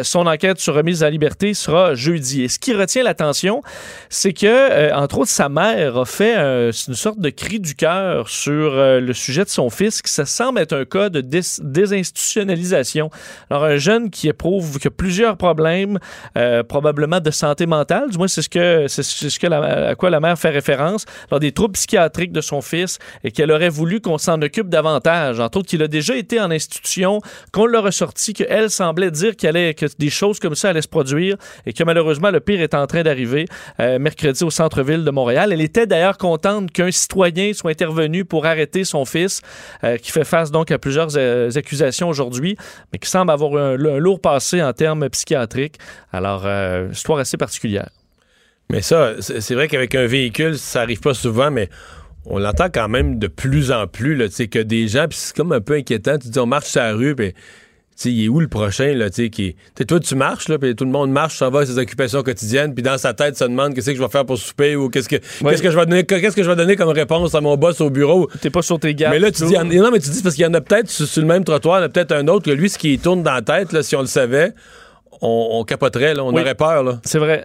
Son 0.03 0.27
enquête 0.27 0.59
sur 0.59 0.75
remise 0.75 1.03
à 1.03 1.11
liberté 1.11 1.55
sera 1.55 1.95
jeudi. 1.95 2.43
Et 2.45 2.49
ce 2.49 2.59
qui 2.59 2.75
retient 2.75 3.03
l'attention, 3.03 3.63
c'est 4.09 4.33
que, 4.33 4.93
entre 4.95 5.19
autres, 5.19 5.31
sa 5.31 5.49
mère 5.49 5.97
a 5.97 6.05
fait 6.05 6.37
euh, 6.37 6.73
une 6.91 6.97
sorte 6.97 7.21
de 7.21 7.31
cri 7.31 7.61
du 7.61 7.77
cœur 7.77 8.29
sur 8.29 8.73
euh, 8.75 8.99
le 8.99 9.13
sujet 9.13 9.45
de 9.45 9.49
son 9.49 9.71
fils, 9.71 10.03
qui 10.03 10.13
ça 10.13 10.27
semble 10.27 10.59
être 10.59 10.73
un 10.73 10.85
cas 10.85 11.09
de 11.09 11.21
dés- 11.21 11.61
désinstitutionnalisation. 11.63 13.11
Alors, 13.49 13.65
un 13.65 13.77
jeune 13.77 14.11
qui 14.11 14.29
éprouve 14.29 14.81
que 14.81 14.89
plusieurs 14.89 15.37
problèmes, 15.37 16.01
euh, 16.37 16.65
probablement 16.65 17.21
de 17.21 17.31
santé 17.31 17.67
mentale, 17.67 18.11
du 18.11 18.19
moins 18.19 18.27
c'est 18.27 18.43
ce 18.43 18.49
que 18.49 18.87
c'est 18.89 19.05
ce 19.05 19.39
que 19.39 19.47
à 19.47 19.95
quoi 19.95 20.11
la 20.11 20.19
mère 20.19 20.37
fait 20.37 20.51
référence, 20.51 21.07
alors 21.31 21.39
des 21.39 21.53
troubles 21.53 21.75
psychiatriques 21.75 22.33
de 22.33 22.41
son 22.41 22.61
fils, 22.61 22.99
et 23.23 23.31
qu'elle 23.31 23.53
aurait 23.53 23.69
voulu 23.69 24.01
qu'on 24.01 24.19
s'en 24.19 24.43
occupe 24.43 24.69
davantage. 24.69 25.39
Entre 25.39 25.59
autres, 25.59 25.69
qu'il 25.69 25.85
a 25.85 25.89
déjà 25.89 26.17
été 26.17 26.41
en 26.41 26.51
institution, 26.51 27.21
qu'on 27.53 27.67
l'a 27.67 27.81
ressorti, 27.81 28.33
qu'elle 28.33 28.69
semblait 28.69 29.13
dire 29.13 29.35
allait, 29.45 29.75
que 29.75 29.87
des 29.97 30.11
choses 30.11 30.41
comme 30.41 30.57
ça 30.57 30.71
allaient 30.71 30.83
se 30.83 30.89
produire, 30.89 31.37
et 31.67 31.73
que 31.73 31.85
malheureusement 31.85 32.33
le 32.33 32.41
pire 32.41 32.61
est 32.61 32.75
en 32.75 32.89
train 32.89 33.05
d'arriver 33.05 33.47
euh, 33.79 34.01
mercredi 34.01 34.43
au 34.43 34.51
centre-ville 34.51 35.05
de 35.05 35.11
Montréal. 35.13 35.53
Elle 35.53 35.61
était 35.61 35.87
d'ailleurs 35.87 36.19
contente 36.19 36.73
qu'un 36.81 36.91
citoyen 36.91 37.53
soit 37.53 37.73
intervenu 37.73 38.25
pour 38.25 38.47
arrêter 38.47 38.85
son 38.85 39.05
fils, 39.05 39.43
euh, 39.85 39.99
qui 39.99 40.11
fait 40.13 40.25
face 40.25 40.51
donc 40.51 40.71
à 40.71 40.79
plusieurs 40.79 41.11
euh, 41.17 41.51
accusations 41.55 42.09
aujourd'hui, 42.09 42.57
mais 42.93 42.99
qui 42.99 43.09
semble 43.09 43.31
avoir 43.31 43.55
un, 43.57 43.77
lourd 43.77 44.21
passé 44.21 44.63
en 44.63 44.73
termes 44.73 45.09
psychiatriques. 45.11 45.77
Alors, 46.13 46.43
euh, 46.47 46.89
histoire 46.91 47.19
assez 47.19 47.37
particulière. 47.37 47.91
Mais 48.71 48.83
ça, 48.83 49.15
c'est 49.21 49.55
vrai 49.55 49.69
qu'avec 49.69 49.95
un 49.95 50.07
véhicule, 50.07 50.57
ça 50.57 50.83
arrive 50.83 51.01
pas 51.01 51.13
souvent, 51.13 51.51
mais 51.51 51.69
on 52.25 52.39
l'entend 52.39 52.69
quand 52.73 52.89
même 52.89 53.19
de 53.19 53.27
plus 53.27 53.73
en 53.73 53.87
plus, 53.87 54.15
là, 54.15 54.27
que 54.29 54.59
des 54.59 54.89
gens, 54.89 55.07
puis 55.09 55.19
c'est 55.19 55.37
comme 55.37 55.53
un 55.53 55.61
peu 55.61 55.75
inquiétant, 55.75 56.19
tu 56.19 56.29
dis, 56.29 56.39
on 56.39 56.47
marche 56.47 56.67
sur 56.67 56.81
la 56.81 56.95
rue, 56.95 57.15
puis 57.15 57.35
sais, 58.03 58.11
il 58.13 58.25
est 58.25 58.29
où 58.29 58.41
le 58.41 58.49
prochain, 58.49 58.95
là, 58.95 59.11
tu 59.11 59.25
sais, 59.25 59.31
qui... 59.31 59.57
t'sais, 59.75 59.85
toi, 59.85 60.01
tu 60.01 60.15
marches, 60.15 60.49
là, 60.49 60.59
puis 60.59 60.75
tout 60.75 60.85
le 60.85 60.91
monde 60.91 61.11
marche, 61.11 61.37
s'en 61.39 61.51
va 61.51 61.61
à 61.61 61.67
ses 61.67 61.79
occupations 61.79 62.23
quotidiennes, 62.23 62.73
puis 62.75 62.83
dans 62.83 62.99
sa 62.99 63.15
tête, 63.15 63.37
se 63.37 63.45
demande 63.45 63.75
qu'est-ce 63.75 63.91
que 63.91 63.97
je 63.97 64.03
vais 64.03 64.09
faire 64.09 64.25
pour 64.27 64.39
souper 64.39 64.77
ou 64.77 64.89
qu'est-ce 64.89 65.09
que, 65.09 65.17
qu'est-ce 65.17 65.63
que 65.63 65.71
je 65.71 65.79
vais 65.79 65.87
donner, 65.87 66.05
qu'est-ce 66.05 66.35
que 66.37 66.43
je 66.43 66.49
vais 66.51 66.57
donner 66.57 66.77
comme 66.77 66.89
réponse 66.91 67.35
à 67.35 67.41
mon 67.41 67.57
boss 67.57 67.81
au 67.81 67.91
bureau. 67.91 68.29
T'es 68.41 68.51
pas 68.51 68.63
sur 68.63 68.79
tes 68.79 68.95
gardes. 68.95 69.13
Mais 69.15 69.21
là, 69.21 69.31
tu 69.31 69.45
dis, 69.45 69.55
non, 69.55 69.91
mais 69.91 69.99
tu 69.99 70.11
dis, 70.11 70.23
parce 70.23 70.35
qu'il 70.35 70.45
y 70.45 70.47
en 70.49 70.55
a 70.55 70.61
peut-être 70.61 70.89
sur, 70.89 71.07
sur 71.07 71.21
le 71.23 71.29
même 71.29 71.45
trottoir, 71.45 71.79
il 71.79 71.83
y 71.83 71.85
en 71.85 71.87
a 71.87 71.89
peut-être 71.91 72.13
un 72.13 72.27
autre 72.29 72.45
que 72.47 72.51
lui, 72.51 72.69
ce 72.71 72.79
qui 72.79 72.99
tourne 72.99 73.23
dans 73.23 73.35
la 73.35 73.43
tête, 73.43 73.73
là, 73.73 73.83
si 73.83 73.95
on 73.97 74.01
le 74.01 74.07
savait, 74.07 74.53
on, 75.23 75.49
on 75.53 75.65
capoterait, 75.65 76.15
là, 76.15 76.25
on 76.25 76.33
Oui. 76.33 76.41
aurait 76.41 76.55
peur, 76.55 76.83
là. 76.83 77.01
C'est 77.05 77.19
vrai. 77.19 77.45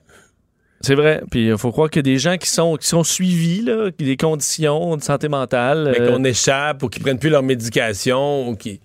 C'est 0.85 0.93
vrai. 0.93 1.23
Puis 1.31 1.47
il 1.47 1.57
faut 1.57 1.71
croire 1.71 1.89
qu'il 1.89 1.97
y 1.97 2.07
a 2.07 2.13
des 2.13 2.19
gens 2.19 2.37
qui 2.37 2.47
sont, 2.47 2.75
qui 2.75 2.87
sont 2.87 3.03
suivis, 3.03 3.63
là, 3.63 3.89
qui 3.97 4.05
des 4.05 4.17
conditions 4.17 4.95
de 4.95 5.01
santé 5.01 5.27
mentale. 5.29 5.89
Mais 5.91 5.99
euh, 5.99 6.11
qu'on 6.11 6.23
échappe 6.23 6.83
ou 6.83 6.89
qu'ils 6.89 7.01
prennent 7.01 7.17
plus 7.17 7.31
leur 7.31 7.41
médication 7.41 8.47
ou 8.47 8.55
qui. 8.55 8.81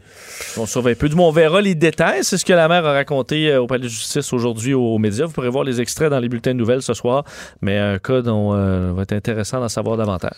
On 0.57 0.65
surveille 0.65 0.95
peu. 0.95 1.11
Du 1.11 1.15
moins, 1.15 1.29
on 1.29 1.31
verra 1.31 1.61
les 1.61 1.75
détails. 1.75 2.25
C'est 2.25 2.39
ce 2.39 2.47
que 2.47 2.55
la 2.55 2.69
mère 2.69 2.87
a 2.87 2.93
raconté 2.93 3.51
euh, 3.53 3.61
au 3.61 3.67
palais 3.67 3.83
de 3.83 3.89
justice 3.89 4.33
aujourd'hui 4.33 4.73
aux 4.73 4.97
médias. 4.97 5.27
Vous 5.27 5.33
pourrez 5.33 5.51
voir 5.51 5.63
les 5.63 5.83
extraits 5.83 6.09
dans 6.09 6.21
les 6.21 6.31
bulletins 6.31 6.55
de 6.55 6.57
nouvelles 6.57 6.81
ce 6.81 6.95
soir. 6.95 7.23
Mais 7.61 7.77
un 7.77 7.99
cas 7.99 8.23
dont 8.23 8.55
euh, 8.55 8.93
va 8.95 9.03
être 9.03 9.13
intéressant 9.13 9.61
d'en 9.61 9.69
savoir 9.69 9.99
davantage. 9.99 10.33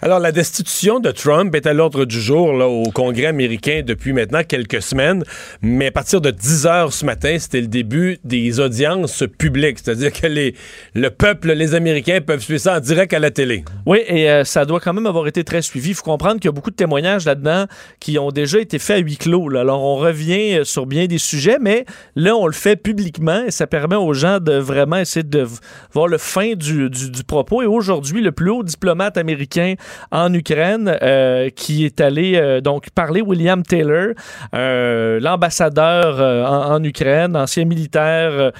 Alors, 0.00 0.20
la 0.20 0.30
destitution 0.30 1.00
de 1.00 1.10
Trump 1.10 1.52
est 1.56 1.66
à 1.66 1.72
l'ordre 1.72 2.04
du 2.04 2.20
jour 2.20 2.52
là, 2.52 2.68
au 2.68 2.92
Congrès 2.92 3.26
américain 3.26 3.82
depuis 3.84 4.12
maintenant 4.12 4.44
quelques 4.44 4.82
semaines. 4.82 5.24
Mais 5.62 5.86
à 5.86 5.90
partir 5.90 6.20
de 6.20 6.30
10 6.30 6.66
heures 6.66 6.92
ce 6.92 7.04
matin, 7.04 7.36
c'était 7.40 7.60
le 7.60 7.66
début 7.66 8.18
des 8.22 8.60
audiences 8.60 9.24
publiques. 9.36 9.80
C'est-à-dire 9.82 10.12
que 10.12 10.28
les, 10.28 10.54
le 10.94 11.07
peuple, 11.10 11.52
les 11.52 11.74
Américains 11.74 12.20
peuvent 12.20 12.40
suivre 12.40 12.60
ça 12.60 12.76
en 12.76 12.80
direct 12.80 13.12
à 13.12 13.18
la 13.18 13.30
télé. 13.30 13.64
Oui, 13.86 14.00
et 14.06 14.30
euh, 14.30 14.44
ça 14.44 14.64
doit 14.64 14.80
quand 14.80 14.92
même 14.92 15.06
avoir 15.06 15.26
été 15.26 15.44
très 15.44 15.62
suivi. 15.62 15.90
Il 15.90 15.94
faut 15.94 16.02
comprendre 16.02 16.36
qu'il 16.36 16.46
y 16.46 16.48
a 16.48 16.52
beaucoup 16.52 16.70
de 16.70 16.76
témoignages 16.76 17.24
là-dedans 17.24 17.66
qui 18.00 18.18
ont 18.18 18.30
déjà 18.30 18.58
été 18.58 18.78
faits 18.78 18.96
à 18.96 19.00
huis 19.00 19.16
clos. 19.16 19.54
Alors, 19.56 19.82
on 19.82 19.96
revient 19.96 20.58
euh, 20.58 20.64
sur 20.64 20.86
bien 20.86 21.06
des 21.06 21.18
sujets, 21.18 21.58
mais 21.60 21.84
là, 22.16 22.36
on 22.36 22.46
le 22.46 22.52
fait 22.52 22.76
publiquement 22.76 23.44
et 23.46 23.50
ça 23.50 23.66
permet 23.66 23.96
aux 23.96 24.12
gens 24.12 24.40
de 24.40 24.52
vraiment 24.52 24.96
essayer 24.96 25.22
de 25.22 25.46
voir 25.92 26.08
le 26.08 26.18
fin 26.18 26.54
du, 26.54 26.90
du- 26.90 27.24
propos. 27.26 27.62
Et 27.62 27.66
aujourd'hui, 27.66 28.22
le 28.22 28.32
plus 28.32 28.50
haut 28.50 28.62
diplomate 28.62 29.16
américain 29.18 29.74
en 30.10 30.32
Ukraine 30.32 30.96
euh, 31.02 31.50
qui 31.50 31.84
est 31.84 32.00
allé 32.00 32.60
donc 32.62 32.90
parler, 32.90 33.20
William 33.20 33.62
Taylor, 33.62 34.14
l'ambassadeur 34.52 36.20
en, 36.50 36.82
Ukraine, 36.82 37.36
ancien 37.36 37.64
militaire 37.64 38.52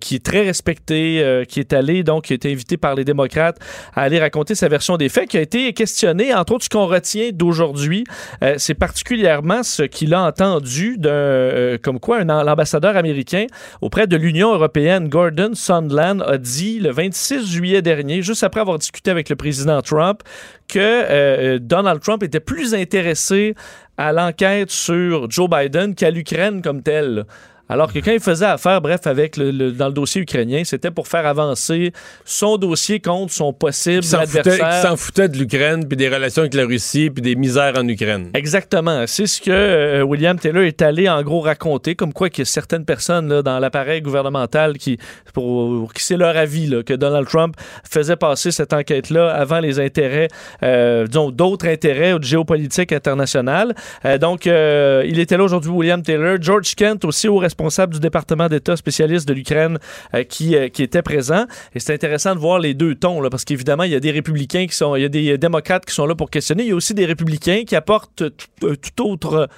qui 0.00 0.16
est 0.16 0.24
très 0.24 0.42
respecté, 0.42 1.44
qui 1.48 1.60
est 1.60 1.72
allé, 1.72 1.95
donc, 2.02 2.24
qui 2.24 2.32
a 2.32 2.36
été 2.36 2.52
invité 2.52 2.76
par 2.76 2.94
les 2.94 3.04
démocrates 3.04 3.58
à 3.94 4.02
aller 4.02 4.18
raconter 4.18 4.54
sa 4.54 4.68
version 4.68 4.96
des 4.96 5.08
faits, 5.08 5.28
qui 5.28 5.38
a 5.38 5.40
été 5.40 5.72
questionné, 5.72 6.34
entre 6.34 6.54
autres, 6.54 6.64
ce 6.64 6.68
qu'on 6.68 6.86
retient 6.86 7.30
d'aujourd'hui, 7.32 8.04
euh, 8.42 8.54
c'est 8.58 8.74
particulièrement 8.74 9.62
ce 9.62 9.82
qu'il 9.82 10.14
a 10.14 10.22
entendu 10.22 10.96
d'un, 10.98 11.10
euh, 11.10 11.78
comme 11.82 12.00
quoi 12.00 12.18
un 12.18 12.44
l'ambassadeur 12.44 12.96
américain 12.96 13.46
auprès 13.80 14.06
de 14.06 14.16
l'Union 14.16 14.54
européenne, 14.54 15.08
Gordon 15.08 15.52
Sondland, 15.54 16.20
a 16.20 16.38
dit 16.38 16.80
le 16.80 16.90
26 16.90 17.46
juillet 17.46 17.82
dernier, 17.82 18.22
juste 18.22 18.42
après 18.42 18.60
avoir 18.60 18.78
discuté 18.78 19.10
avec 19.10 19.28
le 19.28 19.36
président 19.36 19.80
Trump, 19.82 20.22
que 20.68 20.78
euh, 20.78 21.58
Donald 21.60 22.00
Trump 22.00 22.22
était 22.22 22.40
plus 22.40 22.74
intéressé 22.74 23.54
à 23.96 24.12
l'enquête 24.12 24.70
sur 24.70 25.30
Joe 25.30 25.48
Biden 25.48 25.94
qu'à 25.94 26.10
l'Ukraine 26.10 26.62
comme 26.62 26.82
telle. 26.82 27.24
Alors 27.68 27.92
que 27.92 27.98
quand 27.98 28.12
il 28.12 28.20
faisait 28.20 28.46
affaire, 28.46 28.80
bref, 28.80 29.06
avec 29.06 29.36
le, 29.36 29.50
le- 29.50 29.72
dans 29.72 29.88
le 29.88 29.92
dossier 29.92 30.22
ukrainien, 30.22 30.62
c'était 30.64 30.92
pour 30.92 31.08
faire 31.08 31.26
avancer 31.26 31.92
son 32.24 32.58
dossier 32.58 33.00
contre 33.00 33.32
son 33.32 33.52
possible 33.52 34.04
foutait, 34.04 34.16
adversaire. 34.38 34.68
qui 34.82 34.86
s'en 34.88 34.96
foutait 34.96 35.28
de 35.28 35.36
l'Ukraine, 35.36 35.84
puis 35.88 35.96
des 35.96 36.08
relations 36.08 36.42
avec 36.42 36.54
la 36.54 36.64
Russie, 36.64 37.10
puis 37.10 37.22
des 37.22 37.34
misères 37.34 37.74
en 37.76 37.86
Ukraine. 37.88 38.30
Exactement. 38.34 39.04
C'est 39.08 39.26
ce 39.26 39.40
que 39.40 39.50
euh, 39.50 40.02
William 40.02 40.38
Taylor 40.38 40.62
est 40.62 40.80
allé 40.80 41.08
en 41.08 41.20
gros 41.22 41.40
raconter, 41.40 41.96
comme 41.96 42.12
quoi 42.12 42.28
a 42.38 42.44
certaines 42.44 42.84
personnes 42.84 43.28
là, 43.28 43.42
dans 43.42 43.58
l'appareil 43.58 44.00
gouvernemental 44.00 44.78
qui, 44.78 44.98
pour, 45.34 45.92
qui 45.92 46.04
c'est 46.04 46.16
leur 46.16 46.36
avis 46.36 46.68
là, 46.68 46.84
que 46.84 46.94
Donald 46.94 47.26
Trump 47.26 47.56
faisait 47.90 48.16
passer 48.16 48.52
cette 48.52 48.72
enquête-là 48.74 49.28
avant 49.30 49.58
les 49.58 49.80
intérêts, 49.80 50.28
euh, 50.62 51.06
disons, 51.06 51.32
d'autres 51.32 51.66
intérêts 51.66 52.12
ou 52.12 52.20
de 52.20 52.24
géopolitique 52.24 52.92
internationale. 52.92 53.74
Euh, 54.04 54.18
donc, 54.18 54.46
euh, 54.46 55.02
il 55.04 55.18
était 55.18 55.36
là 55.36 55.42
aujourd'hui, 55.42 55.72
William 55.72 56.00
Taylor. 56.00 56.36
George 56.40 56.74
Kent, 56.76 57.04
aussi 57.04 57.26
haut 57.26 57.38
responsable 57.38 57.55
du 57.88 58.00
département 58.00 58.48
d'État 58.48 58.76
spécialiste 58.76 59.26
de 59.28 59.34
l'Ukraine, 59.34 59.78
euh, 60.14 60.24
qui, 60.24 60.56
euh, 60.56 60.68
qui 60.68 60.82
était 60.82 61.02
présent. 61.02 61.46
Et 61.74 61.80
c'est 61.80 61.94
intéressant 61.94 62.34
de 62.34 62.40
voir 62.40 62.58
les 62.58 62.74
deux 62.74 62.94
tons, 62.94 63.20
là, 63.20 63.30
parce 63.30 63.44
qu'évidemment, 63.44 63.84
il 63.84 63.92
y 63.92 63.94
a 63.94 64.00
des 64.00 64.10
républicains 64.10 64.66
qui 64.66 64.74
sont, 64.74 64.96
il 64.96 65.02
y 65.02 65.04
a 65.04 65.08
des 65.08 65.38
démocrates 65.38 65.84
qui 65.84 65.94
sont 65.94 66.06
là 66.06 66.14
pour 66.14 66.30
questionner. 66.30 66.64
Il 66.64 66.68
y 66.68 66.72
a 66.72 66.76
aussi 66.76 66.94
des 66.94 67.06
républicains 67.06 67.64
qui 67.66 67.76
apportent 67.76 68.22
euh, 68.22 68.76
tout 68.76 69.02
autre 69.04 69.48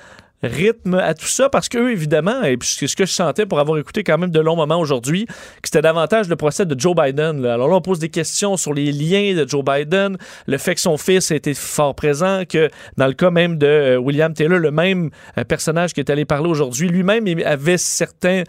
rythme 0.42 0.94
à 0.94 1.14
tout 1.14 1.26
ça 1.26 1.48
parce 1.48 1.68
qu'eux, 1.68 1.90
évidemment, 1.90 2.42
et 2.42 2.56
puis 2.56 2.68
c'est 2.68 2.86
ce 2.86 2.96
que 2.96 3.06
je 3.06 3.12
sentais 3.12 3.46
pour 3.46 3.58
avoir 3.58 3.78
écouté 3.78 4.04
quand 4.04 4.18
même 4.18 4.30
de 4.30 4.40
longs 4.40 4.56
moments 4.56 4.78
aujourd'hui, 4.78 5.26
que 5.26 5.34
c'était 5.64 5.82
davantage 5.82 6.28
le 6.28 6.36
procès 6.36 6.64
de 6.64 6.78
Joe 6.78 6.94
Biden. 6.94 7.44
Alors 7.44 7.68
là, 7.68 7.76
on 7.76 7.80
pose 7.80 7.98
des 7.98 8.08
questions 8.08 8.56
sur 8.56 8.72
les 8.72 8.92
liens 8.92 9.34
de 9.34 9.48
Joe 9.48 9.64
Biden, 9.64 10.16
le 10.46 10.58
fait 10.58 10.74
que 10.74 10.80
son 10.80 10.96
fils 10.96 11.30
a 11.32 11.34
été 11.34 11.54
fort 11.54 11.94
présent, 11.94 12.42
que 12.48 12.70
dans 12.96 13.06
le 13.06 13.14
cas 13.14 13.30
même 13.30 13.58
de 13.58 13.66
euh, 13.66 13.96
William 13.96 14.32
Taylor, 14.32 14.58
le 14.58 14.70
même 14.70 15.10
euh, 15.36 15.44
personnage 15.44 15.92
qui 15.92 16.00
est 16.00 16.10
allé 16.10 16.24
parler 16.24 16.48
aujourd'hui, 16.48 16.88
lui-même 16.88 17.26
avait 17.44 17.78
certains 17.78 18.44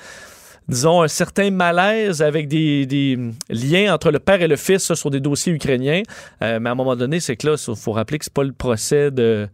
disons, 0.68 1.02
un 1.02 1.08
certain 1.08 1.50
malaise 1.50 2.22
avec 2.22 2.48
des, 2.48 3.18
liens 3.50 3.92
entre 3.92 4.12
le 4.12 4.20
père 4.20 4.40
et 4.42 4.48
le 4.48 4.56
fils 4.56 4.94
sur 4.94 5.10
des 5.10 5.20
dossiers 5.20 5.52
ukrainiens. 5.52 6.04
Euh, 6.44 6.60
mais 6.60 6.70
à 6.70 6.74
un 6.74 6.76
moment 6.76 6.96
donné, 6.96 7.20
c'est 7.20 7.36
que 7.36 7.48
là, 7.48 7.56
il 7.68 7.76
faut 7.76 7.92
rappeler 7.92 8.20
que 8.20 8.26
c'est 8.26 8.34
pas 8.34 8.44
le 8.44 8.54
procès 8.54 9.10
de 9.10 9.50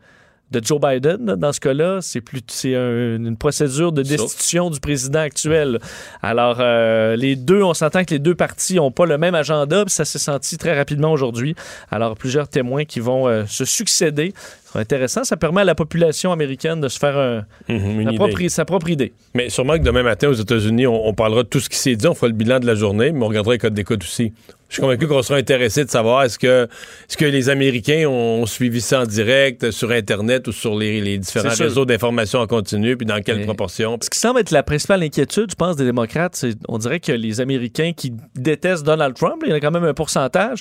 de 0.51 0.61
Joe 0.63 0.79
Biden, 0.79 1.25
dans 1.35 1.51
ce 1.51 1.59
cas-là, 1.59 1.99
c'est 2.01 2.21
plus 2.21 2.41
c'est 2.47 2.75
un- 2.75 3.15
une 3.15 3.35
procédure 3.35 3.91
de 3.91 4.03
destitution 4.03 4.69
du 4.69 4.79
président 4.79 5.19
actuel. 5.19 5.79
Alors 6.21 6.57
euh, 6.59 7.15
les 7.15 7.35
deux, 7.35 7.63
on 7.63 7.73
s'entend 7.73 8.03
que 8.05 8.11
les 8.11 8.19
deux 8.19 8.35
partis 8.35 8.75
n'ont 8.75 8.91
pas 8.91 9.05
le 9.05 9.17
même 9.17 9.33
agenda, 9.35 9.83
puis 9.83 9.93
ça 9.93 10.05
s'est 10.05 10.19
senti 10.19 10.57
très 10.57 10.77
rapidement 10.77 11.11
aujourd'hui. 11.11 11.55
Alors 11.91 12.15
plusieurs 12.15 12.47
témoins 12.47 12.85
qui 12.85 12.99
vont 12.99 13.27
euh, 13.27 13.45
se 13.47 13.65
succéder. 13.65 14.33
Intéressant, 14.79 15.23
ça 15.23 15.37
permet 15.37 15.61
à 15.61 15.65
la 15.65 15.75
population 15.75 16.31
américaine 16.31 16.81
de 16.81 16.87
se 16.87 16.99
faire 16.99 17.17
un- 17.17 17.45
une 17.69 18.05
sa, 18.05 18.13
propre, 18.13 18.47
sa 18.49 18.65
propre 18.65 18.89
idée. 18.89 19.13
Mais 19.33 19.49
sûrement 19.49 19.73
que 19.77 19.83
demain 19.83 20.03
matin, 20.03 20.27
aux 20.29 20.33
États-Unis, 20.33 20.87
on, 20.87 21.07
on 21.07 21.13
parlera 21.13 21.43
de 21.43 21.47
tout 21.47 21.59
ce 21.59 21.69
qui 21.69 21.77
s'est 21.77 21.95
dit. 21.95 22.07
On 22.07 22.13
fera 22.15 22.27
le 22.27 22.33
bilan 22.33 22.59
de 22.59 22.65
la 22.67 22.75
journée, 22.75 23.11
mais 23.11 23.23
on 23.23 23.27
regardera 23.27 23.53
les 23.53 23.59
codes 23.59 23.73
d'écoute 23.73 24.03
aussi. 24.03 24.33
Je 24.67 24.73
suis 24.75 24.81
convaincu 24.81 25.07
qu'on 25.07 25.21
sera 25.21 25.37
intéressé 25.37 25.85
de 25.85 25.89
savoir 25.91 26.23
est-ce 26.23 26.39
que, 26.39 26.63
est-ce 26.63 27.15
que 27.17 27.25
les 27.25 27.49
Américains 27.49 28.07
ont 28.09 28.47
suivi 28.47 28.81
ça 28.81 29.01
en 29.01 29.05
direct 29.05 29.69
sur 29.69 29.91
Internet 29.91 30.47
ou 30.47 30.51
sur 30.51 30.75
les, 30.75 31.01
les 31.01 31.19
différents 31.19 31.53
réseaux 31.53 31.85
d'information 31.85 32.39
en 32.39 32.47
continu, 32.47 32.97
puis 32.97 33.05
dans 33.05 33.21
quelle 33.21 33.37
Mais- 33.37 33.45
proportion. 33.45 33.97
Ce 34.01 34.09
qui 34.09 34.19
semble 34.19 34.39
être 34.39 34.49
la 34.51 34.63
principale 34.63 35.03
inquiétude, 35.03 35.51
je 35.51 35.55
pense, 35.55 35.75
des 35.75 35.85
démocrates, 35.85 36.35
c'est 36.35 36.55
on 36.67 36.79
dirait 36.79 36.99
que 36.99 37.11
les 37.11 37.39
Américains 37.41 37.91
qui 37.95 38.11
détestent 38.35 38.83
Donald 38.83 39.15
Trump, 39.15 39.43
il 39.45 39.49
y 39.51 39.53
en 39.53 39.55
a 39.55 39.59
quand 39.59 39.71
même 39.71 39.83
un 39.85 39.93
pourcentage, 39.93 40.59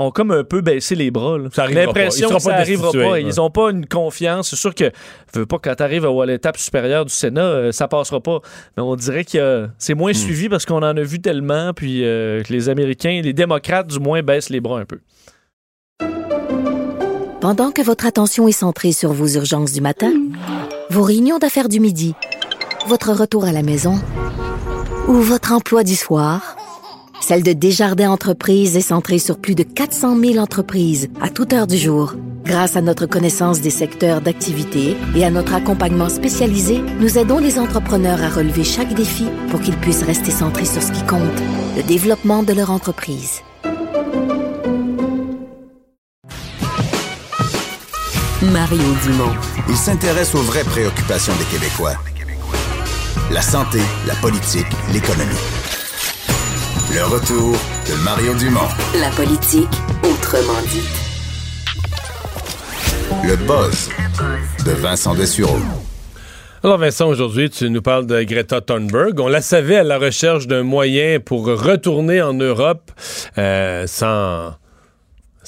ont 0.00 0.10
comme 0.10 0.30
un 0.32 0.44
peu 0.44 0.60
baissé 0.60 0.94
les 0.94 1.10
bras. 1.10 1.38
là. 1.38 1.48
Ça 1.52 1.62
arrivera 1.64 1.84
L'impression 1.86 2.28
pas. 2.28 2.34
Que 2.36 2.40
ça 2.42 2.50
pas 2.50 2.56
arrivera 2.56 2.86
destitués, 2.88 3.04
pas. 3.04 3.10
ouais. 3.12 3.22
Ils 3.22 3.36
n'ont 3.36 3.50
pas 3.50 3.70
une 3.70 3.86
confiance. 3.86 4.50
C'est 4.50 4.56
sûr 4.56 4.74
que 4.74 4.90
veux 5.34 5.46
pas 5.46 5.58
quand 5.62 5.74
tu 5.74 5.82
arrives 5.82 6.04
à 6.06 6.26
l'étape 6.26 6.56
supérieure 6.58 7.04
du 7.04 7.12
Sénat, 7.12 7.40
euh, 7.42 7.72
ça 7.72 7.86
passera 7.88 8.20
pas. 8.20 8.40
Mais 8.76 8.82
on 8.82 8.96
dirait 8.96 9.24
que 9.24 9.68
c'est 9.78 9.94
moins 9.94 10.10
Hmm. 10.12 10.14
suivi 10.14 10.48
parce 10.48 10.66
qu'on 10.66 10.76
en 10.78 10.96
a 10.96 11.02
vu 11.02 11.20
tellement, 11.20 11.72
puis 11.74 12.04
euh, 12.04 12.42
que 12.42 12.52
les 12.52 12.68
Américains, 12.68 13.20
les 13.22 13.32
démocrates 13.32 13.86
du 13.86 13.98
moins, 14.00 14.22
baissent 14.22 14.50
les 14.50 14.60
bras 14.60 14.80
un 14.80 14.84
peu. 14.84 14.98
Pendant 17.40 17.70
que 17.70 17.80
votre 17.82 18.04
attention 18.06 18.48
est 18.48 18.52
centrée 18.52 18.92
sur 18.92 19.12
vos 19.12 19.26
urgences 19.28 19.72
du 19.72 19.80
matin, 19.80 20.12
vos 20.90 21.02
réunions 21.02 21.38
d'affaires 21.38 21.68
du 21.68 21.80
midi, 21.80 22.14
votre 22.86 23.12
retour 23.12 23.44
à 23.44 23.52
la 23.52 23.62
maison 23.62 23.94
ou 25.08 25.14
votre 25.14 25.52
emploi 25.52 25.82
du 25.82 25.96
soir, 25.96 26.56
celle 27.20 27.42
de 27.42 27.52
Desjardins 27.52 28.10
Entreprises 28.10 28.76
est 28.76 28.80
centrée 28.80 29.18
sur 29.18 29.38
plus 29.38 29.54
de 29.54 29.62
400 29.62 30.18
000 30.18 30.36
entreprises 30.38 31.08
à 31.20 31.28
toute 31.28 31.52
heure 31.52 31.66
du 31.66 31.76
jour. 31.76 32.14
Grâce 32.44 32.76
à 32.76 32.80
notre 32.80 33.06
connaissance 33.06 33.60
des 33.60 33.70
secteurs 33.70 34.20
d'activité 34.20 34.96
et 35.14 35.24
à 35.24 35.30
notre 35.30 35.54
accompagnement 35.54 36.08
spécialisé, 36.08 36.80
nous 36.98 37.18
aidons 37.18 37.38
les 37.38 37.58
entrepreneurs 37.58 38.22
à 38.22 38.30
relever 38.30 38.64
chaque 38.64 38.94
défi 38.94 39.26
pour 39.50 39.60
qu'ils 39.60 39.76
puissent 39.76 40.02
rester 40.02 40.30
centrés 40.30 40.64
sur 40.64 40.82
ce 40.82 40.92
qui 40.92 41.04
compte, 41.04 41.20
le 41.76 41.82
développement 41.82 42.42
de 42.42 42.52
leur 42.52 42.70
entreprise. 42.70 43.42
Mario 48.42 48.82
Dumont. 49.04 49.34
Il 49.68 49.76
s'intéresse 49.76 50.34
aux 50.34 50.42
vraies 50.42 50.64
préoccupations 50.64 51.34
des 51.36 51.44
Québécois. 51.44 51.94
La 53.30 53.42
santé, 53.42 53.78
la 54.06 54.14
politique, 54.16 54.66
l'économie. 54.92 55.36
Le 56.92 57.04
retour 57.04 57.52
de 57.86 58.04
Mario 58.04 58.34
Dumont. 58.34 58.68
La 59.00 59.10
politique, 59.10 59.68
autrement 60.02 60.60
dit. 60.66 60.82
Le 63.24 63.36
buzz 63.36 63.88
de 64.66 64.72
Vincent 64.72 65.14
Dessureau. 65.14 65.58
Alors 66.64 66.78
Vincent, 66.78 67.06
aujourd'hui, 67.08 67.48
tu 67.48 67.70
nous 67.70 67.80
parles 67.80 68.06
de 68.06 68.22
Greta 68.24 68.60
Thunberg. 68.60 69.20
On 69.20 69.28
la 69.28 69.40
savait 69.40 69.76
à 69.76 69.84
la 69.84 69.98
recherche 69.98 70.48
d'un 70.48 70.64
moyen 70.64 71.20
pour 71.20 71.46
retourner 71.46 72.20
en 72.22 72.34
Europe 72.34 72.90
euh, 73.38 73.86
sans 73.86 74.56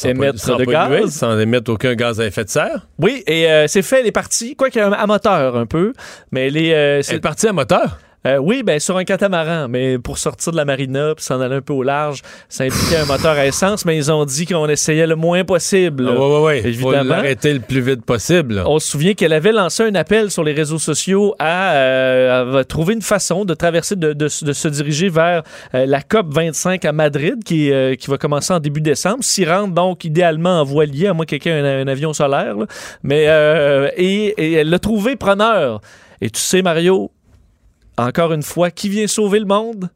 émettre 0.04 0.38
sans 0.38 0.56
de 0.56 0.64
polluer, 0.64 1.00
gaz. 1.00 1.10
Sans 1.10 1.38
émettre 1.40 1.72
aucun 1.72 1.94
gaz 1.94 2.20
à 2.20 2.26
effet 2.26 2.44
de 2.44 2.50
serre. 2.50 2.86
Oui, 2.98 3.24
et 3.26 3.50
euh, 3.50 3.66
c'est 3.66 3.82
fait, 3.82 4.00
elle 4.00 4.06
est 4.06 4.12
partie, 4.12 4.54
quoi 4.54 4.70
qu'il 4.70 4.80
y 4.80 4.84
ait 4.84 4.86
un 4.86 4.92
à 4.92 5.06
moteur 5.06 5.56
un 5.56 5.66
peu, 5.66 5.92
mais 6.30 6.46
elle 6.46 6.56
est... 6.56 6.72
euh, 6.72 7.02
c'est 7.02 7.12
Elle 7.12 7.18
est 7.18 7.20
partie 7.20 7.48
à 7.48 7.52
moteur? 7.52 7.98
Euh, 8.26 8.36
oui, 8.38 8.62
ben 8.62 8.78
sur 8.78 8.96
un 8.96 9.04
catamaran, 9.04 9.66
mais 9.68 9.98
pour 9.98 10.16
sortir 10.18 10.52
de 10.52 10.56
la 10.56 10.64
marina 10.64 11.14
puis 11.16 11.24
s'en 11.24 11.40
aller 11.40 11.56
un 11.56 11.60
peu 11.60 11.72
au 11.72 11.82
large, 11.82 12.22
ça 12.48 12.62
impliquait 12.64 12.98
un 12.98 13.04
moteur 13.06 13.32
à 13.32 13.46
essence, 13.46 13.84
mais 13.84 13.96
ils 13.96 14.12
ont 14.12 14.24
dit 14.24 14.46
qu'on 14.46 14.68
essayait 14.68 15.08
le 15.08 15.16
moins 15.16 15.42
possible. 15.44 16.08
Ah, 16.08 16.12
ouais, 16.12 16.26
ouais, 16.36 16.40
ouais. 16.42 16.60
Faut 16.62 16.68
Évidemment. 16.68 17.14
l'arrêter 17.16 17.52
le 17.52 17.58
plus 17.60 17.80
vite 17.80 18.04
possible. 18.04 18.62
On 18.64 18.78
se 18.78 18.88
souvient 18.88 19.14
qu'elle 19.14 19.32
avait 19.32 19.50
lancé 19.50 19.82
un 19.82 19.94
appel 19.96 20.30
sur 20.30 20.44
les 20.44 20.52
réseaux 20.52 20.78
sociaux 20.78 21.34
à, 21.40 21.72
euh, 21.74 22.58
à 22.60 22.64
trouver 22.64 22.94
une 22.94 23.02
façon 23.02 23.44
de 23.44 23.54
traverser, 23.54 23.96
de, 23.96 24.12
de- 24.12 24.44
de 24.44 24.52
se 24.52 24.68
diriger 24.68 25.08
vers 25.08 25.42
euh, 25.74 25.84
la 25.86 26.00
COP 26.02 26.32
25 26.32 26.84
à 26.84 26.92
Madrid, 26.92 27.42
qui, 27.44 27.72
euh, 27.72 27.96
qui 27.96 28.08
va 28.08 28.18
commencer 28.18 28.52
en 28.52 28.60
début 28.60 28.80
décembre. 28.80 29.24
S'y 29.24 29.44
rendre 29.44 29.74
donc 29.74 30.04
idéalement 30.04 30.60
en 30.60 30.64
voilier, 30.64 31.08
à 31.08 31.12
moins 31.12 31.24
que 31.26 31.30
quelqu'un 31.36 31.64
ait 31.64 31.80
un, 31.80 31.86
un 31.86 31.88
avion 31.88 32.12
solaire. 32.12 32.56
là. 32.56 32.66
Mais 33.02 33.24
euh, 33.26 33.88
et, 33.96 34.26
et 34.38 34.52
elle 34.52 34.70
l'a 34.70 34.78
trouvé 34.78 35.16
preneur. 35.16 35.80
Et 36.20 36.30
tu 36.30 36.38
sais, 36.40 36.62
Mario, 36.62 37.10
encore 37.98 38.32
une 38.32 38.42
fois, 38.42 38.70
qui 38.70 38.88
vient 38.88 39.06
sauver 39.06 39.38
le 39.38 39.46
monde? 39.46 39.90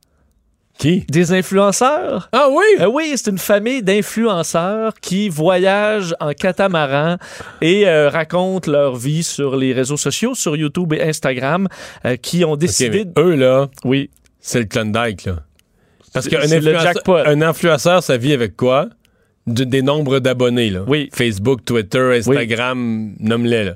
Qui? 0.79 1.07
Des 1.09 1.33
influenceurs. 1.33 2.29
Ah 2.33 2.49
oui? 2.51 2.65
Euh, 2.81 2.87
oui, 2.87 3.15
c'est 3.17 3.31
une 3.31 3.39
famille 3.39 3.83
d'influenceurs 3.83 4.93
qui 5.01 5.31
voyagent 5.31 6.15
en 6.21 6.33
catamaran 6.33 7.17
et 7.63 7.89
euh, 7.89 8.11
racontent 8.11 8.71
leur 8.71 8.95
vie 8.95 9.23
sur 9.23 9.57
les 9.57 9.73
réseaux 9.73 9.97
sociaux, 9.97 10.35
sur 10.35 10.55
YouTube 10.55 10.93
et 10.93 11.03
Instagram, 11.03 11.67
euh, 12.05 12.17
qui 12.17 12.45
ont 12.45 12.57
décidé... 12.57 13.07
mais 13.07 13.23
eux, 13.23 13.35
là, 13.37 13.69
oui. 13.85 14.11
c'est 14.41 14.59
le 14.59 14.67
Klondike, 14.67 15.25
là. 15.25 15.37
Parce 16.13 16.29
qu'un 16.29 16.41
influenceur, 16.41 17.27
un 17.27 17.43
influenceur, 17.43 18.03
ça 18.03 18.17
vit 18.17 18.33
avec 18.33 18.57
quoi? 18.57 18.89
Des 19.47 19.83
nombres 19.83 20.19
d'abonnés, 20.19 20.71
là. 20.71 20.83
Oui. 20.87 21.09
Facebook, 21.15 21.65
Twitter, 21.65 22.19
Instagram, 22.19 23.15
nomme-les, 23.19 23.65
là. 23.65 23.75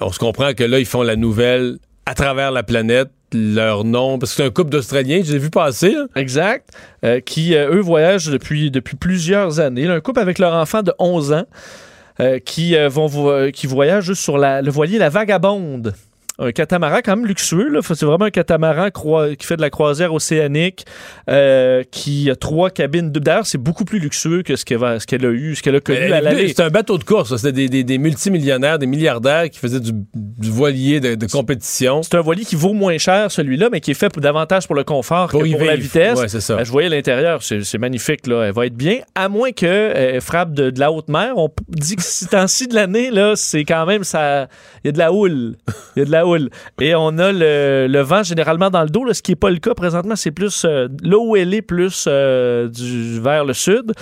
On 0.00 0.10
se 0.10 0.18
comprend 0.18 0.54
que 0.54 0.64
là, 0.64 0.78
ils 0.78 0.86
font 0.86 1.02
la 1.02 1.16
nouvelle 1.16 1.78
à 2.06 2.14
travers 2.14 2.50
la 2.50 2.62
planète, 2.62 3.10
leur 3.32 3.84
nom, 3.84 4.18
parce 4.18 4.32
que 4.32 4.36
c'est 4.38 4.44
un 4.46 4.50
couple 4.50 4.70
d'Australiens, 4.70 5.22
je 5.24 5.32
l'ai 5.32 5.38
vu 5.38 5.50
passer, 5.50 5.92
là. 5.92 6.06
Exact. 6.16 6.68
Euh, 7.04 7.20
qui, 7.20 7.54
euh, 7.54 7.74
eux, 7.74 7.80
voyagent 7.80 8.28
depuis, 8.28 8.70
plusieurs 8.96 9.60
années. 9.60 9.86
Là, 9.86 9.94
un 9.94 10.00
couple 10.00 10.20
avec 10.20 10.38
leur 10.38 10.52
enfant 10.54 10.82
de 10.82 10.92
11 10.98 11.32
ans 11.32 11.44
euh, 12.20 12.38
qui, 12.38 12.76
vont, 12.88 13.06
vo- 13.06 13.50
qui 13.52 13.66
juste 14.00 14.22
sur 14.22 14.36
la- 14.36 14.60
le 14.62 14.70
voilier 14.70 14.98
La 14.98 15.08
Vagabonde. 15.08 15.94
Un 16.38 16.50
catamaran 16.50 16.98
quand 17.04 17.14
même 17.16 17.26
luxueux. 17.26 17.78
C'est 17.82 18.02
vraiment 18.04 18.24
un 18.24 18.30
catamaran 18.30 18.88
qui 18.90 19.46
fait 19.46 19.56
de 19.56 19.60
la 19.60 19.70
croisière 19.70 20.14
océanique, 20.14 20.86
euh, 21.28 21.82
qui 21.90 22.30
a 22.30 22.36
trois 22.36 22.70
cabines. 22.70 23.10
doubles. 23.12 23.24
D'ailleurs, 23.26 23.46
c'est 23.46 23.58
beaucoup 23.58 23.84
plus 23.84 23.98
luxueux 23.98 24.42
que 24.42 24.56
ce 24.56 24.64
qu'elle 24.64 24.82
a 24.82 25.28
eu, 25.30 25.54
ce 25.54 25.62
qu'elle 25.62 25.76
a 25.76 25.80
connu 25.80 25.98
Elle 25.98 26.12
à 26.12 26.16
est 26.18 26.20
venue- 26.20 26.34
l'aller. 26.34 26.48
C'était 26.48 26.62
un 26.62 26.70
bateau 26.70 26.96
de 26.98 27.04
course, 27.04 27.36
c'était 27.36 27.52
des, 27.52 27.68
des- 27.68 27.84
des 27.84 27.98
multimillionnaires, 27.98 28.78
des 28.78 28.86
milliardaires 28.86 29.50
qui 29.50 29.58
faisaient 29.58 29.78
du, 29.80 29.92
du 30.14 30.50
voilier 30.50 31.00
de, 31.00 31.14
de 31.14 31.26
compétition. 31.26 32.02
C'est 32.02 32.14
un 32.16 32.20
voilier 32.22 32.44
qui 32.44 32.56
vaut 32.56 32.72
moins 32.72 32.96
cher, 32.98 33.30
celui-là, 33.30 33.68
mais 33.70 33.80
qui 33.80 33.90
est 33.90 33.94
fait 33.94 34.08
pour- 34.08 34.22
davantage 34.22 34.66
pour 34.66 34.74
le 34.76 34.84
confort 34.84 35.28
Pour 35.28 35.42
que 35.42 35.50
pour 35.50 35.64
la 35.64 35.76
vitesse. 35.76 36.18
Ouais, 36.18 36.28
c'est 36.28 36.40
ça. 36.40 36.54
Euh, 36.54 36.64
je 36.64 36.70
voyais 36.72 36.88
l'intérieur, 36.88 37.42
c'est 37.42 37.62
c'est 37.62 37.78
magnifique. 37.78 38.26
Là. 38.26 38.44
Elle 38.46 38.52
va 38.54 38.66
être 38.66 38.74
bien, 38.76 38.98
à 39.14 39.28
moins 39.28 39.52
qu'elle 39.52 40.20
frappe 40.20 40.54
de, 40.54 40.70
de 40.70 40.80
la 40.80 40.90
haute 40.90 41.08
mer. 41.08 41.34
On 41.36 41.50
dit 41.68 41.96
que 41.96 42.02
ce 42.02 42.24
temps-ci 42.26 42.68
de 42.68 42.74
l'année, 42.74 43.10
là, 43.10 43.34
c'est 43.36 43.64
quand 43.64 43.84
même 43.86 44.02
ça. 44.04 44.48
Il 44.82 44.86
y 44.86 44.90
a 44.90 44.92
de 44.92 44.98
la 44.98 45.12
houle. 45.12 45.56
Il 45.96 46.00
y 46.00 46.02
a 46.02 46.04
de 46.06 46.10
la 46.10 46.21
houle. 46.26 46.50
Et 46.80 46.94
on 46.94 47.18
a 47.18 47.32
le, 47.32 47.86
le 47.88 48.00
vent 48.00 48.22
généralement 48.22 48.70
dans 48.70 48.82
le 48.82 48.88
dos, 48.88 49.04
là, 49.04 49.14
ce 49.14 49.22
qui 49.22 49.32
n'est 49.32 49.36
pas 49.36 49.50
le 49.50 49.58
cas 49.58 49.74
présentement. 49.74 50.16
C'est 50.16 50.30
plus 50.30 50.64
euh, 50.64 50.88
là 51.02 51.18
où 51.18 51.36
elle 51.36 51.52
est, 51.54 51.62
plus 51.62 52.06
euh, 52.08 52.68
du, 52.68 53.20
vers 53.20 53.44
le 53.44 53.52
sud. 53.52 53.92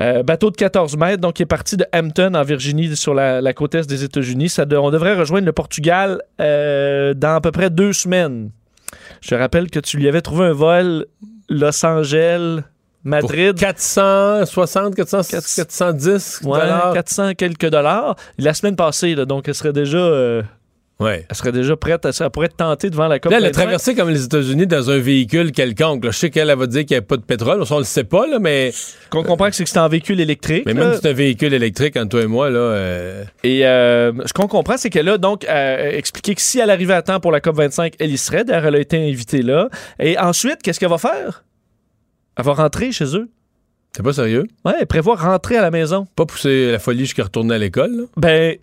Euh, 0.00 0.22
bateau 0.22 0.50
de 0.50 0.56
14 0.56 0.96
mètres, 0.96 1.20
donc 1.20 1.34
qui 1.34 1.42
est 1.42 1.46
parti 1.46 1.76
de 1.76 1.84
Hampton 1.92 2.34
en 2.34 2.42
Virginie 2.42 2.94
sur 2.96 3.14
la, 3.14 3.40
la 3.40 3.52
côte 3.52 3.74
est 3.74 3.88
des 3.88 4.04
États-Unis. 4.04 4.52
De- 4.66 4.76
on 4.76 4.90
devrait 4.90 5.14
rejoindre 5.14 5.46
le 5.46 5.52
Portugal 5.52 6.20
dans 6.38 7.34
à 7.34 7.40
peu 7.42 7.50
près 7.50 7.68
deux 7.70 7.92
semaines. 7.92 8.50
Je 9.20 9.30
te 9.30 9.34
rappelle 9.34 9.70
que 9.70 9.80
tu 9.80 9.96
lui 9.96 10.06
avais 10.08 10.20
trouvé 10.20 10.46
un 10.46 10.52
vol 10.52 11.06
Los 11.48 11.84
Angeles, 11.84 12.60
Madrid. 13.04 13.54
460, 13.58 14.94
400, 14.94 15.22
410 15.56 16.40
Ouais, 16.44 16.60
dollars. 16.60 16.92
400 16.94 17.34
quelques 17.34 17.66
dollars. 17.68 18.14
La 18.38 18.54
semaine 18.54 18.76
passée, 18.76 19.14
là, 19.14 19.24
donc 19.24 19.48
elle 19.48 19.54
serait 19.54 19.72
déjà, 19.72 19.98
euh, 19.98 20.42
Ouais. 21.00 21.24
elle 21.30 21.36
serait 21.36 21.52
déjà 21.52 21.76
prête. 21.76 22.04
À, 22.04 22.10
elle 22.20 22.30
pourrait 22.30 22.46
être 22.46 22.56
tentée 22.56 22.90
devant 22.90 23.06
la 23.06 23.20
COP. 23.20 23.30
Là, 23.30 23.38
elle 23.38 23.44
a 23.44 23.48
25. 23.48 23.62
traversé 23.62 23.94
comme 23.94 24.10
les 24.10 24.24
États-Unis 24.24 24.66
dans 24.66 24.90
un 24.90 24.98
véhicule 24.98 25.52
quelconque. 25.52 26.04
là. 26.04 26.10
Je 26.10 26.16
sais 26.18 26.30
qu'elle 26.30 26.50
elle 26.50 26.58
va 26.58 26.66
dire 26.66 26.84
qu'il 26.84 26.96
n'y 26.96 26.98
a 26.98 27.02
pas 27.02 27.16
de 27.16 27.22
pétrole. 27.22 27.62
On 27.70 27.74
ne 27.74 27.80
le 27.80 27.84
sait 27.84 28.02
pas, 28.04 28.26
là, 28.26 28.38
mais. 28.40 28.72
Qu'on 29.10 29.22
comprend 29.22 29.48
que 29.48 29.54
c'est 29.54 29.62
que 29.62 29.70
c'est 29.70 29.78
en 29.78 29.88
véhicule 29.88 30.20
électrique. 30.20 30.64
Mais 30.66 30.74
là. 30.74 30.84
même 30.86 30.94
si 30.94 31.00
c'est 31.02 31.08
un 31.10 31.12
véhicule 31.12 31.54
électrique, 31.54 31.96
entre 31.96 32.08
toi 32.08 32.22
et 32.22 32.26
moi, 32.26 32.50
là. 32.50 32.58
euh, 32.58 33.24
Et 33.44 33.64
euh, 33.64 34.12
ce 34.26 34.32
qu'on 34.32 34.48
comprend, 34.48 34.76
c'est 34.76 34.90
qu'elle 34.90 35.08
a 35.08 35.18
donc 35.18 35.44
euh, 35.48 35.90
expliqué 35.92 36.34
que 36.34 36.40
si 36.40 36.58
elle 36.58 36.70
arrivait 36.70 36.94
à 36.94 37.02
temps 37.02 37.20
pour 37.20 37.30
la 37.30 37.38
COP25, 37.40 37.94
elle 38.00 38.10
y 38.10 38.18
serait. 38.18 38.44
D'ailleurs, 38.44 38.66
elle 38.66 38.74
a 38.74 38.80
été 38.80 38.96
invitée 39.08 39.42
là. 39.42 39.68
Et 40.00 40.18
ensuite, 40.18 40.62
qu'est-ce 40.62 40.80
qu'elle 40.80 40.90
va 40.90 40.98
faire? 40.98 41.44
Elle 42.36 42.44
va 42.44 42.54
rentrer 42.54 42.90
chez 42.90 43.16
eux. 43.16 43.28
T'es 43.92 44.02
pas 44.02 44.12
sérieux? 44.12 44.46
Ouais, 44.64 44.74
elle 44.80 44.86
prévoit 44.86 45.14
rentrer 45.16 45.56
à 45.56 45.62
la 45.62 45.70
maison. 45.70 46.06
Pas 46.16 46.26
pousser 46.26 46.72
la 46.72 46.78
folie 46.78 47.00
jusqu'à 47.00 47.22
retourner 47.24 47.54
à 47.54 47.58
l'école? 47.58 48.06
Ben, 48.16 48.56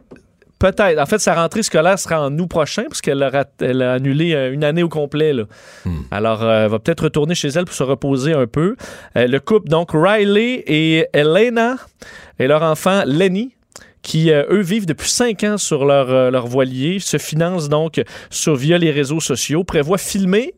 peut-être. 0.72 1.00
En 1.00 1.06
fait, 1.06 1.20
sa 1.20 1.36
rentrée 1.36 1.64
scolaire 1.64 2.00
sera 2.00 2.22
en 2.22 2.38
août 2.38 2.48
prochain, 2.48 2.84
parce 2.84 3.02
qu'elle 3.02 3.22
a, 3.24 3.46
elle 3.60 3.82
a 3.82 3.94
annulé 3.94 4.34
euh, 4.34 4.54
une 4.54 4.64
année 4.64 4.84
au 4.84 4.90
complet. 4.90 5.34
là. 5.34 5.44
Alors, 6.12 6.44
euh, 6.44 6.66
elle 6.66 6.72
va 6.72 6.80
peut-être 6.80 7.04
retourner 7.06 7.36
chez 7.36 7.50
elle 7.50 7.66
pour 7.66 7.76
se 7.76 7.84
reposer 7.84 8.34
un 8.34 8.48
peu. 8.48 8.76
Euh, 9.18 9.28
le 9.28 9.40
couple, 9.40 9.70
donc, 9.70 9.92
Riley 9.94 10.64
et 10.68 11.08
Elena, 11.14 11.76
et 12.40 12.48
leur 12.48 12.64
enfant, 12.64 13.04
Lenny, 13.06 13.56
qui, 14.02 14.32
euh, 14.32 14.44
eux, 14.50 14.62
vivent 14.62 14.86
depuis 14.86 15.10
cinq 15.10 15.44
ans 15.44 15.58
sur 15.58 15.86
leur, 15.86 16.10
euh, 16.12 16.30
leur 16.30 16.48
voilier, 16.48 17.00
se 17.00 17.18
financent 17.18 17.70
donc 17.70 18.02
sur, 18.30 18.56
via 18.56 18.78
les 18.78 18.92
réseaux 18.92 19.20
sociaux, 19.20 19.64
prévoient 19.64 19.98
filmer 19.98 20.54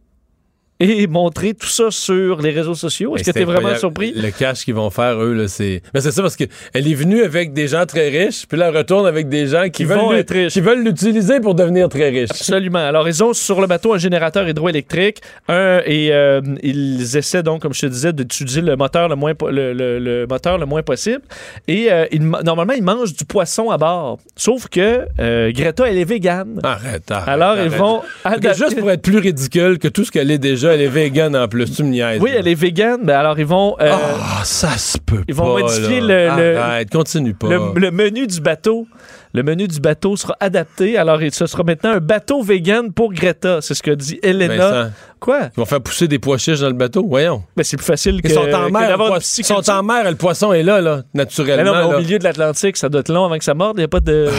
et 0.80 1.08
montrer 1.08 1.54
tout 1.54 1.68
ça 1.68 1.92
sur 1.92 2.42
les 2.42 2.52
réseaux 2.52 2.76
sociaux. 2.76 3.16
Est-ce 3.16 3.24
que 3.24 3.32
tu 3.32 3.42
es 3.42 3.46
vraiment 3.46 3.76
surpris? 3.76 4.14
Le 4.16 4.30
cash 4.32 4.64
qu'ils 4.66 4.76
vont 4.76 4.90
faire, 4.90 5.20
eux, 5.22 5.48
c'est. 5.48 5.82
Mais 5.94 6.02
c'est 6.02 6.12
ça 6.12 6.22
parce 6.22 6.36
qu'elle 6.36 6.48
est 6.74 6.94
venue 6.94 7.24
avec 7.24 7.54
des 7.54 7.68
gens 7.68 7.86
très 7.86 8.10
riches, 8.10 8.46
puis 8.48 8.58
là, 8.58 8.68
elle 8.70 8.78
retourne 8.78 9.08
avec 9.08 9.30
des 9.30 9.48
gens 9.48 9.64
qui, 9.64 9.72
Qui 9.72 9.86
veulent 9.86 9.98
vont 9.98 10.14
être 10.14 10.32
riches. 10.34 10.54
qui 10.54 10.62
veulent 10.62 10.84
l'utiliser 10.84 11.40
pour 11.40 11.56
devenir 11.56 11.90
très 11.90 12.10
riches. 12.10 12.30
Absolument. 12.32 12.80
Alors, 12.80 13.08
ils 13.08 13.24
ont 13.24 13.34
sur 13.34 13.60
le 13.62 13.68
bateau 13.68 13.94
un 13.94 13.98
générateur 13.98 14.48
hydroélectrique. 14.48 15.22
Un, 15.48 15.82
et 15.86 16.12
euh, 16.12 16.42
ils 16.64 17.18
essaient 17.18 17.44
donc, 17.44 17.62
comme 17.62 17.74
je 17.74 17.82
te 17.82 17.86
disais, 17.88 18.14
d'utiliser 18.14 18.62
le 18.62 18.76
moteur 18.76 19.08
le 19.10 19.16
moins, 19.16 19.34
le, 19.50 19.74
le- 19.74 20.00
le 20.00 20.28
moteur 20.28 20.58
le 20.58 20.66
moins 20.66 20.84
possible. 20.84 21.22
Et 21.68 21.92
euh, 21.92 22.06
ils 22.12 22.22
normalement, 22.28 22.74
ils 22.74 22.84
mangent 22.84 23.14
du 23.14 23.26
poisson 23.26 23.70
à 23.72 23.78
bord. 23.78 24.20
Sauf 24.36 24.68
que 24.68 25.06
euh, 25.20 25.52
Greta, 25.52 25.90
elle 25.90 25.98
est 25.98 26.04
végane. 26.06 26.60
Arrête, 26.64 27.10
arrête. 27.10 27.28
Alors, 27.30 27.58
ils 27.58 27.70
vont 27.70 28.02
adapter- 28.24 28.58
Juste 28.58 28.80
pour 28.80 28.90
être 28.92 29.02
plus 29.02 29.18
ridicule 29.18 29.78
que 29.80 29.88
tout 29.88 30.04
ce 30.06 30.12
qu'elle 30.12 30.32
est 30.32 30.38
déjà, 30.38 30.67
elle 30.74 30.82
est 30.82 30.88
végane 30.88 31.36
en 31.36 31.48
plus. 31.48 31.72
Tu 31.72 31.84
me 31.84 31.90
niaises. 31.90 32.22
Oui, 32.22 32.32
elle 32.36 32.48
est 32.48 32.56
végane. 32.56 33.02
mais 33.04 33.14
alors, 33.14 33.38
ils 33.40 33.46
vont. 33.46 33.76
euh, 33.82 33.92
Ah, 33.92 34.42
ça 34.44 34.78
se 34.78 34.98
peut 34.98 35.24
Ils 35.28 35.34
vont 35.36 35.56
pas, 35.56 35.62
modifier 35.62 36.00
là. 36.02 36.36
le- 36.36 36.42
le- 36.54 36.58
Arrête, 36.58 36.90
continue 36.92 37.34
pas. 37.34 37.48
le, 37.48 37.60
le 37.80 37.92
menu 37.92 38.28
du 38.28 38.40
bateau. 38.42 38.88
Le 39.34 39.44
menu 39.44 39.68
du 39.68 39.80
bateau 39.80 40.16
sera 40.16 40.36
adapté. 40.40 40.98
Alors, 40.98 41.20
ce 41.32 41.46
sera 41.46 41.64
maintenant 41.64 41.92
un 41.92 42.00
bateau 42.00 42.42
vegan 42.42 42.92
pour 42.92 43.14
Greta. 43.14 43.60
C'est 43.62 43.74
ce 43.76 43.84
que 43.84 43.92
dit 43.92 44.20
Elena. 44.24 44.56
Vincent, 44.72 44.92
Quoi? 45.20 45.40
Ils 45.56 45.60
vont 45.60 45.66
faire 45.66 45.82
pousser 45.82 46.08
des 46.08 46.18
pois 46.18 46.38
chiches 46.38 46.62
dans 46.62 46.68
le 46.68 46.74
bateau, 46.74 47.06
voyons. 47.08 47.44
Ben, 47.56 47.64
c'est 47.64 47.78
plus 47.78 47.86
facile 47.86 48.22
que, 48.22 48.28
Ils 48.30 48.34
sont 48.34 48.42
en 48.52 48.70
mer, 48.70 48.98
ils 49.38 49.44
sont 49.44 49.70
en 49.70 49.84
mer 49.84 50.08
et 50.08 50.10
le 50.12 50.16
poisson 50.16 50.54
est 50.54 50.64
là, 50.64 50.80
là, 50.82 51.02
Mais 51.14 51.24
naturellement. 51.24 51.64
non, 51.66 51.74
mais 51.86 51.92
là. 51.92 51.98
au 51.98 52.00
milieu 52.02 52.18
de 52.20 52.24
l'Atlantique, 52.24 52.78
ça 52.78 52.88
doit 52.90 53.02
être 53.02 53.12
long 53.12 53.26
avant 53.26 53.38
que 53.38 53.44
ça 53.44 53.54
morde. 53.54 53.78
Il 53.78 53.82
n'y 53.82 53.86
a 53.86 53.88
pas 53.90 54.00
de. 54.00 54.30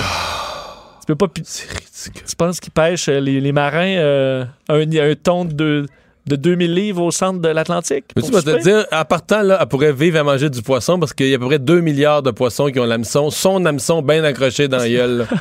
tu 1.00 1.06
peux 1.06 1.14
pas. 1.16 1.28
pi- 1.28 1.42
Tu 1.42 2.36
penses 2.36 2.58
qu'ils 2.60 2.72
pêchent 2.72 3.08
euh, 3.08 3.20
les, 3.20 3.40
les 3.40 3.52
marins 3.52 3.96
euh, 3.98 4.44
un, 4.68 4.80
un 4.80 5.14
ton 5.22 5.44
de, 5.44 5.52
deux- 5.52 5.86
de 6.28 6.36
2000 6.36 6.72
livres 6.74 7.02
au 7.02 7.10
centre 7.10 7.40
de 7.40 7.48
l'Atlantique? 7.48 8.04
Mais 8.16 8.22
tu 8.22 8.30
vas 8.30 8.42
te 8.42 8.62
dire, 8.62 8.86
en 8.92 9.04
partant, 9.04 9.42
là, 9.42 9.58
elle 9.60 9.66
pourrait 9.66 9.92
vivre 9.92 10.18
à 10.18 10.22
manger 10.22 10.50
du 10.50 10.62
poisson 10.62 10.98
parce 10.98 11.12
qu'il 11.12 11.28
y 11.28 11.32
a 11.32 11.36
à 11.36 11.38
peu 11.38 11.46
près 11.46 11.58
2 11.58 11.80
milliards 11.80 12.22
de 12.22 12.30
poissons 12.30 12.66
qui 12.68 12.78
ont 12.78 12.86
l'hameçon, 12.86 13.30
son 13.30 13.64
hameçon 13.64 14.02
bien 14.02 14.22
accroché 14.24 14.68
dans 14.68 14.78
la 14.78 14.88
gueule. 14.88 15.26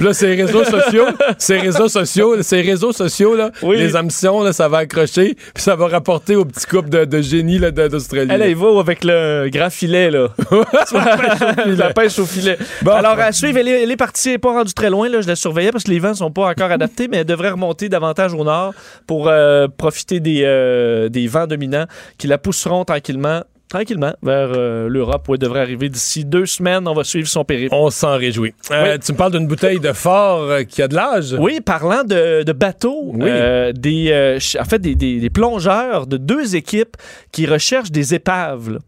là. 0.00 0.12
Ces 0.12 0.34
réseaux 0.34 0.64
sociaux, 0.64 1.04
ces 1.38 1.58
réseaux 1.58 1.88
sociaux, 1.88 2.42
ces 2.42 2.60
réseaux 2.62 2.92
sociaux, 2.92 3.34
là, 3.34 3.50
Oui. 3.62 3.76
les 3.78 3.96
là, 4.42 4.52
ça 4.52 4.68
va 4.68 4.78
accrocher, 4.78 5.34
puis 5.54 5.62
ça 5.62 5.76
va 5.76 5.86
rapporter 5.88 6.36
au 6.36 6.44
petit 6.44 6.66
couple 6.66 6.88
de, 6.88 7.04
de 7.04 7.20
de- 7.70 7.88
d'Australie. 7.88 8.30
Elle, 8.32 8.42
elle 8.42 8.54
va 8.54 8.78
avec 8.80 9.04
le 9.04 9.48
grand 9.52 9.70
filet, 9.70 10.10
là. 10.10 10.28
la 11.66 11.92
pêche 11.92 12.18
au 12.18 12.26
filet. 12.26 12.58
Alors, 12.86 13.18
à 13.18 13.32
suivre, 13.32 13.58
elle 13.58 13.68
est, 13.68 13.82
elle 13.82 13.90
est 13.90 13.96
partie, 13.96 14.28
elle 14.28 14.34
n'est 14.34 14.38
pas 14.38 14.52
rendue 14.52 14.74
très 14.74 14.90
loin. 14.90 15.08
Là, 15.08 15.20
je 15.20 15.26
la 15.28 15.36
surveillais 15.36 15.72
parce 15.72 15.84
que 15.84 15.90
les 15.90 15.98
vents 15.98 16.14
sont 16.14 16.30
pas 16.30 16.48
encore 16.48 16.70
adaptés, 16.70 17.08
mais 17.08 17.18
elle 17.18 17.24
devrait 17.26 17.50
remonter 17.50 17.88
davantage 17.88 18.32
au 18.34 18.44
nord 18.44 18.72
pour 19.06 19.28
euh, 19.28 19.66
profiter 19.76 20.20
des, 20.20 20.42
euh, 20.44 21.08
des 21.08 21.26
vents 21.26 21.46
dominants 21.46 21.86
qui 22.18 22.26
la 22.26 22.38
pousseront 22.38 22.84
tranquillement 22.84 23.42
tranquillement 23.68 24.14
vers 24.22 24.52
euh, 24.54 24.88
l'Europe 24.88 25.28
où 25.28 25.34
il 25.34 25.38
devrait 25.38 25.60
arriver 25.60 25.88
d'ici 25.88 26.24
deux 26.24 26.46
semaines. 26.46 26.86
On 26.86 26.94
va 26.94 27.04
suivre 27.04 27.28
son 27.28 27.44
périple. 27.44 27.74
On 27.74 27.90
s'en 27.90 28.16
réjouit. 28.16 28.54
Euh, 28.70 28.96
Tu 29.04 29.12
me 29.12 29.16
parles 29.16 29.32
d'une 29.32 29.46
bouteille 29.46 29.80
de 29.80 29.92
fort 29.92 30.42
euh, 30.42 30.62
qui 30.62 30.82
a 30.82 30.88
de 30.88 30.94
l'âge? 30.94 31.34
Oui, 31.38 31.60
parlant 31.60 32.04
de, 32.04 32.42
de 32.42 32.52
bateaux, 32.52 33.12
Oui. 33.14 33.30
des, 33.74 34.38
en 34.60 34.64
fait, 34.64 34.78
des, 34.78 34.94
des- 34.94 35.20
des 35.20 35.30
plongeurs 35.30 36.06
de 36.06 36.16
deux 36.16 36.54
équipes 36.56 36.96
qui 37.32 37.46
recherchent 37.46 37.90
des 37.90 38.14
épaves 38.14 38.70
là, 38.70 38.78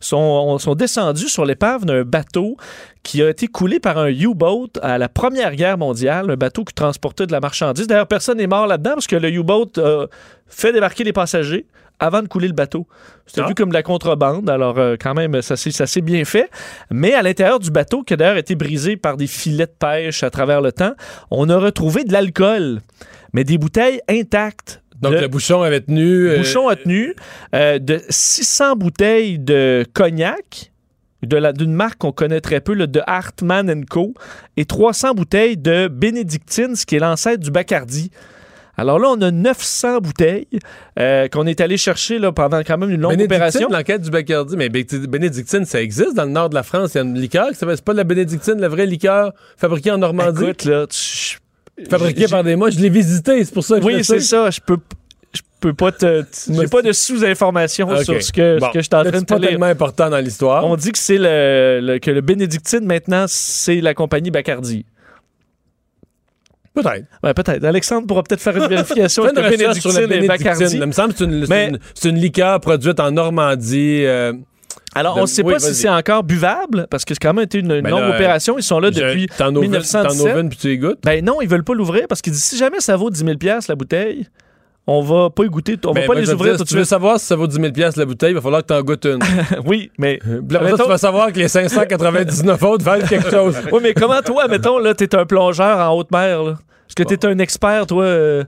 sont, 0.00 0.58
sont 0.58 0.74
descendus 0.74 1.28
sur 1.28 1.44
l'épave 1.44 1.84
d'un 1.84 2.02
bateau 2.04 2.56
qui 3.02 3.22
a 3.22 3.30
été 3.30 3.46
coulé 3.48 3.80
par 3.80 3.98
un 3.98 4.08
U-boat 4.08 4.68
à 4.82 4.98
la 4.98 5.08
Première 5.08 5.56
Guerre 5.56 5.78
mondiale, 5.78 6.30
un 6.30 6.36
bateau 6.36 6.62
qui 6.64 6.74
transportait 6.74 7.26
de 7.26 7.32
la 7.32 7.40
marchandise. 7.40 7.86
D'ailleurs, 7.86 8.06
personne 8.06 8.38
n'est 8.38 8.46
mort 8.46 8.66
là-dedans 8.66 8.94
parce 8.94 9.06
que 9.06 9.16
le 9.16 9.30
U-boat 9.30 9.78
a 9.78 10.06
fait 10.46 10.72
débarquer 10.72 11.04
les 11.04 11.12
passagers 11.12 11.66
avant 12.00 12.22
de 12.22 12.28
couler 12.28 12.48
le 12.48 12.54
bateau. 12.54 12.86
C'était 13.26 13.42
Ah. 13.42 13.48
vu 13.48 13.54
comme 13.54 13.68
de 13.68 13.74
la 13.74 13.82
contrebande, 13.82 14.48
alors 14.48 14.78
euh, 14.78 14.96
quand 15.00 15.14
même, 15.14 15.42
ça 15.42 15.56
s'est 15.56 16.00
bien 16.00 16.24
fait. 16.24 16.48
Mais 16.90 17.14
à 17.14 17.22
l'intérieur 17.22 17.58
du 17.58 17.70
bateau, 17.70 18.02
qui 18.02 18.14
a 18.14 18.16
d'ailleurs 18.16 18.36
été 18.36 18.54
brisé 18.54 18.96
par 18.96 19.16
des 19.16 19.26
filets 19.26 19.66
de 19.66 19.72
pêche 19.78 20.22
à 20.22 20.30
travers 20.30 20.60
le 20.60 20.72
temps, 20.72 20.94
on 21.30 21.48
a 21.48 21.58
retrouvé 21.58 22.04
de 22.04 22.12
l'alcool, 22.12 22.80
mais 23.32 23.44
des 23.44 23.58
bouteilles 23.58 24.00
intactes. 24.08 24.82
Donc, 25.00 25.12
le 25.12 25.28
bouchon 25.28 25.62
avait 25.62 25.80
tenu. 25.80 26.24
le 26.24 26.32
euh, 26.32 26.38
bouchon 26.38 26.68
a 26.68 26.74
tenu 26.76 27.14
euh, 27.54 27.78
de 27.78 28.00
600 28.08 28.74
bouteilles 28.76 29.38
de 29.38 29.84
cognac 29.92 30.72
d'une 31.22 31.72
marque 31.72 31.98
qu'on 31.98 32.12
connaît 32.12 32.40
très 32.40 32.60
peu, 32.60 32.74
le 32.74 32.86
de 32.86 33.00
Hartmann 33.06 33.84
Co. 33.86 34.14
et 34.56 34.64
300 34.64 35.14
bouteilles 35.14 35.56
de 35.56 35.88
Bénédictine, 35.88 36.76
ce 36.76 36.86
qui 36.86 36.96
est 36.96 37.00
l'ancêtre 37.00 37.42
du 37.42 37.50
Bacardi. 37.50 38.10
Alors 38.78 38.98
là, 38.98 39.08
on 39.10 39.20
a 39.20 39.30
900 39.30 39.98
bouteilles 39.98 40.46
euh, 40.98 41.26
qu'on 41.28 41.46
est 41.46 41.60
allé 41.60 41.76
chercher 41.76 42.18
là, 42.18 42.30
pendant 42.32 42.60
quand 42.60 42.78
même 42.78 42.90
une 42.90 43.00
longue 43.00 43.20
opération. 43.20 43.68
l'enquête 43.70 44.02
du 44.02 44.10
Bacardi. 44.10 44.56
Mais 44.56 44.68
bé- 44.68 44.86
Bénédictine, 45.08 45.64
ça 45.64 45.82
existe 45.82 46.14
dans 46.14 46.24
le 46.24 46.30
nord 46.30 46.48
de 46.48 46.54
la 46.54 46.62
France. 46.62 46.94
Il 46.94 46.98
y 46.98 47.00
a 47.00 47.04
une 47.04 47.18
liqueur. 47.20 47.48
C'est 47.54 47.82
pas 47.82 47.92
de 47.92 47.98
la 47.98 48.04
Bénédictine, 48.04 48.54
la 48.60 48.68
vraie 48.68 48.86
liqueur 48.86 49.32
fabriquée 49.56 49.90
en 49.90 49.98
Normandie? 49.98 50.44
Écoute, 50.44 50.64
là, 50.64 50.86
tu- 50.86 51.38
j'ai- 51.76 52.28
par 52.28 52.44
des 52.44 52.56
mois. 52.56 52.70
Je 52.70 52.78
l'ai 52.78 52.88
visité, 52.88 53.44
c'est 53.44 53.52
pour 53.52 53.64
ça 53.64 53.76
que 53.76 53.82
je 53.82 53.86
Oui, 53.86 53.94
le 53.98 54.02
c'est 54.04 54.20
ça. 54.20 54.50
Je 54.50 54.60
peux, 54.64 54.78
je 55.34 55.40
peux 55.60 55.74
pas 55.74 55.90
te. 55.92 56.24
J'ai 56.48 56.68
pas 56.68 56.82
de 56.82 56.92
sous-information 56.92 57.88
sur 58.04 58.22
ce 58.22 58.32
que, 58.32 58.58
Bon. 58.60 58.66
ce 58.68 58.72
que 58.72 58.78
je 58.78 58.84
suis 58.84 58.94
en 58.94 59.02
train 59.02 59.10
de 59.10 59.16
C'est 59.18 59.24
te 59.24 59.40
tellement 59.40 59.66
important 59.66 60.08
dans 60.08 60.18
l'histoire. 60.18 60.64
On 60.64 60.76
dit 60.76 60.92
que 60.92 60.98
c'est 60.98 61.18
le, 61.18 61.80
le- 61.82 61.98
que 61.98 62.10
le 62.12 62.20
Bénédictine 62.20 62.84
maintenant 62.84 63.24
c'est 63.26 63.80
la 63.80 63.94
compagnie 63.94 64.30
Bacardi. 64.30 64.84
Peut-être. 66.82 67.06
Ouais, 67.22 67.34
peut-être. 67.34 67.64
Alexandre 67.64 68.06
pourra 68.06 68.22
peut-être 68.22 68.40
faire 68.40 68.56
une 68.56 68.66
vérification 68.68 69.22
entre 69.24 69.30
une 69.38 69.74
sur 69.74 69.92
la 69.92 70.06
Bénédictine. 70.06 70.68
Il 70.72 70.86
me 70.86 70.92
semble 70.92 71.12
que 71.12 71.18
c'est 71.18 71.24
une, 71.24 71.46
Mais- 71.48 71.68
une- 71.68 71.78
liqueur 72.16 72.60
produite 72.60 72.98
en 73.00 73.10
Normandie. 73.10 74.04
euh, 74.04 74.32
Alors, 74.94 75.16
on 75.18 75.22
ne 75.22 75.26
sait 75.26 75.42
oui, 75.42 75.52
pas 75.54 75.58
si 75.60 75.74
c'est 75.74 75.88
encore 75.88 76.24
buvable, 76.24 76.86
parce 76.90 77.04
que 77.04 77.14
c'est 77.14 77.20
quand 77.20 77.34
même 77.34 77.44
été 77.44 77.58
une, 77.58 77.68
Ben 77.68 77.88
longue 77.88 78.00
là, 78.00 78.14
opération. 78.14 78.58
Ils 78.58 78.62
sont 78.62 78.80
là 78.80 78.90
depuis 78.90 79.26
t'en 79.36 79.50
ouvres- 79.50 79.60
1917. 79.62 80.02
T'en 80.02 80.24
puis 80.48 80.58
tu 80.58 80.72
y 80.72 80.78
goûtes? 80.78 80.98
Ben 81.04 81.24
non, 81.24 81.40
ils 81.40 81.48
veulent 81.48 81.64
pas 81.64 81.74
l'ouvrir 81.74 82.06
parce 82.08 82.22
qu'ils 82.22 82.32
disent 82.32 82.44
si 82.44 82.56
jamais 82.56 82.80
ça 82.80 82.96
vaut 82.96 83.10
10 83.10 83.18
000 83.24 83.36
la 83.68 83.74
bouteille, 83.74 84.26
on 84.90 85.02
va 85.02 85.28
pas 85.30 85.44
y 85.44 85.48
goûter, 85.48 85.76
on 85.84 85.92
Ben, 85.92 86.00
va 86.00 86.06
pas 86.06 86.12
moi, 86.14 86.20
les 86.22 86.32
ouvrir 86.32 86.52
dire, 86.54 86.60
tout 86.60 86.66
Si 86.66 86.70
tu 86.70 86.74
veux 86.76 86.80
suite. 86.84 86.88
savoir 86.90 87.20
si 87.20 87.26
ça 87.26 87.36
vaut 87.36 87.46
10 87.46 87.56
000 87.56 87.90
la 87.96 88.04
bouteille, 88.06 88.30
il 88.30 88.34
va 88.34 88.40
falloir 88.40 88.62
que 88.62 88.68
t'en 88.68 88.80
goûtes 88.82 89.04
une. 89.04 89.18
oui, 89.66 89.90
mais. 89.98 90.18
Ça, 90.24 90.60
Mettons- 90.62 90.76
tu 90.84 90.88
vas 90.88 90.98
savoir 90.98 91.30
que 91.32 91.38
les 91.38 91.48
599 91.48 92.62
autres 92.62 92.84
valent 92.84 93.06
quelque 93.06 93.30
chose. 93.30 93.54
oui, 93.72 93.80
mais 93.82 93.92
comment 93.94 94.22
toi, 94.22 94.48
mettons, 94.48 94.78
là, 94.78 94.94
t'es 94.94 95.14
un 95.14 95.26
plongeur 95.26 95.78
en 95.78 95.94
haute 95.96 96.10
mer, 96.10 96.42
là? 96.42 96.52
Est-ce 96.88 96.94
que 96.96 97.02
t'es 97.02 97.26
un 97.26 97.38
expert, 97.38 97.86
toi, 97.86 98.04
euh, 98.04 98.44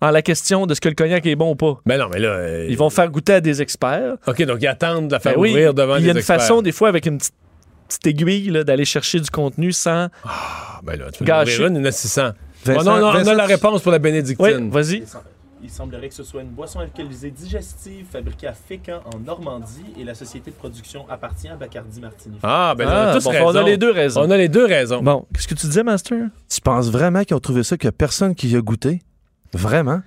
en 0.00 0.10
la 0.10 0.22
question 0.22 0.64
de 0.66 0.72
ce 0.74 0.80
que 0.80 0.88
le 0.88 0.94
cognac 0.94 1.24
est 1.26 1.36
bon 1.36 1.50
ou 1.50 1.54
pas? 1.54 1.78
Ben 1.84 1.98
non, 1.98 2.06
mais 2.10 2.18
là. 2.18 2.28
euh, 2.28 2.66
Ils 2.68 2.78
vont 2.78 2.88
faire 2.88 3.10
goûter 3.10 3.34
à 3.34 3.40
des 3.42 3.60
experts. 3.60 4.14
OK, 4.26 4.42
donc 4.44 4.58
ils 4.62 4.66
attendent 4.66 5.08
de 5.08 5.12
la 5.12 5.20
faire 5.20 5.34
Ben 5.34 5.40
oui, 5.40 5.50
ouvrir 5.50 5.74
devant 5.74 5.96
Il 5.96 6.00
les 6.00 6.06
y 6.06 6.08
a 6.08 6.12
une 6.12 6.18
experts. 6.18 6.40
façon, 6.40 6.62
des 6.62 6.72
fois, 6.72 6.88
avec 6.88 7.04
une 7.04 7.18
petite, 7.18 7.34
petite 7.88 8.06
aiguille, 8.06 8.48
là, 8.50 8.64
d'aller 8.64 8.86
chercher 8.86 9.20
du 9.20 9.28
contenu 9.30 9.70
sans. 9.72 10.08
Ah, 10.24 10.80
ben 10.82 10.98
là, 10.98 11.06
tu 11.12 11.18
peux 11.18 11.24
Gâcher. 11.26 11.66
une, 11.66 11.76
il 11.76 11.80
y 11.80 11.82
en 11.82 11.84
a 11.84 11.92
600. 11.92 12.30
Vincent- 12.64 12.78
Bon, 12.84 12.90
non, 12.90 13.00
non, 13.00 13.06
on 13.22 13.28
a 13.28 13.34
la 13.34 13.44
tu- 13.46 13.52
réponse 13.52 13.82
pour 13.82 13.92
la 13.92 13.98
bénédictine. 13.98 14.46
Oui, 14.46 14.68
vas-y. 14.70 15.04
Il 15.64 15.70
semblerait 15.70 16.10
que 16.10 16.14
ce 16.14 16.22
soit 16.24 16.42
une 16.42 16.50
boisson 16.50 16.78
alcoolisée 16.80 17.30
digestive 17.30 18.04
fabriquée 18.12 18.46
à 18.46 18.52
Fécamp 18.52 19.00
en 19.14 19.18
Normandie 19.18 19.82
et 19.98 20.04
la 20.04 20.14
société 20.14 20.50
de 20.50 20.56
production 20.56 21.06
appartient 21.08 21.48
à 21.48 21.56
Bacardi 21.56 22.00
Martini. 22.02 22.36
Ah, 22.42 22.74
ben 22.76 22.84
là, 22.84 22.90
on 22.90 22.94
Ah, 22.94 23.10
a 23.10 23.14
tous 23.14 23.24
bon, 23.24 23.30
raison. 23.30 23.46
on 23.46 23.54
a 23.54 23.62
les 23.62 23.76
deux 23.78 23.90
raisons. 23.90 24.20
On 24.22 24.30
a 24.30 24.36
les 24.36 24.48
deux 24.50 24.66
raisons. 24.66 25.02
Bon, 25.02 25.24
qu'est-ce 25.34 25.48
que 25.48 25.54
tu 25.54 25.66
disais, 25.66 25.82
Master? 25.82 26.26
Tu 26.50 26.60
penses 26.60 26.90
vraiment 26.90 27.24
qu'ils 27.24 27.34
ont 27.34 27.40
trouvé 27.40 27.62
ça, 27.62 27.78
qu'il 27.78 27.86
n'y 27.86 27.90
a 27.90 27.92
personne 27.92 28.34
qui 28.34 28.50
y 28.50 28.56
a 28.56 28.60
goûté? 28.60 29.00
Vraiment? 29.54 30.02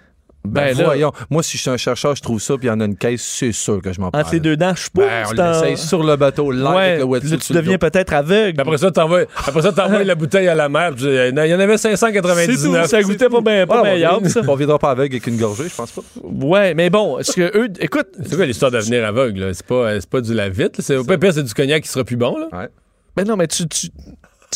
Ben, 0.48 0.66
Ben 0.74 0.78
là- 0.78 0.84
voyons. 0.86 1.12
Moi, 1.30 1.44
si 1.44 1.58
je 1.58 1.62
suis 1.62 1.70
un 1.72 1.78
chercheur, 1.78 2.16
je 2.16 2.22
trouve 2.22 2.40
ça, 2.42 2.56
puis 2.58 2.68
il 2.68 2.70
y 2.70 2.72
en 2.74 2.80
a 2.80 2.86
une 2.86 2.96
caisse, 2.96 3.22
c'est 3.22 3.52
sûr 3.52 3.82
que 3.82 3.92
je 3.94 4.00
m'en 4.02 4.12
parle. 4.12 4.24
Entre 4.24 4.34
les 4.34 4.40
deux 4.40 4.58
dents, 4.58 4.74
je 4.76 4.82
suis 4.82 4.90
pas. 4.90 5.02
Ben, 5.02 5.26
on 5.30 5.32
l'essaye 5.34 5.78
sur 5.78 6.04
le 6.04 6.16
bateau, 6.16 6.54
Ouais, 6.54 6.76
avec 6.78 7.00
le 7.00 7.04
wetsuit 7.06 7.30
là, 7.32 7.38
tu 7.38 7.54
deviens 7.54 7.78
peut-être 7.78 8.14
aveugle. 8.14 8.60
Après 8.62 8.78
ça, 8.78 8.92
t'envoies, 8.92 9.26
après 9.46 9.62
ça, 9.62 9.72
t'envoies 9.72 10.04
la 10.04 10.16
bouteille 10.16 10.48
à 10.48 10.56
la 10.56 10.70
mer. 10.70 10.92
Il 10.98 11.06
y 11.46 11.54
en 11.56 11.60
avait 11.60 11.78
C'est 11.78 11.96
599. 11.96 12.82
tout, 12.84 12.88
ça 12.88 13.02
goûtait 13.02 13.30
pas 13.30 13.42
bien 13.42 13.68
pas 13.68 13.82
Ah, 13.82 13.84
meilleur, 13.84 14.20
on, 14.24 14.30
ça. 14.30 14.42
on 14.48 14.56
viendra 14.56 14.80
pas 14.80 14.92
aveugle 14.92 15.16
avec 15.16 15.28
une 15.28 15.38
gorgée, 15.38 15.68
je 15.70 15.76
pense 15.76 15.92
pas. 15.92 16.02
Ouais, 16.24 16.74
mais 16.74 16.90
bon, 16.90 17.20
est-ce 17.20 17.34
que 17.34 17.58
eux. 17.58 17.68
Écoute. 17.80 18.08
C'est 18.26 18.36
quoi 18.36 18.46
l'histoire 18.46 18.72
de 18.72 18.78
devenir 18.78 19.06
aveugle? 19.06 19.40
là? 19.42 19.54
C'est 19.54 19.66
pas, 19.66 20.00
c'est 20.00 20.10
pas 20.10 20.22
du 20.22 20.34
la-vite. 20.34 20.78
là. 20.78 20.84
C'est, 20.84 20.96
au 20.96 21.04
pire, 21.04 21.34
c'est 21.34 21.44
du 21.44 21.54
cognac 21.54 21.84
qui 21.84 21.90
sera 21.90 22.04
plus 22.04 22.16
bon. 22.18 22.38
Là. 22.38 22.68
Ben 23.16 23.26
non, 23.28 23.36
mais 23.36 23.48
tu. 23.48 23.68
tu 23.68 23.88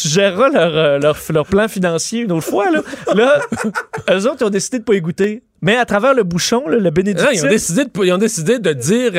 tu 0.01 0.07
géreras 0.07 0.49
leur, 0.49 0.75
euh, 0.77 0.99
leur, 0.99 1.17
leur 1.33 1.45
plan 1.45 1.67
financier 1.67 2.21
une 2.21 2.31
autre 2.31 2.47
fois. 2.47 2.65
Là, 2.71 2.81
là 3.15 3.39
eux 4.11 4.25
autres, 4.27 4.37
ils 4.41 4.45
ont 4.45 4.49
décidé 4.49 4.79
de 4.79 4.83
pas 4.83 4.93
y 4.95 5.01
goûter. 5.01 5.43
Mais 5.61 5.77
à 5.77 5.85
travers 5.85 6.13
le 6.15 6.23
bouchon, 6.23 6.63
là, 6.67 6.77
le 6.77 6.83
Non, 6.85 6.89
bénédictine... 6.89 7.29
ils, 7.33 7.45
ont 7.45 7.49
décidé 7.49 7.85
de, 7.85 7.89
ils 8.03 8.11
ont 8.11 8.17
décidé 8.17 8.57
de 8.59 8.73
dire 8.73 9.13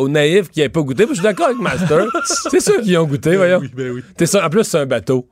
aux 0.00 0.08
naïfs 0.08 0.48
qui 0.48 0.60
n'avaient 0.60 0.70
pas 0.70 0.80
goûté. 0.80 1.04
Je 1.08 1.14
suis 1.14 1.22
d'accord 1.22 1.46
avec 1.46 1.58
Master. 1.58 2.06
c'est 2.50 2.60
sûr 2.60 2.80
qu'ils 2.80 2.96
ont 2.98 3.04
goûté, 3.04 3.36
voyons. 3.36 3.60
T'es 4.16 4.24
sûr- 4.26 4.42
en 4.42 4.48
plus, 4.48 4.64
c'est 4.64 4.78
un 4.78 4.86
bateau. 4.86 5.26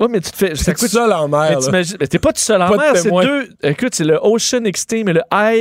Ouais, 0.00 0.08
mais 0.10 0.20
tu 0.20 0.30
te 0.32 0.36
fais. 0.36 0.52
C'est 0.54 0.74
tout 0.74 0.88
seul 0.88 1.12
en 1.12 1.28
mer. 1.28 1.58
Mais 1.70 1.84
t'es 1.84 2.18
pas 2.18 2.32
tout 2.32 2.40
seul 2.40 2.60
en 2.60 2.68
Pas 2.68 2.76
de 2.76 2.80
mer, 2.82 2.96
c'est 2.96 3.02
témoin. 3.04 3.24
deux. 3.24 3.48
Écoute, 3.62 3.94
c'est 3.94 4.04
le 4.04 4.18
Ocean 4.20 4.64
Extreme 4.64 5.08
et 5.10 5.12
le 5.12 5.20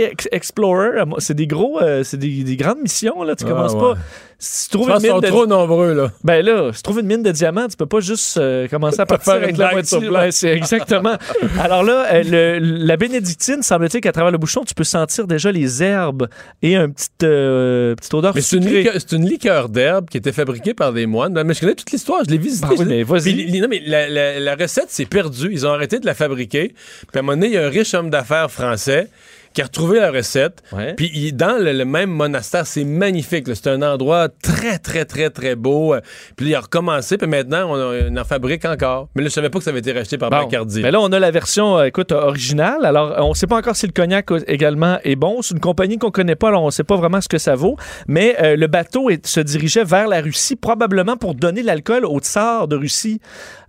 Ex- 0.10 0.28
Explorer. 0.32 1.04
C'est 1.20 1.36
des 1.36 1.48
gros, 1.48 1.80
euh, 1.82 2.04
c'est 2.04 2.18
des, 2.18 2.44
des 2.44 2.56
grandes 2.58 2.80
missions 2.80 3.22
là. 3.24 3.36
Tu 3.36 3.44
Ah, 3.46 3.50
commences 3.50 3.74
ouais. 3.74 3.80
pas. 3.80 3.98
Si 4.44 4.70
tu 4.70 4.78
trouves 4.78 4.90
une 4.90 5.00
mine 5.04 5.12
sont 5.12 5.20
de 5.20 5.28
trop 5.28 5.46
nombreux, 5.46 5.94
là. 5.94 6.12
Ben 6.24 6.44
là, 6.44 6.72
si 6.74 6.78
tu 6.78 6.82
trouves 6.84 7.00
une 7.02 7.06
mine 7.06 7.22
de 7.22 7.30
diamants, 7.32 7.68
tu 7.68 7.78
peux 7.78 7.86
pas 7.86 8.00
juste 8.00 8.38
euh, 8.38 8.68
commencer 8.68 9.00
à 9.00 9.06
partir 9.06 9.34
faire 9.34 9.44
avec 9.44 9.56
la 9.56 9.72
moitié. 9.72 10.10
Ouais, 10.10 10.32
c'est 10.32 10.50
exactement. 10.50 11.16
Alors 11.60 11.84
là, 11.84 12.08
euh, 12.12 12.24
le- 12.60 12.60
la 12.60 12.98
bénédictine, 12.98 13.62
semble-t-il 13.62 14.02
qu'à 14.02 14.12
travers 14.12 14.32
le 14.32 14.40
bouchon, 14.40 14.64
tu 14.66 14.74
peux 14.74 14.84
sentir 14.84 15.28
déjà 15.28 15.52
les 15.52 15.84
herbes 15.84 16.28
et 16.64 16.76
un 16.76 16.90
petit 16.90 17.08
euh, 17.22 17.94
petite 17.94 18.14
odeur 18.16 18.34
Mais 18.34 18.42
c'est 18.42 18.58
une, 18.58 18.66
liqueur, 18.66 18.96
liqueur 19.12 19.70
d'herbe 19.70 20.10
qui 20.10 20.18
était 20.18 20.32
fabriquée 20.32 20.74
par 20.74 20.92
des 20.92 21.06
moines. 21.06 21.40
Mais 21.46 21.54
je 21.54 21.60
connais 21.60 21.76
toute 21.76 21.92
l'histoire, 21.92 22.22
je 22.26 22.32
l'ai 22.32 22.40
visité. 22.40 22.68
Ah 22.68 22.74
oui, 22.76 22.86
mais 22.88 23.04
vas-y. 23.04 23.62
Non, 23.62 23.68
mais 23.70 23.84
la, 23.86 24.10
la- 24.10 24.40
la 24.40 24.56
recette 24.56 24.90
s'est 24.90 25.06
perdue. 25.06 25.50
Ils 25.52 25.68
ont 25.68 25.72
arrêté 25.72 26.00
de 26.00 26.06
la 26.08 26.16
fabriquer. 26.16 26.70
Puis 26.74 27.08
à 27.14 27.20
un 27.20 27.22
moment 27.22 27.34
donné, 27.34 27.46
il 27.46 27.54
y 27.54 27.58
a 27.58 27.66
un 27.68 27.70
riche 27.70 27.94
homme 27.94 28.10
d'affaires 28.10 28.50
français 28.50 29.08
qui 29.54 29.62
a 29.62 29.66
retrouvé 29.66 30.00
la 30.00 30.12
recette. 30.12 30.64
Puis 30.96 31.12
il- 31.14 31.36
dans 31.36 31.62
le, 31.62 31.74
le 31.74 31.86
même 31.86 32.10
monastère, 32.10 32.66
c'est 32.66 32.84
magnifique. 32.84 33.48
C'est 33.54 33.68
un 33.68 33.82
endroit 33.82 34.30
très, 34.30 34.78
très, 34.78 35.06
très, 35.06 35.30
très 35.30 35.56
beau. 35.56 35.94
Euh, 35.94 36.02
Puis 36.36 36.48
il 36.50 36.56
a 36.56 36.62
recommencé. 36.62 37.18
Puis 37.18 37.28
maintenant, 37.28 37.70
on, 37.70 37.76
a- 37.76 38.10
on 38.10 38.18
en 38.18 38.24
fabrique 38.24 38.66
encore. 38.66 39.10
Mais 39.16 39.24
là, 39.24 39.30
je 39.30 39.34
savais 39.34 39.50
pas 39.50 39.60
que 39.60 39.66
ça 39.66 39.72
avait 39.72 39.80
été 39.80 39.92
racheté 39.92 40.18
par 40.18 40.30
Bon. 40.30 40.38
Bacardi. 40.44 40.82
Mais 40.82 40.92
là, 40.92 41.00
on 41.02 41.12
a 41.12 41.20
la 41.20 41.32
version, 41.32 41.78
euh, 41.78 41.86
écoute, 41.86 42.12
originale. 42.12 42.86
Alors, 42.86 43.14
on 43.26 43.30
ne 43.30 43.34
sait 43.34 43.48
pas 43.48 43.58
encore 43.58 43.76
si 43.76 43.86
le 43.88 43.92
cognac 43.94 44.32
euh, 44.32 44.40
également 44.48 44.98
est 45.04 45.16
bon. 45.16 45.42
C'est 45.42 45.54
une 45.54 45.60
compagnie 45.60 45.98
qu'on 45.98 46.12
connaît 46.12 46.36
pas, 46.36 46.48
alors 46.50 46.64
on 46.64 46.68
ne 46.68 46.72
sait 46.72 46.84
pas 46.84 46.96
vraiment 46.96 47.22
ce 47.22 47.28
que 47.30 47.38
ça 47.38 47.56
vaut. 47.56 47.76
Mais 48.08 48.36
euh, 48.42 48.56
le 48.56 48.68
bateau 48.68 49.10
est- 49.10 49.26
se 49.26 49.40
dirigeait 49.40 49.84
vers 49.84 50.08
la 50.08 50.22
Russie, 50.22 50.56
probablement 50.56 51.18
pour 51.18 51.36
donner 51.36 51.62
l'alcool 51.64 52.06
au 52.06 52.20
tsar 52.20 52.68
de 52.68 52.76
Russie. 52.76 53.20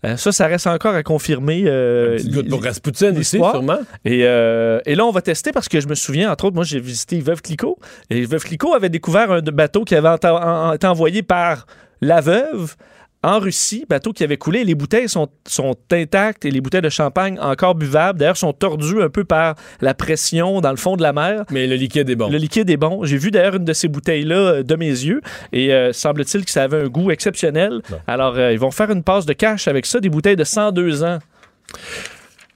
Euh, 0.04 0.16
ça, 0.16 0.32
ça 0.32 0.46
reste 0.46 0.66
encore 0.66 0.94
à 0.94 1.02
confirmer. 1.02 1.62
euh, 1.66 2.18
pour 2.48 2.62
Rasputin 2.62 3.16
aussi, 3.16 3.38
sûrement. 3.38 3.78
Et, 4.04 4.20
euh, 4.24 4.80
et 4.84 4.94
là, 4.94 5.04
on 5.06 5.12
va 5.12 5.22
tester 5.22 5.52
parce 5.52 5.68
que 5.68 5.80
je 5.80 5.86
me 5.86 5.94
souviens, 5.94 6.32
entre 6.32 6.46
autres, 6.46 6.56
moi, 6.56 6.64
j'ai 6.64 6.80
visité 6.80 7.20
Veuve 7.20 7.40
Clicquot. 7.40 7.78
Et 8.10 8.24
Veuve 8.24 8.42
Clicquot 8.44 8.74
avait 8.74 8.88
découvert 8.88 9.30
un 9.30 9.42
bateau 9.42 9.84
qui 9.84 9.94
avait 9.94 10.14
été 10.14 10.86
envoyé 10.86 11.22
par 11.22 11.66
la 12.00 12.20
veuve 12.20 12.74
en 13.22 13.38
Russie, 13.38 13.86
bateau 13.88 14.12
qui 14.12 14.24
avait 14.24 14.36
coulé. 14.36 14.64
Les 14.64 14.74
bouteilles 14.74 15.08
sont, 15.08 15.28
sont 15.46 15.76
intactes 15.92 16.44
et 16.44 16.50
les 16.50 16.60
bouteilles 16.60 16.82
de 16.82 16.88
champagne 16.88 17.38
encore 17.40 17.74
buvables. 17.74 18.18
D'ailleurs, 18.18 18.36
sont 18.36 18.52
tordues 18.52 19.02
un 19.02 19.08
peu 19.08 19.24
par 19.24 19.54
la 19.80 19.94
pression 19.94 20.60
dans 20.60 20.70
le 20.70 20.76
fond 20.76 20.96
de 20.96 21.02
la 21.02 21.12
mer. 21.12 21.44
Mais 21.50 21.66
le 21.66 21.76
liquide 21.76 22.10
est 22.10 22.16
bon. 22.16 22.28
Le 22.28 22.38
liquide 22.38 22.68
est 22.70 22.76
bon. 22.76 23.04
J'ai 23.04 23.16
vu 23.16 23.30
d'ailleurs 23.30 23.56
une 23.56 23.64
de 23.64 23.72
ces 23.72 23.88
bouteilles-là 23.88 24.36
euh, 24.36 24.62
de 24.62 24.74
mes 24.76 24.86
yeux 24.86 25.20
et 25.52 25.72
euh, 25.72 25.92
semble-t-il 25.92 26.44
que 26.44 26.50
ça 26.50 26.64
avait 26.64 26.82
un 26.82 26.88
goût 26.88 27.10
exceptionnel. 27.10 27.80
Alors, 28.06 28.36
euh, 28.36 28.52
ils 28.52 28.58
vont 28.58 28.70
faire 28.70 28.90
une 28.90 29.02
passe 29.02 29.26
de 29.26 29.32
cash 29.32 29.68
avec 29.68 29.86
ça, 29.86 30.00
des 30.00 30.08
bouteilles 30.08 30.36
de 30.36 30.44
102 30.44 31.04
ans. 31.04 31.18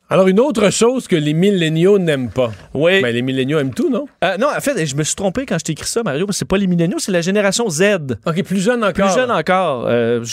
Alors, 0.09 0.29
une 0.29 0.39
autre 0.39 0.71
chose 0.71 1.09
que 1.09 1.17
les 1.17 1.35
milléniaux 1.35 1.99
n'aiment 1.99 2.31
pas. 2.31 2.53
Oui. 2.75 3.03
Ben, 3.03 3.13
les 3.13 3.23
milléniaux 3.23 3.59
aiment 3.59 3.75
tout, 3.75 3.91
non? 3.91 4.07
Euh, 4.23 4.37
non, 4.37 4.47
en 4.57 4.61
fait, 4.61 4.87
je 4.87 4.95
me 4.95 5.03
suis 5.03 5.17
trompé 5.17 5.45
quand 5.47 5.59
je 5.59 5.65
t'ai 5.65 5.73
écrit 5.73 5.89
ça, 5.89 6.05
Mario, 6.05 6.29
c'est 6.31 6.45
pas 6.45 6.59
les 6.59 6.69
milléniaux, 6.69 6.99
c'est 7.01 7.11
la 7.11 7.23
génération 7.23 7.69
Z. 7.69 8.17
OK, 8.25 8.43
plus 8.45 8.63
jeune 8.63 8.85
encore. 8.85 9.07
Plus 9.07 9.21
jeune 9.21 9.33
encore. 9.33 9.87
Euh, 9.89 10.25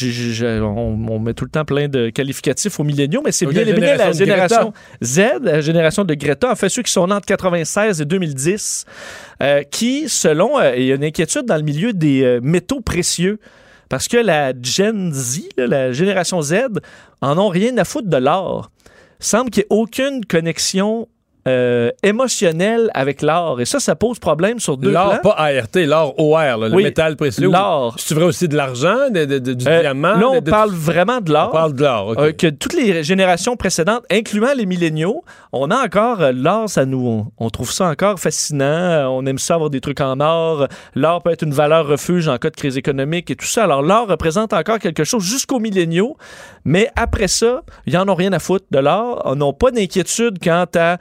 on, 0.61 1.07
on 1.09 1.17
met 1.17 1.33
tout 1.33 1.45
le 1.45 1.49
temps 1.49 1.65
plein 1.65 1.87
de 1.87 2.11
qualificatifs 2.11 2.79
aux 2.79 2.83
milléniaux, 2.83 3.23
mais 3.25 3.31
c'est 3.31 3.47
bien 3.47 3.63
la 3.65 4.11
génération 4.11 4.73
Z, 5.01 5.21
la 5.41 5.61
génération 5.61 6.03
de 6.03 6.13
Greta, 6.13 6.51
en 6.51 6.55
fait, 6.55 6.69
ceux 6.69 6.83
qui 6.83 6.91
sont 6.91 7.07
nés 7.07 7.15
entre 7.15 7.25
96 7.25 7.99
et 7.99 8.05
2010, 8.05 8.85
euh, 9.41 9.63
qui, 9.63 10.07
selon, 10.07 10.61
il 10.75 10.83
y 10.83 10.91
a 10.91 10.95
une 10.95 11.03
inquiétude 11.03 11.45
dans 11.45 11.57
le 11.57 11.63
milieu 11.63 11.93
des 11.93 12.39
métaux 12.43 12.81
précieux. 12.81 13.39
Parce 13.89 14.07
que 14.07 14.17
la 14.17 14.53
Gen 14.59 15.11
Z, 15.13 15.41
là, 15.57 15.67
la 15.67 15.91
génération 15.91 16.41
Z, 16.41 16.53
en 17.21 17.37
ont 17.37 17.49
rien 17.49 17.77
à 17.77 17.85
foutre 17.85 18.07
de 18.07 18.17
l'or. 18.17 18.69
Semble 19.23 19.51
qu'il 19.51 19.61
n'y 19.61 19.63
ait 19.63 19.81
aucune 19.81 20.25
connexion 20.25 21.07
euh, 21.47 21.89
émotionnelle 22.03 22.89
avec 22.93 23.21
l'or. 23.21 23.59
Et 23.59 23.65
ça, 23.65 23.79
ça 23.79 23.95
pose 23.95 24.19
problème 24.19 24.59
sur 24.59 24.77
deux 24.77 24.91
L'or, 24.91 25.19
plans. 25.19 25.31
pas 25.31 25.35
ART, 25.37 25.67
l'or 25.75 26.13
OR, 26.17 26.37
là, 26.39 26.55
le 26.69 26.73
Oui, 26.73 26.83
métal 26.83 27.15
précieux. 27.17 27.49
l'or. 27.49 27.95
C'est 27.97 28.15
vrai 28.15 28.23
aussi 28.25 28.47
de 28.47 28.55
l'argent, 28.55 29.09
de, 29.09 29.25
de- 29.25 29.39
de- 29.39 29.53
du 29.53 29.67
Euh, 29.67 29.81
diamant? 29.81 30.15
Là, 30.15 30.29
on 30.29 30.39
de- 30.41 30.49
parle 30.49 30.71
vraiment 30.71 31.19
de 31.19 31.31
l'or. 31.33 31.49
On 31.49 31.51
parle 31.51 31.73
de 31.73 31.83
l'or, 31.83 32.07
OK. 32.09 32.19
Euh, 32.19 32.31
que 32.31 32.47
toutes 32.47 32.73
les 32.73 33.03
générations 33.03 33.55
précédentes, 33.57 34.03
incluant 34.09 34.53
les 34.55 34.65
milléniaux, 34.65 35.23
on 35.51 35.69
a 35.69 35.83
encore 35.83 36.19
l'or, 36.33 36.69
ça 36.69 36.85
nous, 36.85 37.05
on, 37.05 37.45
on 37.45 37.49
trouve 37.49 37.71
ça 37.71 37.89
encore 37.89 38.19
fascinant. 38.19 39.09
On 39.11 39.25
aime 39.25 39.37
ça 39.39 39.55
avoir 39.55 39.69
des 39.69 39.81
trucs 39.81 39.99
en 40.01 40.19
or. 40.21 40.67
L'or 40.95 41.21
peut 41.23 41.31
être 41.31 41.43
une 41.43 41.53
valeur 41.53 41.87
refuge 41.87 42.27
en 42.27 42.37
cas 42.37 42.49
de 42.51 42.55
crise 42.55 42.77
économique 42.77 43.29
et 43.31 43.35
tout 43.35 43.45
ça. 43.45 43.63
Alors 43.65 43.81
l'or 43.81 44.07
représente 44.07 44.53
encore 44.53 44.79
quelque 44.79 45.03
chose 45.03 45.23
jusqu'aux 45.23 45.59
milléniaux, 45.59 46.15
mais 46.65 46.89
après 46.95 47.27
ça, 47.27 47.61
ils 47.85 47.97
en 47.97 48.07
ont 48.07 48.15
rien 48.15 48.31
à 48.33 48.39
foutre 48.39 48.65
de 48.71 48.79
l'or. 48.79 49.21
On 49.25 49.35
n'a 49.35 49.51
pas 49.53 49.71
d'inquiétude 49.71 50.37
quant 50.43 50.65
à 50.75 50.97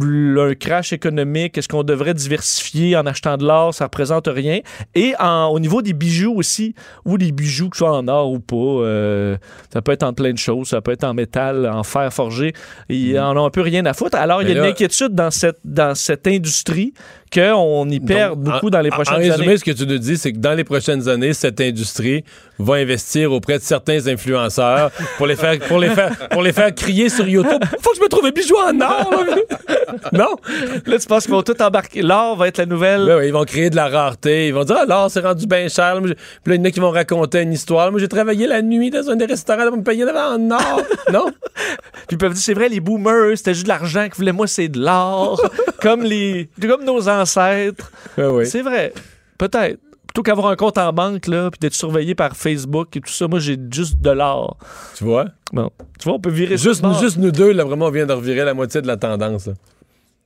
un 0.00 0.54
crash 0.54 0.92
économique, 0.92 1.58
est-ce 1.58 1.68
qu'on 1.68 1.82
devrait 1.82 2.14
diversifier 2.14 2.96
en 2.96 3.04
achetant 3.06 3.36
de 3.36 3.44
l'or, 3.46 3.74
ça 3.74 3.84
représente 3.84 4.26
rien. 4.26 4.60
Et 4.94 5.14
en- 5.18 5.48
au 5.48 5.60
niveau 5.60 5.82
des 5.82 5.92
bijoux 5.92 6.34
aussi, 6.34 6.74
ou 7.04 7.16
les 7.16 7.30
bijoux 7.32 7.68
que 7.68 7.76
ce 7.76 7.80
soit 7.84 7.96
en 7.96 8.08
or 8.08 8.30
ou 8.32 8.40
pas, 8.40 8.56
euh, 8.56 9.36
ça 9.72 9.82
peut 9.82 9.92
être 9.92 10.02
en 10.02 10.12
plein 10.12 10.32
de 10.32 10.38
choses, 10.38 10.68
ça 10.68 10.80
peut 10.80 10.92
être 10.92 11.04
en 11.04 11.14
métal, 11.14 11.68
en 11.68 11.82
fer 11.82 12.12
forgé, 12.12 12.52
ils 12.88 13.18
en 13.18 13.36
ont 13.36 13.44
un 13.44 13.50
peu 13.50 13.60
rien 13.60 13.84
à 13.86 13.92
foutre. 13.92 14.16
Alors 14.16 14.42
il 14.42 14.48
y 14.48 14.52
a 14.52 14.54
une 14.54 14.70
inquiétude 14.70 15.14
dans 15.14 15.30
cette, 15.30 15.58
dans 15.64 15.94
cette 15.94 16.26
industrie 16.26 16.94
qu'on 17.32 17.88
y 17.88 18.00
perd 18.00 18.34
Donc, 18.34 18.44
beaucoup 18.54 18.66
en- 18.66 18.70
dans 18.70 18.80
les 18.80 18.90
en- 18.90 18.92
prochaines 18.94 19.14
En 19.14 19.18
résumé, 19.18 19.46
années. 19.48 19.56
ce 19.58 19.64
que 19.64 19.70
tu 19.70 19.86
nous 19.86 19.98
dis, 19.98 20.16
c'est 20.16 20.32
que 20.32 20.38
dans 20.38 20.54
les 20.54 20.64
prochaines 20.64 21.08
années, 21.08 21.32
cette 21.32 21.60
industrie 21.60 22.24
va 22.58 22.74
investir 22.74 23.32
auprès 23.32 23.58
de 23.58 23.62
certains 23.62 24.06
influenceurs 24.06 24.90
pour 25.16 25.26
les 25.26 25.36
faire, 25.36 25.58
pour 25.60 25.78
les 25.78 25.88
faire, 25.90 26.16
pour 26.30 26.42
les 26.42 26.52
faire 26.52 26.74
crier 26.74 27.08
sur 27.08 27.26
YouTube. 27.26 27.62
Faut 27.80 27.90
que 27.90 27.96
je 27.96 28.02
me 28.02 28.08
trouve 28.08 28.26
un 28.26 28.30
bijou 28.30 28.56
en 28.56 28.80
or. 28.80 29.24
non? 30.12 30.36
Là, 30.86 30.98
tu 30.98 31.06
penses 31.06 31.24
qu'ils 31.24 31.32
vont 31.34 31.42
tout 31.42 31.60
embarquer. 31.62 32.02
L'or 32.02 32.36
va 32.36 32.48
être 32.48 32.58
la 32.58 32.66
nouvelle. 32.66 33.04
Ben 33.06 33.18
oui, 33.18 33.26
ils 33.28 33.32
vont 33.32 33.44
créer 33.44 33.70
de 33.70 33.76
la 33.76 33.88
rareté. 33.88 34.48
Ils 34.48 34.54
vont 34.54 34.64
dire, 34.64 34.76
ah, 34.80 34.84
l'or, 34.86 35.10
c'est 35.10 35.20
rendu 35.20 35.46
bien 35.46 35.68
cher. 35.68 35.98
Puis 36.02 36.10
là, 36.12 36.54
il 36.54 36.54
y 36.56 36.60
en 36.60 36.64
a 36.64 36.70
qui 36.70 36.80
vont 36.80 36.90
raconter 36.90 37.40
une 37.42 37.52
histoire. 37.52 37.90
Moi, 37.90 38.00
j'ai 38.00 38.08
travaillé 38.08 38.46
la 38.46 38.62
nuit 38.62 38.90
dans 38.90 39.08
un 39.10 39.16
des 39.16 39.26
restaurants 39.26 39.68
pour 39.68 39.78
me 39.78 39.82
payer 39.82 40.04
en 40.04 40.50
or. 40.50 40.82
non? 41.12 41.26
Puis 42.06 42.12
ils 42.12 42.18
peuvent 42.18 42.32
dire, 42.32 42.42
c'est 42.42 42.54
vrai, 42.54 42.68
les 42.68 42.80
boomers, 42.80 43.36
c'était 43.36 43.54
juste 43.54 43.64
de 43.64 43.68
l'argent 43.68 44.04
qu'ils 44.04 44.14
voulaient. 44.16 44.32
Moi, 44.32 44.46
c'est 44.46 44.68
de 44.68 44.80
l'or. 44.80 45.40
Comme, 45.82 46.02
les, 46.02 46.48
comme 46.60 46.84
nos 46.84 47.08
ancêtres. 47.08 47.90
oui. 48.16 48.46
C'est 48.46 48.62
vrai. 48.62 48.92
Peut-être. 49.38 49.80
Plutôt 50.06 50.22
qu'avoir 50.24 50.48
un 50.48 50.56
compte 50.56 50.76
en 50.76 50.92
banque, 50.92 51.26
là, 51.26 51.50
puis 51.50 51.58
d'être 51.58 51.72
surveillé 51.72 52.14
par 52.14 52.36
Facebook 52.36 52.94
et 52.96 53.00
tout 53.00 53.10
ça, 53.10 53.28
moi, 53.28 53.38
j'ai 53.38 53.56
juste 53.70 53.98
de 53.98 54.10
l'or. 54.10 54.58
Tu 54.94 55.04
vois? 55.04 55.24
Bon. 55.54 55.70
Tu 55.98 56.04
vois, 56.04 56.16
on 56.18 56.20
peut 56.20 56.28
virer 56.30 56.58
Juste, 56.58 56.82
nous, 56.82 56.92
juste 57.00 57.16
nous 57.16 57.30
deux, 57.30 57.52
là, 57.52 57.64
vraiment, 57.64 57.86
on 57.86 57.90
vient 57.90 58.04
de 58.04 58.12
revirer 58.12 58.44
la 58.44 58.52
moitié 58.52 58.82
de 58.82 58.86
la 58.86 58.98
tendance. 58.98 59.46
là. 59.46 59.54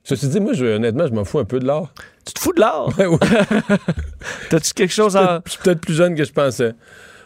Ceci 0.03 0.27
dit, 0.27 0.39
moi, 0.41 0.51
je, 0.53 0.65
honnêtement, 0.65 1.07
je 1.07 1.13
m'en 1.13 1.23
fous 1.23 1.39
un 1.39 1.45
peu 1.45 1.59
de 1.59 1.65
l'or. 1.65 1.93
Tu 2.25 2.33
te 2.33 2.39
fous 2.39 2.51
de 2.53 2.59
l'or? 2.59 2.93
Ben 2.97 3.07
oui. 3.07 3.17
T'as-tu 4.49 4.73
quelque 4.73 4.93
chose 4.93 5.15
à. 5.15 5.41
Je 5.45 5.51
suis 5.51 5.61
peut-être 5.61 5.79
plus 5.81 5.93
jeune 5.93 6.15
que 6.15 6.25
je 6.25 6.33
pensais. 6.33 6.73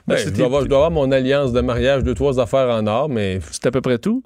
Ben, 0.07 0.17
je, 0.17 0.23
c'était 0.25 0.37
dois 0.37 0.45
avoir, 0.47 0.61
je 0.63 0.67
dois 0.67 0.77
avoir 0.77 0.91
mon 0.91 1.11
alliance 1.11 1.53
de 1.53 1.61
mariage, 1.61 2.03
deux, 2.03 2.13
trois 2.13 2.39
affaires 2.39 2.69
en 2.69 2.85
or, 2.87 3.09
mais. 3.09 3.39
C'est 3.51 3.65
à 3.65 3.71
peu 3.71 3.81
près 3.81 3.97
tout? 3.97 4.23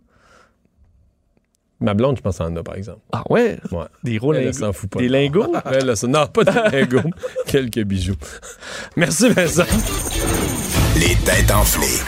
Ma 1.81 1.93
blonde, 1.93 2.15
je 2.17 2.21
pense, 2.21 2.39
en 2.39 2.55
a, 2.55 2.63
par 2.63 2.75
exemple. 2.75 3.01
Ah 3.11 3.23
ouais? 3.29 3.57
Ouais. 3.71 3.85
Des 4.03 4.17
gros 4.17 4.33
Elle, 4.33 4.39
elle 4.39 4.45
lingots. 4.45 4.59
s'en 4.59 4.73
fout 4.73 4.89
pas. 4.89 4.99
Des 4.99 5.09
lingots? 5.09 5.53
Elle, 5.65 5.89
elle, 5.89 5.97
ça- 5.97 6.07
non, 6.07 6.25
pas 6.27 6.43
des 6.45 6.77
lingots. 6.79 7.09
Quelques 7.47 7.83
bijoux. 7.83 8.15
Merci, 8.95 9.29
Vincent. 9.29 9.63
Les 10.95 11.15
têtes 11.25 11.51
enflées. 11.51 11.99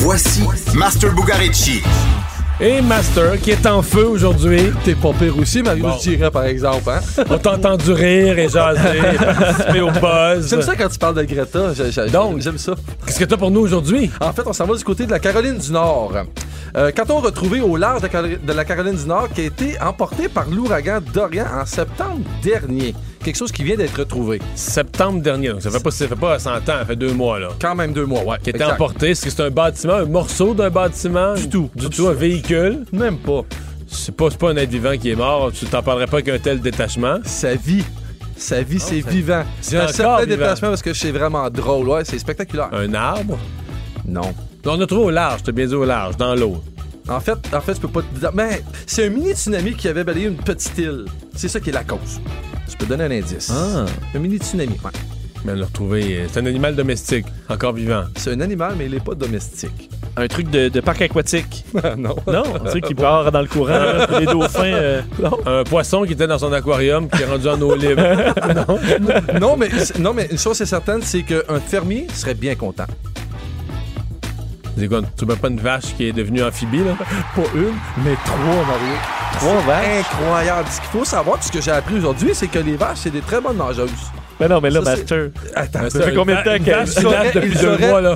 Voici 0.00 0.42
Master 0.74 1.12
Bugarici. 1.14 1.82
Et 2.60 2.80
Master, 2.82 3.40
qui 3.40 3.52
est 3.52 3.66
en 3.66 3.82
feu 3.82 4.04
aujourd'hui. 4.08 4.72
T'es 4.84 4.96
pas 4.96 5.12
pire 5.12 5.38
aussi, 5.38 5.62
Mario, 5.62 5.84
Bon. 5.84 5.92
je 5.96 6.10
dirais, 6.10 6.30
par 6.30 6.42
exemple. 6.44 6.90
Hein? 6.90 7.24
On 7.30 7.38
t'a 7.38 7.52
entendu 7.52 7.92
rire 7.92 8.36
et 8.36 8.48
jaser, 8.48 8.98
participer 9.18 9.80
au 9.80 9.90
buzz. 9.92 10.48
J'aime 10.50 10.62
ça 10.62 10.74
quand 10.74 10.88
tu 10.88 10.98
parles 10.98 11.14
de 11.14 11.22
Greta. 11.22 11.72
J'ai- 11.74 12.10
Donc, 12.10 12.40
j'aime 12.40 12.58
ça. 12.58 12.72
Qu'est-ce 13.06 13.20
que 13.20 13.24
t'as 13.26 13.36
pour 13.36 13.52
nous 13.52 13.60
aujourd'hui? 13.60 14.10
En 14.20 14.32
fait, 14.32 14.42
on 14.44 14.52
s'en 14.52 14.66
va 14.66 14.74
du 14.74 14.82
côté 14.82 15.06
de 15.06 15.10
la 15.12 15.20
Caroline 15.20 15.56
du 15.58 15.70
Nord. 15.70 16.12
Euh, 16.76 16.90
Qu'a-t-on 16.90 17.20
retrouvé 17.20 17.60
au 17.60 17.76
large 17.76 18.02
de, 18.02 18.08
de 18.44 18.52
la 18.52 18.64
Caroline 18.64 18.96
du 18.96 19.06
Nord 19.06 19.28
qui 19.32 19.42
a 19.42 19.44
été 19.44 19.80
emporté 19.80 20.28
par 20.28 20.46
l'ouragan 20.50 20.98
Dorian 21.14 21.46
en 21.62 21.64
septembre 21.64 22.20
dernier? 22.42 22.92
Quelque 23.24 23.36
chose 23.36 23.52
qui 23.52 23.64
vient 23.64 23.76
d'être 23.76 23.98
retrouvé. 23.98 24.40
Septembre 24.54 25.20
dernier, 25.20 25.48
donc 25.50 25.62
ça 25.62 25.70
fait 25.70 25.82
pas, 25.82 25.90
ça 25.90 26.06
fait 26.08 26.14
pas 26.16 26.38
100 26.38 26.50
ans, 26.56 26.60
ça 26.66 26.84
fait 26.84 26.96
deux 26.96 27.12
mois, 27.12 27.38
là. 27.38 27.48
Quand 27.60 27.74
même 27.74 27.92
deux 27.92 28.06
mois, 28.06 28.22
ouais. 28.22 28.36
Qui 28.42 28.50
était 28.50 28.58
exact. 28.60 28.74
emporté. 28.74 29.10
Est-ce 29.10 29.24
que 29.24 29.30
c'est 29.30 29.42
un 29.42 29.50
bâtiment, 29.50 29.94
un 29.94 30.04
morceau 30.04 30.54
d'un 30.54 30.70
bâtiment? 30.70 31.34
Du 31.34 31.48
tout. 31.48 31.70
Du 31.74 31.88
tout, 31.90 32.06
un 32.08 32.12
véhicule? 32.14 32.84
Même 32.92 33.18
pas. 33.18 33.42
C'est 33.88 34.14
pas, 34.14 34.30
c'est 34.30 34.38
pas 34.38 34.50
un 34.50 34.56
être 34.56 34.70
vivant 34.70 34.96
qui 34.96 35.10
est 35.10 35.16
mort. 35.16 35.50
Tu 35.52 35.64
t'en 35.66 35.82
parlerais 35.82 36.06
pas 36.06 36.22
qu'un 36.22 36.38
tel 36.38 36.60
détachement. 36.60 37.18
Sa 37.24 37.54
vie. 37.54 37.84
Sa 38.36 38.62
vie, 38.62 38.78
c'est 38.78 39.02
ça- 39.02 39.10
vivant. 39.10 39.42
c'est 39.60 39.78
un 39.78 39.88
certain 39.88 40.24
détachement 40.26 40.68
parce 40.68 40.82
que 40.82 40.94
c'est 40.94 41.10
vraiment 41.10 41.50
drôle. 41.50 41.88
Ouais, 41.88 42.04
c'est 42.04 42.18
spectaculaire. 42.18 42.68
Un 42.72 42.94
arbre? 42.94 43.36
Non. 44.06 44.32
On 44.64 44.80
a 44.80 44.86
trouvé 44.86 45.04
au 45.06 45.10
large, 45.10 45.42
t'as 45.42 45.52
bien 45.52 45.66
dit 45.66 45.74
au 45.74 45.84
large, 45.84 46.16
dans 46.16 46.34
l'eau. 46.34 46.62
En 47.08 47.20
fait, 47.20 47.38
en 47.54 47.60
fait, 47.60 47.74
je 47.74 47.80
peux 47.80 47.88
pas 47.88 48.02
te 48.02 48.18
dire. 48.18 48.30
Mais 48.34 48.62
c'est 48.86 49.06
un 49.06 49.10
mini 49.10 49.32
tsunami 49.32 49.74
qui 49.74 49.88
avait 49.88 50.04
balayé 50.04 50.26
une 50.26 50.36
petite 50.36 50.76
île. 50.78 51.06
C'est 51.34 51.48
ça 51.48 51.58
qui 51.60 51.70
est 51.70 51.72
la 51.72 51.84
cause. 51.84 52.20
Je 52.70 52.76
peux 52.76 52.84
te 52.84 52.90
donner 52.90 53.04
un 53.04 53.10
indice. 53.18 53.50
Ah. 53.52 53.86
Un 54.14 54.18
mini 54.18 54.36
tsunami. 54.36 54.72
Ouais. 54.84 54.90
Mais 55.44 55.52
on 55.52 55.54
l'a 55.56 55.66
retrouvé. 55.66 56.18
euh, 56.18 56.26
C'est 56.30 56.40
un 56.40 56.46
animal 56.46 56.74
domestique, 56.74 57.24
encore 57.48 57.72
vivant. 57.72 58.04
C'est 58.16 58.32
un 58.32 58.40
animal, 58.40 58.74
mais 58.76 58.86
il 58.86 58.94
est 58.94 59.04
pas 59.04 59.14
domestique. 59.14 59.88
Un 60.16 60.26
truc 60.26 60.50
de, 60.50 60.68
de 60.68 60.80
parc 60.80 61.00
aquatique. 61.00 61.64
non. 61.96 62.16
Non, 62.26 62.42
un 62.56 62.68
truc 62.68 62.84
qui 62.84 62.94
part 62.94 63.30
dans 63.30 63.40
le 63.40 63.46
courant. 63.46 63.78
les 64.18 64.26
dauphins. 64.26 64.64
euh, 64.64 65.00
Un 65.46 65.62
poisson 65.64 66.02
qui 66.04 66.14
était 66.14 66.26
dans 66.26 66.38
son 66.38 66.52
aquarium 66.52 67.08
qui 67.08 67.22
est 67.22 67.26
rendu 67.26 67.46
en 67.48 67.60
eau 67.62 67.74
libre. 67.76 68.02
non? 68.54 69.38
non, 69.40 69.56
mais, 69.56 69.68
non, 70.00 70.12
mais 70.12 70.26
une 70.30 70.38
chose 70.38 70.60
est 70.60 70.66
certaine, 70.66 71.02
c'est 71.02 71.22
qu'un 71.22 71.60
fermier 71.64 72.08
serait 72.12 72.34
bien 72.34 72.56
content. 72.56 72.86
C'est 74.78 74.88
quoi, 74.88 75.00
tu 75.18 75.24
veux 75.24 75.36
pas 75.36 75.48
une 75.48 75.60
vache 75.60 75.94
qui 75.96 76.06
est 76.08 76.12
devenue 76.12 76.42
amphibie, 76.42 76.78
là? 76.84 76.92
Pas 77.36 77.42
une, 77.54 77.74
mais 78.04 78.14
trois, 78.24 78.36
Mario. 78.66 78.94
Trois 79.34 79.60
vaches? 79.66 80.04
Incroyable. 80.12 80.68
Ce 80.70 80.80
qu'il 80.80 80.90
faut 80.90 81.04
savoir, 81.04 81.42
ce 81.42 81.50
que 81.50 81.60
j'ai 81.60 81.70
appris 81.70 81.96
aujourd'hui, 81.96 82.30
c'est 82.34 82.46
que 82.48 82.58
les 82.58 82.76
vaches, 82.76 82.98
c'est 83.02 83.10
des 83.10 83.20
très 83.20 83.40
bonnes 83.40 83.56
nageuses. 83.58 83.90
Mais 84.40 84.46
non, 84.48 84.60
mais 84.60 84.70
là, 84.70 84.84
Ça, 84.84 84.90
Master. 84.96 85.30
Attends, 85.56 85.90
ça 85.90 86.00
fait 86.02 86.14
combien 86.14 86.36
de 86.36 86.44
temps 86.44 86.64
qu'elle 86.64 86.76
nage 86.78 87.34
depuis 87.34 87.56
deux 87.58 87.66
auraient- 87.66 87.88
mois, 87.88 88.00
là? 88.00 88.14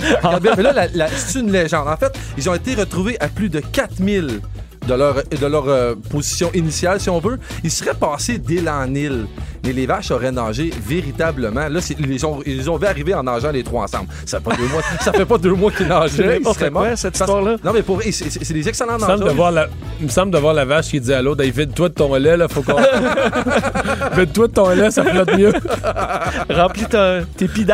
Mais 0.56 0.62
là, 0.62 0.72
la- 0.72 0.86
la- 0.94 1.08
c'est 1.08 1.40
une 1.40 1.50
légende. 1.50 1.88
En 1.88 1.96
fait, 1.96 2.16
ils 2.38 2.48
ont 2.48 2.54
été 2.54 2.74
retrouvés 2.76 3.16
à 3.20 3.26
plus 3.28 3.48
de 3.48 3.58
4000 3.60 4.40
de 4.86 4.94
leur, 4.94 5.14
de 5.16 5.46
leur 5.46 5.68
euh, 5.68 5.94
position 6.10 6.50
initiale, 6.54 7.00
si 7.00 7.08
on 7.10 7.18
veut. 7.20 7.38
Ils 7.64 7.70
seraient 7.70 7.94
passés 7.94 8.38
d'île 8.38 8.68
en 8.68 8.92
île. 8.94 9.26
Mais 9.64 9.72
les 9.72 9.86
vaches 9.86 10.10
auraient 10.10 10.32
nagé 10.32 10.70
véritablement. 10.84 11.68
Là, 11.68 11.78
ils 12.00 12.26
ont, 12.26 12.40
ils 12.44 12.68
ont 12.68 12.76
vu 12.76 12.86
arriver 12.86 13.14
en 13.14 13.22
nageant 13.22 13.52
les 13.52 13.62
trois 13.62 13.84
ensemble. 13.84 14.08
Ça 14.26 14.38
fait 14.40 14.50
pas 14.50 14.56
deux 14.56 14.66
mois, 14.66 14.82
ça 15.00 15.12
fait 15.12 15.24
pas 15.24 15.38
deux 15.38 15.52
mois 15.54 15.70
qu'ils 15.70 15.86
nageaient. 15.88 16.38
Ils 16.40 16.44
seraient 16.54 16.70
quoi, 16.70 16.88
morts. 16.88 16.98
cette 16.98 17.16
Parce- 17.16 17.30
histoire-là? 17.30 17.56
Non, 17.64 17.72
mais 17.72 17.82
pour 17.82 18.02
c'est- 18.02 18.52
des 18.52 18.68
excellents 18.68 18.98
nageurs. 18.98 19.32
voir 19.34 19.52
la, 19.52 19.68
il 20.00 20.06
me 20.06 20.10
semble 20.10 20.32
de 20.32 20.38
voir 20.38 20.54
la 20.54 20.64
vache 20.64 20.88
qui 20.88 21.00
dit 21.00 21.12
à 21.14 21.22
l'autre, 21.22 21.42
hey, 21.44 21.52
vide-toi 21.52 21.88
de 21.90 21.94
ton 21.94 22.12
lait, 22.16 22.36
là, 22.36 22.48
faut 22.48 22.62
qu'on. 22.62 22.74
vide-toi 24.16 24.48
de 24.48 24.52
ton 24.52 24.68
lait, 24.70 24.90
ça 24.90 25.04
flotte 25.04 25.36
mieux. 25.36 25.52
Remplis 26.50 26.86
tes 27.36 27.46
pis 27.48 27.64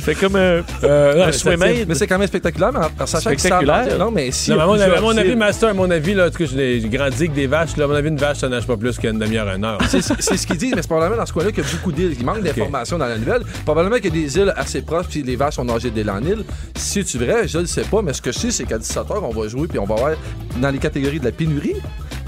d'air. 0.00 0.14
Ça 0.16 0.20
fait 0.20 0.26
comme 0.26 0.36
un, 0.36 0.62
Euh, 0.84 1.24
un 1.26 1.56
mais 1.86 1.94
c'est 1.94 2.06
quand 2.06 2.18
même 2.18 2.26
spectaculaire, 2.28 2.72
mais 2.72 2.80
en, 3.02 3.06
sachant 3.06 3.30
que 3.30 3.40
ça- 3.40 3.48
Spectaculaire. 3.48 3.98
Non, 3.98 4.10
mais 4.10 4.30
si. 4.30 4.50
Non, 4.50 4.56
mais 4.56 4.62
à 4.62 5.00
mon, 5.00 5.16
avis- 5.16 5.36
Master, 5.36 5.68
à 5.70 5.74
mon 5.74 5.90
avis, 5.90 6.14
là, 6.14 6.30
cas, 6.30 6.44
j'ai 6.44 6.80
grandi 6.90 7.16
avec 7.16 7.32
des 7.32 7.46
vaches. 7.46 7.76
Là, 7.76 7.84
à 7.84 7.88
mon 7.88 7.94
avis, 7.94 8.08
une 8.08 8.16
vache, 8.16 8.38
ça 8.38 8.48
nage 8.48 8.66
pas 8.66 8.76
plus 8.76 8.98
qu'une 8.98 9.18
demi-heure, 9.18 9.48
une 9.54 9.64
heure. 9.64 9.78
C'est 9.88 10.02
c'est 10.02 10.36
ce 10.36 10.46
qu'ils 10.46 10.56
disent, 10.56 10.72
mais 10.74 10.82
c'est 10.82 10.88
probablement 10.88 11.20
dans 11.20 11.26
ce 11.26 11.32
coin-là 11.32 11.52
qu'il 11.52 11.64
y 11.64 11.66
a 11.66 11.70
beaucoup 11.70 11.92
d'îles. 11.92 12.14
Il 12.18 12.24
manque 12.24 12.42
d'informations 12.42 12.98
dans 12.98 13.06
la 13.06 13.18
nouvelle. 13.18 13.42
Probablement 13.64 13.96
qu'il 13.96 14.14
y 14.16 14.18
a 14.18 14.22
des 14.26 14.36
îles 14.38 14.52
assez 14.56 14.82
proches, 14.82 15.06
puis 15.08 15.22
les 15.22 15.36
vaches 15.36 15.54
sont 15.54 15.64
nagées 15.64 15.90
d'île 15.90 16.10
en 16.10 16.22
île. 16.22 16.44
Si 16.76 17.04
tu 17.04 17.18
vrai, 17.18 17.46
je 17.48 17.58
ne 17.58 17.66
sais 17.66 17.82
pas, 17.82 18.02
mais 18.02 18.12
ce 18.12 18.22
que 18.22 18.32
je 18.32 18.38
sais, 18.38 18.50
c'est 18.50 18.64
qu'à 18.64 18.78
17h, 18.78 19.18
on 19.22 19.30
va 19.30 19.48
jouer, 19.48 19.68
puis 19.68 19.78
on 19.78 19.84
va 19.86 19.94
voir 19.94 20.12
dans 20.60 20.70
les 20.70 20.78
catégories 20.78 21.20
de 21.20 21.24
la 21.24 21.32
pénurie, 21.32 21.76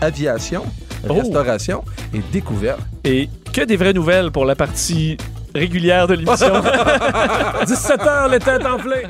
aviation, 0.01 0.65
Oh. 1.09 1.15
restauration 1.15 1.82
et 2.15 2.20
découverte. 2.32 2.78
Et 3.05 3.28
que 3.53 3.62
des 3.62 3.77
vraies 3.77 3.93
nouvelles 3.93 4.31
pour 4.31 4.44
la 4.44 4.55
partie 4.55 5.16
régulière 5.54 6.06
de 6.06 6.14
l'émission. 6.14 6.60
17h, 7.64 8.30
les 8.30 8.38
têtes 8.38 8.66
enflées. 8.66 9.06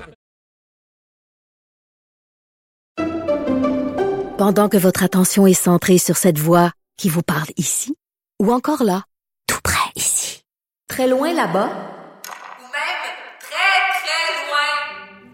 Pendant 4.38 4.68
que 4.68 4.76
votre 4.76 5.04
attention 5.04 5.46
est 5.46 5.54
centrée 5.54 5.98
sur 5.98 6.16
cette 6.16 6.38
voix 6.38 6.72
qui 6.96 7.08
vous 7.08 7.22
parle 7.22 7.48
ici, 7.56 7.94
ou 8.40 8.52
encore 8.52 8.82
là, 8.82 9.04
tout 9.46 9.60
près 9.62 9.90
ici, 9.94 10.42
très 10.88 11.06
loin 11.06 11.32
là-bas, 11.32 11.70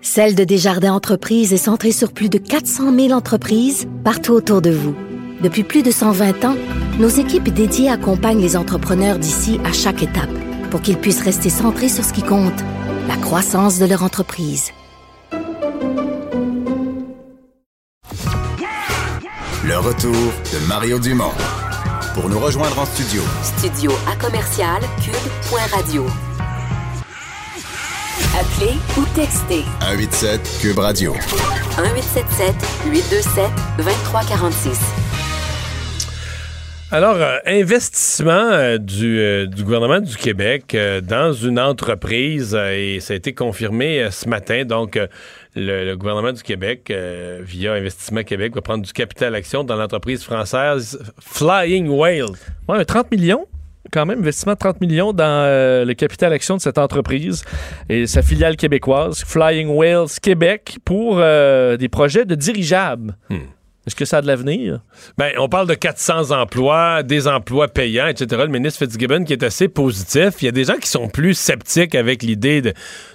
Celle 0.00 0.34
de 0.34 0.42
Desjardins 0.42 0.94
Entreprises 0.94 1.52
est 1.52 1.58
centrée 1.58 1.92
sur 1.92 2.12
plus 2.12 2.30
de 2.30 2.38
400 2.38 2.94
000 2.94 3.12
entreprises 3.12 3.86
partout 4.04 4.32
autour 4.32 4.62
de 4.62 4.70
vous. 4.70 4.96
Depuis 5.42 5.64
plus 5.64 5.82
de 5.82 5.90
120 5.90 6.44
ans, 6.46 6.56
nos 6.98 7.08
équipes 7.08 7.50
dédiées 7.50 7.90
accompagnent 7.90 8.40
les 8.40 8.56
entrepreneurs 8.56 9.18
d'ici 9.18 9.60
à 9.64 9.72
chaque 9.72 10.02
étape 10.02 10.30
pour 10.70 10.80
qu'ils 10.82 10.98
puissent 10.98 11.22
rester 11.22 11.50
centrés 11.50 11.88
sur 11.88 12.04
ce 12.04 12.12
qui 12.12 12.22
compte, 12.22 12.60
la 13.06 13.16
croissance 13.16 13.78
de 13.78 13.86
leur 13.86 14.02
entreprise. 14.02 14.72
Le 19.64 19.78
retour 19.78 20.12
de 20.12 20.66
Mario 20.66 20.98
Dumont. 20.98 21.32
Pour 22.14 22.28
nous 22.28 22.38
rejoindre 22.38 22.78
en 22.78 22.86
studio, 22.86 23.22
Studio 23.58 23.92
à 24.10 24.16
commercial 24.16 24.80
cube.radio. 25.02 26.06
Appelez 28.38 28.76
ou 28.96 29.04
textez 29.14 29.64
187 29.80 30.58
Cube 30.60 30.78
Radio. 30.78 31.12
1877 31.12 32.54
827 32.86 33.50
2346. 33.78 35.07
Alors, 36.90 37.16
euh, 37.16 37.36
investissement 37.44 38.32
euh, 38.32 38.78
du, 38.78 39.18
euh, 39.18 39.46
du 39.46 39.62
gouvernement 39.62 40.00
du 40.00 40.16
Québec 40.16 40.76
dans 41.02 41.32
une 41.32 41.58
entreprise, 41.58 42.54
et 42.54 42.98
ça 43.00 43.12
a 43.12 43.16
été 43.16 43.34
confirmé 43.34 44.08
ce 44.10 44.28
matin. 44.28 44.64
Donc, 44.64 44.98
le, 45.54 45.84
le 45.84 45.96
gouvernement 45.96 46.32
du 46.32 46.42
Québec, 46.42 46.92
via 47.40 47.74
Investissement 47.74 48.22
Québec, 48.22 48.54
va 48.54 48.62
prendre 48.62 48.84
du 48.84 48.92
capital 48.92 49.34
action 49.34 49.64
dans 49.64 49.76
l'entreprise 49.76 50.22
française 50.24 50.98
Flying 51.20 51.88
Whale. 51.88 52.36
Ouais, 52.68 52.84
30 52.84 53.10
millions 53.10 53.46
quand 53.92 54.06
même, 54.06 54.20
investissement 54.20 54.54
de 54.54 54.58
30 54.58 54.80
millions 54.80 55.12
dans 55.12 55.24
euh, 55.24 55.84
le 55.84 55.94
capital 55.94 56.32
action 56.32 56.56
de 56.56 56.60
cette 56.60 56.78
entreprise 56.78 57.44
et 57.88 58.06
sa 58.06 58.22
filiale 58.22 58.56
québécoise, 58.56 59.24
Flying 59.24 59.68
Whales 59.68 60.08
Québec, 60.20 60.78
pour 60.84 61.18
euh, 61.18 61.76
des 61.76 61.88
projets 61.88 62.24
de 62.24 62.34
dirigeables. 62.34 63.16
Est-ce 63.88 63.96
que 63.96 64.04
ça 64.04 64.18
a 64.18 64.20
de 64.20 64.26
l'avenir? 64.26 64.80
Ben, 65.16 65.32
on 65.38 65.48
parle 65.48 65.66
de 65.66 65.72
400 65.72 66.30
emplois, 66.30 67.02
des 67.02 67.26
emplois 67.26 67.68
payants, 67.68 68.06
etc. 68.06 68.42
Le 68.44 68.48
ministre 68.48 68.80
Fitzgibbon 68.80 69.24
qui 69.24 69.32
est 69.32 69.42
assez 69.42 69.66
positif. 69.66 70.42
Il 70.42 70.44
y 70.44 70.48
a 70.48 70.52
des 70.52 70.64
gens 70.64 70.76
qui 70.76 70.90
sont 70.90 71.08
plus 71.08 71.32
sceptiques 71.32 71.94
avec 71.94 72.22
l'idée 72.22 72.60
de, 72.60 72.74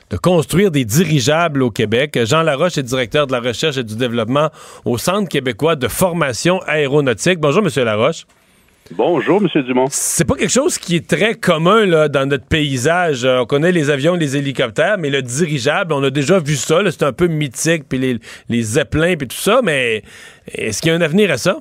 de 0.09 0.17
construire 0.17 0.71
des 0.71 0.83
dirigeables 0.83 1.61
au 1.61 1.69
Québec. 1.69 2.17
Jean 2.23 2.41
Laroche 2.41 2.79
est 2.79 2.83
directeur 2.83 3.27
de 3.27 3.33
la 3.33 3.39
recherche 3.39 3.77
et 3.77 3.83
du 3.83 3.95
développement 3.95 4.49
au 4.83 4.97
Centre 4.97 5.29
québécois 5.29 5.75
de 5.75 5.87
formation 5.87 6.59
aéronautique. 6.63 7.39
Bonjour, 7.39 7.61
Monsieur 7.61 7.83
Laroche. 7.83 8.25
Bonjour, 8.91 9.41
M. 9.41 9.61
Dumont. 9.63 9.85
C'est 9.89 10.27
pas 10.27 10.35
quelque 10.35 10.51
chose 10.51 10.77
qui 10.77 10.97
est 10.97 11.09
très 11.09 11.35
commun 11.35 11.85
là, 11.85 12.09
dans 12.09 12.27
notre 12.29 12.47
paysage. 12.47 13.23
Euh, 13.23 13.39
on 13.41 13.45
connaît 13.45 13.71
les 13.71 13.89
avions, 13.89 14.13
les 14.15 14.35
hélicoptères, 14.37 14.97
mais 14.99 15.09
le 15.09 15.21
dirigeable, 15.21 15.93
on 15.93 16.03
a 16.03 16.09
déjà 16.09 16.37
vu 16.39 16.55
ça. 16.55 16.79
C'est 16.91 17.03
un 17.03 17.13
peu 17.13 17.27
mythique, 17.27 17.83
puis 17.89 17.97
les, 17.97 18.17
les 18.49 18.61
zeppelins, 18.61 19.15
puis 19.17 19.27
tout 19.27 19.37
ça. 19.37 19.61
Mais 19.63 20.03
est-ce 20.53 20.81
qu'il 20.81 20.91
y 20.91 20.95
a 20.95 20.97
un 20.97 21.01
avenir 21.01 21.31
à 21.31 21.37
ça? 21.37 21.57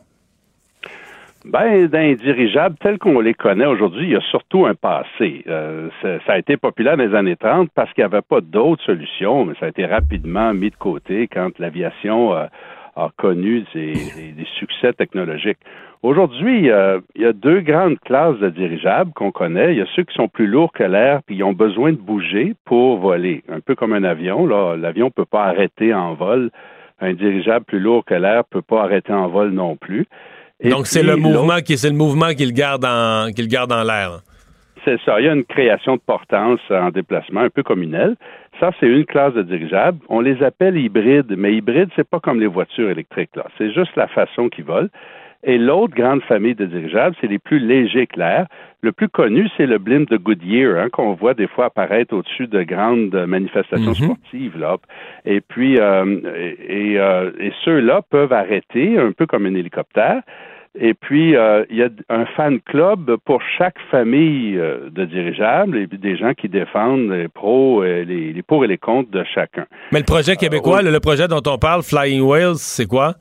Ben, 1.45 1.87
dans 1.89 1.99
les 2.01 2.17
dirigeables 2.17 2.77
tels 2.81 2.99
qu'on 2.99 3.19
les 3.21 3.35
connaît 3.35 3.67
aujourd'hui, 3.67 4.05
il 4.07 4.13
y 4.13 4.17
a 4.17 4.21
surtout 4.31 4.67
un 4.67 4.75
passé. 4.75 5.43
Euh, 5.49 5.89
ça, 6.03 6.09
ça 6.27 6.33
a 6.35 6.39
été 6.39 6.57
populaire 6.57 6.97
dans 6.97 7.05
les 7.05 7.15
années 7.17 7.37
30 7.37 7.69
parce 7.75 7.93
qu'il 7.95 8.03
n'y 8.03 8.13
avait 8.13 8.23
pas 8.23 8.41
d'autres 8.41 8.83
solutions, 8.85 9.45
mais 9.45 9.55
ça 9.59 9.67
a 9.67 9.69
été 9.71 9.87
rapidement 9.87 10.53
mis 10.55 10.71
de 10.71 10.77
côté 10.77 11.29
quand 11.33 11.59
l'aviation 11.59 12.35
euh, 12.35 12.47
a 12.95 13.09
connu 13.17 13.65
des, 13.75 13.93
des- 13.93 14.33
des 14.37 14.47
succès 14.59 14.93
technologiques. 14.93 15.59
Aujourd'hui, 16.03 16.69
euh, 16.69 17.01
il 17.15 17.23
y 17.23 17.27
a 17.27 17.33
deux 17.33 17.61
grandes 17.61 17.99
classes 18.01 18.39
de 18.41 18.49
dirigeables 18.49 19.13
qu'on 19.13 19.31
connaît. 19.31 19.73
Il 19.73 19.79
y 19.79 19.83
a 19.83 19.87
ceux 19.95 20.03
qui 20.03 20.15
sont 20.15 20.27
plus 20.27 20.49
lourds 20.49 20.73
que 20.73 20.83
l'air, 20.83 21.21
puis 21.25 21.37
ils 21.37 21.45
ont 21.45 21.53
besoin 21.53 21.93
de 21.93 21.97
bouger 21.97 22.55
pour 22.65 22.99
voler. 22.99 23.45
Un 23.49 23.61
peu 23.61 23.77
comme 23.77 23.93
un 23.93 24.03
avion. 24.03 24.45
L'avion 24.75 25.07
ne 25.07 25.11
peut 25.11 25.25
pas 25.25 25.45
arrêter 25.45 25.95
en 25.95 26.15
vol. 26.15 26.51
Un 27.01 27.15
dirigeable 27.15 27.65
plus 27.65 27.79
lourd 27.79 28.05
que 28.05 28.15
l'air 28.15 28.39
ne 28.39 28.43
peut 28.51 28.63
pas 28.63 28.83
arrêter 28.83 29.13
en 29.13 29.29
vol 29.29 29.51
non 29.51 29.77
plus. 29.77 30.07
Et 30.59 30.71
Donc, 30.71 30.89
c'est 30.89 31.05
le 31.05 31.15
mouvement 31.17 31.59
qui 31.59 31.79
c'est 31.79 31.91
le 31.91 31.97
mouvement 31.97 32.35
qui 32.35 32.47
le 32.47 32.53
garde 32.53 32.85
en, 32.85 33.31
qui 33.33 33.43
le 33.43 33.49
garde 33.49 33.71
en 33.73 33.85
l'air. 33.85 34.23
C'est 34.85 35.01
ça. 35.05 35.21
Il 35.21 35.27
y 35.27 35.29
a 35.29 35.33
une 35.33 35.45
création 35.45 35.95
de 35.95 36.01
portance 36.01 36.61
en 36.71 36.91
déplacement, 36.91 37.43
un 37.43 37.51
peu 37.51 37.63
comme 37.63 37.85
une 37.85 37.95
aile. 37.95 38.17
Ça, 38.59 38.73
c'est 38.81 38.87
une 38.87 39.05
classe 39.05 39.35
de 39.35 39.43
dirigeables. 39.43 39.99
On 40.09 40.21
les 40.21 40.43
appelle 40.43 40.77
hybrides, 40.77 41.33
mais 41.37 41.55
hybrides, 41.55 41.91
c'est 41.95 42.09
pas 42.09 42.19
comme 42.19 42.41
les 42.41 42.49
voitures 42.49 42.91
électriques, 42.91 43.37
là. 43.37 43.45
C'est 43.57 43.73
juste 43.73 43.95
la 43.95 44.09
façon 44.09 44.49
qu'ils 44.49 44.65
volent. 44.65 44.89
Et 45.45 45.59
l'autre 45.59 45.95
grande 45.95 46.23
famille 46.23 46.55
de 46.55 46.67
dirigeables, 46.67 47.17
c'est 47.21 47.27
les 47.27 47.41
plus 47.41 47.59
légers 47.59 48.07
l'air. 48.17 48.47
Le 48.81 48.93
plus 48.93 49.09
connu, 49.09 49.49
c'est 49.57 49.67
le 49.67 49.79
blimp 49.79 50.09
de 50.09 50.17
Goodyear, 50.17 50.79
hein, 50.79 50.89
qu'on 50.89 51.15
voit 51.15 51.35
des 51.35 51.49
fois 51.49 51.67
apparaître 51.67 52.15
au-dessus 52.15 52.47
de 52.47 52.63
grandes 52.63 53.15
manifestations 53.27 53.95
sportives. 53.95 54.59
Là. 54.59 54.77
Et 55.25 55.41
puis, 55.41 55.79
euh, 55.79 56.21
et, 56.37 56.93
et, 56.93 57.01
euh, 57.01 57.31
et 57.41 57.53
ceux-là 57.65 58.03
peuvent 58.09 58.33
arrêter, 58.33 58.99
un 58.99 59.13
peu 59.13 59.27
comme 59.27 59.47
un 59.47 59.55
hélicoptère. 59.55 60.23
Et 60.79 60.95
puis, 60.95 61.37
euh, 61.37 61.65
il 61.71 61.77
y 61.77 61.83
a 61.83 61.91
un 62.09 62.25
fan 62.25 62.59
club 62.61 63.17
pour 63.27 63.43
chaque 63.59 63.79
famille 63.91 64.55
de 64.55 65.05
dirigeables 65.05 65.77
et 65.77 65.87
puis 65.87 65.99
des 65.99 66.17
gens 66.17 66.33
qui 66.33 66.49
défendent 66.49 67.11
les 67.11 67.29
pros, 67.29 67.83
euh, 67.83 68.05
les, 68.05 68.33
les 68.33 68.43
pour 68.43 68.65
et 68.65 68.69
les 68.69 68.79
contre 68.79 69.11
de 69.11 69.23
chacun. 69.35 69.67
Mais 69.93 69.99
le 69.99 70.07
projet 70.07 70.35
québécois, 70.35 70.81
le, 70.81 70.91
le 70.91 71.01
projet 71.01 71.29
dont 71.29 71.43
on 71.47 71.59
parle, 71.59 71.83
Flying 71.83 72.23
Whales, 72.23 72.57
c'est 72.57 72.87
quoi? 72.87 73.15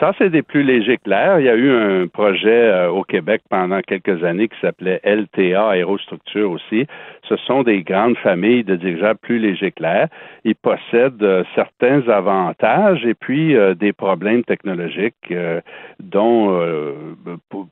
Ça, 0.00 0.12
c'est 0.16 0.30
des 0.30 0.42
plus 0.42 0.62
légers 0.62 0.98
l'air. 1.06 1.40
Il 1.40 1.46
y 1.46 1.48
a 1.48 1.56
eu 1.56 1.70
un 1.70 2.06
projet 2.06 2.48
euh, 2.48 2.90
au 2.90 3.02
Québec 3.02 3.42
pendant 3.50 3.80
quelques 3.80 4.22
années 4.22 4.48
qui 4.48 4.58
s'appelait 4.60 5.00
LTA 5.04 5.70
Aérostructure 5.70 6.52
aussi. 6.52 6.86
Ce 7.28 7.36
sont 7.36 7.64
des 7.64 7.82
grandes 7.82 8.16
familles 8.18 8.62
de 8.62 8.76
dirigeables 8.76 9.18
plus 9.20 9.38
légers 9.38 9.72
l'air. 9.80 10.08
Ils 10.44 10.54
possèdent 10.54 11.22
euh, 11.22 11.42
certains 11.56 12.08
avantages 12.08 13.04
et 13.04 13.14
puis 13.14 13.56
euh, 13.56 13.74
des 13.74 13.92
problèmes 13.92 14.44
technologiques 14.44 15.34
dont 16.00 16.58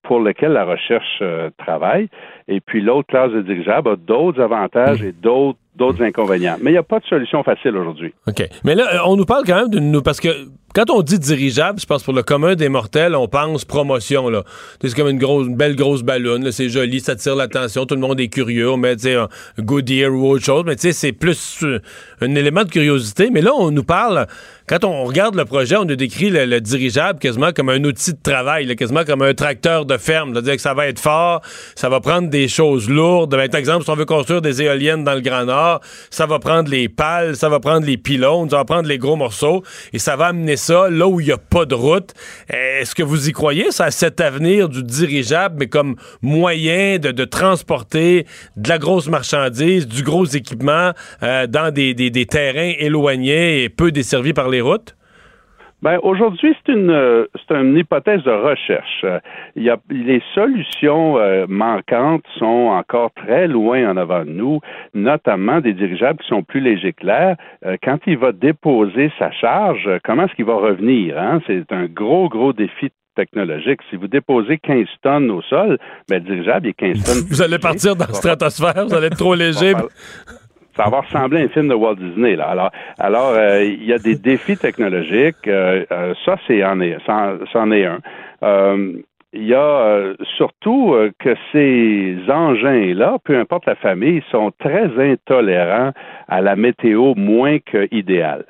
pour, 0.03 0.21
lesquels 0.21 0.53
la 0.53 0.65
recherche 0.65 1.23
travaille. 1.59 2.09
Et 2.49 2.61
puis 2.61 2.81
l'autre 2.81 3.09
classe 3.09 3.33
de 3.33 3.43
dirigeables 3.43 3.89
a 3.89 3.97
d'autres 3.97 4.41
avantages 4.41 5.03
et 5.03 5.13
d'autres 5.13 5.59
d'autres 5.77 6.03
inconvénients. 6.03 6.57
Mais 6.61 6.71
il 6.71 6.75
n'y 6.75 6.79
a 6.79 6.83
pas 6.83 6.99
de 7.01 7.05
solution 7.05 7.43
facile 7.43 7.77
aujourd'hui. 7.77 8.15
OK. 8.27 8.49
Mais 8.65 8.75
là, 8.75 8.95
euh, 8.95 8.99
on 9.07 9.17
nous 9.17 9.25
parle 9.27 9.45
quand 9.47 9.57
même 9.57 9.69
d'une. 9.71 9.91
nous- 9.91 10.03
Parce 10.03 10.21
que 10.21 10.29
quand 10.75 10.91
on 10.91 11.03
dit 11.03 11.19
dirigeable, 11.19 11.79
je 11.81 11.87
pense 11.87 12.03
pour 12.03 12.13
le 12.15 12.23
commun 12.23 12.55
des 12.55 12.69
mortels, 12.69 13.15
on 13.15 13.29
pense 13.29 13.65
promotion. 13.65 14.29
là. 14.29 14.43
C'est 14.83 14.95
comme 14.95 15.09
une, 15.09 15.19
grosse, 15.19 15.47
une 15.47 15.57
belle 15.57 15.77
grosse 15.77 16.03
ballonne. 16.03 16.51
C'est 16.53 16.69
joli, 16.69 17.01
ça 17.01 17.13
attire 17.13 17.37
l'attention. 17.37 17.87
Tout 17.87 17.95
le 17.95 18.01
monde 18.01 18.19
est 18.21 18.29
curieux. 18.29 18.71
On 18.71 18.77
met 18.77 18.97
un 19.07 19.29
Goodyear 19.59 20.13
ou 20.13 20.29
autre 20.31 20.45
chose. 20.45 20.65
Mais 20.67 20.77
tu 20.77 20.83
sais, 20.83 20.93
c'est 20.93 21.13
plus 21.13 21.61
euh, 21.63 21.79
un 22.21 22.35
élément 22.35 22.65
de 22.65 22.71
curiosité. 22.71 23.31
Mais 23.31 23.41
là, 23.43 23.53
on 23.57 23.71
nous 23.71 23.85
parle. 23.85 24.27
Quand 24.69 24.83
on 24.85 25.05
regarde 25.05 25.37
le 25.37 25.45
projet, 25.45 25.77
on 25.77 25.85
nous 25.85 25.95
décrit 25.95 26.29
le, 26.29 26.45
le 26.45 26.61
dirigeable 26.61 27.21
quasiment 27.21 27.53
comme 27.53 27.69
un 27.69 27.83
outil 27.85 28.13
de 28.15 28.19
travail, 28.21 28.67
là, 28.67 28.75
quasiment 28.75 29.05
comme 29.05 29.23
un 29.23 29.33
tracteur 29.33 29.87
de 29.87 29.97
ferme. 29.97 30.33
C'est-à-dire 30.33 30.57
que 30.57 30.61
ça 30.61 30.75
va 30.75 30.89
être 30.89 30.99
fort, 30.99 31.41
ça 31.77 31.89
va 31.89 32.01
prendre 32.01 32.29
des 32.29 32.49
choses 32.49 32.89
lourdes. 32.91 33.31
Ben, 33.37 33.49
par 33.49 33.61
exemple, 33.61 33.85
si 33.85 33.91
on 33.91 33.95
veut 33.95 34.05
construire 34.07 34.43
des 34.43 34.63
éoliennes 34.63 35.05
dans 35.05 35.15
le 35.15 35.21
Grand 35.21 35.45
Nord, 35.45 35.81
ça 36.11 36.27
va 36.27 36.41
prendre 36.41 36.69
les 36.69 36.89
pales, 36.89 37.37
ça 37.37 37.49
va 37.49 37.61
prendre 37.61 37.87
les 37.87 37.97
pylônes, 37.97 38.51
ça 38.51 38.57
va 38.57 38.65
prendre 38.65 38.89
les 38.89 38.99
gros 38.99 39.15
morceaux 39.15 39.63
et 39.93 40.01
ça 40.01 40.17
va 40.17 40.27
amener 40.27 40.57
ça 40.57 40.89
là 40.91 41.07
où 41.07 41.21
il 41.21 41.27
n'y 41.27 41.33
a 41.33 41.39
pas 41.39 41.65
de 41.65 41.75
route. 41.77 42.13
Est-ce 42.49 42.95
que 42.97 43.05
vous 43.05 43.29
y 43.29 43.33
croyez, 43.33 43.71
ça, 43.71 43.93
cet 43.93 44.21
avenir 44.21 44.69
du 44.69 44.83
dirigeable, 44.83 45.57
mais 45.61 45.69
comme 45.69 45.95
moyen 46.23 46.99
de, 46.99 47.13
de 47.13 47.25
transporter 47.25 48.27
de 48.57 48.69
la 48.69 48.79
grosse 48.79 49.09
marchandise, 49.09 49.87
du 49.87 50.03
gros 50.03 50.25
équipement 50.27 50.91
euh, 51.23 51.47
dans 51.47 51.73
des, 51.73 51.95
des- 51.95 52.11
des 52.11 52.27
terrains 52.27 52.73
éloignés 52.79 53.63
et 53.63 53.69
peu 53.69 53.93
desservis 53.93 54.33
par 54.33 54.49
les 54.49 54.56
routes? 54.61 54.97
Ben, 55.83 55.99
aujourd'hui, 56.03 56.57
c'est 56.65 56.73
une, 56.73 56.91
euh, 56.91 57.27
c'est 57.35 57.55
une 57.55 57.77
hypothèse 57.77 58.23
de 58.25 58.31
recherche. 58.31 59.03
Euh, 59.05 59.21
Il 59.57 59.63
y 59.63 59.71
a, 59.71 59.77
les 59.91 60.23
solutions 60.35 61.19
euh, 61.19 61.45
manquantes 61.49 62.25
sont 62.39 62.71
encore 62.73 63.11
très 63.15 63.47
loin 63.47 63.91
en 63.91 63.97
avant 63.99 64.25
de 64.25 64.31
nous, 64.31 64.61
notamment 64.95 65.61
des 65.61 65.75
dirigeables 65.75 66.19
qui 66.21 66.29
sont 66.29 66.43
plus 66.43 66.61
légers 66.61 66.95
que 66.95 67.05
l'air. 67.05 67.37
Euh, 67.65 67.77
quand 67.83 67.99
il 68.07 68.17
va 68.17 68.33
déposer 68.33 69.13
sa 69.19 69.31
charge, 69.33 69.87
euh, 69.87 69.99
comment 70.03 70.25
est-ce 70.25 70.35
qu'il 70.35 70.47
va 70.47 70.57
revenir? 70.57 71.19
Hein? 71.19 71.41
C'est 71.47 71.71
un 71.71 71.85
gros, 71.85 72.31
gros 72.31 72.55
défi 72.55 72.91
technologique. 73.15 73.81
Si 73.91 73.97
vous 73.97 74.09
déposez 74.09 74.59
15 74.59 74.87
tonnes 75.03 75.31
au 75.31 75.43
sol, 75.43 75.79
ben, 76.09 76.23
le 76.25 76.31
dirigeable, 76.31 76.69
est 76.69 76.73
15 76.73 77.03
tonnes. 77.05 77.29
Vous 77.29 77.43
allez 77.43 77.59
partir 77.59 77.95
dans 77.95 78.07
la 78.07 78.15
stratosphère, 78.15 78.87
vous 78.87 78.95
allez 78.95 79.09
être 79.09 79.19
trop 79.19 79.35
léger. 79.35 79.75
Ça 80.77 80.91
va 80.91 81.01
ressembler 81.01 81.41
à 81.41 81.45
un 81.45 81.49
film 81.49 81.69
de 81.69 81.75
Walt 81.75 81.95
Disney. 81.97 82.37
Là. 82.37 82.49
Alors, 82.49 82.71
alors 82.99 83.31
euh, 83.31 83.65
il 83.65 83.85
y 83.85 83.93
a 83.95 83.99
des 83.99 84.15
défis 84.17 84.59
technologiques. 84.59 85.49
euh, 85.49 85.85
euh, 85.91 86.15
ça, 86.25 86.37
c'est 86.47 86.63
en 86.65 86.81
est, 86.81 86.99
c'en, 87.07 87.71
est 87.73 87.87
un. 87.87 88.01
Euh, 88.43 88.93
il 89.33 89.47
y 89.47 89.55
a 89.55 89.59
euh, 89.59 90.15
surtout 90.37 90.95
que 91.19 91.35
ces 91.53 92.17
engins-là, 92.29 93.19
peu 93.25 93.39
importe 93.39 93.67
la 93.67 93.75
famille, 93.75 94.23
sont 94.31 94.51
très 94.59 94.89
intolérants 94.99 95.93
à 96.29 96.41
la 96.41 96.57
météo 96.57 97.15
moins 97.17 97.59
qu'idéale. 97.59 98.45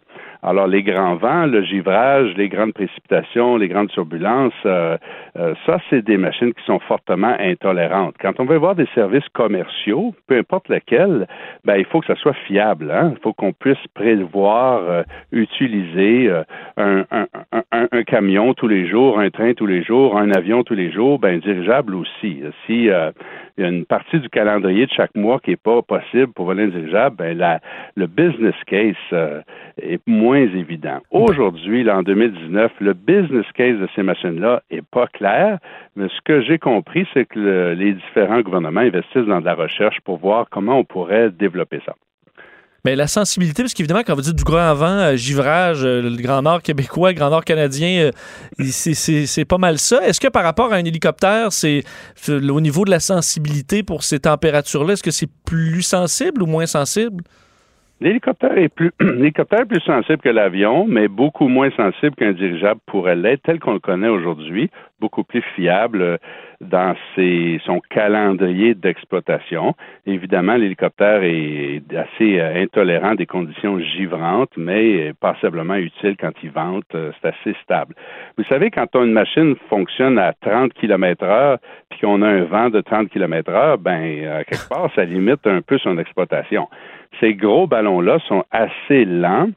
Alors, 0.49 0.69
les 0.69 0.85
grands 0.85 1.17
vents, 1.17 1.47
le 1.47 1.65
givrage, 1.65 2.33
les 2.37 2.49
grandes 2.49 2.73
précipitations, 2.73 3.57
les 3.57 3.67
grandes 3.67 3.89
turbulences, 3.89 4.53
euh, 4.65 4.97
euh, 5.37 5.55
ça, 5.67 5.79
c'est 5.91 6.03
des 6.03 6.17
machines 6.17 6.55
qui 6.55 6.65
sont 6.65 6.79
fortement 6.79 7.35
intolérantes. 7.41 8.15
Quand 8.21 8.39
on 8.39 8.45
veut 8.45 8.57
voir 8.57 8.77
des 8.77 8.87
services 8.95 9.29
commerciaux, 9.33 10.15
peu 10.29 10.39
importe 10.39 10.69
lesquels, 10.69 11.27
ben, 11.65 11.75
il 11.79 11.85
faut 11.85 11.99
que 11.99 12.07
ça 12.07 12.15
soit 12.15 12.37
fiable. 12.47 12.93
Hein? 12.93 13.15
Il 13.17 13.21
faut 13.23 13.33
qu'on 13.33 13.53
puisse 13.53 13.85
prévoir, 13.95 14.83
euh, 14.89 15.03
utiliser 15.33 16.31
un, 16.77 17.05
un, 17.11 17.27
un, 17.51 17.89
un, 17.91 18.03
camion 18.05 18.55
tous 18.55 18.69
les 18.69 18.87
jours, 18.87 19.19
un 19.19 19.31
train 19.31 19.53
tous 19.53 19.67
les 19.67 19.83
jours, 19.83 20.17
un 20.17 20.31
avion 20.31 20.63
tous 20.63 20.75
les 20.75 20.93
jours, 20.93 21.19
ben, 21.19 21.41
dirigeable 21.41 21.97
aussi. 21.97 22.41
Si 22.67 22.89
il 23.57 23.63
y 23.63 23.65
a 23.65 23.71
une 23.71 23.87
partie 23.87 24.19
du 24.19 24.29
calendrier 24.29 24.87
de 24.87 24.93
chaque 24.93 25.15
mois 25.15 25.41
qui 25.41 25.51
n'est 25.51 25.57
pas 25.57 25.83
possible 25.83 26.33
pour 26.33 26.47
voler 26.47 26.65
un 26.65 26.69
dirigeable, 26.69 27.17
ben, 27.17 27.37
la, 27.37 27.61
le 27.97 28.07
business 28.07 28.55
case 28.67 28.95
est 29.81 30.01
moins 30.07 30.39
évident. 30.39 30.99
Aujourd'hui, 31.11 31.89
en 31.91 32.03
2019, 32.03 32.73
le 32.81 32.95
business 32.95 33.47
case 33.55 33.79
de 33.79 33.89
ces 33.95 34.03
machines-là 34.03 34.63
est 34.71 34.85
pas 34.85 35.07
clair, 35.07 35.59
mais 35.97 36.09
ce 36.09 36.21
que 36.25 36.43
j'ai 36.43 36.59
compris, 36.59 37.07
c'est 37.15 37.27
que 37.27 37.75
les 37.77 37.95
différents 37.95 38.41
gouvernements 38.41 38.81
investissent 38.81 39.27
dans 39.27 39.41
de 39.41 39.45
la 39.45 39.55
recherche 39.55 40.01
pour 40.01 40.19
voir 40.19 40.47
comment 40.51 40.79
on 40.79 40.85
pourrait 40.85 41.31
développer 41.31 41.81
ça. 41.85 41.95
Mais 42.87 42.95
la 42.95 43.09
sensibilité, 43.09 43.65
parce 43.65 43.75
qu'évidemment, 43.75 44.03
quand 44.07 44.15
vous 44.15 44.21
dites 44.21 44.37
du 44.37 44.45
grand 44.45 44.73
vent, 44.75 44.87
euh, 44.87 45.17
givrage, 45.17 45.85
euh, 45.85 46.03
le 46.03 46.23
Grand 46.23 46.41
Nord 46.43 46.63
québécois, 46.63 47.11
le 47.11 47.17
Grand 47.17 47.31
Nord 47.31 47.45
canadien, 47.45 48.13
euh, 48.61 48.65
c'est 48.71 49.45
pas 49.45 49.59
mal 49.59 49.79
ça. 49.79 50.07
Est-ce 50.07 50.21
que 50.21 50.29
par 50.29 50.45
rapport 50.45 50.73
à 50.73 50.77
un 50.77 50.85
hélicoptère, 50.85 51.51
c'est 51.51 51.83
au 52.29 52.61
niveau 52.61 52.85
de 52.85 52.91
la 52.93 53.01
sensibilité 53.01 53.83
pour 53.83 54.05
ces 54.05 54.21
températures-là, 54.21 54.93
est-ce 54.93 55.03
que 55.03 55.11
c'est 55.11 55.29
plus 55.45 55.83
sensible 55.83 56.45
ou 56.45 56.47
moins 56.47 56.67
sensible? 56.67 57.25
L'hélicoptère 58.01 58.57
est 58.57 58.69
plus 58.69 58.93
plus 58.99 59.81
sensible 59.81 60.19
que 60.19 60.29
l'avion, 60.29 60.87
mais 60.87 61.09
beaucoup 61.09 61.49
moins 61.49 61.71
sensible 61.77 62.15
qu'un 62.15 62.35
dirigeable 62.35 62.79
pourrait 62.87 63.17
l'être, 63.17 63.43
tel 63.43 63.59
qu'on 63.59 63.73
le 63.73 63.81
connaît 63.81 64.11
aujourd'hui, 64.11 64.71
beaucoup 65.01 65.25
plus 65.25 65.43
fiable 65.57 66.21
dans 66.61 66.95
ses, 67.15 67.61
son 67.65 67.81
calendrier 67.91 68.75
d'exploitation. 68.75 69.75
Évidemment, 70.07 70.57
l'hélicoptère 70.57 71.23
est 71.23 71.83
assez 71.95 72.41
euh, 72.41 72.63
intolérant 72.63 73.15
des 73.15 73.27
conditions 73.27 73.79
givrantes, 73.79 74.53
mais 74.57 75.13
passablement 75.21 75.75
utile 75.75 76.17
quand 76.19 76.33
il 76.43 76.51
vente. 76.51 76.85
Euh, 76.95 77.13
c'est 77.21 77.29
assez 77.29 77.57
stable. 77.63 77.95
Vous 78.39 78.45
savez, 78.45 78.71
quand 78.71 78.95
une 78.95 79.13
machine 79.13 79.57
fonctionne 79.69 80.19
à 80.19 80.33
30 80.41 80.73
km 80.75 81.25
heure, 81.25 81.59
puis 81.91 82.01
qu'on 82.01 82.23
a 82.23 82.29
un 82.29 82.45
vent 82.45 82.71
de 82.71 82.81
30 82.81 83.11
km 83.11 83.51
heure, 83.51 83.79
ben, 83.79 84.45
quelque 84.49 84.69
part, 84.69 84.91
ça 84.95 85.05
limite 85.05 85.47
un 85.47 85.61
peu 85.61 85.79
son 85.79 85.99
exploitation. 85.99 86.69
Ces 87.21 87.35
gros 87.35 87.67
ballons-là 87.67 88.19
sont 88.29 88.45
assez 88.51 89.05
lents, 89.05 89.49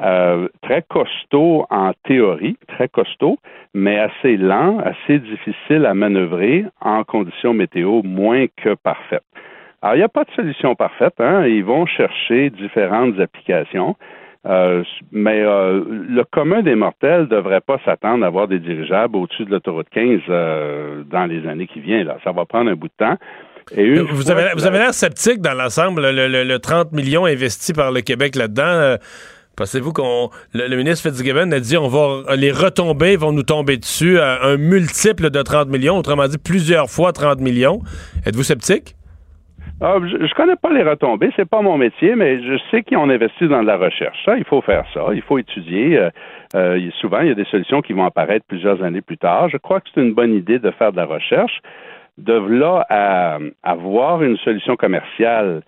euh, 0.00 0.48
très 0.62 0.82
costauds 0.82 1.66
en 1.70 1.92
théorie, 2.04 2.58
très 2.68 2.88
costauds, 2.88 3.38
mais 3.72 3.98
assez 3.98 4.36
lents, 4.36 4.78
assez 4.80 5.18
difficiles 5.18 5.86
à 5.86 5.94
manœuvrer 5.94 6.64
en 6.80 7.02
conditions 7.04 7.54
météo 7.54 8.02
moins 8.02 8.46
que 8.62 8.74
parfaites. 8.74 9.24
Alors, 9.80 9.94
il 9.94 9.98
n'y 9.98 10.04
a 10.04 10.08
pas 10.08 10.24
de 10.24 10.30
solution 10.32 10.74
parfaite. 10.74 11.14
Hein? 11.18 11.46
Ils 11.46 11.64
vont 11.64 11.86
chercher 11.86 12.50
différentes 12.50 13.18
applications. 13.20 13.96
Euh, 14.44 14.84
mais 15.10 15.40
euh, 15.40 15.82
le 15.88 16.22
commun 16.24 16.62
des 16.62 16.76
mortels 16.76 17.22
ne 17.22 17.26
devrait 17.26 17.60
pas 17.60 17.78
s'attendre 17.84 18.24
à 18.24 18.28
avoir 18.28 18.46
des 18.46 18.60
dirigeables 18.60 19.16
au-dessus 19.16 19.44
de 19.44 19.50
l'autoroute 19.50 19.88
15 19.90 20.20
dans 21.10 21.26
les 21.26 21.48
années 21.48 21.66
qui 21.66 21.80
viennent. 21.80 22.06
Là. 22.06 22.18
Ça 22.22 22.32
va 22.32 22.44
prendre 22.44 22.70
un 22.70 22.76
bout 22.76 22.88
de 22.88 22.92
temps 22.98 23.16
vous, 23.74 24.30
avez, 24.30 24.50
vous 24.54 24.64
avez 24.64 24.78
l'air 24.78 24.94
sceptique 24.94 25.40
dans 25.40 25.54
l'ensemble, 25.54 26.00
le, 26.02 26.56
30 26.58 26.92
millions 26.92 27.24
investis 27.24 27.74
par 27.74 27.90
le 27.90 28.00
Québec 28.00 28.36
là-dedans. 28.36 28.96
Pensez-vous 29.56 29.92
qu'on 29.92 30.28
le, 30.52 30.76
ministre 30.76 31.08
Fitzgibbon 31.08 31.50
a 31.50 31.60
dit 31.60 31.78
on 31.78 31.88
va 31.88 32.36
les 32.36 32.52
retombées 32.52 33.16
vont 33.16 33.32
nous 33.32 33.42
tomber 33.42 33.78
dessus 33.78 34.18
à 34.18 34.44
un 34.44 34.58
multiple 34.58 35.30
de 35.30 35.40
30 35.40 35.68
millions, 35.68 35.96
autrement 35.96 36.28
dit 36.28 36.36
plusieurs 36.38 36.90
fois 36.90 37.12
30 37.12 37.40
millions. 37.40 37.80
Êtes-vous 38.26 38.42
sceptique? 38.42 38.96
Ah, 39.80 39.96
je, 40.00 40.16
ne 40.16 40.34
connais 40.34 40.56
pas 40.56 40.72
les 40.72 40.82
retombées, 40.82 41.30
c'est 41.36 41.48
pas 41.48 41.60
mon 41.60 41.76
métier, 41.76 42.16
mais 42.16 42.42
je 42.42 42.58
sais 42.70 42.82
qu'ils 42.82 42.96
ont 42.96 43.08
investi 43.08 43.46
dans 43.48 43.62
de 43.62 43.66
la 43.66 43.76
recherche. 43.76 44.16
Ça, 44.24 44.38
il 44.38 44.44
faut 44.44 44.62
faire 44.62 44.84
ça, 44.94 45.06
il 45.12 45.22
faut 45.22 45.38
étudier. 45.38 45.98
Euh, 45.98 46.10
euh, 46.54 46.90
souvent, 47.00 47.20
il 47.20 47.28
y 47.28 47.30
a 47.30 47.34
des 47.34 47.44
solutions 47.46 47.82
qui 47.82 47.92
vont 47.92 48.04
apparaître 48.04 48.46
plusieurs 48.46 48.82
années 48.82 49.02
plus 49.02 49.18
tard. 49.18 49.48
Je 49.48 49.58
crois 49.58 49.80
que 49.80 49.88
c'est 49.94 50.00
une 50.00 50.14
bonne 50.14 50.34
idée 50.34 50.58
de 50.58 50.70
faire 50.70 50.92
de 50.92 50.96
la 50.96 51.04
recherche 51.04 51.60
de 52.18 52.32
là 52.32 52.86
à 52.88 53.38
avoir 53.62 54.22
une 54.22 54.38
solution 54.38 54.76
commerciale 54.76 55.62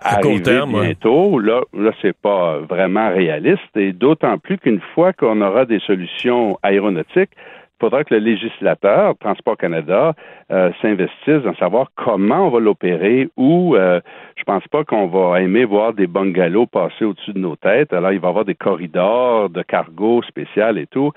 à 0.00 0.16
arriver 0.16 0.60
bientôt, 0.66 1.38
là, 1.38 1.60
là 1.72 1.90
c'est 2.02 2.16
pas 2.16 2.58
vraiment 2.58 3.08
réaliste. 3.10 3.76
Et 3.76 3.92
d'autant 3.92 4.38
plus 4.38 4.58
qu'une 4.58 4.80
fois 4.94 5.12
qu'on 5.12 5.40
aura 5.40 5.64
des 5.64 5.80
solutions 5.80 6.58
aéronautiques, 6.62 7.30
il 7.78 7.84
faudra 7.84 8.04
que 8.04 8.14
le 8.14 8.20
législateur, 8.20 9.14
Transport 9.20 9.58
Canada, 9.58 10.14
euh, 10.50 10.70
s'investisse 10.80 11.42
dans 11.44 11.54
savoir 11.56 11.88
comment 11.94 12.46
on 12.46 12.50
va 12.50 12.58
l'opérer 12.58 13.28
ou 13.36 13.76
euh, 13.76 14.00
je 14.34 14.44
pense 14.44 14.66
pas 14.68 14.82
qu'on 14.84 15.08
va 15.08 15.42
aimer 15.42 15.66
voir 15.66 15.92
des 15.92 16.06
bungalows 16.06 16.66
passer 16.66 17.04
au-dessus 17.04 17.34
de 17.34 17.38
nos 17.38 17.56
têtes. 17.56 17.92
Alors, 17.92 18.12
il 18.12 18.20
va 18.20 18.28
y 18.28 18.30
avoir 18.30 18.46
des 18.46 18.54
corridors 18.54 19.50
de 19.50 19.60
cargo 19.60 20.22
spécial 20.22 20.78
et 20.78 20.86
tout. 20.86 21.12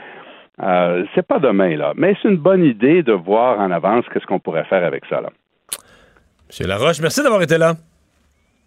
Euh, 0.61 1.05
c'est 1.15 1.25
pas 1.25 1.39
demain, 1.39 1.77
là. 1.77 1.93
Mais 1.95 2.17
c'est 2.21 2.27
une 2.27 2.35
bonne 2.35 2.65
idée 2.65 3.03
de 3.03 3.13
voir 3.13 3.59
en 3.61 3.71
avance 3.71 4.03
qu'est-ce 4.11 4.25
qu'on 4.25 4.39
pourrait 4.39 4.65
faire 4.65 4.83
avec 4.83 5.05
ça, 5.09 5.21
là. 5.21 5.29
Monsieur 6.49 6.67
Laroche, 6.67 6.99
merci 6.99 7.23
d'avoir 7.23 7.41
été 7.41 7.57
là. 7.57 7.75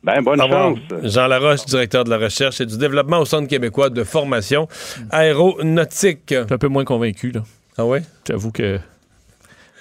Ben, 0.05 0.21
bonne 0.23 0.41
chance. 0.41 0.79
Jean 1.05 1.29
Laroche, 1.29 1.65
directeur 1.67 2.05
de 2.05 2.11
la 2.11 2.19
recherche 2.19 2.61
et 2.61 2.67
du 2.67 2.77
développement 2.77 3.21
au 3.21 3.25
Centre 3.25 3.49
québécois 3.49 3.89
de 3.89 4.03
formation 4.03 4.69
aéronautique. 5.11 6.25
Je 6.31 6.45
suis 6.45 6.55
un 6.55 6.59
peu 6.59 6.69
moins 6.69 6.85
convaincu, 6.85 7.31
là. 7.31 7.43
Ah 7.79 7.85
ouais? 7.85 8.03
J'avoue 8.27 8.51
que. 8.51 8.79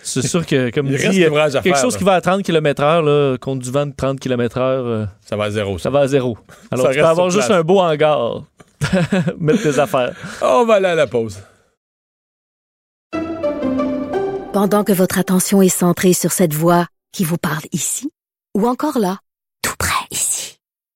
C'est 0.03 0.25
sûr 0.25 0.45
que, 0.45 0.71
comme 0.71 0.87
il 0.87 0.97
dit, 0.97 1.23
quelque 1.63 1.77
chose 1.77 1.95
qui 1.95 2.03
va 2.03 2.13
à 2.13 2.21
30 2.21 2.43
km 2.43 2.81
heure, 2.81 3.39
contre 3.39 3.61
du 3.61 3.71
vent 3.71 3.85
de 3.85 3.93
30 3.95 4.19
km 4.19 4.57
heure... 4.57 4.85
Euh, 4.85 5.05
ça 5.23 5.35
va 5.35 5.43
à 5.45 5.51
zéro. 5.51 5.77
Ça, 5.77 5.91
va 5.91 5.99
à 5.99 6.07
zéro. 6.07 6.39
Alors, 6.71 6.89
tu 6.89 6.97
peux 6.97 7.05
avoir 7.05 7.29
juste 7.29 7.51
un 7.51 7.61
beau 7.61 7.79
hangar. 7.79 8.43
Mettre 9.39 9.61
tes 9.61 9.77
affaires. 9.77 10.15
On 10.41 10.65
va 10.65 10.75
aller 10.75 10.87
à 10.87 10.95
la 10.95 11.05
pause. 11.05 11.39
Pendant 14.53 14.83
que 14.83 14.91
votre 14.91 15.19
attention 15.19 15.61
est 15.61 15.69
centrée 15.69 16.13
sur 16.13 16.31
cette 16.31 16.53
voix 16.53 16.87
qui 17.13 17.23
vous 17.23 17.37
parle 17.37 17.63
ici, 17.71 18.09
ou 18.57 18.67
encore 18.67 18.97
là, 18.97 19.19
tout 19.61 19.75
près 19.77 19.90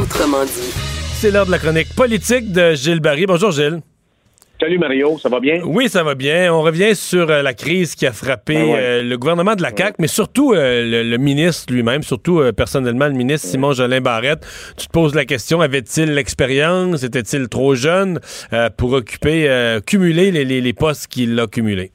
Autrement 0.00 0.44
dit. 0.44 0.72
C'est 1.12 1.30
l'heure 1.30 1.44
de 1.44 1.50
la 1.50 1.58
chronique 1.58 1.94
politique 1.94 2.52
de 2.52 2.72
Gilles 2.72 3.00
Barry. 3.00 3.26
Bonjour 3.26 3.50
Gilles. 3.50 3.80
Salut 4.58 4.78
Mario, 4.78 5.18
ça 5.18 5.28
va 5.28 5.40
bien? 5.40 5.60
Oui, 5.62 5.90
ça 5.90 6.02
va 6.02 6.14
bien. 6.14 6.54
On 6.54 6.62
revient 6.62 6.94
sur 6.94 7.28
euh, 7.28 7.42
la 7.42 7.52
crise 7.52 7.94
qui 7.94 8.06
a 8.06 8.12
frappé 8.12 8.54
ben 8.54 8.74
euh, 8.76 9.02
le 9.02 9.18
gouvernement 9.18 9.54
de 9.56 9.62
la 9.62 9.76
CAQ, 9.76 9.96
mais 9.98 10.06
surtout 10.06 10.54
euh, 10.54 11.02
le, 11.02 11.16
ministre 11.18 11.72
lui-même, 11.72 12.02
surtout 12.02 12.40
personnellement 12.56 13.08
le 13.08 13.12
ministre 13.12 13.48
Simon 13.48 13.72
Jolin 13.72 14.00
Barrette. 14.00 14.46
Tu 14.78 14.86
te 14.86 14.92
poses 14.92 15.14
la 15.14 15.26
question, 15.26 15.60
avait-il 15.60 16.14
l'expérience? 16.14 17.04
Était-il 17.04 17.48
trop 17.48 17.74
jeune 17.74 18.20
pour 18.78 18.94
occuper, 18.94 19.78
cumuler 19.86 20.30
les, 20.30 20.44
les 20.44 20.72
postes 20.72 21.08
qu'il 21.08 21.38
a 21.38 21.46
cumulés? 21.46 21.90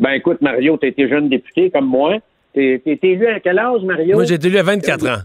Ben 0.00 0.10
écoute, 0.12 0.40
Mario, 0.40 0.76
tu 0.78 0.88
été 0.88 1.08
jeune 1.08 1.28
député 1.28 1.70
comme 1.70 1.86
moi. 1.86 2.18
Tu 2.54 2.74
été 2.74 3.12
élu 3.12 3.28
à 3.28 3.38
quel 3.38 3.58
âge, 3.58 3.82
Mario? 3.84 4.16
Moi, 4.16 4.24
j'ai 4.24 4.34
été 4.34 4.48
élu 4.48 4.58
à 4.58 4.64
24 4.64 5.08
ans. 5.08 5.22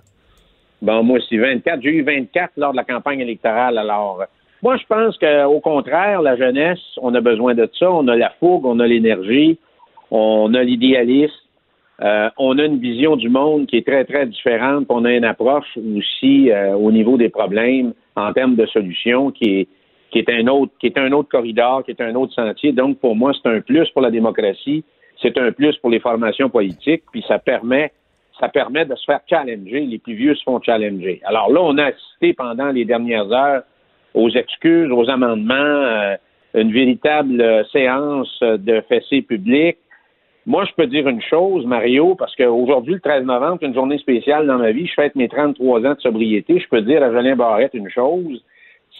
Bon, 0.81 1.03
moi 1.03 1.17
aussi, 1.17 1.37
24. 1.37 1.81
J'ai 1.81 1.89
eu 1.89 2.03
24 2.03 2.53
lors 2.57 2.71
de 2.71 2.77
la 2.77 2.83
campagne 2.83 3.19
électorale. 3.19 3.77
Alors, 3.77 4.23
moi, 4.61 4.77
je 4.77 4.85
pense 4.87 5.17
qu'au 5.17 5.59
contraire, 5.59 6.21
la 6.21 6.35
jeunesse, 6.35 6.79
on 7.01 7.13
a 7.15 7.21
besoin 7.21 7.55
de 7.55 7.69
ça. 7.77 7.91
On 7.91 8.07
a 8.07 8.15
la 8.15 8.31
fougue, 8.39 8.65
on 8.65 8.79
a 8.79 8.87
l'énergie, 8.87 9.57
on 10.11 10.53
a 10.53 10.63
l'idéalisme. 10.63 11.33
Euh, 12.01 12.29
on 12.37 12.59
a 12.59 12.65
une 12.65 12.77
vision 12.77 13.15
du 13.15 13.27
monde 13.27 13.65
qui 13.65 13.77
est 13.77 13.87
très, 13.87 14.05
très 14.05 14.27
différente. 14.27 14.85
On 14.89 15.03
a 15.05 15.13
une 15.13 15.25
approche 15.25 15.77
aussi 15.95 16.51
euh, 16.51 16.75
au 16.75 16.91
niveau 16.91 17.17
des 17.17 17.29
problèmes 17.29 17.93
en 18.15 18.33
termes 18.33 18.55
de 18.55 18.65
solutions 18.67 19.31
qui 19.31 19.61
est, 19.61 19.67
qui 20.11 20.19
est 20.19 20.29
un 20.29 20.47
autre, 20.47 20.71
qui 20.79 20.87
est 20.87 20.97
un 20.97 21.11
autre 21.11 21.29
corridor, 21.29 21.83
qui 21.83 21.91
est 21.91 22.01
un 22.01 22.13
autre 22.15 22.33
sentier. 22.33 22.71
Donc, 22.71 22.99
pour 22.99 23.15
moi, 23.15 23.31
c'est 23.33 23.49
un 23.49 23.61
plus 23.61 23.89
pour 23.89 24.01
la 24.01 24.11
démocratie, 24.11 24.83
c'est 25.21 25.37
un 25.39 25.51
plus 25.51 25.75
pour 25.77 25.89
les 25.89 25.99
formations 25.99 26.49
politiques, 26.49 27.03
puis 27.11 27.23
ça 27.27 27.39
permet, 27.39 27.91
ça 28.39 28.49
permet 28.49 28.85
de 28.85 28.95
se 28.95 29.05
faire 29.05 29.19
challenger. 29.29 29.81
Les 29.81 29.97
plus 29.97 30.13
vieux 30.13 30.35
se 30.35 30.43
font 30.43 30.61
challenger. 30.61 31.21
Alors 31.25 31.51
là, 31.51 31.61
on 31.61 31.77
a 31.77 31.85
assisté 31.85 32.33
pendant 32.33 32.69
les 32.69 32.85
dernières 32.85 33.31
heures 33.31 33.63
aux 34.13 34.29
excuses, 34.29 34.91
aux 34.91 35.09
amendements, 35.09 35.53
euh, 35.53 36.15
une 36.53 36.71
véritable 36.71 37.39
euh, 37.41 37.63
séance 37.65 38.39
de 38.41 38.81
fessée 38.81 39.21
publique. 39.21 39.77
Moi, 40.45 40.63
je 40.65 40.71
peux 40.75 40.87
dire 40.87 41.07
une 41.07 41.21
chose, 41.21 41.65
Mario, 41.65 42.15
parce 42.15 42.33
qu'aujourd'hui, 42.35 42.93
le 42.93 42.99
13 43.01 43.25
novembre, 43.25 43.57
c'est 43.59 43.67
une 43.67 43.73
journée 43.73 43.97
spéciale 43.97 44.47
dans 44.47 44.57
ma 44.57 44.71
vie. 44.71 44.87
Je 44.87 44.93
fête 44.93 45.13
mes 45.15 45.27
33 45.27 45.85
ans 45.85 45.93
de 45.93 45.99
sobriété. 45.99 46.59
Je 46.59 46.67
peux 46.69 46.81
dire 46.81 47.03
à 47.03 47.11
Julien 47.11 47.35
Barrette 47.35 47.73
une 47.73 47.89
chose. 47.89 48.43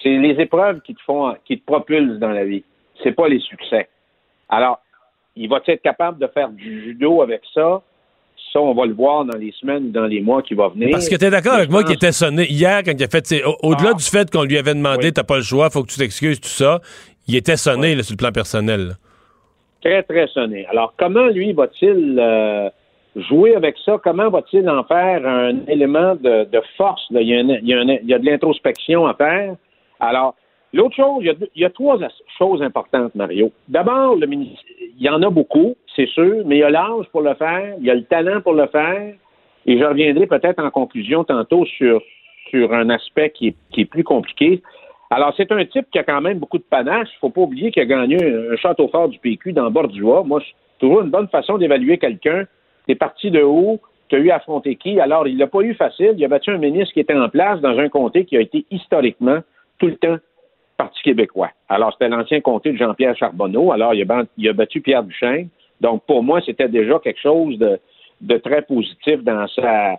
C'est 0.04 0.18
les 0.18 0.40
épreuves 0.42 0.82
qui 0.82 0.94
te 0.94 1.02
font, 1.04 1.34
qui 1.46 1.58
te 1.58 1.66
propulsent 1.66 2.20
dans 2.20 2.32
la 2.32 2.44
vie. 2.44 2.64
C'est 3.02 3.14
pas 3.14 3.30
les 3.30 3.40
succès. 3.40 3.88
Alors, 4.50 4.82
il 5.38 5.48
va 5.48 5.62
être 5.66 5.82
capable 5.82 6.20
de 6.20 6.28
faire 6.28 6.50
du 6.50 6.84
judo 6.84 7.22
avec 7.22 7.42
ça? 7.54 7.82
Ça, 8.58 8.62
on 8.62 8.74
va 8.74 8.86
le 8.88 8.94
voir 8.94 9.24
dans 9.24 9.38
les 9.38 9.52
semaines, 9.52 9.92
dans 9.92 10.06
les 10.08 10.20
mois 10.20 10.42
qui 10.42 10.56
vont 10.56 10.70
venir. 10.70 10.90
Parce 10.92 11.08
que 11.08 11.16
tu 11.16 11.26
es 11.26 11.30
d'accord 11.30 11.54
avec 11.54 11.70
moi 11.70 11.84
qu'il 11.84 11.94
était 11.94 12.12
sonné 12.12 12.46
hier 12.50 12.82
quand 12.84 12.92
il 12.98 13.04
a 13.04 13.08
fait. 13.08 13.44
Au-delà 13.62 13.92
Ah. 13.92 13.94
du 13.94 14.04
fait 14.04 14.32
qu'on 14.32 14.44
lui 14.46 14.58
avait 14.58 14.74
demandé, 14.74 15.12
t'as 15.12 15.24
pas 15.24 15.36
le 15.38 15.44
choix, 15.44 15.70
faut 15.70 15.84
que 15.84 15.92
tu 15.92 16.00
t'excuses, 16.00 16.42
tout 16.42 16.50
ça, 16.50 16.82
il 17.28 17.36
était 17.36 17.56
sonné 17.56 17.94
là, 17.94 18.02
sur 18.02 18.14
le 18.14 18.18
plan 18.18 18.32
personnel. 18.32 18.94
Très, 19.82 20.02
très 20.02 20.26
sonné. 20.28 20.66
Alors, 20.72 20.96
comment, 20.98 21.28
lui, 21.28 21.54
va-t-il 21.54 22.18
euh, 22.20 22.68
jouer 23.30 23.56
avec 23.56 23.76
ça? 23.86 23.98
Comment 24.04 24.30
va-t-il 24.32 24.68
en 24.68 24.84
faire 24.86 25.24
un 25.28 25.54
élément 25.68 26.16
de, 26.16 26.46
de 26.46 26.62
force? 26.78 27.06
Il, 27.12 27.22
y 27.22 28.08
y 28.10 28.14
a 28.14 28.20
de 28.20 28.26
l'introspection 28.26 29.06
à 29.06 29.14
faire. 29.14 29.54
Alors, 30.00 30.34
l'autre 30.74 30.96
chose, 30.96 31.24
il 31.24 31.62
y, 31.62 31.66
a, 31.66 31.70
trois 31.70 31.98
choses 32.38 32.62
importantes, 32.62 33.16
Mario. 33.16 33.52
D'abord, 33.68 34.16
le 34.16 34.28
il 34.32 35.04
y 35.04 35.10
en 35.10 35.22
a 35.22 35.30
beaucoup, 35.30 35.76
c'est 35.96 36.08
sûr, 36.08 36.44
mais 36.46 36.58
il 36.58 36.60
y 36.60 36.64
a 36.64 36.70
l'âge 36.70 37.06
pour 37.12 37.22
le 37.22 37.34
faire, 37.36 37.76
il 37.80 37.86
y 37.86 37.92
a 37.92 37.96
le 37.96 38.04
talent 38.04 38.42
pour 38.42 38.54
le 38.54 38.68
faire, 38.68 39.14
et 39.66 39.78
je 39.78 39.84
reviendrai 39.84 40.28
peut-être 40.28 40.64
en 40.64 40.72
conclusion 40.72 41.24
tantôt 41.24 41.66
sur, 41.66 42.02
sur 42.50 42.74
un 42.74 42.90
aspect 42.90 43.32
qui 43.32 43.48
est, 43.50 43.56
qui 43.72 43.82
est 43.82 43.86
plus 43.86 44.04
compliqué. 44.04 44.62
Alors, 45.10 45.34
c'est 45.38 45.52
un 45.52 45.64
type 45.66 45.88
qui 45.92 46.00
a 46.00 46.04
quand 46.04 46.22
même 46.22 46.40
beaucoup 46.40 46.58
de 46.58 46.64
panache. 46.64 47.08
Il 47.16 47.20
faut 47.20 47.30
pas 47.30 47.42
oublier 47.42 47.72
qu'il 47.72 47.82
a 47.82 47.86
gagné 47.86 48.18
un, 48.24 48.56
château 48.58 48.88
fort 48.90 49.08
du 49.08 49.20
PQ 49.20 49.54
dans 49.54 49.72
Bordua. 49.72 50.24
Moi, 50.24 50.42
c'est 50.42 50.80
toujours 50.80 51.02
une 51.02 51.10
bonne 51.10 51.30
façon 51.30 51.58
d'évaluer 51.58 51.98
quelqu'un. 51.98 52.46
T'es 52.88 52.96
parti 52.96 53.32
de 53.32 53.42
haut, 53.42 53.80
tu 54.10 54.16
as 54.16 54.20
eu 54.20 54.30
à 54.32 54.36
affronter 54.36 54.76
qui? 54.76 55.00
Alors, 55.00 55.28
il 55.28 55.38
l'a 55.38 55.48
pas 55.48 55.62
eu 55.62 55.74
facile. 55.76 56.14
Il 56.18 56.26
a 56.26 56.28
battu 56.28 56.52
un 56.52 56.58
ministre 56.58 56.94
qui 56.94 57.00
était 57.00 57.14
en 57.14 57.30
place 57.30 57.62
dans 57.62 57.78
un 57.78 57.90
comté 57.90 58.26
qui 58.26 58.36
a 58.36 58.42
été 58.42 58.66
historiquement 58.70 59.40
tout 59.80 59.88
le 59.88 59.96
temps 59.96 60.18
Parti 60.78 61.02
québécois. 61.02 61.50
Alors, 61.70 61.92
c'était 61.94 62.08
l'ancien 62.08 62.40
comté 62.40 62.72
de 62.72 62.78
Jean-Pierre 62.78 63.18
Charbonneau. 63.18 63.72
Alors, 63.72 63.94
il 63.94 64.10
a, 64.50 64.54
battu 64.54 64.82
Pierre 64.82 65.04
Duchesne. 65.04 65.50
Donc, 65.82 66.04
pour 66.06 66.24
moi, 66.24 66.40
c'était 66.46 66.70
déjà 66.70 67.00
quelque 67.00 67.20
chose 67.20 67.58
de, 67.58 67.80
de 68.22 68.38
très 68.38 68.62
positif 68.62 69.24
dans 69.24 69.48
sa, 69.48 69.98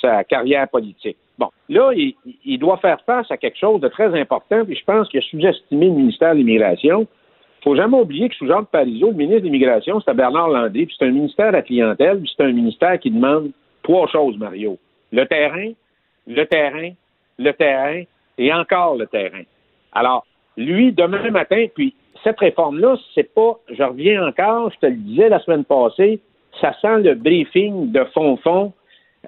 sa 0.00 0.24
carrière 0.24 0.68
politique. 0.68 1.16
Bon, 1.38 1.48
là, 1.68 1.92
il, 1.94 2.14
il 2.44 2.58
doit 2.58 2.76
faire 2.78 3.00
face 3.06 3.30
à 3.30 3.36
quelque 3.38 3.58
chose 3.58 3.80
de 3.80 3.88
très 3.88 4.18
important, 4.18 4.64
puis 4.64 4.76
je 4.76 4.84
pense 4.84 5.08
qu'il 5.08 5.20
a 5.20 5.22
sous-estimé 5.22 5.86
le 5.86 5.92
ministère 5.92 6.32
de 6.32 6.38
l'Immigration. 6.38 7.06
Il 7.60 7.64
faut 7.64 7.76
jamais 7.76 7.98
oublier 7.98 8.28
que 8.28 8.34
sous 8.34 8.46
Jean 8.46 8.64
Parizeau, 8.64 9.10
le 9.10 9.16
ministre 9.16 9.40
de 9.40 9.44
l'Immigration, 9.44 10.00
c'était 10.00 10.14
Bernard 10.14 10.48
Landry, 10.48 10.86
puis 10.86 10.96
c'est 10.98 11.06
un 11.06 11.12
ministère 11.12 11.54
à 11.54 11.62
clientèle, 11.62 12.20
puis 12.20 12.30
c'est 12.34 12.44
un 12.44 12.52
ministère 12.52 12.98
qui 12.98 13.10
demande 13.10 13.52
trois 13.82 14.06
choses, 14.08 14.36
Mario. 14.38 14.78
Le 15.12 15.24
terrain, 15.26 15.72
le 16.26 16.44
terrain, 16.44 16.90
le 17.38 17.52
terrain 17.52 18.02
et 18.38 18.52
encore 18.52 18.96
le 18.96 19.06
terrain. 19.06 19.42
Alors, 19.92 20.24
lui, 20.56 20.92
demain 20.92 21.30
matin, 21.30 21.66
puis 21.74 21.94
cette 22.22 22.38
réforme-là, 22.38 22.96
c'est 23.14 23.32
pas, 23.34 23.58
je 23.70 23.82
reviens 23.82 24.26
encore, 24.26 24.70
je 24.72 24.78
te 24.78 24.86
le 24.86 24.96
disais 24.96 25.28
la 25.28 25.40
semaine 25.40 25.64
passée, 25.64 26.20
ça 26.60 26.74
sent 26.82 27.00
le 27.02 27.14
briefing 27.14 27.92
de 27.92 28.04
fond-fond 28.12 28.72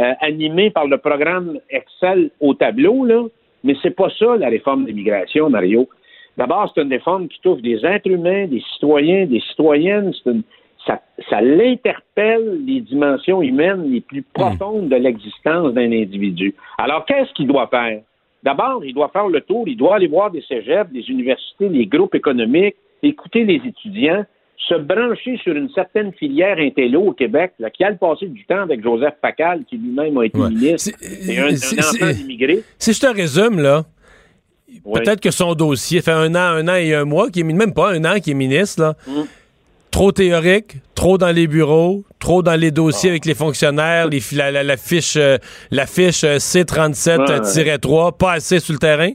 euh, 0.00 0.12
animé 0.20 0.70
par 0.70 0.86
le 0.86 0.98
programme 0.98 1.58
Excel 1.70 2.30
au 2.40 2.54
tableau, 2.54 3.04
là, 3.04 3.24
mais 3.64 3.74
c'est 3.82 3.90
pas 3.94 4.08
ça 4.18 4.36
la 4.36 4.48
réforme 4.48 4.84
d'immigration, 4.86 5.48
Mario. 5.48 5.88
D'abord, 6.36 6.70
c'est 6.74 6.82
une 6.82 6.90
réforme 6.92 7.28
qui 7.28 7.40
touche 7.40 7.60
des 7.60 7.84
êtres 7.84 8.10
humains, 8.10 8.46
des 8.46 8.62
citoyens, 8.72 9.26
des 9.26 9.40
citoyennes. 9.40 10.12
Une- 10.26 10.42
ça, 10.86 11.00
ça 11.30 11.40
l'interpelle 11.40 12.64
les 12.66 12.80
dimensions 12.80 13.40
humaines 13.42 13.90
les 13.92 14.00
plus 14.00 14.22
profondes 14.22 14.88
de 14.88 14.96
l'existence 14.96 15.72
d'un 15.74 15.92
individu. 15.92 16.54
Alors, 16.78 17.04
qu'est-ce 17.04 17.32
qu'il 17.34 17.46
doit 17.46 17.68
faire? 17.68 18.00
D'abord, 18.42 18.84
il 18.84 18.94
doit 18.94 19.10
faire 19.12 19.28
le 19.28 19.40
tour, 19.40 19.68
il 19.68 19.76
doit 19.76 19.96
aller 19.96 20.08
voir 20.08 20.30
des 20.30 20.42
cégeps, 20.42 20.90
des 20.92 21.08
universités, 21.08 21.68
les 21.68 21.86
groupes 21.86 22.14
économiques, 22.14 22.76
écouter 23.02 23.44
les 23.44 23.60
étudiants, 23.64 24.24
se 24.68 24.74
brancher 24.74 25.38
sur 25.42 25.54
une 25.54 25.70
certaine 25.70 26.12
filière 26.12 26.56
intello 26.58 27.02
au 27.02 27.12
Québec, 27.12 27.52
là, 27.58 27.70
qui 27.70 27.84
a 27.84 27.90
le 27.90 27.96
passé 27.96 28.26
du 28.26 28.44
temps 28.44 28.62
avec 28.62 28.82
Joseph 28.82 29.14
Facal, 29.20 29.64
qui 29.68 29.76
lui-même 29.76 30.16
a 30.18 30.24
été 30.24 30.38
ministre, 30.38 30.90
et 31.00 31.38
un, 31.38 31.48
enfant 31.48 32.12
d'immigré. 32.12 32.62
Si 32.78 32.92
je 32.92 33.00
te 33.00 33.06
résume, 33.06 33.60
là, 33.60 33.84
Oui. 34.84 35.00
peut-être 35.00 35.20
que 35.20 35.30
son 35.30 35.54
dossier 35.54 36.00
fait 36.00 36.12
un 36.12 36.34
an, 36.34 36.38
un 36.38 36.68
an 36.68 36.74
et 36.74 36.94
un 36.94 37.04
mois, 37.04 37.30
qui 37.30 37.40
est 37.40 37.44
même 37.44 37.74
pas 37.74 37.92
un 37.92 38.04
an 38.04 38.20
qui 38.20 38.30
est 38.32 38.34
ministre, 38.34 38.82
là. 38.82 38.94
Mm. 39.06 39.22
Trop 39.92 40.10
théorique, 40.10 40.76
trop 40.94 41.18
dans 41.18 41.30
les 41.34 41.46
bureaux, 41.46 42.02
trop 42.18 42.42
dans 42.42 42.58
les 42.58 42.70
dossiers 42.70 43.10
Ah. 43.10 43.12
avec 43.12 43.26
les 43.26 43.34
fonctionnaires, 43.34 44.08
les, 44.08 44.20
la, 44.34 44.50
la- 44.50 44.62
la 44.62 44.76
fiche, 44.78 45.16
euh, 45.16 45.36
la 45.70 45.84
fiche 45.86 46.24
euh, 46.24 46.38
C37-3, 46.38 48.16
pas 48.16 48.32
assez 48.32 48.58
sur 48.58 48.72
le 48.72 48.78
terrain? 48.78 49.10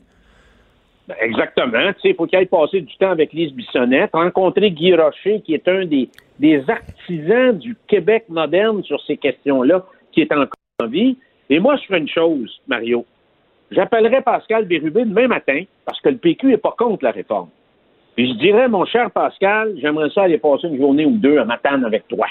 Ben, 1.07 1.15
exactement. 1.21 1.91
Il 2.03 2.15
faut 2.15 2.27
qu'il 2.27 2.37
aille 2.37 2.45
passer 2.45 2.81
du 2.81 2.95
temps 2.97 3.09
avec 3.09 3.33
Lise 3.33 3.53
Bissonnette, 3.53 4.11
rencontrer 4.13 4.69
Guy 4.71 4.93
Rocher, 4.93 5.41
qui 5.43 5.55
est 5.55 5.67
un 5.67 5.85
des, 5.85 6.09
des 6.39 6.63
artisans 6.69 7.57
du 7.57 7.75
Québec 7.87 8.25
moderne 8.29 8.83
sur 8.83 9.01
ces 9.07 9.17
questions-là, 9.17 9.83
qui 10.11 10.21
est 10.21 10.31
encore 10.31 10.47
en 10.83 10.87
vie. 10.87 11.17
Et 11.49 11.59
moi, 11.59 11.75
je 11.77 11.87
ferai 11.87 11.99
une 11.99 12.09
chose, 12.09 12.51
Mario. 12.67 13.03
J'appellerai 13.71 14.21
Pascal 14.21 14.65
Bérubé 14.65 15.05
demain 15.05 15.27
matin, 15.27 15.63
parce 15.85 15.99
que 16.01 16.09
le 16.09 16.17
PQ 16.17 16.47
n'est 16.47 16.57
pas 16.57 16.75
contre 16.77 17.03
la 17.03 17.11
réforme. 17.11 17.49
Puis 18.17 18.29
je 18.29 18.33
dirais, 18.39 18.67
mon 18.67 18.83
cher 18.85 19.11
Pascal, 19.11 19.75
j'aimerais 19.79 20.09
ça 20.09 20.23
aller 20.23 20.39
passer 20.39 20.67
une 20.67 20.79
journée 20.79 21.05
ou 21.05 21.17
deux 21.17 21.37
à 21.37 21.45
Matane 21.45 21.85
avec 21.85 22.07
toi. 22.07 22.25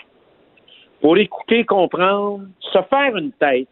Pour 1.01 1.17
écouter, 1.17 1.65
comprendre, 1.65 2.41
se 2.59 2.79
faire 2.91 3.17
une 3.17 3.31
tête, 3.31 3.69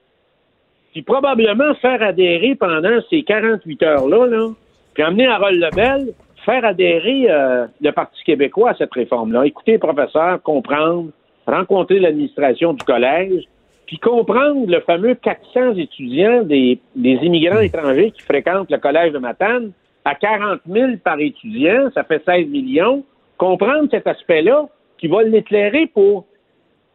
puis 0.93 1.03
probablement 1.03 1.75
faire 1.75 2.01
adhérer 2.01 2.55
pendant 2.55 3.01
ces 3.11 3.25
48 3.25 3.83
heures-là, 3.83 4.27
là, 4.29 4.49
puis 4.95 5.03
amener 5.03 5.27
Harold 5.27 5.61
Lebel, 5.61 6.15
faire 6.45 6.65
adhérer 6.65 7.27
euh, 7.29 7.67
le 7.81 7.91
Parti 7.91 8.23
québécois 8.23 8.71
à 8.71 8.75
cette 8.77 8.95
réforme-là. 8.95 9.45
Écouter 9.47 9.73
les 9.73 9.79
professeurs, 9.79 10.41
comprendre, 10.41 11.11
rencontrer 11.49 11.99
l'administration 11.99 12.75
du 12.75 12.85
collège, 12.85 13.43
puis 13.87 13.99
comprendre 13.99 14.71
le 14.71 14.79
fameux 14.83 15.17
400 15.17 15.75
étudiants 15.79 16.45
des, 16.45 16.79
des 16.95 17.19
immigrants 17.23 17.59
étrangers 17.59 18.13
qui 18.13 18.23
fréquentent 18.23 18.71
le 18.71 18.79
collège 18.79 19.13
de 19.13 19.19
Matane 19.19 19.73
à 20.05 20.15
40 20.15 20.61
000 20.71 20.93
par 21.03 21.19
étudiant, 21.21 21.91
ça 21.95 22.05
fait 22.05 22.23
16 22.25 22.47
millions. 22.49 23.05
Comprendre 23.39 23.89
cet 23.91 24.07
aspect-là 24.07 24.67
qui 24.99 25.09
va 25.09 25.23
l'éclairer 25.23 25.87
pour 25.87 26.27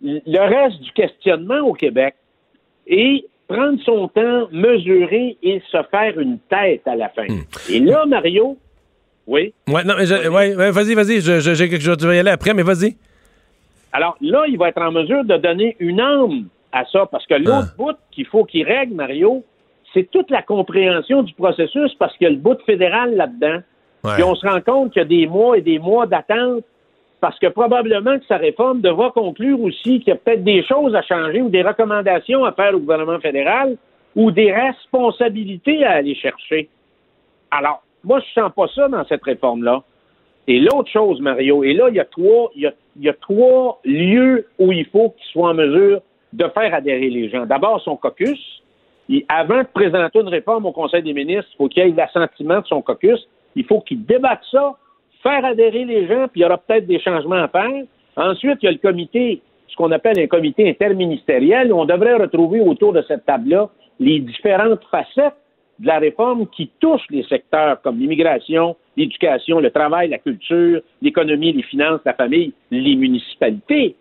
le 0.01 0.39
reste 0.39 0.79
du 0.81 0.91
questionnement 0.93 1.59
au 1.59 1.73
Québec 1.73 2.15
et 2.87 3.25
prendre 3.47 3.79
son 3.83 4.07
temps, 4.07 4.47
mesurer 4.51 5.37
et 5.41 5.61
se 5.71 5.77
faire 5.91 6.19
une 6.19 6.37
tête 6.49 6.87
à 6.87 6.95
la 6.95 7.09
fin. 7.09 7.25
Et 7.69 7.79
là, 7.79 8.05
Mario, 8.05 8.57
oui? 9.27 9.53
Ouais, 9.67 9.83
non, 9.83 9.95
mais 9.97 10.05
je- 10.05 10.29
ouais, 10.29 10.55
ouais, 10.55 10.71
vas-y, 10.71 10.93
vas-y, 10.93 11.19
je- 11.21 11.39
je- 11.39 11.53
j'ai 11.55 11.67
quelque 11.69 11.83
chose, 11.83 11.97
je 11.99 12.07
vais 12.07 12.15
y 12.17 12.19
aller 12.19 12.29
après, 12.31 12.53
mais 12.53 12.63
vas-y. 12.63 12.95
Alors 13.91 14.15
là, 14.21 14.45
il 14.47 14.57
va 14.57 14.69
être 14.69 14.81
en 14.81 14.91
mesure 14.91 15.25
de 15.25 15.35
donner 15.37 15.75
une 15.79 15.99
âme 15.99 16.45
à 16.71 16.85
ça, 16.85 17.07
parce 17.11 17.25
que 17.25 17.33
l'autre 17.33 17.73
bout 17.77 17.95
qu'il 18.11 18.27
faut 18.27 18.45
qu'il 18.45 18.63
règle, 18.65 18.93
Mario, 18.93 19.43
c'est 19.93 20.09
toute 20.11 20.29
la 20.29 20.41
compréhension 20.41 21.23
du 21.23 21.33
processus, 21.33 21.93
parce 21.95 22.15
qu'il 22.17 22.25
y 22.25 22.27
a 22.27 22.33
le 22.33 22.37
bout 22.37 22.59
fédéral 22.65 23.15
là-dedans. 23.15 23.61
Ouais. 24.03 24.13
Puis 24.15 24.23
on 24.23 24.35
se 24.35 24.47
rend 24.47 24.61
compte 24.61 24.93
qu'il 24.93 25.01
y 25.01 25.05
a 25.05 25.07
des 25.07 25.27
mois 25.27 25.57
et 25.57 25.61
des 25.61 25.79
mois 25.79 26.05
d'attente, 26.05 26.63
parce 27.21 27.37
que 27.39 27.47
probablement 27.47 28.17
que 28.17 28.25
sa 28.25 28.37
réforme 28.37 28.81
devra 28.81 29.11
conclure 29.11 29.61
aussi 29.61 29.99
qu'il 29.99 30.07
y 30.07 30.11
a 30.11 30.15
peut-être 30.15 30.43
des 30.43 30.63
choses 30.63 30.95
à 30.95 31.01
changer 31.01 31.41
ou 31.41 31.49
des 31.49 31.61
recommandations 31.61 32.45
à 32.45 32.53
faire 32.53 32.73
au 32.75 32.79
gouvernement 32.79 33.19
fédéral 33.19 33.75
ou 34.15 34.31
des 34.31 34.53
responsabilités 34.53 35.83
à 35.83 35.91
aller 35.95 36.15
chercher. 36.15 36.69
Alors, 37.51 37.83
moi, 38.03 38.21
je 38.21 38.41
sens 38.41 38.51
pas 38.55 38.67
ça 38.73 38.87
dans 38.87 39.05
cette 39.05 39.23
réforme-là. 39.23 39.83
Et 40.47 40.59
l'autre 40.59 40.89
chose, 40.89 41.19
Mario, 41.19 41.63
et 41.63 41.73
là, 41.73 41.89
il 41.89 41.95
y 41.95 41.99
a 41.99 42.05
trois, 42.05 42.51
il 42.55 42.61
y 42.61 42.67
a, 42.67 42.73
il 42.95 43.03
y 43.03 43.09
a 43.09 43.13
trois 43.13 43.79
lieux 43.83 44.47
où 44.57 44.71
il 44.71 44.85
faut 44.85 45.09
qu'il 45.09 45.25
soit 45.31 45.49
en 45.49 45.53
mesure 45.53 46.01
de 46.33 46.47
faire 46.47 46.73
adhérer 46.73 47.09
les 47.09 47.29
gens. 47.29 47.45
D'abord, 47.45 47.81
son 47.81 47.97
caucus. 47.97 48.63
Il- 49.09 49.25
avant 49.27 49.63
de 49.63 49.67
présenter 49.73 50.19
une 50.19 50.29
réforme 50.29 50.67
au 50.67 50.71
Conseil 50.71 51.01
des 51.01 51.13
ministres, 51.13 51.49
il 51.53 51.57
faut 51.57 51.67
qu'il 51.67 51.83
y 51.83 51.89
ait 51.89 51.93
l'assentiment 51.93 52.61
de 52.61 52.67
son 52.67 52.81
caucus. 52.81 53.27
Il 53.55 53.65
faut 53.65 53.81
qu'il 53.81 54.05
débatte 54.05 54.41
ça, 54.51 54.75
faire 55.23 55.43
adhérer 55.43 55.83
les 55.83 56.07
gens, 56.07 56.27
puis 56.27 56.41
il 56.41 56.43
y 56.43 56.45
aura 56.45 56.57
peut-être 56.59 56.85
des 56.87 56.99
changements 56.99 57.43
à 57.43 57.47
faire. 57.47 57.83
Ensuite, 58.15 58.59
il 58.61 58.65
y 58.65 58.69
a 58.69 58.71
le 58.71 58.77
comité, 58.77 59.41
ce 59.67 59.75
qu'on 59.75 59.91
appelle 59.91 60.19
un 60.19 60.27
comité 60.27 60.69
interministériel, 60.69 61.73
où 61.73 61.79
on 61.79 61.85
devrait 61.85 62.15
retrouver 62.15 62.61
autour 62.61 62.93
de 62.93 63.01
cette 63.07 63.25
table-là 63.25 63.69
les 63.99 64.19
différentes 64.19 64.83
facettes 64.91 65.35
de 65.79 65.87
la 65.87 65.99
réforme 65.99 66.45
qui 66.47 66.69
touchent 66.79 67.07
les 67.09 67.23
secteurs 67.23 67.81
comme 67.81 67.97
l'immigration, 67.99 68.75
l'éducation, 68.95 69.59
le 69.59 69.71
travail, 69.71 70.09
la 70.09 70.19
culture, 70.19 70.81
l'économie, 71.01 71.53
les 71.53 71.63
finances, 71.63 72.01
la 72.05 72.13
famille, 72.13 72.53
les 72.69 72.95
municipalités. 72.95 73.95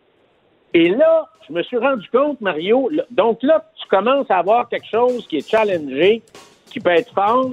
Et 0.75 0.91
là, 0.91 1.27
je 1.49 1.55
me 1.55 1.63
suis 1.63 1.79
rendu 1.79 2.09
compte, 2.11 2.41
Mario, 2.41 2.91
donc 3.11 3.43
là, 3.43 3.65
tu 3.81 3.89
commences 3.89 4.31
à 4.31 4.39
avoir 4.39 4.69
quelque 4.69 4.87
chose 4.91 5.27
qui 5.27 5.39
est 5.39 5.49
challengé, 5.49 6.23
qui 6.71 6.81
peut 6.81 6.91
être 6.91 7.13
fort, 7.15 7.51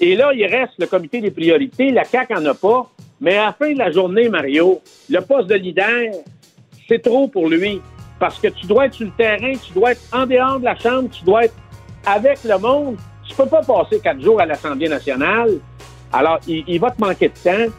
Et 0.00 0.16
là, 0.16 0.32
il 0.32 0.44
reste 0.46 0.72
le 0.78 0.86
comité 0.86 1.20
des 1.20 1.30
priorités. 1.30 1.90
La 1.90 2.04
CAQ 2.04 2.34
en 2.34 2.46
a 2.46 2.54
pas. 2.54 2.90
Mais 3.20 3.36
à 3.36 3.46
la 3.46 3.52
fin 3.52 3.72
de 3.72 3.78
la 3.78 3.90
journée, 3.90 4.28
Mario, 4.28 4.80
le 5.08 5.20
poste 5.20 5.48
de 5.48 5.54
leader, 5.54 6.10
c'est 6.88 7.00
trop 7.00 7.28
pour 7.28 7.48
lui. 7.48 7.80
Parce 8.18 8.38
que 8.40 8.48
tu 8.48 8.66
dois 8.66 8.86
être 8.86 8.94
sur 8.94 9.06
le 9.06 9.12
terrain, 9.12 9.52
tu 9.52 9.72
dois 9.72 9.92
être 9.92 10.02
en 10.12 10.26
dehors 10.26 10.58
de 10.58 10.64
la 10.64 10.76
Chambre, 10.76 11.10
tu 11.10 11.24
dois 11.24 11.44
être 11.44 11.54
avec 12.06 12.42
le 12.44 12.58
monde. 12.58 12.96
Tu 13.28 13.34
peux 13.34 13.46
pas 13.46 13.62
passer 13.62 14.00
quatre 14.00 14.20
jours 14.20 14.40
à 14.40 14.46
l'Assemblée 14.46 14.88
nationale. 14.88 15.50
Alors, 16.12 16.38
il, 16.48 16.64
il 16.66 16.80
va 16.80 16.90
te 16.90 17.00
manquer 17.00 17.28
de 17.28 17.34
temps. 17.34 17.72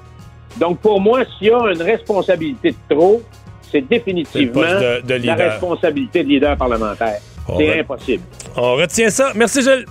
Donc, 0.57 0.79
pour 0.79 1.01
moi, 1.01 1.23
s'il 1.25 1.47
y 1.47 1.51
a 1.51 1.71
une 1.71 1.81
responsabilité 1.81 2.71
de 2.71 2.95
trop, 2.95 3.21
c'est 3.71 3.81
définitivement 3.87 4.61
le 4.61 5.01
de- 5.01 5.17
de 5.19 5.25
la 5.27 5.35
responsabilité 5.35 6.23
de 6.23 6.29
leader 6.29 6.55
parlementaire. 6.57 7.19
C'est 7.57 7.79
impossible. 7.79 8.23
On 8.55 8.73
retient 8.75 9.09
ça. 9.09 9.31
Merci, 9.35 9.61
Gilles. 9.61 9.85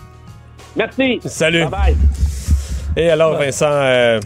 Merci. 0.77 1.21
Salut. 1.25 1.65
Bye-bye. 1.65 1.95
Et 2.97 3.11
alors, 3.11 3.37
Vincent, 3.39 3.67
euh, 3.71 4.19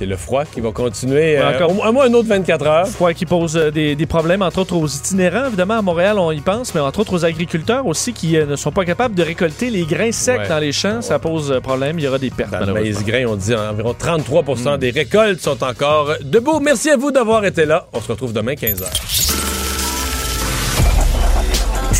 c'est 0.00 0.06
le 0.06 0.16
froid 0.16 0.44
qui 0.46 0.60
va 0.62 0.72
continuer. 0.72 1.36
euh, 1.38 1.54
Encore. 1.54 1.70
au 1.86 1.92
moins- 1.92 2.06
un 2.06 2.14
autre 2.14 2.26
24 2.28 2.66
heures. 2.66 2.88
Froid 2.88 3.12
qui 3.12 3.26
pose 3.26 3.54
euh, 3.56 3.70
des, 3.70 3.94
des 3.94 4.06
problèmes, 4.06 4.40
entre 4.40 4.60
autres 4.60 4.74
aux 4.74 4.86
itinérants. 4.86 5.46
Évidemment, 5.48 5.74
à 5.78 5.82
Montréal, 5.82 6.18
on 6.18 6.32
y 6.32 6.40
pense, 6.40 6.74
mais 6.74 6.80
entre 6.80 7.00
autres 7.00 7.12
aux 7.12 7.24
agriculteurs 7.26 7.86
aussi 7.86 8.14
qui 8.14 8.38
euh, 8.38 8.46
ne 8.46 8.56
sont 8.56 8.72
pas 8.72 8.86
capables 8.86 9.14
de 9.14 9.22
récolter 9.22 9.68
les 9.68 9.82
grains 9.84 10.10
secs 10.12 10.38
Ouais. 10.40 10.48
dans 10.48 10.58
les 10.58 10.72
champs. 10.72 11.02
Ça 11.02 11.18
pose 11.18 11.60
problème. 11.62 11.98
Il 11.98 12.04
y 12.04 12.08
aura 12.08 12.18
des 12.18 12.30
pertes. 12.30 12.50
Dans 12.50 12.64
le 12.64 12.72
maïs 12.72 13.04
grain, 13.04 13.26
on 13.28 13.36
dit 13.36 13.54
environ 13.54 13.92
33% 13.94 14.76
Hmm. 14.76 14.78
des 14.78 14.90
récoltes 14.90 15.40
sont 15.40 15.62
encore 15.62 16.14
debout. 16.22 16.60
Merci 16.60 16.88
à 16.90 16.96
vous 16.96 17.10
d'avoir 17.10 17.44
été 17.44 17.66
là. 17.66 17.86
On 17.92 18.00
se 18.00 18.08
retrouve 18.10 18.32
demain 18.32 18.54
15h. 18.54 19.29